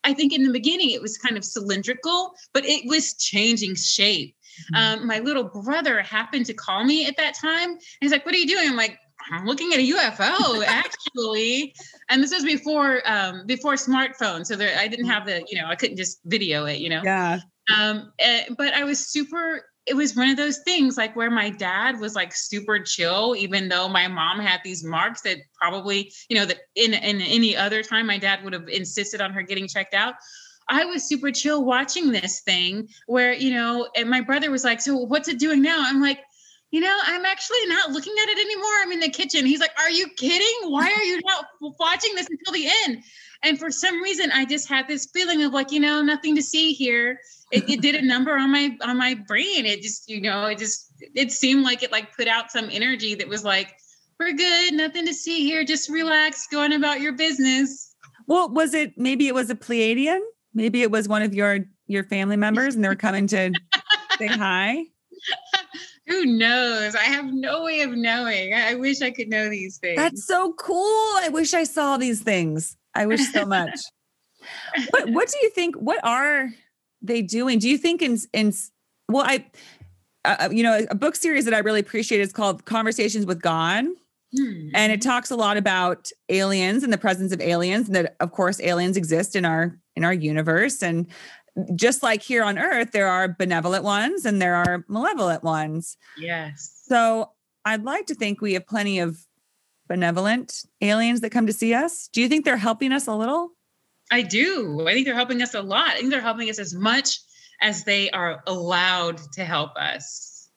I 0.04 0.14
think 0.14 0.34
in 0.34 0.44
the 0.44 0.52
beginning 0.52 0.90
it 0.90 1.02
was 1.04 1.20
kind 1.20 1.38
of 1.38 1.46
cylindrical, 1.46 2.34
but 2.52 2.66
it 2.66 2.88
was 2.88 3.14
changing 3.14 3.76
shape. 3.76 4.36
Mm-hmm. 4.74 5.02
Um, 5.02 5.08
my 5.08 5.20
little 5.20 5.44
brother 5.44 6.02
happened 6.02 6.48
to 6.48 6.56
call 6.56 6.84
me 6.84 7.06
at 7.06 7.16
that 7.18 7.36
time. 7.36 7.70
And 7.70 7.80
he's 8.02 8.12
like, 8.12 8.26
"What 8.26 8.34
are 8.34 8.40
you 8.40 8.48
doing?" 8.48 8.70
I'm 8.70 8.76
like, 8.76 8.98
I'm 9.32 9.46
looking 9.46 9.74
at 9.74 9.80
a 9.80 9.90
UFO 9.90 10.66
actually. 10.66 11.74
and 12.10 12.24
this 12.24 12.34
was 12.34 12.44
before 12.44 13.02
um 13.06 13.46
before 13.46 13.74
smartphones. 13.74 14.48
So 14.48 14.56
there 14.56 14.78
I 14.78 14.88
didn't 14.88 15.08
have 15.08 15.26
the, 15.26 15.44
you 15.50 15.60
know, 15.62 15.68
I 15.68 15.76
couldn't 15.76 15.98
just 15.98 16.20
video 16.26 16.66
it, 16.66 16.80
you 16.80 16.90
know. 16.90 17.02
Yeah. 17.04 17.40
Um 17.76 18.12
uh, 18.24 18.54
but 18.58 18.74
I 18.74 18.84
was 18.84 19.08
super 19.08 19.64
it 19.86 19.96
was 19.96 20.18
one 20.18 20.30
of 20.30 20.36
those 20.36 20.60
things 20.66 20.98
like 20.98 21.16
where 21.16 21.32
my 21.32 21.50
dad 21.50 22.00
was 22.00 22.14
like 22.14 22.36
super 22.36 22.78
chill 22.80 23.36
even 23.38 23.70
though 23.70 23.88
my 23.88 24.08
mom 24.08 24.40
had 24.40 24.60
these 24.64 24.84
marks 24.84 25.22
that 25.22 25.38
probably, 25.60 26.12
you 26.30 26.38
know, 26.38 26.46
that 26.46 26.58
in 26.76 26.94
in 26.94 27.22
any 27.22 27.56
other 27.56 27.84
time 27.84 28.08
my 28.08 28.18
dad 28.18 28.44
would 28.44 28.54
have 28.54 28.68
insisted 28.68 29.22
on 29.22 29.32
her 29.34 29.42
getting 29.42 29.68
checked 29.68 29.94
out. 29.94 30.16
I 30.70 30.84
was 30.84 31.08
super 31.08 31.32
chill 31.32 31.64
watching 31.64 32.12
this 32.12 32.42
thing 32.42 32.90
where, 33.06 33.32
you 33.32 33.52
know, 33.52 33.88
and 33.96 34.10
my 34.10 34.20
brother 34.20 34.52
was 34.52 34.66
like, 34.66 34.82
So 34.82 34.98
what's 34.98 35.30
it 35.30 35.40
doing 35.40 35.62
now? 35.62 35.78
I'm 35.80 36.02
like, 36.02 36.20
you 36.72 36.82
know, 36.82 36.98
I'm 37.06 37.26
actually 37.26 37.66
not 37.68 37.92
looking 37.92 38.14
at 38.22 38.30
it 38.30 38.38
anymore. 38.40 38.72
I'm 38.82 38.92
in 38.92 39.00
the 39.00 39.10
kitchen. 39.10 39.46
He's 39.46 39.60
like, 39.60 39.72
Are 39.80 39.90
you 39.90 40.08
kidding? 40.10 40.72
Why 40.72 40.92
are 40.92 41.04
you 41.04 41.22
not 41.26 41.46
watching 41.80 42.14
this 42.16 42.28
until 42.30 42.54
the 42.54 42.70
end? 42.86 43.04
And 43.44 43.60
for 43.60 43.70
some 43.70 44.02
reason, 44.02 44.32
I 44.32 44.46
just 44.46 44.68
had 44.68 44.88
this 44.88 45.08
feeling 45.14 45.44
of 45.44 45.54
like, 45.54 45.72
you 45.72 45.80
know, 45.80 46.02
nothing 46.02 46.36
to 46.36 46.42
see 46.42 46.74
here. 46.74 47.20
It, 47.52 47.70
it 47.70 47.82
did 47.82 47.96
a 47.96 48.02
number 48.06 48.36
on 48.36 48.52
my 48.52 48.76
on 48.82 48.98
my 48.98 49.14
brain. 49.14 49.66
It 49.66 49.82
just, 49.82 50.10
you 50.10 50.22
know, 50.22 50.46
it 50.46 50.58
just 50.58 50.92
it 51.00 51.32
seemed 51.32 51.64
like 51.64 51.84
it 51.84 51.92
like 51.92 52.16
put 52.16 52.28
out 52.28 52.52
some 52.52 52.70
energy 52.72 53.16
that 53.16 53.28
was 53.28 53.44
like, 53.44 53.74
we're 54.20 54.34
good, 54.34 54.74
nothing 54.74 55.06
to 55.06 55.14
see 55.14 55.46
here. 55.46 55.64
Just 55.64 55.90
relax, 55.90 56.48
going 56.52 56.74
about 56.74 57.02
your 57.02 57.14
business. 57.14 57.96
Well, 58.26 58.50
was 58.50 58.74
it 58.74 58.98
maybe 58.98 59.28
it 59.28 59.36
was 59.36 59.50
a 59.50 59.56
Pleiadian? 59.56 60.20
Maybe 60.54 60.82
it 60.82 60.92
was 60.92 61.08
one 61.08 61.22
of 61.22 61.34
your 61.34 61.60
your 61.86 62.04
family 62.04 62.36
members 62.36 62.76
and 62.76 62.84
they 62.84 62.90
were 62.90 62.96
coming 62.96 63.28
to 63.28 63.54
say 64.18 64.28
hi. 64.28 64.84
Who 66.08 66.26
knows? 66.26 66.96
I 66.96 67.04
have 67.04 67.34
no 67.34 67.64
way 67.64 67.82
of 67.82 67.92
knowing. 67.92 68.54
I 68.54 68.76
wish 68.76 69.02
I 69.02 69.12
could 69.12 69.28
know 69.28 69.50
these 69.50 69.78
things. 69.78 69.98
That's 69.98 70.26
so 70.26 70.54
cool. 70.54 70.78
I 70.78 71.30
wish 71.32 71.54
I 71.54 71.66
saw 71.66 71.98
these 71.98 72.22
things. 72.22 72.78
I 72.96 73.06
wish 73.06 73.22
so 73.32 73.46
much. 73.46 73.80
what 74.92 75.10
what 75.10 75.28
do 75.28 75.38
you 75.42 75.50
think 75.50 75.76
what 75.76 76.00
are 76.04 76.50
they 77.02 77.22
doing? 77.22 77.60
Do 77.60 77.70
you 77.70 77.78
think 77.78 78.02
in 78.02 78.18
in 78.32 78.54
well 79.10 79.26
I 79.28 79.46
uh, 80.24 80.36
uh 80.42 80.50
you 80.50 80.64
know 80.64 80.86
a 80.90 80.96
book 80.96 81.18
series 81.18 81.44
that 81.46 81.54
I 81.54 81.60
really 81.60 81.82
appreciate 81.82 82.22
is 82.22 82.32
called 82.32 82.64
Conversations 82.66 83.26
with 83.26 83.42
God. 83.42 83.86
Hmm. 84.36 84.70
And 84.74 84.92
it 84.92 85.02
talks 85.02 85.32
a 85.32 85.36
lot 85.36 85.58
about 85.58 86.10
aliens 86.30 86.84
and 86.84 86.92
the 86.92 86.98
presence 86.98 87.34
of 87.34 87.42
aliens 87.42 87.88
and 87.88 87.96
that 87.96 88.16
of 88.22 88.32
course 88.32 88.62
aliens 88.62 88.96
exist 88.96 89.36
in 89.36 89.44
our 89.44 89.78
in 89.98 90.06
our 90.06 90.14
universe 90.14 90.82
and 90.82 91.08
just 91.76 92.04
like 92.04 92.22
here 92.22 92.44
on 92.44 92.58
earth, 92.58 92.92
there 92.92 93.08
are 93.08 93.28
benevolent 93.28 93.84
ones 93.84 94.26
and 94.26 94.42
there 94.42 94.56
are 94.56 94.86
malevolent 94.88 95.44
ones. 95.44 95.98
Yes. 96.18 96.84
So 96.86 97.32
I'd 97.66 97.84
like 97.84 98.06
to 98.08 98.16
think 98.16 98.42
we 98.42 98.54
have 98.54 98.68
plenty 98.68 99.00
of 99.00 99.18
benevolent 99.88 100.64
aliens 100.82 101.22
that 101.22 101.32
come 101.32 101.48
to 101.48 101.54
see 101.54 101.74
us. 101.74 102.10
Do 102.10 102.22
you 102.22 102.30
think 102.30 102.46
they're 102.46 102.58
helping 102.58 102.92
us 102.92 103.08
a 103.08 103.16
little? 103.16 103.52
I 104.12 104.22
do. 104.22 104.88
I 104.88 104.94
think 104.94 105.06
they're 105.06 105.16
helping 105.16 105.42
us 105.42 105.54
a 105.54 105.62
lot. 105.62 105.90
I 105.90 105.98
think 105.98 106.12
they're 106.12 106.22
helping 106.22 106.50
us 106.50 106.60
as 106.60 106.74
much 106.74 107.20
as 107.62 107.84
they 107.84 108.10
are 108.12 108.44
allowed 108.48 109.20
to 109.34 109.44
help 109.44 109.76
us. 109.76 110.50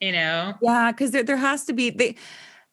You 0.00 0.12
know? 0.12 0.54
Yeah, 0.60 0.90
because 0.92 1.12
there, 1.12 1.22
there 1.22 1.36
has 1.36 1.64
to 1.64 1.72
be 1.72 1.90
they 1.90 2.16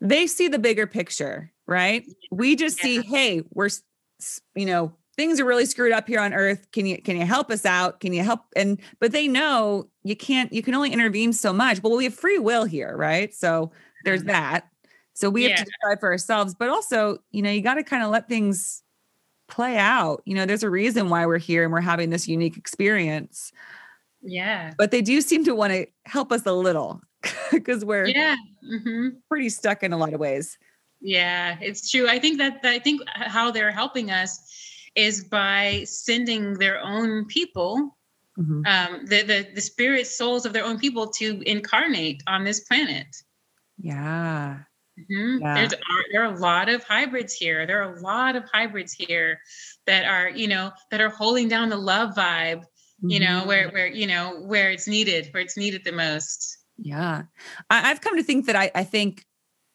they 0.01 0.28
see 0.28 0.47
the 0.47 0.59
bigger 0.59 0.88
picture, 0.88 1.51
right? 1.68 2.05
We 2.32 2.55
just 2.55 2.80
yeah. 2.80 2.84
see, 2.84 3.01
hey, 3.03 3.43
we're 3.53 3.70
you 4.55 4.66
know, 4.66 4.93
things 5.22 5.39
are 5.39 5.45
really 5.45 5.67
screwed 5.67 5.91
up 5.91 6.07
here 6.07 6.19
on 6.19 6.34
earth. 6.34 6.72
Can 6.72 6.88
you 6.88 6.99
can 6.99 7.15
you 7.15 7.28
help 7.28 7.51
us 7.51 7.63
out? 7.63 7.99
Can 7.99 8.11
you 8.11 8.24
help? 8.24 8.41
And 8.55 8.80
but 8.99 9.11
they 9.11 9.28
know 9.28 9.88
you 10.03 10.15
can't 10.15 10.51
you 10.51 10.63
can 10.63 10.74
only 10.74 10.91
intervene 10.91 11.32
so 11.32 11.53
much 11.53 11.80
but 11.80 11.91
we 11.91 12.05
have 12.05 12.15
free 12.15 12.39
will 12.39 12.65
here 12.65 12.97
right? 12.97 13.32
So 13.32 13.72
there's 14.03 14.22
mm-hmm. 14.22 14.30
that. 14.30 14.67
So 15.13 15.30
we 15.30 15.43
have 15.43 15.59
to 15.59 15.65
decide 15.65 15.99
for 15.99 16.09
ourselves 16.09 16.55
but 16.55 16.69
also 16.69 17.19
you 17.30 17.43
know 17.43 17.51
you 17.51 17.61
got 17.61 17.76
to 17.76 17.84
kind 17.84 18.03
of 18.03 18.09
let 18.09 18.28
things 18.28 18.82
play 19.47 19.78
out. 19.78 20.24
You 20.26 20.34
know 20.34 20.47
there's 20.47 20.63
a 20.63 20.72
reason 20.72 21.09
why 21.09 21.28
we're 21.28 21.38
here 21.38 21.63
and 21.63 21.72
we're 21.72 21.82
having 21.82 22.09
this 22.09 22.28
unique 22.28 22.57
experience. 22.57 23.51
Yeah. 24.24 24.74
But 24.76 24.89
they 24.89 25.03
do 25.03 25.22
seem 25.22 25.45
to 25.45 25.53
want 25.53 25.74
to 25.74 25.86
help 26.05 26.32
us 26.32 26.45
a 26.47 26.53
little 26.53 27.01
because 27.51 27.86
we're 27.86 28.07
yeah 28.07 28.36
mm-hmm. 28.67 29.09
pretty 29.30 29.49
stuck 29.49 29.84
in 29.84 29.93
a 29.93 29.97
lot 29.97 30.15
of 30.15 30.19
ways. 30.19 30.57
Yeah 30.99 31.57
it's 31.61 31.91
true. 31.91 32.07
I 32.07 32.17
think 32.17 32.39
that 32.39 32.61
i 32.63 32.80
think 32.80 33.01
how 33.13 33.51
they're 33.51 33.72
helping 33.72 34.09
us 34.09 34.39
is 34.95 35.23
by 35.23 35.83
sending 35.85 36.55
their 36.55 36.81
own 36.81 37.25
people, 37.25 37.97
mm-hmm. 38.37 38.61
um, 38.65 39.05
the, 39.05 39.23
the 39.23 39.47
the 39.55 39.61
spirit 39.61 40.07
souls 40.07 40.45
of 40.45 40.53
their 40.53 40.65
own 40.65 40.79
people 40.79 41.07
to 41.07 41.41
incarnate 41.45 42.23
on 42.27 42.43
this 42.43 42.61
planet. 42.61 43.07
Yeah. 43.77 44.59
Mm-hmm. 44.99 45.41
yeah. 45.41 45.53
There's 45.55 45.73
there 46.11 46.23
are 46.23 46.33
a 46.33 46.39
lot 46.39 46.69
of 46.69 46.83
hybrids 46.83 47.33
here. 47.33 47.65
There 47.65 47.81
are 47.81 47.93
a 47.95 48.01
lot 48.01 48.35
of 48.35 48.43
hybrids 48.51 48.93
here 48.93 49.39
that 49.87 50.05
are, 50.05 50.29
you 50.29 50.47
know, 50.47 50.71
that 50.91 51.01
are 51.01 51.09
holding 51.09 51.47
down 51.47 51.69
the 51.69 51.77
love 51.77 52.15
vibe, 52.15 52.63
you 53.01 53.19
know, 53.19 53.39
mm-hmm. 53.39 53.47
where 53.47 53.69
where 53.69 53.87
you 53.87 54.07
know 54.07 54.41
where 54.41 54.71
it's 54.71 54.87
needed, 54.87 55.29
where 55.31 55.41
it's 55.41 55.57
needed 55.57 55.83
the 55.83 55.91
most. 55.91 56.57
Yeah, 56.77 57.23
I, 57.69 57.81
have 57.81 58.01
come 58.01 58.17
to 58.17 58.23
think 58.23 58.47
that 58.47 58.55
I 58.55 58.71
I 58.75 58.83
think 58.83 59.25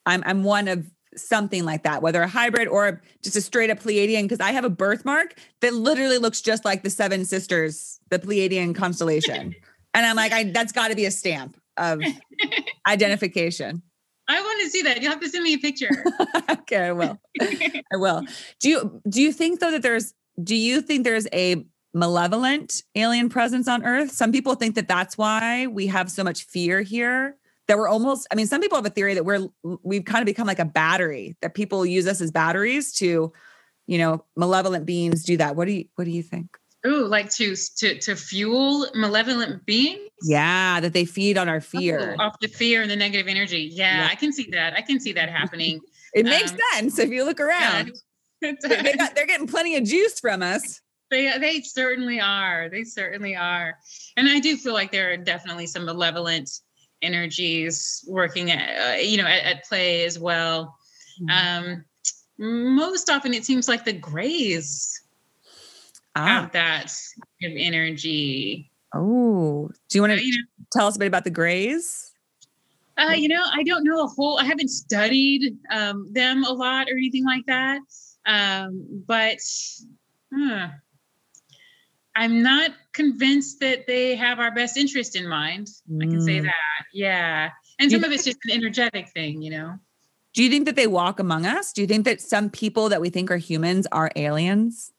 I'm 0.04 0.22
I'm 0.26 0.44
one 0.44 0.68
of 0.68 0.86
something 1.16 1.64
like 1.64 1.82
that, 1.84 2.02
whether 2.02 2.22
a 2.22 2.28
hybrid 2.28 2.68
or 2.68 3.02
just 3.22 3.36
a 3.36 3.40
straight 3.40 3.70
up 3.70 3.80
Pleiadian, 3.80 4.22
because 4.22 4.40
I 4.40 4.52
have 4.52 4.64
a 4.64 4.70
birthmark 4.70 5.34
that 5.60 5.74
literally 5.74 6.18
looks 6.18 6.40
just 6.40 6.64
like 6.64 6.82
the 6.82 6.90
Seven 6.90 7.24
Sisters, 7.24 8.00
the 8.10 8.18
Pleiadian 8.18 8.74
constellation. 8.74 9.54
and 9.94 10.06
I'm 10.06 10.16
like, 10.16 10.32
I, 10.32 10.44
that's 10.44 10.72
got 10.72 10.88
to 10.88 10.96
be 10.96 11.06
a 11.06 11.10
stamp 11.10 11.56
of 11.76 12.00
identification. 12.86 13.82
I 14.28 14.40
want 14.40 14.60
to 14.62 14.70
see 14.70 14.82
that. 14.82 15.00
You'll 15.00 15.12
have 15.12 15.20
to 15.20 15.28
send 15.28 15.44
me 15.44 15.54
a 15.54 15.58
picture. 15.58 15.90
okay, 16.50 16.86
I 16.88 16.92
will. 16.92 17.18
I 17.40 17.96
will. 17.96 18.22
Do 18.60 18.68
you 18.68 19.00
do 19.08 19.22
you 19.22 19.32
think 19.32 19.60
though 19.60 19.70
that 19.70 19.82
there's 19.82 20.14
do 20.42 20.56
you 20.56 20.80
think 20.80 21.04
there's 21.04 21.28
a 21.32 21.64
malevolent 21.94 22.82
alien 22.96 23.28
presence 23.28 23.68
on 23.68 23.84
Earth? 23.84 24.10
Some 24.10 24.32
people 24.32 24.56
think 24.56 24.74
that 24.74 24.88
that's 24.88 25.16
why 25.16 25.68
we 25.68 25.86
have 25.86 26.10
so 26.10 26.24
much 26.24 26.44
fear 26.44 26.82
here. 26.82 27.36
That 27.68 27.78
we're 27.78 27.88
almost. 27.88 28.26
I 28.30 28.36
mean, 28.36 28.46
some 28.46 28.60
people 28.60 28.76
have 28.76 28.86
a 28.86 28.90
theory 28.90 29.14
that 29.14 29.24
we're 29.24 29.48
we've 29.82 30.04
kind 30.04 30.22
of 30.22 30.26
become 30.26 30.46
like 30.46 30.60
a 30.60 30.64
battery. 30.64 31.36
That 31.42 31.54
people 31.54 31.84
use 31.84 32.06
us 32.06 32.20
as 32.20 32.30
batteries 32.30 32.92
to, 32.94 33.32
you 33.86 33.98
know, 33.98 34.24
malevolent 34.36 34.86
beings 34.86 35.24
do 35.24 35.36
that. 35.38 35.56
What 35.56 35.66
do 35.66 35.72
you 35.72 35.86
What 35.96 36.04
do 36.04 36.10
you 36.10 36.22
think? 36.22 36.56
Ooh, 36.86 37.06
like 37.06 37.30
to 37.30 37.56
to 37.78 37.98
to 37.98 38.16
fuel 38.16 38.86
malevolent 38.94 39.66
beings. 39.66 40.00
Yeah, 40.22 40.80
that 40.80 40.92
they 40.92 41.04
feed 41.04 41.36
on 41.36 41.48
our 41.48 41.60
fear, 41.60 42.16
oh, 42.18 42.24
off 42.24 42.38
the 42.40 42.48
fear 42.48 42.82
and 42.82 42.90
the 42.90 42.96
negative 42.96 43.26
energy. 43.26 43.70
Yeah, 43.72 44.02
yeah, 44.02 44.08
I 44.10 44.14
can 44.14 44.32
see 44.32 44.48
that. 44.52 44.74
I 44.74 44.82
can 44.82 45.00
see 45.00 45.12
that 45.12 45.28
happening. 45.28 45.80
it 46.14 46.24
makes 46.24 46.52
um, 46.52 46.58
sense 46.72 46.98
if 46.98 47.10
you 47.10 47.24
look 47.24 47.40
around. 47.40 47.92
Yeah, 48.42 48.52
they 48.60 48.92
got, 48.92 49.14
they're 49.14 49.26
getting 49.26 49.46
plenty 49.46 49.76
of 49.76 49.84
juice 49.84 50.20
from 50.20 50.42
us. 50.42 50.82
They 51.10 51.38
they 51.38 51.62
certainly 51.62 52.20
are. 52.20 52.68
They 52.68 52.84
certainly 52.84 53.34
are. 53.34 53.78
And 54.18 54.28
I 54.28 54.40
do 54.40 54.58
feel 54.58 54.74
like 54.74 54.92
there 54.92 55.10
are 55.10 55.16
definitely 55.16 55.66
some 55.66 55.86
malevolent 55.86 56.50
energies 57.02 58.04
working 58.08 58.50
at 58.50 58.94
uh, 58.94 58.96
you 58.98 59.16
know 59.16 59.26
at, 59.26 59.44
at, 59.44 59.64
play 59.64 60.04
as 60.04 60.18
well. 60.18 60.76
Mm-hmm. 61.22 61.66
Um, 61.68 61.84
most 62.38 63.10
often 63.10 63.32
it 63.32 63.44
seems 63.44 63.68
like 63.68 63.84
the 63.84 63.92
grays 63.92 65.02
ah. 66.14 66.26
have 66.26 66.52
that 66.52 66.92
kind 67.40 67.52
of 67.52 67.58
energy. 67.58 68.70
Oh, 68.94 69.70
do 69.88 69.98
you 69.98 70.02
want 70.02 70.14
to 70.14 70.24
you 70.24 70.32
know, 70.32 70.44
tell 70.72 70.86
us 70.86 70.96
a 70.96 70.98
bit 70.98 71.08
about 71.08 71.24
the 71.24 71.30
Greys? 71.30 72.12
Uh, 72.98 73.12
you 73.12 73.28
know, 73.28 73.44
I 73.52 73.62
don't 73.62 73.84
know 73.84 74.04
a 74.04 74.06
whole. 74.06 74.38
I 74.38 74.44
haven't 74.44 74.70
studied 74.70 75.58
um, 75.70 76.10
them 76.12 76.44
a 76.44 76.52
lot 76.52 76.88
or 76.88 76.96
anything 76.96 77.26
like 77.26 77.44
that. 77.46 77.80
Um, 78.24 78.86
but 79.06 79.38
huh, 80.34 80.68
I'm 82.16 82.42
not 82.42 82.70
convinced 82.92 83.60
that 83.60 83.86
they 83.86 84.16
have 84.16 84.40
our 84.40 84.50
best 84.50 84.76
interest 84.76 85.14
in 85.14 85.28
mind. 85.28 85.68
Mm. 85.90 86.02
I 86.02 86.10
can 86.10 86.20
say 86.22 86.38
mm. 86.38 86.44
that. 86.44 86.84
Yeah, 86.92 87.50
and 87.78 87.90
some 87.90 88.02
of 88.02 88.10
it's 88.10 88.24
just 88.24 88.38
an 88.44 88.52
energetic 88.52 89.10
thing, 89.10 89.42
you 89.42 89.50
know. 89.50 89.74
Do 90.32 90.42
you 90.42 90.50
think 90.50 90.66
that 90.66 90.76
they 90.76 90.86
walk 90.86 91.20
among 91.20 91.46
us? 91.46 91.72
Do 91.72 91.82
you 91.82 91.86
think 91.86 92.04
that 92.06 92.20
some 92.20 92.50
people 92.50 92.88
that 92.88 93.00
we 93.00 93.10
think 93.10 93.30
are 93.30 93.36
humans 93.36 93.86
are 93.92 94.10
aliens? 94.16 94.92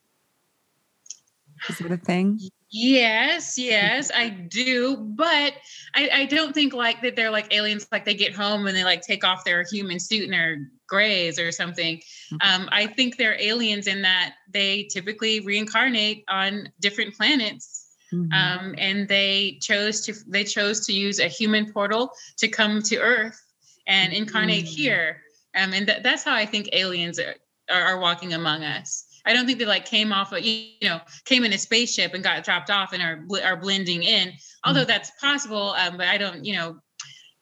Is 1.70 1.80
that 1.80 1.92
a 1.92 1.98
thing? 1.98 2.40
Yes, 2.70 3.58
yes, 3.58 4.12
I 4.14 4.30
do. 4.30 4.98
But 4.98 5.54
I, 5.96 6.10
I 6.14 6.26
don't 6.26 6.54
think 6.54 6.74
like 6.74 7.02
that 7.02 7.16
they're 7.16 7.32
like 7.32 7.54
aliens, 7.54 7.88
like 7.92 8.04
they 8.04 8.14
get 8.14 8.36
home 8.36 8.68
and 8.68 8.76
they 8.76 8.84
like 8.84 9.02
take 9.02 9.24
off 9.24 9.46
their 9.46 9.64
human 9.64 10.00
suit 10.00 10.24
and 10.24 10.34
their 10.34 10.70
grays 10.88 11.40
or 11.40 11.52
something. 11.52 11.98
Mm-hmm. 11.98 12.36
Um, 12.42 12.70
I 12.72 12.88
think 12.88 13.18
they're 13.18 13.40
aliens 13.40 13.88
in 13.88 14.02
that 14.02 14.36
they 14.52 14.84
typically 14.84 15.40
reincarnate 15.40 16.26
on 16.28 16.70
different 16.82 17.16
planets. 17.16 17.86
Mm-hmm. 18.14 18.32
Um, 18.34 18.76
and 18.78 19.08
they 19.08 19.58
chose 19.62 20.02
to 20.06 20.14
they 20.28 20.44
chose 20.44 20.86
to 20.86 20.94
use 20.94 21.20
a 21.20 21.28
human 21.28 21.72
portal 21.74 22.12
to 22.38 22.48
come 22.48 22.82
to 22.84 22.98
Earth 22.98 23.42
and 23.86 24.14
incarnate 24.14 24.66
mm-hmm. 24.66 24.76
here. 24.76 25.22
Um, 25.56 25.74
and 25.74 25.88
th- 25.88 26.04
that's 26.04 26.24
how 26.24 26.34
I 26.34 26.46
think 26.46 26.70
aliens 26.72 27.20
are, 27.20 27.36
are, 27.70 27.82
are 27.82 28.00
walking 28.00 28.34
among 28.34 28.64
us. 28.64 29.07
I 29.28 29.34
don't 29.34 29.46
think 29.46 29.60
they 29.60 29.66
like 29.66 29.86
came 29.86 30.14
off 30.14 30.32
of 30.32 30.44
you 30.44 30.72
know 30.82 31.02
came 31.26 31.44
in 31.44 31.54
a 31.54 31.58
spaceship 31.58 32.14
and 32.14 32.24
got 32.24 32.44
dropped 32.46 32.70
off 32.70 32.94
and 32.94 33.04
are 33.04 33.26
are 33.44 33.58
blending 33.58 34.04
in. 34.04 34.34
Although 34.64 34.86
mm. 34.86 34.88
that's 34.88 35.12
possible, 35.22 35.76
um, 35.78 35.98
but 35.98 36.08
I 36.08 36.18
don't 36.18 36.46
you 36.46 36.56
know. 36.56 36.78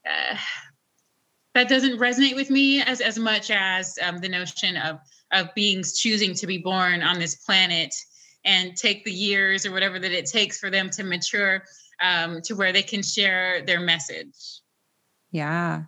Uh, 0.09 0.36
that 1.53 1.69
doesn't 1.69 1.99
resonate 1.99 2.36
with 2.36 2.49
me 2.49 2.81
as 2.81 3.01
as 3.01 3.17
much 3.17 3.49
as 3.49 3.97
um, 4.01 4.17
the 4.17 4.27
notion 4.27 4.75
of 4.77 4.99
of 5.31 5.53
beings 5.55 5.97
choosing 5.97 6.33
to 6.36 6.47
be 6.47 6.57
born 6.57 7.01
on 7.01 7.19
this 7.19 7.36
planet 7.36 7.93
and 8.43 8.75
take 8.75 9.03
the 9.05 9.11
years 9.11 9.65
or 9.65 9.71
whatever 9.71 9.97
that 9.99 10.11
it 10.11 10.25
takes 10.25 10.59
for 10.59 10.69
them 10.69 10.89
to 10.91 11.03
mature 11.03 11.63
um, 12.01 12.41
to 12.43 12.55
where 12.55 12.71
they 12.71 12.83
can 12.83 13.01
share 13.01 13.63
their 13.65 13.79
message. 13.79 14.61
Yeah, 15.31 15.83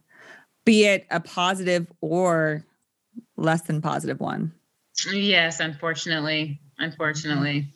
be 0.66 0.86
it 0.86 1.06
a 1.12 1.20
positive 1.20 1.88
or 2.02 2.66
less 3.36 3.62
than 3.64 3.82
positive 3.82 4.20
one. 4.20 4.54
Yes, 5.12 5.60
unfortunately. 5.60 6.60
Unfortunately. 6.80 7.68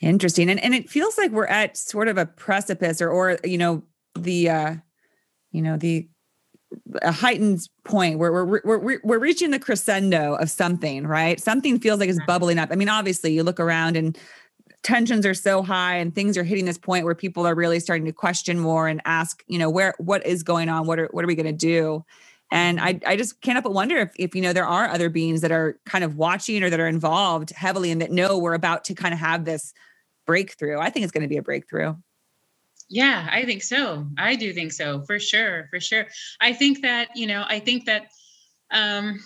Interesting. 0.00 0.50
And 0.50 0.62
and 0.62 0.74
it 0.74 0.90
feels 0.90 1.16
like 1.16 1.30
we're 1.30 1.46
at 1.46 1.76
sort 1.76 2.08
of 2.08 2.18
a 2.18 2.26
precipice 2.26 3.00
or 3.00 3.08
or 3.08 3.38
you 3.44 3.58
know 3.58 3.82
the 4.18 4.50
uh 4.50 4.74
you 5.52 5.62
know 5.62 5.76
the 5.76 6.08
a 7.02 7.12
heightened 7.12 7.68
point 7.84 8.18
where 8.18 8.32
we're, 8.32 8.60
we're 8.64 9.00
we're 9.04 9.18
reaching 9.18 9.50
the 9.50 9.58
crescendo 9.58 10.34
of 10.34 10.50
something, 10.50 11.06
right? 11.06 11.40
Something 11.40 11.78
feels 11.78 12.00
like 12.00 12.08
it's 12.08 12.18
bubbling 12.26 12.58
up. 12.58 12.70
I 12.72 12.76
mean, 12.76 12.88
obviously, 12.88 13.32
you 13.32 13.42
look 13.42 13.60
around 13.60 13.96
and 13.96 14.18
tensions 14.82 15.24
are 15.24 15.34
so 15.34 15.62
high 15.62 15.96
and 15.96 16.14
things 16.14 16.36
are 16.36 16.44
hitting 16.44 16.64
this 16.64 16.78
point 16.78 17.04
where 17.04 17.14
people 17.14 17.46
are 17.46 17.54
really 17.54 17.78
starting 17.78 18.06
to 18.06 18.12
question 18.12 18.58
more 18.58 18.88
and 18.88 19.00
ask, 19.04 19.44
you 19.46 19.58
know, 19.58 19.70
where 19.70 19.94
what 19.98 20.26
is 20.26 20.42
going 20.42 20.68
on? 20.68 20.86
What 20.86 20.98
are 20.98 21.08
what 21.12 21.24
are 21.24 21.28
we 21.28 21.34
going 21.34 21.46
to 21.46 21.52
do? 21.52 22.04
And 22.52 22.78
I, 22.82 23.00
I 23.06 23.16
just 23.16 23.40
can't 23.40 23.54
help 23.54 23.64
but 23.64 23.72
wonder 23.72 23.96
if, 23.96 24.10
if, 24.16 24.34
you 24.34 24.42
know, 24.42 24.52
there 24.52 24.66
are 24.66 24.86
other 24.86 25.08
beings 25.08 25.40
that 25.40 25.50
are 25.50 25.78
kind 25.86 26.04
of 26.04 26.18
watching 26.18 26.62
or 26.62 26.68
that 26.68 26.78
are 26.78 26.86
involved 26.86 27.48
heavily 27.48 27.90
and 27.90 28.02
that 28.02 28.10
know 28.10 28.36
we're 28.36 28.52
about 28.52 28.84
to 28.84 28.94
kind 28.94 29.14
of 29.14 29.20
have 29.20 29.46
this 29.46 29.72
breakthrough. 30.26 30.78
I 30.78 30.90
think 30.90 31.04
it's 31.04 31.12
going 31.12 31.22
to 31.22 31.28
be 31.28 31.38
a 31.38 31.42
breakthrough. 31.42 31.94
Yeah, 32.90 33.26
I 33.32 33.46
think 33.46 33.62
so. 33.62 34.06
I 34.18 34.36
do 34.36 34.52
think 34.52 34.72
so 34.72 35.00
for 35.06 35.18
sure. 35.18 35.68
For 35.70 35.80
sure. 35.80 36.06
I 36.42 36.52
think 36.52 36.82
that, 36.82 37.08
you 37.16 37.26
know, 37.26 37.42
I 37.48 37.58
think 37.58 37.86
that, 37.86 38.08
um, 38.70 39.18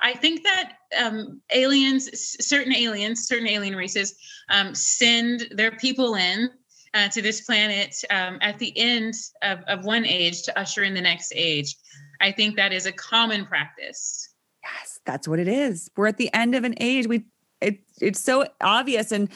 I 0.00 0.14
think 0.14 0.42
that 0.44 0.72
um, 0.98 1.42
aliens, 1.52 2.08
certain 2.42 2.74
aliens, 2.74 3.26
certain 3.26 3.46
alien 3.46 3.76
races, 3.76 4.14
um, 4.48 4.74
send 4.74 5.48
their 5.50 5.72
people 5.72 6.14
in 6.14 6.48
uh, 6.94 7.08
to 7.10 7.20
this 7.20 7.42
planet 7.42 7.94
um, 8.08 8.38
at 8.40 8.58
the 8.58 8.72
end 8.78 9.12
of, 9.42 9.58
of 9.68 9.84
one 9.84 10.06
age 10.06 10.44
to 10.44 10.58
usher 10.58 10.84
in 10.84 10.94
the 10.94 11.00
next 11.02 11.34
age. 11.36 11.76
I 12.20 12.32
think 12.32 12.56
that 12.56 12.72
is 12.72 12.86
a 12.86 12.92
common 12.92 13.46
practice. 13.46 14.28
Yes, 14.62 15.00
that's 15.04 15.26
what 15.26 15.38
it 15.38 15.48
is. 15.48 15.90
We're 15.96 16.08
at 16.08 16.18
the 16.18 16.32
end 16.34 16.54
of 16.54 16.64
an 16.64 16.74
age. 16.80 17.06
We 17.06 17.24
it 17.60 17.80
it's 18.00 18.20
so 18.20 18.46
obvious 18.60 19.12
and 19.12 19.28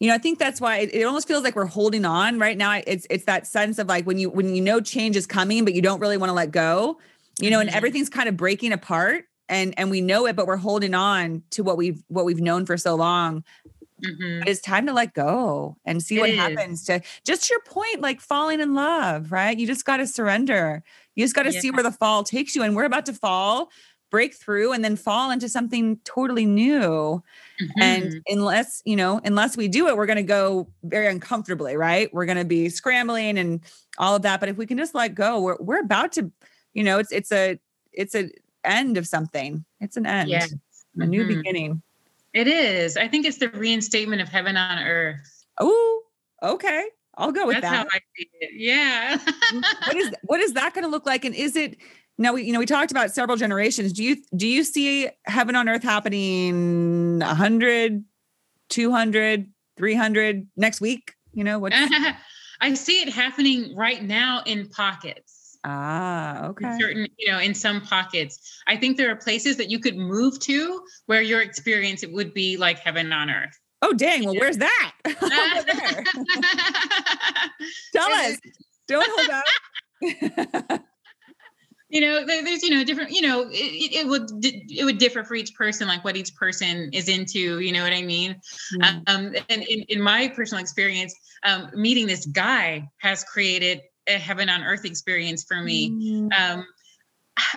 you 0.00 0.08
know, 0.08 0.14
I 0.14 0.18
think 0.18 0.40
that's 0.40 0.60
why 0.60 0.78
it, 0.78 0.92
it 0.92 1.04
almost 1.04 1.28
feels 1.28 1.44
like 1.44 1.54
we're 1.54 1.64
holding 1.64 2.04
on 2.04 2.40
right 2.40 2.58
now. 2.58 2.80
It's 2.86 3.06
it's 3.08 3.24
that 3.26 3.46
sense 3.46 3.78
of 3.78 3.86
like 3.86 4.04
when 4.04 4.18
you 4.18 4.30
when 4.30 4.54
you 4.54 4.60
know 4.60 4.80
change 4.80 5.14
is 5.14 5.26
coming, 5.26 5.64
but 5.64 5.74
you 5.74 5.82
don't 5.82 6.00
really 6.00 6.16
want 6.16 6.30
to 6.30 6.34
let 6.34 6.50
go, 6.50 6.98
you 7.40 7.50
know, 7.50 7.58
mm-hmm. 7.58 7.68
and 7.68 7.76
everything's 7.76 8.08
kind 8.08 8.28
of 8.28 8.36
breaking 8.36 8.72
apart 8.72 9.26
and 9.48 9.74
and 9.78 9.90
we 9.92 10.00
know 10.00 10.26
it, 10.26 10.34
but 10.34 10.48
we're 10.48 10.56
holding 10.56 10.94
on 10.94 11.44
to 11.50 11.62
what 11.62 11.76
we've 11.76 12.02
what 12.08 12.24
we've 12.24 12.40
known 12.40 12.66
for 12.66 12.76
so 12.76 12.96
long. 12.96 13.44
Mm-hmm. 14.04 14.48
It's 14.48 14.60
time 14.60 14.86
to 14.86 14.92
let 14.92 15.14
go 15.14 15.76
and 15.84 16.02
see 16.02 16.16
it 16.16 16.20
what 16.20 16.30
is. 16.30 16.36
happens 16.36 16.84
to 16.86 17.00
just 17.24 17.48
your 17.48 17.60
point, 17.60 18.00
like 18.00 18.20
falling 18.20 18.60
in 18.60 18.74
love, 18.74 19.30
right? 19.30 19.56
You 19.56 19.66
just 19.66 19.84
got 19.84 19.98
to 19.98 20.06
surrender. 20.08 20.82
You 21.14 21.24
just 21.24 21.34
got 21.34 21.44
to 21.44 21.52
yeah. 21.52 21.60
see 21.60 21.70
where 21.70 21.82
the 21.82 21.92
fall 21.92 22.24
takes 22.24 22.54
you. 22.56 22.62
And 22.62 22.74
we're 22.74 22.84
about 22.84 23.06
to 23.06 23.12
fall, 23.12 23.70
break 24.10 24.34
through, 24.34 24.72
and 24.72 24.84
then 24.84 24.96
fall 24.96 25.30
into 25.30 25.48
something 25.48 25.98
totally 26.04 26.46
new. 26.46 27.22
Mm-hmm. 27.60 27.82
And 27.82 28.22
unless, 28.28 28.82
you 28.84 28.96
know, 28.96 29.20
unless 29.24 29.56
we 29.56 29.68
do 29.68 29.88
it, 29.88 29.96
we're 29.96 30.06
going 30.06 30.16
to 30.16 30.22
go 30.22 30.68
very 30.82 31.08
uncomfortably, 31.08 31.76
right? 31.76 32.12
We're 32.12 32.26
going 32.26 32.38
to 32.38 32.44
be 32.44 32.68
scrambling 32.68 33.38
and 33.38 33.60
all 33.98 34.16
of 34.16 34.22
that. 34.22 34.40
But 34.40 34.48
if 34.48 34.56
we 34.56 34.66
can 34.66 34.78
just 34.78 34.94
let 34.94 35.14
go, 35.14 35.40
we're, 35.40 35.56
we're 35.60 35.80
about 35.80 36.12
to, 36.12 36.30
you 36.74 36.84
know, 36.84 36.98
it's, 36.98 37.12
it's 37.12 37.32
a, 37.32 37.58
it's 37.92 38.14
a 38.14 38.30
end 38.64 38.96
of 38.96 39.06
something. 39.06 39.64
It's 39.80 39.96
an 39.96 40.06
end, 40.06 40.30
yes. 40.30 40.52
a 40.52 40.56
mm-hmm. 40.98 41.10
new 41.10 41.26
beginning. 41.26 41.82
It 42.32 42.48
is. 42.48 42.96
I 42.96 43.08
think 43.08 43.26
it's 43.26 43.38
the 43.38 43.50
reinstatement 43.50 44.22
of 44.22 44.28
heaven 44.28 44.56
on 44.56 44.78
earth. 44.78 45.44
Oh, 45.60 46.02
okay. 46.42 46.86
I'll 47.16 47.32
go 47.32 47.46
with 47.46 47.60
That's 47.60 47.70
that. 47.70 47.76
how 47.76 47.84
I 47.92 48.00
see 48.16 48.28
it. 48.40 48.50
Yeah. 48.54 49.18
what 49.86 49.96
is 49.96 50.10
what 50.24 50.40
is 50.40 50.52
that 50.54 50.74
going 50.74 50.84
to 50.84 50.90
look 50.90 51.06
like? 51.06 51.24
And 51.24 51.34
is 51.34 51.56
it 51.56 51.76
now 52.18 52.34
we 52.34 52.44
you 52.44 52.52
know 52.52 52.58
we 52.58 52.66
talked 52.66 52.90
about 52.90 53.10
several 53.12 53.36
generations. 53.36 53.92
Do 53.92 54.02
you 54.02 54.16
do 54.36 54.46
you 54.46 54.64
see 54.64 55.08
heaven 55.24 55.56
on 55.56 55.68
earth 55.68 55.82
happening 55.82 57.18
100, 57.18 58.04
200, 58.68 59.50
300 59.76 60.46
next 60.56 60.80
week? 60.80 61.14
You 61.32 61.44
know 61.44 61.58
what? 61.58 61.72
I 62.60 62.74
see 62.74 63.02
it 63.02 63.08
happening 63.08 63.74
right 63.74 64.02
now 64.02 64.42
in 64.46 64.68
pockets. 64.68 65.58
Ah, 65.64 66.46
okay. 66.46 66.66
In 66.66 66.80
certain, 66.80 67.06
you 67.18 67.30
know, 67.30 67.38
in 67.38 67.54
some 67.54 67.80
pockets. 67.80 68.62
I 68.66 68.76
think 68.76 68.96
there 68.96 69.10
are 69.10 69.16
places 69.16 69.56
that 69.58 69.70
you 69.70 69.78
could 69.78 69.96
move 69.96 70.38
to 70.40 70.82
where 71.06 71.22
your 71.22 71.40
experience 71.40 72.02
it 72.02 72.12
would 72.12 72.34
be 72.34 72.56
like 72.56 72.78
heaven 72.78 73.12
on 73.12 73.30
earth. 73.30 73.58
Oh, 73.82 73.92
dang. 73.92 74.24
Well, 74.24 74.36
where's 74.36 74.56
that? 74.58 74.92
Tell 77.92 78.10
us. 78.10 78.38
Don't 78.86 79.06
hold 79.10 79.30
out. 79.30 79.44
you 81.92 82.00
know 82.00 82.24
there's 82.26 82.62
you 82.62 82.70
know 82.70 82.82
different 82.82 83.10
you 83.10 83.20
know 83.20 83.42
it, 83.50 83.52
it, 83.52 84.08
would 84.08 84.28
it 84.42 84.84
would 84.84 84.98
differ 84.98 85.22
for 85.22 85.36
each 85.36 85.54
person 85.54 85.86
like 85.86 86.02
what 86.02 86.16
each 86.16 86.34
person 86.34 86.90
is 86.92 87.08
into 87.08 87.60
you 87.60 87.70
know 87.70 87.84
what 87.84 87.92
i 87.92 88.02
mean 88.02 88.34
mm-hmm. 88.74 88.98
um 89.06 89.34
and 89.48 89.62
in, 89.62 89.82
in 89.88 90.00
my 90.00 90.26
personal 90.28 90.60
experience 90.60 91.14
um 91.44 91.70
meeting 91.74 92.06
this 92.06 92.26
guy 92.26 92.88
has 92.96 93.22
created 93.22 93.80
a 94.08 94.14
heaven 94.14 94.48
on 94.48 94.64
earth 94.64 94.84
experience 94.84 95.44
for 95.44 95.62
me 95.62 95.90
mm-hmm. 95.90 96.28
um 96.32 96.66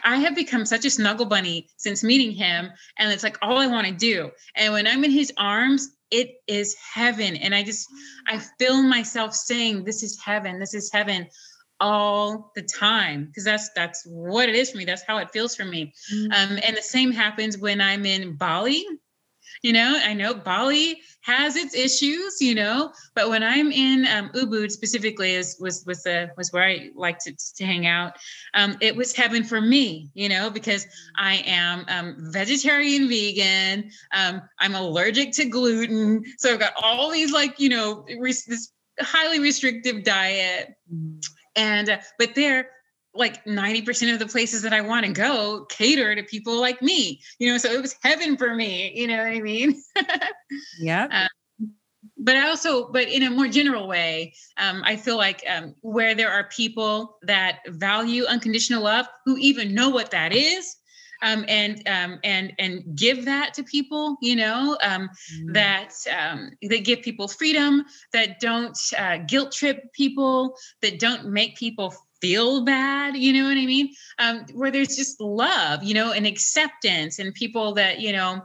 I 0.03 0.17
have 0.17 0.35
become 0.35 0.65
such 0.65 0.85
a 0.85 0.89
snuggle 0.89 1.25
bunny 1.25 1.67
since 1.77 2.03
meeting 2.03 2.31
him. 2.31 2.71
And 2.97 3.11
it's 3.11 3.23
like 3.23 3.37
all 3.41 3.57
I 3.57 3.67
want 3.67 3.87
to 3.87 3.93
do. 3.93 4.31
And 4.55 4.71
when 4.71 4.87
I'm 4.87 5.03
in 5.03 5.11
his 5.11 5.33
arms, 5.37 5.89
it 6.11 6.35
is 6.47 6.75
heaven. 6.93 7.35
And 7.35 7.53
I 7.53 7.63
just, 7.63 7.87
I 8.27 8.39
feel 8.59 8.83
myself 8.83 9.33
saying, 9.33 9.83
This 9.83 10.03
is 10.03 10.19
heaven. 10.23 10.59
This 10.59 10.73
is 10.73 10.91
heaven 10.91 11.27
all 11.79 12.51
the 12.55 12.61
time 12.61 13.25
because 13.25 13.43
that's 13.43 13.69
that's 13.75 14.03
what 14.05 14.47
it 14.47 14.55
is 14.55 14.71
for 14.71 14.77
me 14.77 14.85
that's 14.85 15.03
how 15.05 15.17
it 15.17 15.29
feels 15.31 15.55
for 15.55 15.65
me 15.65 15.93
mm-hmm. 16.13 16.31
um, 16.31 16.57
and 16.63 16.77
the 16.77 16.81
same 16.81 17.11
happens 17.11 17.57
when 17.57 17.81
i'm 17.81 18.05
in 18.05 18.33
bali 18.37 18.85
you 19.65 19.73
know 19.73 19.99
i 20.03 20.13
know 20.13 20.33
bali 20.33 21.01
has 21.21 21.55
its 21.55 21.73
issues 21.73 22.39
you 22.39 22.53
know 22.53 22.91
but 23.15 23.29
when 23.29 23.41
i'm 23.41 23.71
in 23.71 24.05
um, 24.07 24.29
ubud 24.35 24.69
specifically 24.69 25.33
is 25.33 25.57
was 25.59 25.83
was 25.87 26.03
the 26.03 26.29
was 26.37 26.53
where 26.53 26.63
i 26.63 26.89
like 26.95 27.17
to, 27.17 27.35
to 27.55 27.65
hang 27.65 27.87
out 27.87 28.13
um, 28.53 28.77
it 28.79 28.95
was 28.95 29.15
heaven 29.15 29.43
for 29.43 29.59
me 29.59 30.09
you 30.13 30.29
know 30.29 30.51
because 30.51 30.85
i 31.17 31.43
am 31.47 31.83
um, 31.87 32.15
vegetarian 32.31 33.07
vegan 33.09 33.89
um, 34.13 34.39
i'm 34.59 34.75
allergic 34.75 35.31
to 35.31 35.45
gluten. 35.45 36.23
So 36.37 36.53
i've 36.53 36.59
got 36.59 36.73
all 36.83 37.09
these 37.09 37.33
like 37.33 37.59
you 37.59 37.69
know 37.69 38.05
res- 38.19 38.45
this 38.45 38.71
highly 38.99 39.39
restrictive 39.39 40.03
diet. 40.03 40.75
Mm-hmm. 40.93 41.19
And 41.57 41.89
uh, 41.89 41.97
but 42.19 42.35
they're 42.35 42.69
like 43.15 43.43
90% 43.45 44.13
of 44.13 44.19
the 44.19 44.27
places 44.27 44.61
that 44.63 44.73
I 44.73 44.81
want 44.81 45.05
to 45.05 45.11
go 45.11 45.65
cater 45.69 46.15
to 46.15 46.23
people 46.23 46.59
like 46.59 46.81
me, 46.81 47.21
you 47.39 47.49
know, 47.49 47.57
so 47.57 47.71
it 47.71 47.81
was 47.81 47.95
heaven 48.03 48.37
for 48.37 48.53
me, 48.53 48.91
you 48.95 49.07
know 49.07 49.17
what 49.17 49.27
I 49.27 49.39
mean? 49.41 49.81
yeah. 50.79 51.07
Um, 51.11 51.27
but 52.17 52.35
I 52.35 52.47
also, 52.47 52.91
but 52.91 53.07
in 53.07 53.23
a 53.23 53.29
more 53.29 53.47
general 53.47 53.87
way, 53.87 54.33
um, 54.57 54.81
I 54.85 54.95
feel 54.95 55.17
like 55.17 55.43
um, 55.49 55.75
where 55.81 56.15
there 56.15 56.31
are 56.31 56.49
people 56.49 57.17
that 57.23 57.59
value 57.67 58.25
unconditional 58.25 58.83
love, 58.83 59.07
who 59.25 59.37
even 59.37 59.75
know 59.75 59.89
what 59.89 60.11
that 60.11 60.33
is, 60.33 60.75
um, 61.21 61.45
and 61.47 61.87
um, 61.87 62.19
and 62.23 62.53
and 62.59 62.83
give 62.95 63.25
that 63.25 63.53
to 63.55 63.63
people 63.63 64.17
you 64.21 64.35
know 64.35 64.77
um, 64.81 65.09
mm. 65.33 65.53
that 65.53 65.93
um, 66.17 66.51
they 66.61 66.79
give 66.79 67.01
people 67.01 67.27
freedom 67.27 67.83
that 68.13 68.39
don't 68.39 68.77
uh, 68.97 69.17
guilt 69.27 69.51
trip 69.51 69.91
people 69.93 70.55
that 70.81 70.99
don't 70.99 71.25
make 71.25 71.55
people 71.57 71.93
feel 72.21 72.63
bad 72.63 73.15
you 73.15 73.33
know 73.33 73.47
what 73.47 73.57
i 73.57 73.65
mean 73.65 73.91
um, 74.19 74.45
where 74.53 74.71
there's 74.71 74.95
just 74.95 75.19
love 75.19 75.83
you 75.83 75.93
know 75.93 76.11
and 76.11 76.25
acceptance 76.25 77.19
and 77.19 77.33
people 77.33 77.73
that 77.73 77.99
you 77.99 78.11
know 78.11 78.41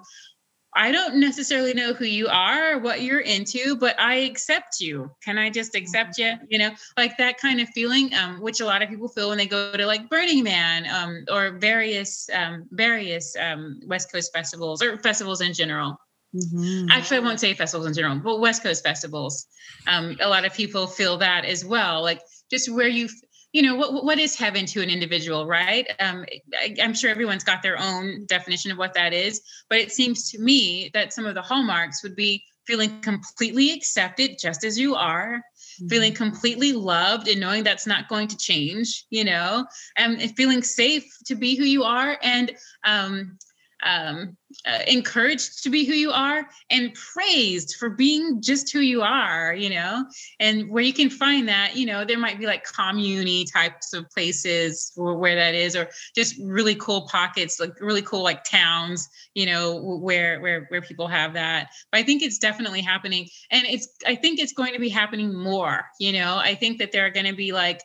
I 0.74 0.92
don't 0.92 1.16
necessarily 1.16 1.74
know 1.74 1.92
who 1.92 2.05
you 2.05 2.28
are, 2.28 2.74
or 2.74 2.78
what 2.78 3.02
you're 3.02 3.20
into, 3.20 3.74
but 3.76 3.98
I 3.98 4.16
accept 4.16 4.80
you. 4.80 5.10
Can 5.22 5.36
I 5.36 5.51
just 5.51 5.74
accept 5.74 6.16
you? 6.16 6.34
You 6.48 6.59
know, 6.60 6.70
like 6.97 7.16
that 7.16 7.38
kind 7.38 7.60
of 7.60 7.68
feeling, 7.70 8.14
um, 8.14 8.40
which 8.40 8.60
a 8.60 8.64
lot 8.64 8.80
of 8.80 8.88
people 8.88 9.09
feel 9.09 9.30
when 9.30 9.38
they 9.38 9.47
go 9.47 9.72
to 9.72 9.84
like 9.84 10.09
Burning 10.09 10.44
Man 10.44 10.86
um, 10.86 11.24
or 11.28 11.59
various 11.59 12.28
um, 12.32 12.68
various 12.70 13.34
um, 13.36 13.80
West 13.86 14.12
Coast 14.12 14.32
festivals 14.32 14.80
or 14.80 14.98
festivals 14.98 15.40
in 15.40 15.55
general. 15.55 15.98
Mm-hmm. 16.34 16.88
Actually, 16.90 17.16
I 17.16 17.20
won't 17.20 17.40
say 17.40 17.52
festivals 17.55 17.88
in 17.88 17.94
general, 17.94 18.20
but 18.20 18.38
West 18.38 18.62
Coast 18.62 18.84
festivals. 18.84 19.47
Um, 19.88 20.16
a 20.20 20.28
lot 20.28 20.44
of 20.44 20.55
people 20.55 20.86
feel 20.86 21.16
that 21.18 21.44
as 21.44 21.64
well, 21.64 22.02
like 22.02 22.20
just 22.48 22.72
where 22.72 22.88
you 22.88 23.09
you 23.52 23.62
know 23.62 23.74
what 23.74 24.05
what 24.05 24.18
is 24.18 24.36
heaven 24.36 24.66
to 24.66 24.82
an 24.82 24.90
individual 24.90 25.47
right 25.47 25.86
um, 26.01 26.24
I, 26.55 26.77
i'm 26.82 26.94
sure 26.94 27.10
everyone's 27.10 27.44
got 27.44 27.62
their 27.62 27.78
own 27.78 28.27
definition 28.27 28.70
of 28.70 28.78
what 28.78 28.94
that 28.94 29.12
is 29.12 29.40
but 29.68 29.78
it 29.78 29.93
seems 29.93 30.31
to 30.31 30.39
me 30.39 30.90
that 30.94 31.12
some 31.12 31.27
of 31.27 31.35
the 31.35 31.43
hallmarks 31.43 32.02
would 32.02 32.16
be 32.16 32.44
feeling 32.66 33.01
completely 33.01 33.72
accepted 33.72 34.39
just 34.40 34.64
as 34.64 34.78
you 34.78 34.94
are 34.94 35.39
mm-hmm. 35.39 35.89
feeling 35.89 36.12
completely 36.12 36.72
loved 36.72 37.27
and 37.27 37.40
knowing 37.40 37.64
that's 37.64 37.86
not 37.86 38.09
going 38.09 38.28
to 38.28 38.36
change 38.36 39.05
you 39.10 39.24
know 39.24 39.66
and 39.97 40.20
feeling 40.36 40.62
safe 40.62 41.05
to 41.27 41.35
be 41.35 41.56
who 41.56 41.64
you 41.64 41.82
are 41.82 42.18
and 42.22 42.52
um, 42.85 43.36
um, 43.82 44.36
uh, 44.66 44.81
encouraged 44.86 45.62
to 45.62 45.70
be 45.70 45.85
who 45.85 45.93
you 45.93 46.11
are 46.11 46.48
and 46.70 46.94
praised 46.94 47.77
for 47.78 47.90
being 47.90 48.43
just 48.43 48.73
who 48.73 48.81
you 48.81 49.02
are, 49.02 49.55
you 49.55 49.70
know, 49.70 50.05
and 50.39 50.69
where 50.70 50.82
you 50.82 50.93
can 50.93 51.09
find 51.09 51.48
that, 51.48 51.77
you 51.77 51.86
know, 51.86 52.05
there 52.05 52.19
might 52.19 52.39
be 52.39 52.47
like 52.47 52.65
commune 52.65 53.44
types 53.47 53.93
of 53.93 54.09
places 54.11 54.93
where, 54.97 55.15
where 55.15 55.35
that 55.35 55.55
is, 55.55 55.77
or 55.77 55.89
just 56.15 56.36
really 56.43 56.74
cool 56.74 57.07
pockets, 57.09 57.61
like 57.61 57.81
really 57.81 58.02
cool 58.02 58.23
like 58.23 58.44
towns, 58.44 59.09
you 59.35 59.47
know, 59.47 59.81
where 59.81 60.40
where 60.40 60.66
where 60.69 60.82
people 60.82 61.07
have 61.07 61.35
that. 61.35 61.69
But 61.93 61.98
I 61.98 62.02
think 62.02 62.23
it's 62.23 62.39
definitely 62.39 62.82
happening, 62.82 63.28
and 63.51 63.65
it's 63.66 63.89
I 64.07 64.15
think 64.15 64.40
it's 64.40 64.52
going 64.52 64.73
to 64.73 64.81
be 64.81 64.89
happening 64.89 65.35
more. 65.35 65.85
You 65.98 66.12
know, 66.12 66.36
I 66.36 66.55
think 66.55 66.78
that 66.78 66.93
there 66.93 67.07
are 67.07 67.11
going 67.11 67.27
to 67.27 67.36
be 67.36 67.52
like 67.52 67.81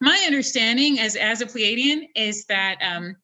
my 0.00 0.22
understanding 0.26 0.98
as 1.00 1.16
as 1.16 1.40
a 1.40 1.46
Pleiadian 1.46 2.08
is 2.14 2.44
that 2.46 2.78
um, 2.82 3.16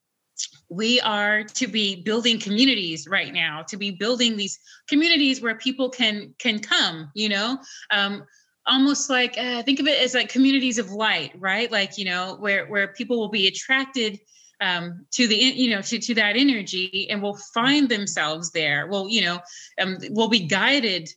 we 0.69 1.01
are 1.01 1.45
to 1.45 1.67
be 1.67 2.03
building 2.03 2.39
communities 2.39 3.07
right 3.09 3.33
now 3.33 3.63
to 3.63 3.77
be 3.77 3.91
building 3.91 4.37
these 4.37 4.59
communities 4.89 5.41
where 5.41 5.57
people 5.57 5.91
can 5.91 6.35
can 6.39 6.59
come 6.59 7.11
you 7.15 7.29
know? 7.29 7.59
Um, 7.91 8.25
almost 8.67 9.11
like 9.11 9.37
uh, 9.39 9.63
think 9.63 9.81
of 9.81 9.87
it 9.87 10.01
as 10.01 10.15
like 10.15 10.29
communities 10.29 10.79
of 10.79 10.91
light 10.91 11.33
right? 11.39 11.71
Like 11.71 11.99
you 11.99 12.05
know 12.05 12.37
where 12.39 12.67
where 12.67 12.89
people 12.89 13.19
will 13.19 13.31
be 13.31 13.49
attracted 13.49 14.21
um, 14.61 15.07
to 15.13 15.27
the 15.27 15.35
you 15.35 15.71
know 15.71 15.83
to, 15.83 15.99
to 15.99 16.15
that 16.15 16.37
energy 16.37 17.09
and 17.11 17.21
will 17.23 17.39
find 17.55 17.89
themselves 17.89 18.53
there. 18.53 18.87
Will 18.87 19.09
you 19.09 19.23
know 19.23 19.41
um, 19.81 19.99
will 20.11 20.29
be 20.29 20.47
guided 20.47 21.09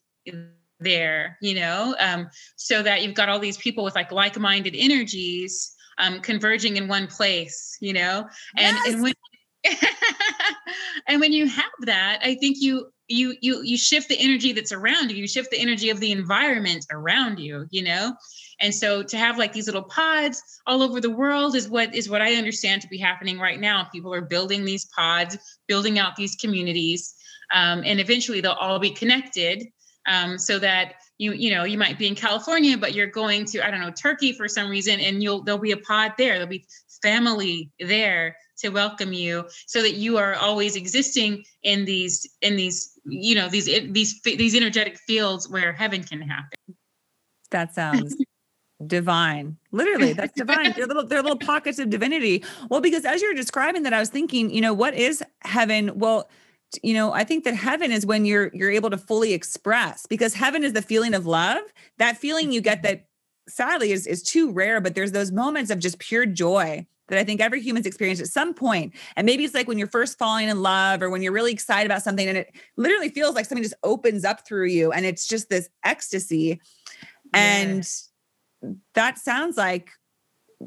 there 0.79 1.37
you 1.41 1.55
know? 1.55 1.95
Um, 1.99 2.29
so 2.55 2.81
that 2.83 3.03
you've 3.03 3.15
got 3.15 3.29
all 3.29 3.39
these 3.39 3.57
people 3.57 3.83
with 3.83 3.95
like 3.95 4.11
like-minded 4.11 4.75
energies 4.77 5.74
um, 5.97 6.19
converging 6.21 6.77
in 6.77 6.87
one 6.87 7.07
place, 7.07 7.77
you 7.79 7.93
know, 7.93 8.27
and 8.57 8.77
yes. 8.77 8.93
and 8.93 9.03
when 9.03 9.13
and 11.07 11.19
when 11.19 11.33
you 11.33 11.47
have 11.47 11.65
that, 11.81 12.19
I 12.23 12.35
think 12.35 12.57
you 12.59 12.91
you 13.07 13.35
you 13.41 13.61
you 13.63 13.77
shift 13.77 14.09
the 14.09 14.19
energy 14.19 14.51
that's 14.51 14.71
around 14.71 15.11
you. 15.11 15.17
You 15.17 15.27
shift 15.27 15.51
the 15.51 15.59
energy 15.59 15.89
of 15.89 15.99
the 15.99 16.11
environment 16.11 16.85
around 16.91 17.39
you, 17.39 17.67
you 17.69 17.83
know. 17.83 18.15
And 18.61 18.73
so 18.73 19.03
to 19.03 19.17
have 19.17 19.37
like 19.37 19.53
these 19.53 19.67
little 19.67 19.83
pods 19.83 20.41
all 20.65 20.81
over 20.81 21.01
the 21.01 21.09
world 21.09 21.55
is 21.55 21.69
what 21.69 21.93
is 21.93 22.09
what 22.09 22.21
I 22.21 22.35
understand 22.35 22.81
to 22.81 22.87
be 22.87 22.97
happening 22.97 23.39
right 23.39 23.59
now. 23.59 23.87
People 23.91 24.13
are 24.13 24.21
building 24.21 24.65
these 24.65 24.85
pods, 24.95 25.37
building 25.67 25.99
out 25.99 26.15
these 26.15 26.35
communities, 26.35 27.13
um, 27.53 27.83
and 27.85 27.99
eventually 27.99 28.41
they'll 28.41 28.53
all 28.53 28.79
be 28.79 28.91
connected 28.91 29.63
um, 30.07 30.37
so 30.37 30.59
that 30.59 30.95
you 31.17 31.33
you 31.33 31.51
know 31.53 31.63
you 31.63 31.77
might 31.77 31.97
be 31.97 32.07
in 32.07 32.15
California, 32.15 32.77
but 32.77 32.93
you're 32.93 33.07
going 33.07 33.45
to 33.45 33.65
I 33.65 33.71
don't 33.71 33.81
know 33.81 33.91
Turkey 33.91 34.33
for 34.33 34.47
some 34.47 34.69
reason, 34.69 34.99
and 34.99 35.21
you'll 35.21 35.43
there'll 35.43 35.59
be 35.59 35.71
a 35.71 35.77
pod 35.77 36.13
there. 36.17 36.33
There'll 36.33 36.47
be 36.47 36.65
family 37.01 37.71
there 37.79 38.35
to 38.59 38.69
welcome 38.69 39.13
you, 39.13 39.45
so 39.67 39.81
that 39.81 39.95
you 39.95 40.17
are 40.17 40.35
always 40.35 40.75
existing 40.75 41.43
in 41.63 41.85
these 41.85 42.27
in 42.41 42.55
these 42.55 42.99
you 43.05 43.35
know 43.35 43.49
these 43.49 43.65
these 43.65 44.21
these 44.23 44.55
energetic 44.55 44.97
fields 44.97 45.49
where 45.49 45.73
heaven 45.73 46.03
can 46.03 46.21
happen. 46.21 46.75
That 47.51 47.73
sounds 47.73 48.15
divine 48.85 49.55
literally 49.71 50.11
that's 50.11 50.33
divine 50.37 50.73
they're 50.75 50.85
little 50.85 51.05
they're 51.05 51.21
little 51.21 51.37
pockets 51.37 51.79
of 51.79 51.89
divinity 51.89 52.43
well 52.69 52.81
because 52.81 53.05
as 53.05 53.21
you're 53.21 53.33
describing 53.33 53.83
that 53.83 53.93
i 53.93 53.99
was 53.99 54.09
thinking 54.09 54.49
you 54.49 54.59
know 54.59 54.73
what 54.73 54.93
is 54.93 55.23
heaven 55.43 55.97
well 55.97 56.29
you 56.83 56.93
know 56.93 57.13
i 57.13 57.23
think 57.23 57.43
that 57.43 57.55
heaven 57.55 57.91
is 57.91 58.05
when 58.05 58.25
you're 58.25 58.49
you're 58.53 58.71
able 58.71 58.89
to 58.89 58.97
fully 58.97 59.33
express 59.33 60.05
because 60.07 60.33
heaven 60.33 60.63
is 60.63 60.73
the 60.73 60.81
feeling 60.81 61.13
of 61.13 61.25
love 61.25 61.63
that 61.97 62.17
feeling 62.17 62.51
you 62.51 62.61
get 62.61 62.77
mm-hmm. 62.77 62.95
that 62.95 63.05
sadly 63.47 63.91
is 63.91 64.07
is 64.07 64.23
too 64.23 64.51
rare 64.51 64.81
but 64.81 64.95
there's 64.95 65.11
those 65.11 65.31
moments 65.31 65.71
of 65.71 65.79
just 65.79 65.99
pure 65.99 66.25
joy 66.25 66.85
that 67.07 67.19
I 67.19 67.23
think 67.23 67.41
every 67.41 67.61
human's 67.61 67.85
experienced 67.85 68.21
at 68.21 68.29
some 68.29 68.53
point. 68.53 68.93
And 69.15 69.25
maybe 69.25 69.43
it's 69.43 69.53
like 69.53 69.67
when 69.67 69.77
you're 69.77 69.87
first 69.87 70.17
falling 70.17 70.49
in 70.49 70.61
love 70.61 71.01
or 71.01 71.09
when 71.09 71.21
you're 71.21 71.31
really 71.31 71.51
excited 71.51 71.85
about 71.85 72.01
something 72.01 72.27
and 72.27 72.37
it 72.37 72.55
literally 72.77 73.09
feels 73.09 73.35
like 73.35 73.45
something 73.45 73.63
just 73.63 73.75
opens 73.83 74.25
up 74.25 74.45
through 74.47 74.67
you 74.67 74.91
and 74.91 75.05
it's 75.05 75.27
just 75.27 75.49
this 75.49 75.69
ecstasy. 75.83 76.59
And 77.33 77.87
that 78.95 79.19
sounds 79.19 79.57
like 79.57 79.91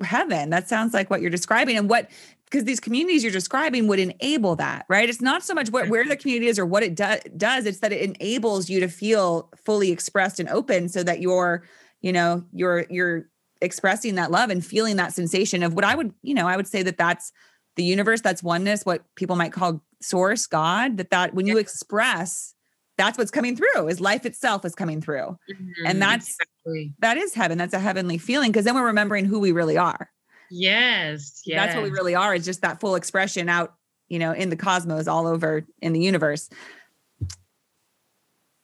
heaven. 0.03 0.51
That 0.51 0.69
sounds 0.69 0.95
like 0.95 1.11
what 1.11 1.21
you're 1.21 1.31
describing. 1.31 1.77
And 1.77 1.89
what 1.89 2.11
because 2.51 2.65
these 2.65 2.81
communities 2.81 3.23
you're 3.23 3.33
describing 3.33 3.87
would 3.89 3.99
enable 3.99 4.57
that, 4.57 4.87
right? 4.89 5.09
It's 5.09 5.21
not 5.21 5.43
so 5.43 5.55
much 5.55 5.71
what, 5.71 5.89
where 5.89 6.05
the 6.05 6.17
community 6.17 6.49
is 6.49 6.59
or 6.59 6.67
what 6.67 6.83
it 6.83 6.95
do, 6.95 7.17
does, 7.37 7.67
it's 7.67 7.81
that 7.81 7.93
it 7.93 8.03
enables 8.03 8.69
you 8.69 8.81
to 8.81 8.89
feel 8.89 9.51
fully 9.57 9.91
expressed 9.91 10.41
and 10.41 10.49
open 10.49 10.89
so 10.89 11.03
that 11.03 11.21
you're, 11.21 11.65
you 12.01 12.13
know, 12.13 12.45
you're 12.53 12.87
you're 12.91 13.29
expressing 13.61 14.15
that 14.15 14.31
love 14.31 14.51
and 14.51 14.65
feeling 14.65 14.97
that 14.97 15.13
sensation 15.13 15.63
of 15.63 15.75
what 15.75 15.85
I 15.85 15.95
would, 15.95 16.13
you 16.23 16.35
know, 16.35 16.47
I 16.47 16.57
would 16.57 16.69
say 16.69 16.83
that 16.83 16.97
that's 16.97 17.33
the 17.77 17.85
universe, 17.85 18.21
that's 18.21 18.43
oneness, 18.43 18.87
what 18.87 19.03
people 19.15 19.37
might 19.37 19.53
call 19.53 19.83
source, 20.01 20.47
God, 20.47 20.97
that 20.97 21.11
that 21.11 21.35
when 21.35 21.47
you 21.47 21.59
express 21.59 22.55
that's 22.97 23.17
what's 23.17 23.31
coming 23.31 23.55
through 23.55 23.87
is 23.87 24.01
life 24.01 24.27
itself 24.27 24.65
is 24.65 24.75
coming 24.75 25.01
through. 25.01 25.39
Mm-hmm, 25.53 25.87
and 25.87 26.03
that's 26.03 26.37
exactly. 26.41 26.95
that 26.99 27.17
is 27.17 27.33
heaven. 27.33 27.57
That's 27.57 27.75
a 27.75 27.79
heavenly 27.79 28.19
feeling 28.19 28.51
because 28.51 28.65
then 28.65 28.75
we're 28.75 28.87
remembering 28.87 29.25
who 29.25 29.39
we 29.39 29.53
really 29.53 29.77
are 29.77 30.11
Yes, 30.51 31.43
yes. 31.47 31.57
That's 31.57 31.75
what 31.75 31.85
we 31.85 31.91
really 31.91 32.15
are, 32.15 32.35
It's 32.35 32.45
just 32.45 32.63
that 32.63 32.81
full 32.81 32.95
expression 32.95 33.49
out, 33.49 33.75
you 34.09 34.19
know, 34.19 34.33
in 34.33 34.51
the 34.51 34.57
cosmos, 34.57 35.07
all 35.07 35.27
over 35.27 35.67
in 35.83 35.93
the 35.93 36.01
universe. 36.01 36.49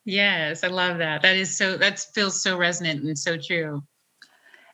Yes, 0.05 0.65
I 0.65 0.69
love 0.69 0.99
that. 0.99 1.23
That 1.23 1.37
is 1.37 1.57
so 1.57 1.77
that 1.79 1.99
feels 2.15 2.41
so 2.41 2.59
resonant 2.59 3.05
and 3.05 3.19
so 3.19 3.37
true. 3.39 3.83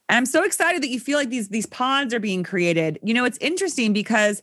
And 0.08 0.16
I'm 0.16 0.26
so 0.26 0.42
excited 0.42 0.82
that 0.82 0.88
you 0.88 0.98
feel 0.98 1.18
like 1.18 1.30
these 1.30 1.48
these 1.48 1.66
pods 1.66 2.12
are 2.12 2.20
being 2.20 2.42
created. 2.42 2.98
You 3.02 3.14
know, 3.14 3.24
it's 3.24 3.38
interesting 3.40 3.92
because 3.92 4.42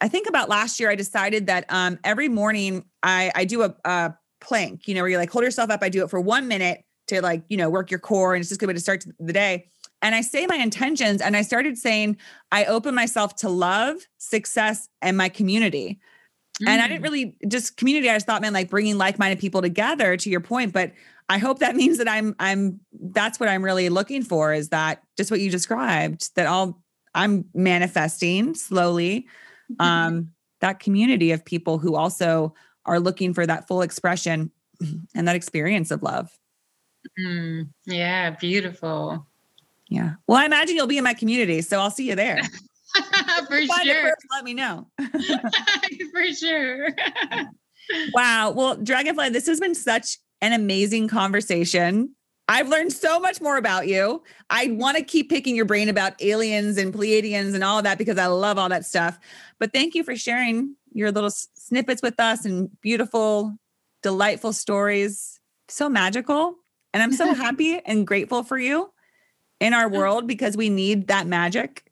I 0.00 0.08
think 0.08 0.28
about 0.28 0.48
last 0.48 0.80
year 0.80 0.90
I 0.90 0.96
decided 0.96 1.46
that 1.46 1.66
um 1.68 1.98
every 2.02 2.28
morning 2.28 2.84
I 3.02 3.30
I 3.34 3.44
do 3.44 3.62
a, 3.62 3.74
a 3.84 4.14
plank, 4.40 4.88
you 4.88 4.94
know, 4.94 5.02
where 5.02 5.10
you 5.10 5.18
like 5.18 5.30
hold 5.30 5.44
yourself 5.44 5.70
up. 5.70 5.82
I 5.82 5.88
do 5.88 6.02
it 6.02 6.10
for 6.10 6.20
one 6.20 6.48
minute 6.48 6.84
to 7.08 7.22
like, 7.22 7.44
you 7.48 7.56
know, 7.56 7.70
work 7.70 7.90
your 7.90 8.00
core 8.00 8.34
and 8.34 8.40
it's 8.40 8.48
just 8.48 8.60
a 8.60 8.60
good 8.60 8.68
way 8.68 8.74
to 8.74 8.80
start 8.80 9.04
the 9.20 9.32
day. 9.32 9.68
And 10.00 10.14
I 10.14 10.20
say 10.20 10.46
my 10.46 10.56
intentions 10.56 11.20
and 11.20 11.36
I 11.36 11.42
started 11.42 11.76
saying, 11.76 12.16
I 12.52 12.64
open 12.66 12.94
myself 12.94 13.34
to 13.36 13.48
love, 13.48 13.96
success, 14.18 14.88
and 15.02 15.16
my 15.16 15.28
community. 15.28 15.98
And 16.66 16.82
I 16.82 16.88
didn't 16.88 17.02
mm. 17.02 17.04
really 17.04 17.36
just 17.46 17.76
community. 17.76 18.10
I 18.10 18.14
just 18.14 18.26
thought, 18.26 18.42
man, 18.42 18.52
like 18.52 18.68
bringing 18.68 18.98
like-minded 18.98 19.38
people 19.38 19.62
together. 19.62 20.16
To 20.16 20.30
your 20.30 20.40
point, 20.40 20.72
but 20.72 20.92
I 21.28 21.38
hope 21.38 21.60
that 21.60 21.76
means 21.76 21.98
that 21.98 22.08
I'm 22.08 22.34
I'm 22.38 22.80
that's 22.92 23.38
what 23.38 23.48
I'm 23.48 23.64
really 23.64 23.88
looking 23.88 24.22
for. 24.22 24.52
Is 24.52 24.70
that 24.70 25.02
just 25.16 25.30
what 25.30 25.40
you 25.40 25.50
described? 25.50 26.34
That 26.34 26.46
all 26.46 26.82
I'm 27.14 27.44
manifesting 27.54 28.54
slowly. 28.54 29.26
Um, 29.78 30.30
that 30.60 30.80
community 30.80 31.30
of 31.32 31.44
people 31.44 31.78
who 31.78 31.94
also 31.94 32.54
are 32.86 32.98
looking 32.98 33.34
for 33.34 33.46
that 33.46 33.68
full 33.68 33.82
expression 33.82 34.50
and 35.14 35.28
that 35.28 35.36
experience 35.36 35.90
of 35.90 36.02
love. 36.02 36.30
Mm, 37.20 37.68
yeah, 37.86 38.30
beautiful. 38.30 39.26
Yeah. 39.88 40.14
Well, 40.26 40.38
I 40.38 40.44
imagine 40.44 40.76
you'll 40.76 40.86
be 40.86 40.98
in 40.98 41.04
my 41.04 41.14
community, 41.14 41.62
so 41.62 41.80
I'll 41.80 41.90
see 41.90 42.08
you 42.08 42.14
there. 42.14 42.40
For 43.48 43.60
sure. 43.60 44.02
First, 44.02 44.26
let 44.30 44.44
me 44.44 44.54
know. 44.54 44.88
For 46.12 46.34
sure. 46.34 46.90
wow. 48.14 48.50
Well, 48.50 48.76
Dragonfly, 48.76 49.30
this 49.30 49.46
has 49.46 49.60
been 49.60 49.74
such 49.74 50.18
an 50.40 50.52
amazing 50.52 51.08
conversation. 51.08 52.14
I've 52.48 52.68
learned 52.68 52.92
so 52.92 53.20
much 53.20 53.40
more 53.40 53.58
about 53.58 53.88
you. 53.88 54.22
I 54.48 54.68
want 54.68 54.96
to 54.96 55.02
keep 55.02 55.28
picking 55.28 55.54
your 55.54 55.66
brain 55.66 55.88
about 55.88 56.20
aliens 56.22 56.78
and 56.78 56.94
Pleiadians 56.94 57.54
and 57.54 57.62
all 57.62 57.78
of 57.78 57.84
that 57.84 57.98
because 57.98 58.18
I 58.18 58.26
love 58.26 58.58
all 58.58 58.70
that 58.70 58.86
stuff. 58.86 59.18
But 59.58 59.72
thank 59.72 59.94
you 59.94 60.02
for 60.02 60.16
sharing 60.16 60.74
your 60.92 61.12
little 61.12 61.30
snippets 61.30 62.00
with 62.00 62.18
us 62.18 62.46
and 62.46 62.70
beautiful, 62.80 63.54
delightful 64.02 64.54
stories. 64.54 65.38
So 65.68 65.90
magical. 65.90 66.54
And 66.94 67.02
I'm 67.02 67.12
so 67.12 67.34
happy 67.34 67.78
and 67.84 68.06
grateful 68.06 68.42
for 68.42 68.58
you 68.58 68.90
in 69.60 69.74
our 69.74 69.88
world 69.88 70.26
because 70.26 70.56
we 70.56 70.68
need 70.68 71.08
that 71.08 71.26
magic 71.26 71.88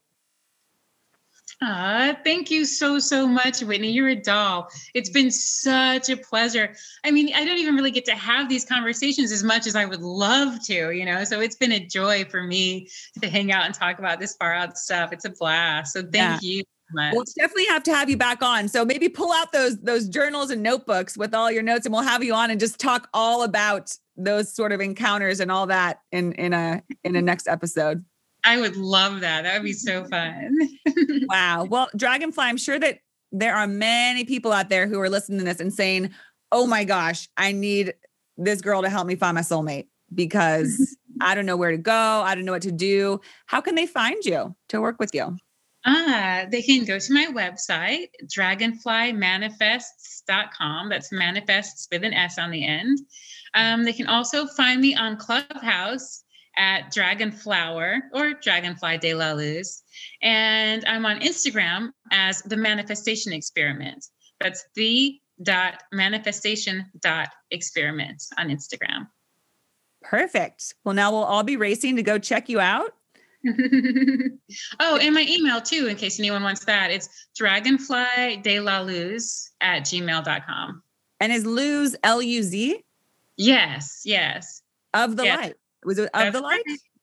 Ah, 1.62 2.14
thank 2.22 2.50
you 2.50 2.66
so, 2.66 2.98
so 2.98 3.26
much, 3.26 3.62
Whitney. 3.62 3.90
You're 3.90 4.10
a 4.10 4.14
doll. 4.14 4.68
It's 4.92 5.08
been 5.08 5.30
such 5.30 6.10
a 6.10 6.16
pleasure. 6.16 6.74
I 7.02 7.10
mean, 7.10 7.32
I 7.34 7.46
don't 7.46 7.56
even 7.56 7.74
really 7.74 7.90
get 7.90 8.04
to 8.06 8.14
have 8.14 8.50
these 8.50 8.64
conversations 8.66 9.32
as 9.32 9.42
much 9.42 9.66
as 9.66 9.74
I 9.74 9.86
would 9.86 10.02
love 10.02 10.62
to, 10.66 10.90
you 10.90 11.06
know? 11.06 11.24
So 11.24 11.40
it's 11.40 11.56
been 11.56 11.72
a 11.72 11.80
joy 11.80 12.26
for 12.26 12.42
me 12.42 12.88
to 13.22 13.30
hang 13.30 13.52
out 13.52 13.64
and 13.64 13.74
talk 13.74 13.98
about 13.98 14.20
this 14.20 14.36
far 14.36 14.52
out 14.52 14.76
stuff. 14.76 15.12
It's 15.12 15.24
a 15.24 15.30
blast. 15.30 15.94
So 15.94 16.02
thank 16.02 16.14
yeah. 16.14 16.38
you. 16.42 16.62
Much. 16.92 17.14
We'll 17.14 17.24
definitely 17.36 17.66
have 17.66 17.82
to 17.84 17.94
have 17.94 18.08
you 18.08 18.16
back 18.16 18.42
on. 18.42 18.68
So 18.68 18.84
maybe 18.84 19.08
pull 19.08 19.32
out 19.32 19.50
those 19.50 19.76
those 19.80 20.08
journals 20.08 20.50
and 20.50 20.62
notebooks 20.62 21.18
with 21.18 21.34
all 21.34 21.50
your 21.50 21.64
notes, 21.64 21.84
and 21.84 21.92
we'll 21.92 22.04
have 22.04 22.22
you 22.22 22.32
on 22.32 22.48
and 22.52 22.60
just 22.60 22.78
talk 22.78 23.08
all 23.12 23.42
about 23.42 23.92
those 24.16 24.54
sort 24.54 24.72
of 24.72 24.80
encounters 24.80 25.40
and 25.40 25.50
all 25.50 25.66
that 25.66 26.00
in 26.12 26.32
in 26.32 26.52
a 26.52 26.82
in 27.04 27.16
a 27.16 27.22
next 27.22 27.48
episode. 27.48 28.04
I 28.44 28.60
would 28.60 28.76
love 28.76 29.20
that. 29.20 29.42
That 29.42 29.54
would 29.54 29.64
be 29.64 29.72
so 29.72 30.04
fun. 30.10 30.56
wow. 31.28 31.64
Well, 31.68 31.88
Dragonfly, 31.96 32.44
I'm 32.44 32.56
sure 32.56 32.78
that 32.78 32.98
there 33.32 33.56
are 33.56 33.66
many 33.66 34.24
people 34.24 34.52
out 34.52 34.68
there 34.68 34.86
who 34.86 35.00
are 35.00 35.10
listening 35.10 35.40
to 35.40 35.44
this 35.44 35.60
and 35.60 35.74
saying, 35.74 36.10
oh 36.52 36.66
my 36.66 36.84
gosh, 36.84 37.28
I 37.36 37.52
need 37.52 37.94
this 38.36 38.60
girl 38.60 38.82
to 38.82 38.88
help 38.88 39.06
me 39.06 39.16
find 39.16 39.34
my 39.34 39.40
soulmate 39.40 39.88
because 40.14 40.96
I 41.20 41.34
don't 41.34 41.46
know 41.46 41.56
where 41.56 41.72
to 41.72 41.78
go. 41.78 41.92
I 41.92 42.34
don't 42.34 42.44
know 42.44 42.52
what 42.52 42.62
to 42.62 42.72
do. 42.72 43.20
How 43.46 43.60
can 43.60 43.74
they 43.74 43.86
find 43.86 44.24
you 44.24 44.54
to 44.68 44.80
work 44.80 45.00
with 45.00 45.14
you? 45.14 45.36
Ah, 45.84 46.46
they 46.50 46.62
can 46.62 46.84
go 46.84 46.98
to 46.98 47.12
my 47.12 47.26
website, 47.26 48.08
dragonflymanifests.com. 48.36 50.88
That's 50.88 51.12
manifests 51.12 51.86
with 51.92 52.02
an 52.02 52.12
S 52.12 52.38
on 52.38 52.50
the 52.50 52.66
end. 52.66 52.98
Um, 53.54 53.84
they 53.84 53.92
can 53.92 54.06
also 54.06 54.46
find 54.46 54.80
me 54.80 54.94
on 54.94 55.16
Clubhouse 55.16 56.24
at 56.56 56.92
Dragonflower 56.92 58.00
or 58.12 58.34
Dragonfly 58.34 58.98
de 58.98 59.14
la 59.14 59.32
Luz. 59.32 59.82
And 60.22 60.84
I'm 60.86 61.04
on 61.04 61.20
Instagram 61.20 61.90
as 62.10 62.42
the 62.42 62.56
Manifestation 62.56 63.32
Experiment. 63.32 64.06
That's 64.40 64.64
the 64.74 65.20
dot 65.42 65.82
manifestation 65.92 66.86
dot 67.00 67.28
experiment 67.50 68.22
on 68.38 68.48
Instagram. 68.48 69.06
Perfect. 70.02 70.74
Well, 70.84 70.94
now 70.94 71.10
we'll 71.10 71.24
all 71.24 71.42
be 71.42 71.56
racing 71.56 71.96
to 71.96 72.02
go 72.02 72.18
check 72.18 72.48
you 72.48 72.60
out. 72.60 72.92
oh, 74.80 74.98
and 75.00 75.14
my 75.14 75.26
email 75.28 75.60
too, 75.60 75.86
in 75.86 75.96
case 75.96 76.18
anyone 76.18 76.42
wants 76.42 76.64
that. 76.64 76.90
It's 76.90 77.08
dragonfly 77.36 78.38
de 78.42 78.60
la 78.60 78.80
luz 78.80 79.50
at 79.60 79.82
gmail.com. 79.82 80.82
And 81.20 81.32
is 81.32 81.46
luz 81.46 81.96
L 82.02 82.22
U 82.22 82.42
Z? 82.42 82.82
Yes, 83.36 84.02
yes. 84.04 84.62
Of 84.94 85.16
the 85.16 85.24
yes. 85.24 85.38
light. 85.38 85.54
Was 85.84 85.98
it 85.98 86.10
of 86.12 86.32
the 86.32 86.40
light? 86.40 86.62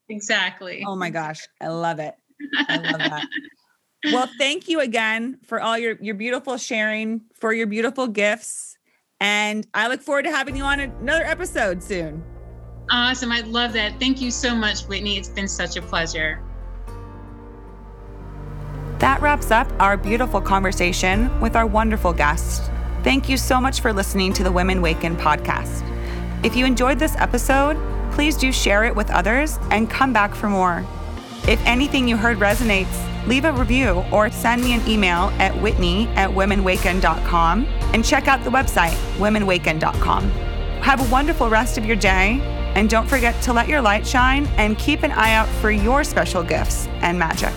Exactly. 0.09 0.83
Oh 0.85 0.95
my 0.95 1.09
gosh. 1.09 1.47
I 1.61 1.67
love 1.67 1.99
it. 1.99 2.15
I 2.55 2.77
love 2.77 2.99
that. 2.99 3.27
well, 4.11 4.29
thank 4.37 4.67
you 4.67 4.79
again 4.79 5.39
for 5.45 5.61
all 5.61 5.77
your 5.77 5.97
your 6.01 6.15
beautiful 6.15 6.57
sharing, 6.57 7.21
for 7.39 7.53
your 7.53 7.67
beautiful 7.67 8.07
gifts. 8.07 8.77
And 9.19 9.65
I 9.73 9.87
look 9.87 10.01
forward 10.01 10.23
to 10.23 10.31
having 10.31 10.57
you 10.57 10.63
on 10.63 10.79
another 10.79 11.23
episode 11.23 11.81
soon. 11.81 12.23
Awesome. 12.91 13.31
I 13.31 13.41
love 13.41 13.73
that. 13.73 13.99
Thank 13.99 14.21
you 14.21 14.29
so 14.29 14.53
much, 14.53 14.83
Whitney. 14.83 15.17
It's 15.17 15.29
been 15.29 15.47
such 15.47 15.77
a 15.77 15.81
pleasure. 15.81 16.43
That 18.99 19.21
wraps 19.21 19.51
up 19.51 19.71
our 19.79 19.97
beautiful 19.97 20.41
conversation 20.41 21.39
with 21.41 21.55
our 21.55 21.65
wonderful 21.65 22.13
guest. 22.13 22.69
Thank 23.03 23.27
you 23.29 23.37
so 23.37 23.59
much 23.59 23.81
for 23.81 23.91
listening 23.93 24.33
to 24.33 24.43
the 24.43 24.51
Women 24.51 24.81
Waken 24.81 25.15
podcast. 25.15 25.92
If 26.43 26.57
you 26.57 26.65
enjoyed 26.65 26.99
this 26.99 27.15
episode, 27.15 27.77
please 28.11 28.35
do 28.35 28.51
share 28.51 28.83
it 28.83 28.93
with 28.93 29.09
others 29.09 29.57
and 29.71 29.89
come 29.89 30.11
back 30.11 30.35
for 30.35 30.49
more. 30.49 30.85
If 31.47 31.65
anything 31.65 32.07
you 32.07 32.17
heard 32.17 32.37
resonates, 32.37 33.27
leave 33.27 33.45
a 33.45 33.53
review 33.53 34.03
or 34.11 34.29
send 34.29 34.61
me 34.61 34.73
an 34.73 34.85
email 34.87 35.31
at 35.39 35.55
whitney 35.61 36.07
at 36.09 36.29
womenwaken.com 36.29 37.65
and 37.93 38.03
check 38.03 38.27
out 38.27 38.43
the 38.43 38.49
website, 38.49 38.95
womenwaken.com. 39.17 40.29
Have 40.81 40.99
a 40.99 41.09
wonderful 41.09 41.49
rest 41.49 41.77
of 41.77 41.85
your 41.85 41.95
day, 41.95 42.41
and 42.75 42.89
don't 42.89 43.07
forget 43.07 43.41
to 43.43 43.53
let 43.53 43.69
your 43.69 43.81
light 43.81 44.05
shine 44.05 44.45
and 44.57 44.77
keep 44.77 45.03
an 45.03 45.11
eye 45.11 45.33
out 45.33 45.47
for 45.47 45.71
your 45.71 46.03
special 46.03 46.43
gifts 46.43 46.87
and 47.01 47.17
magic. 47.17 47.53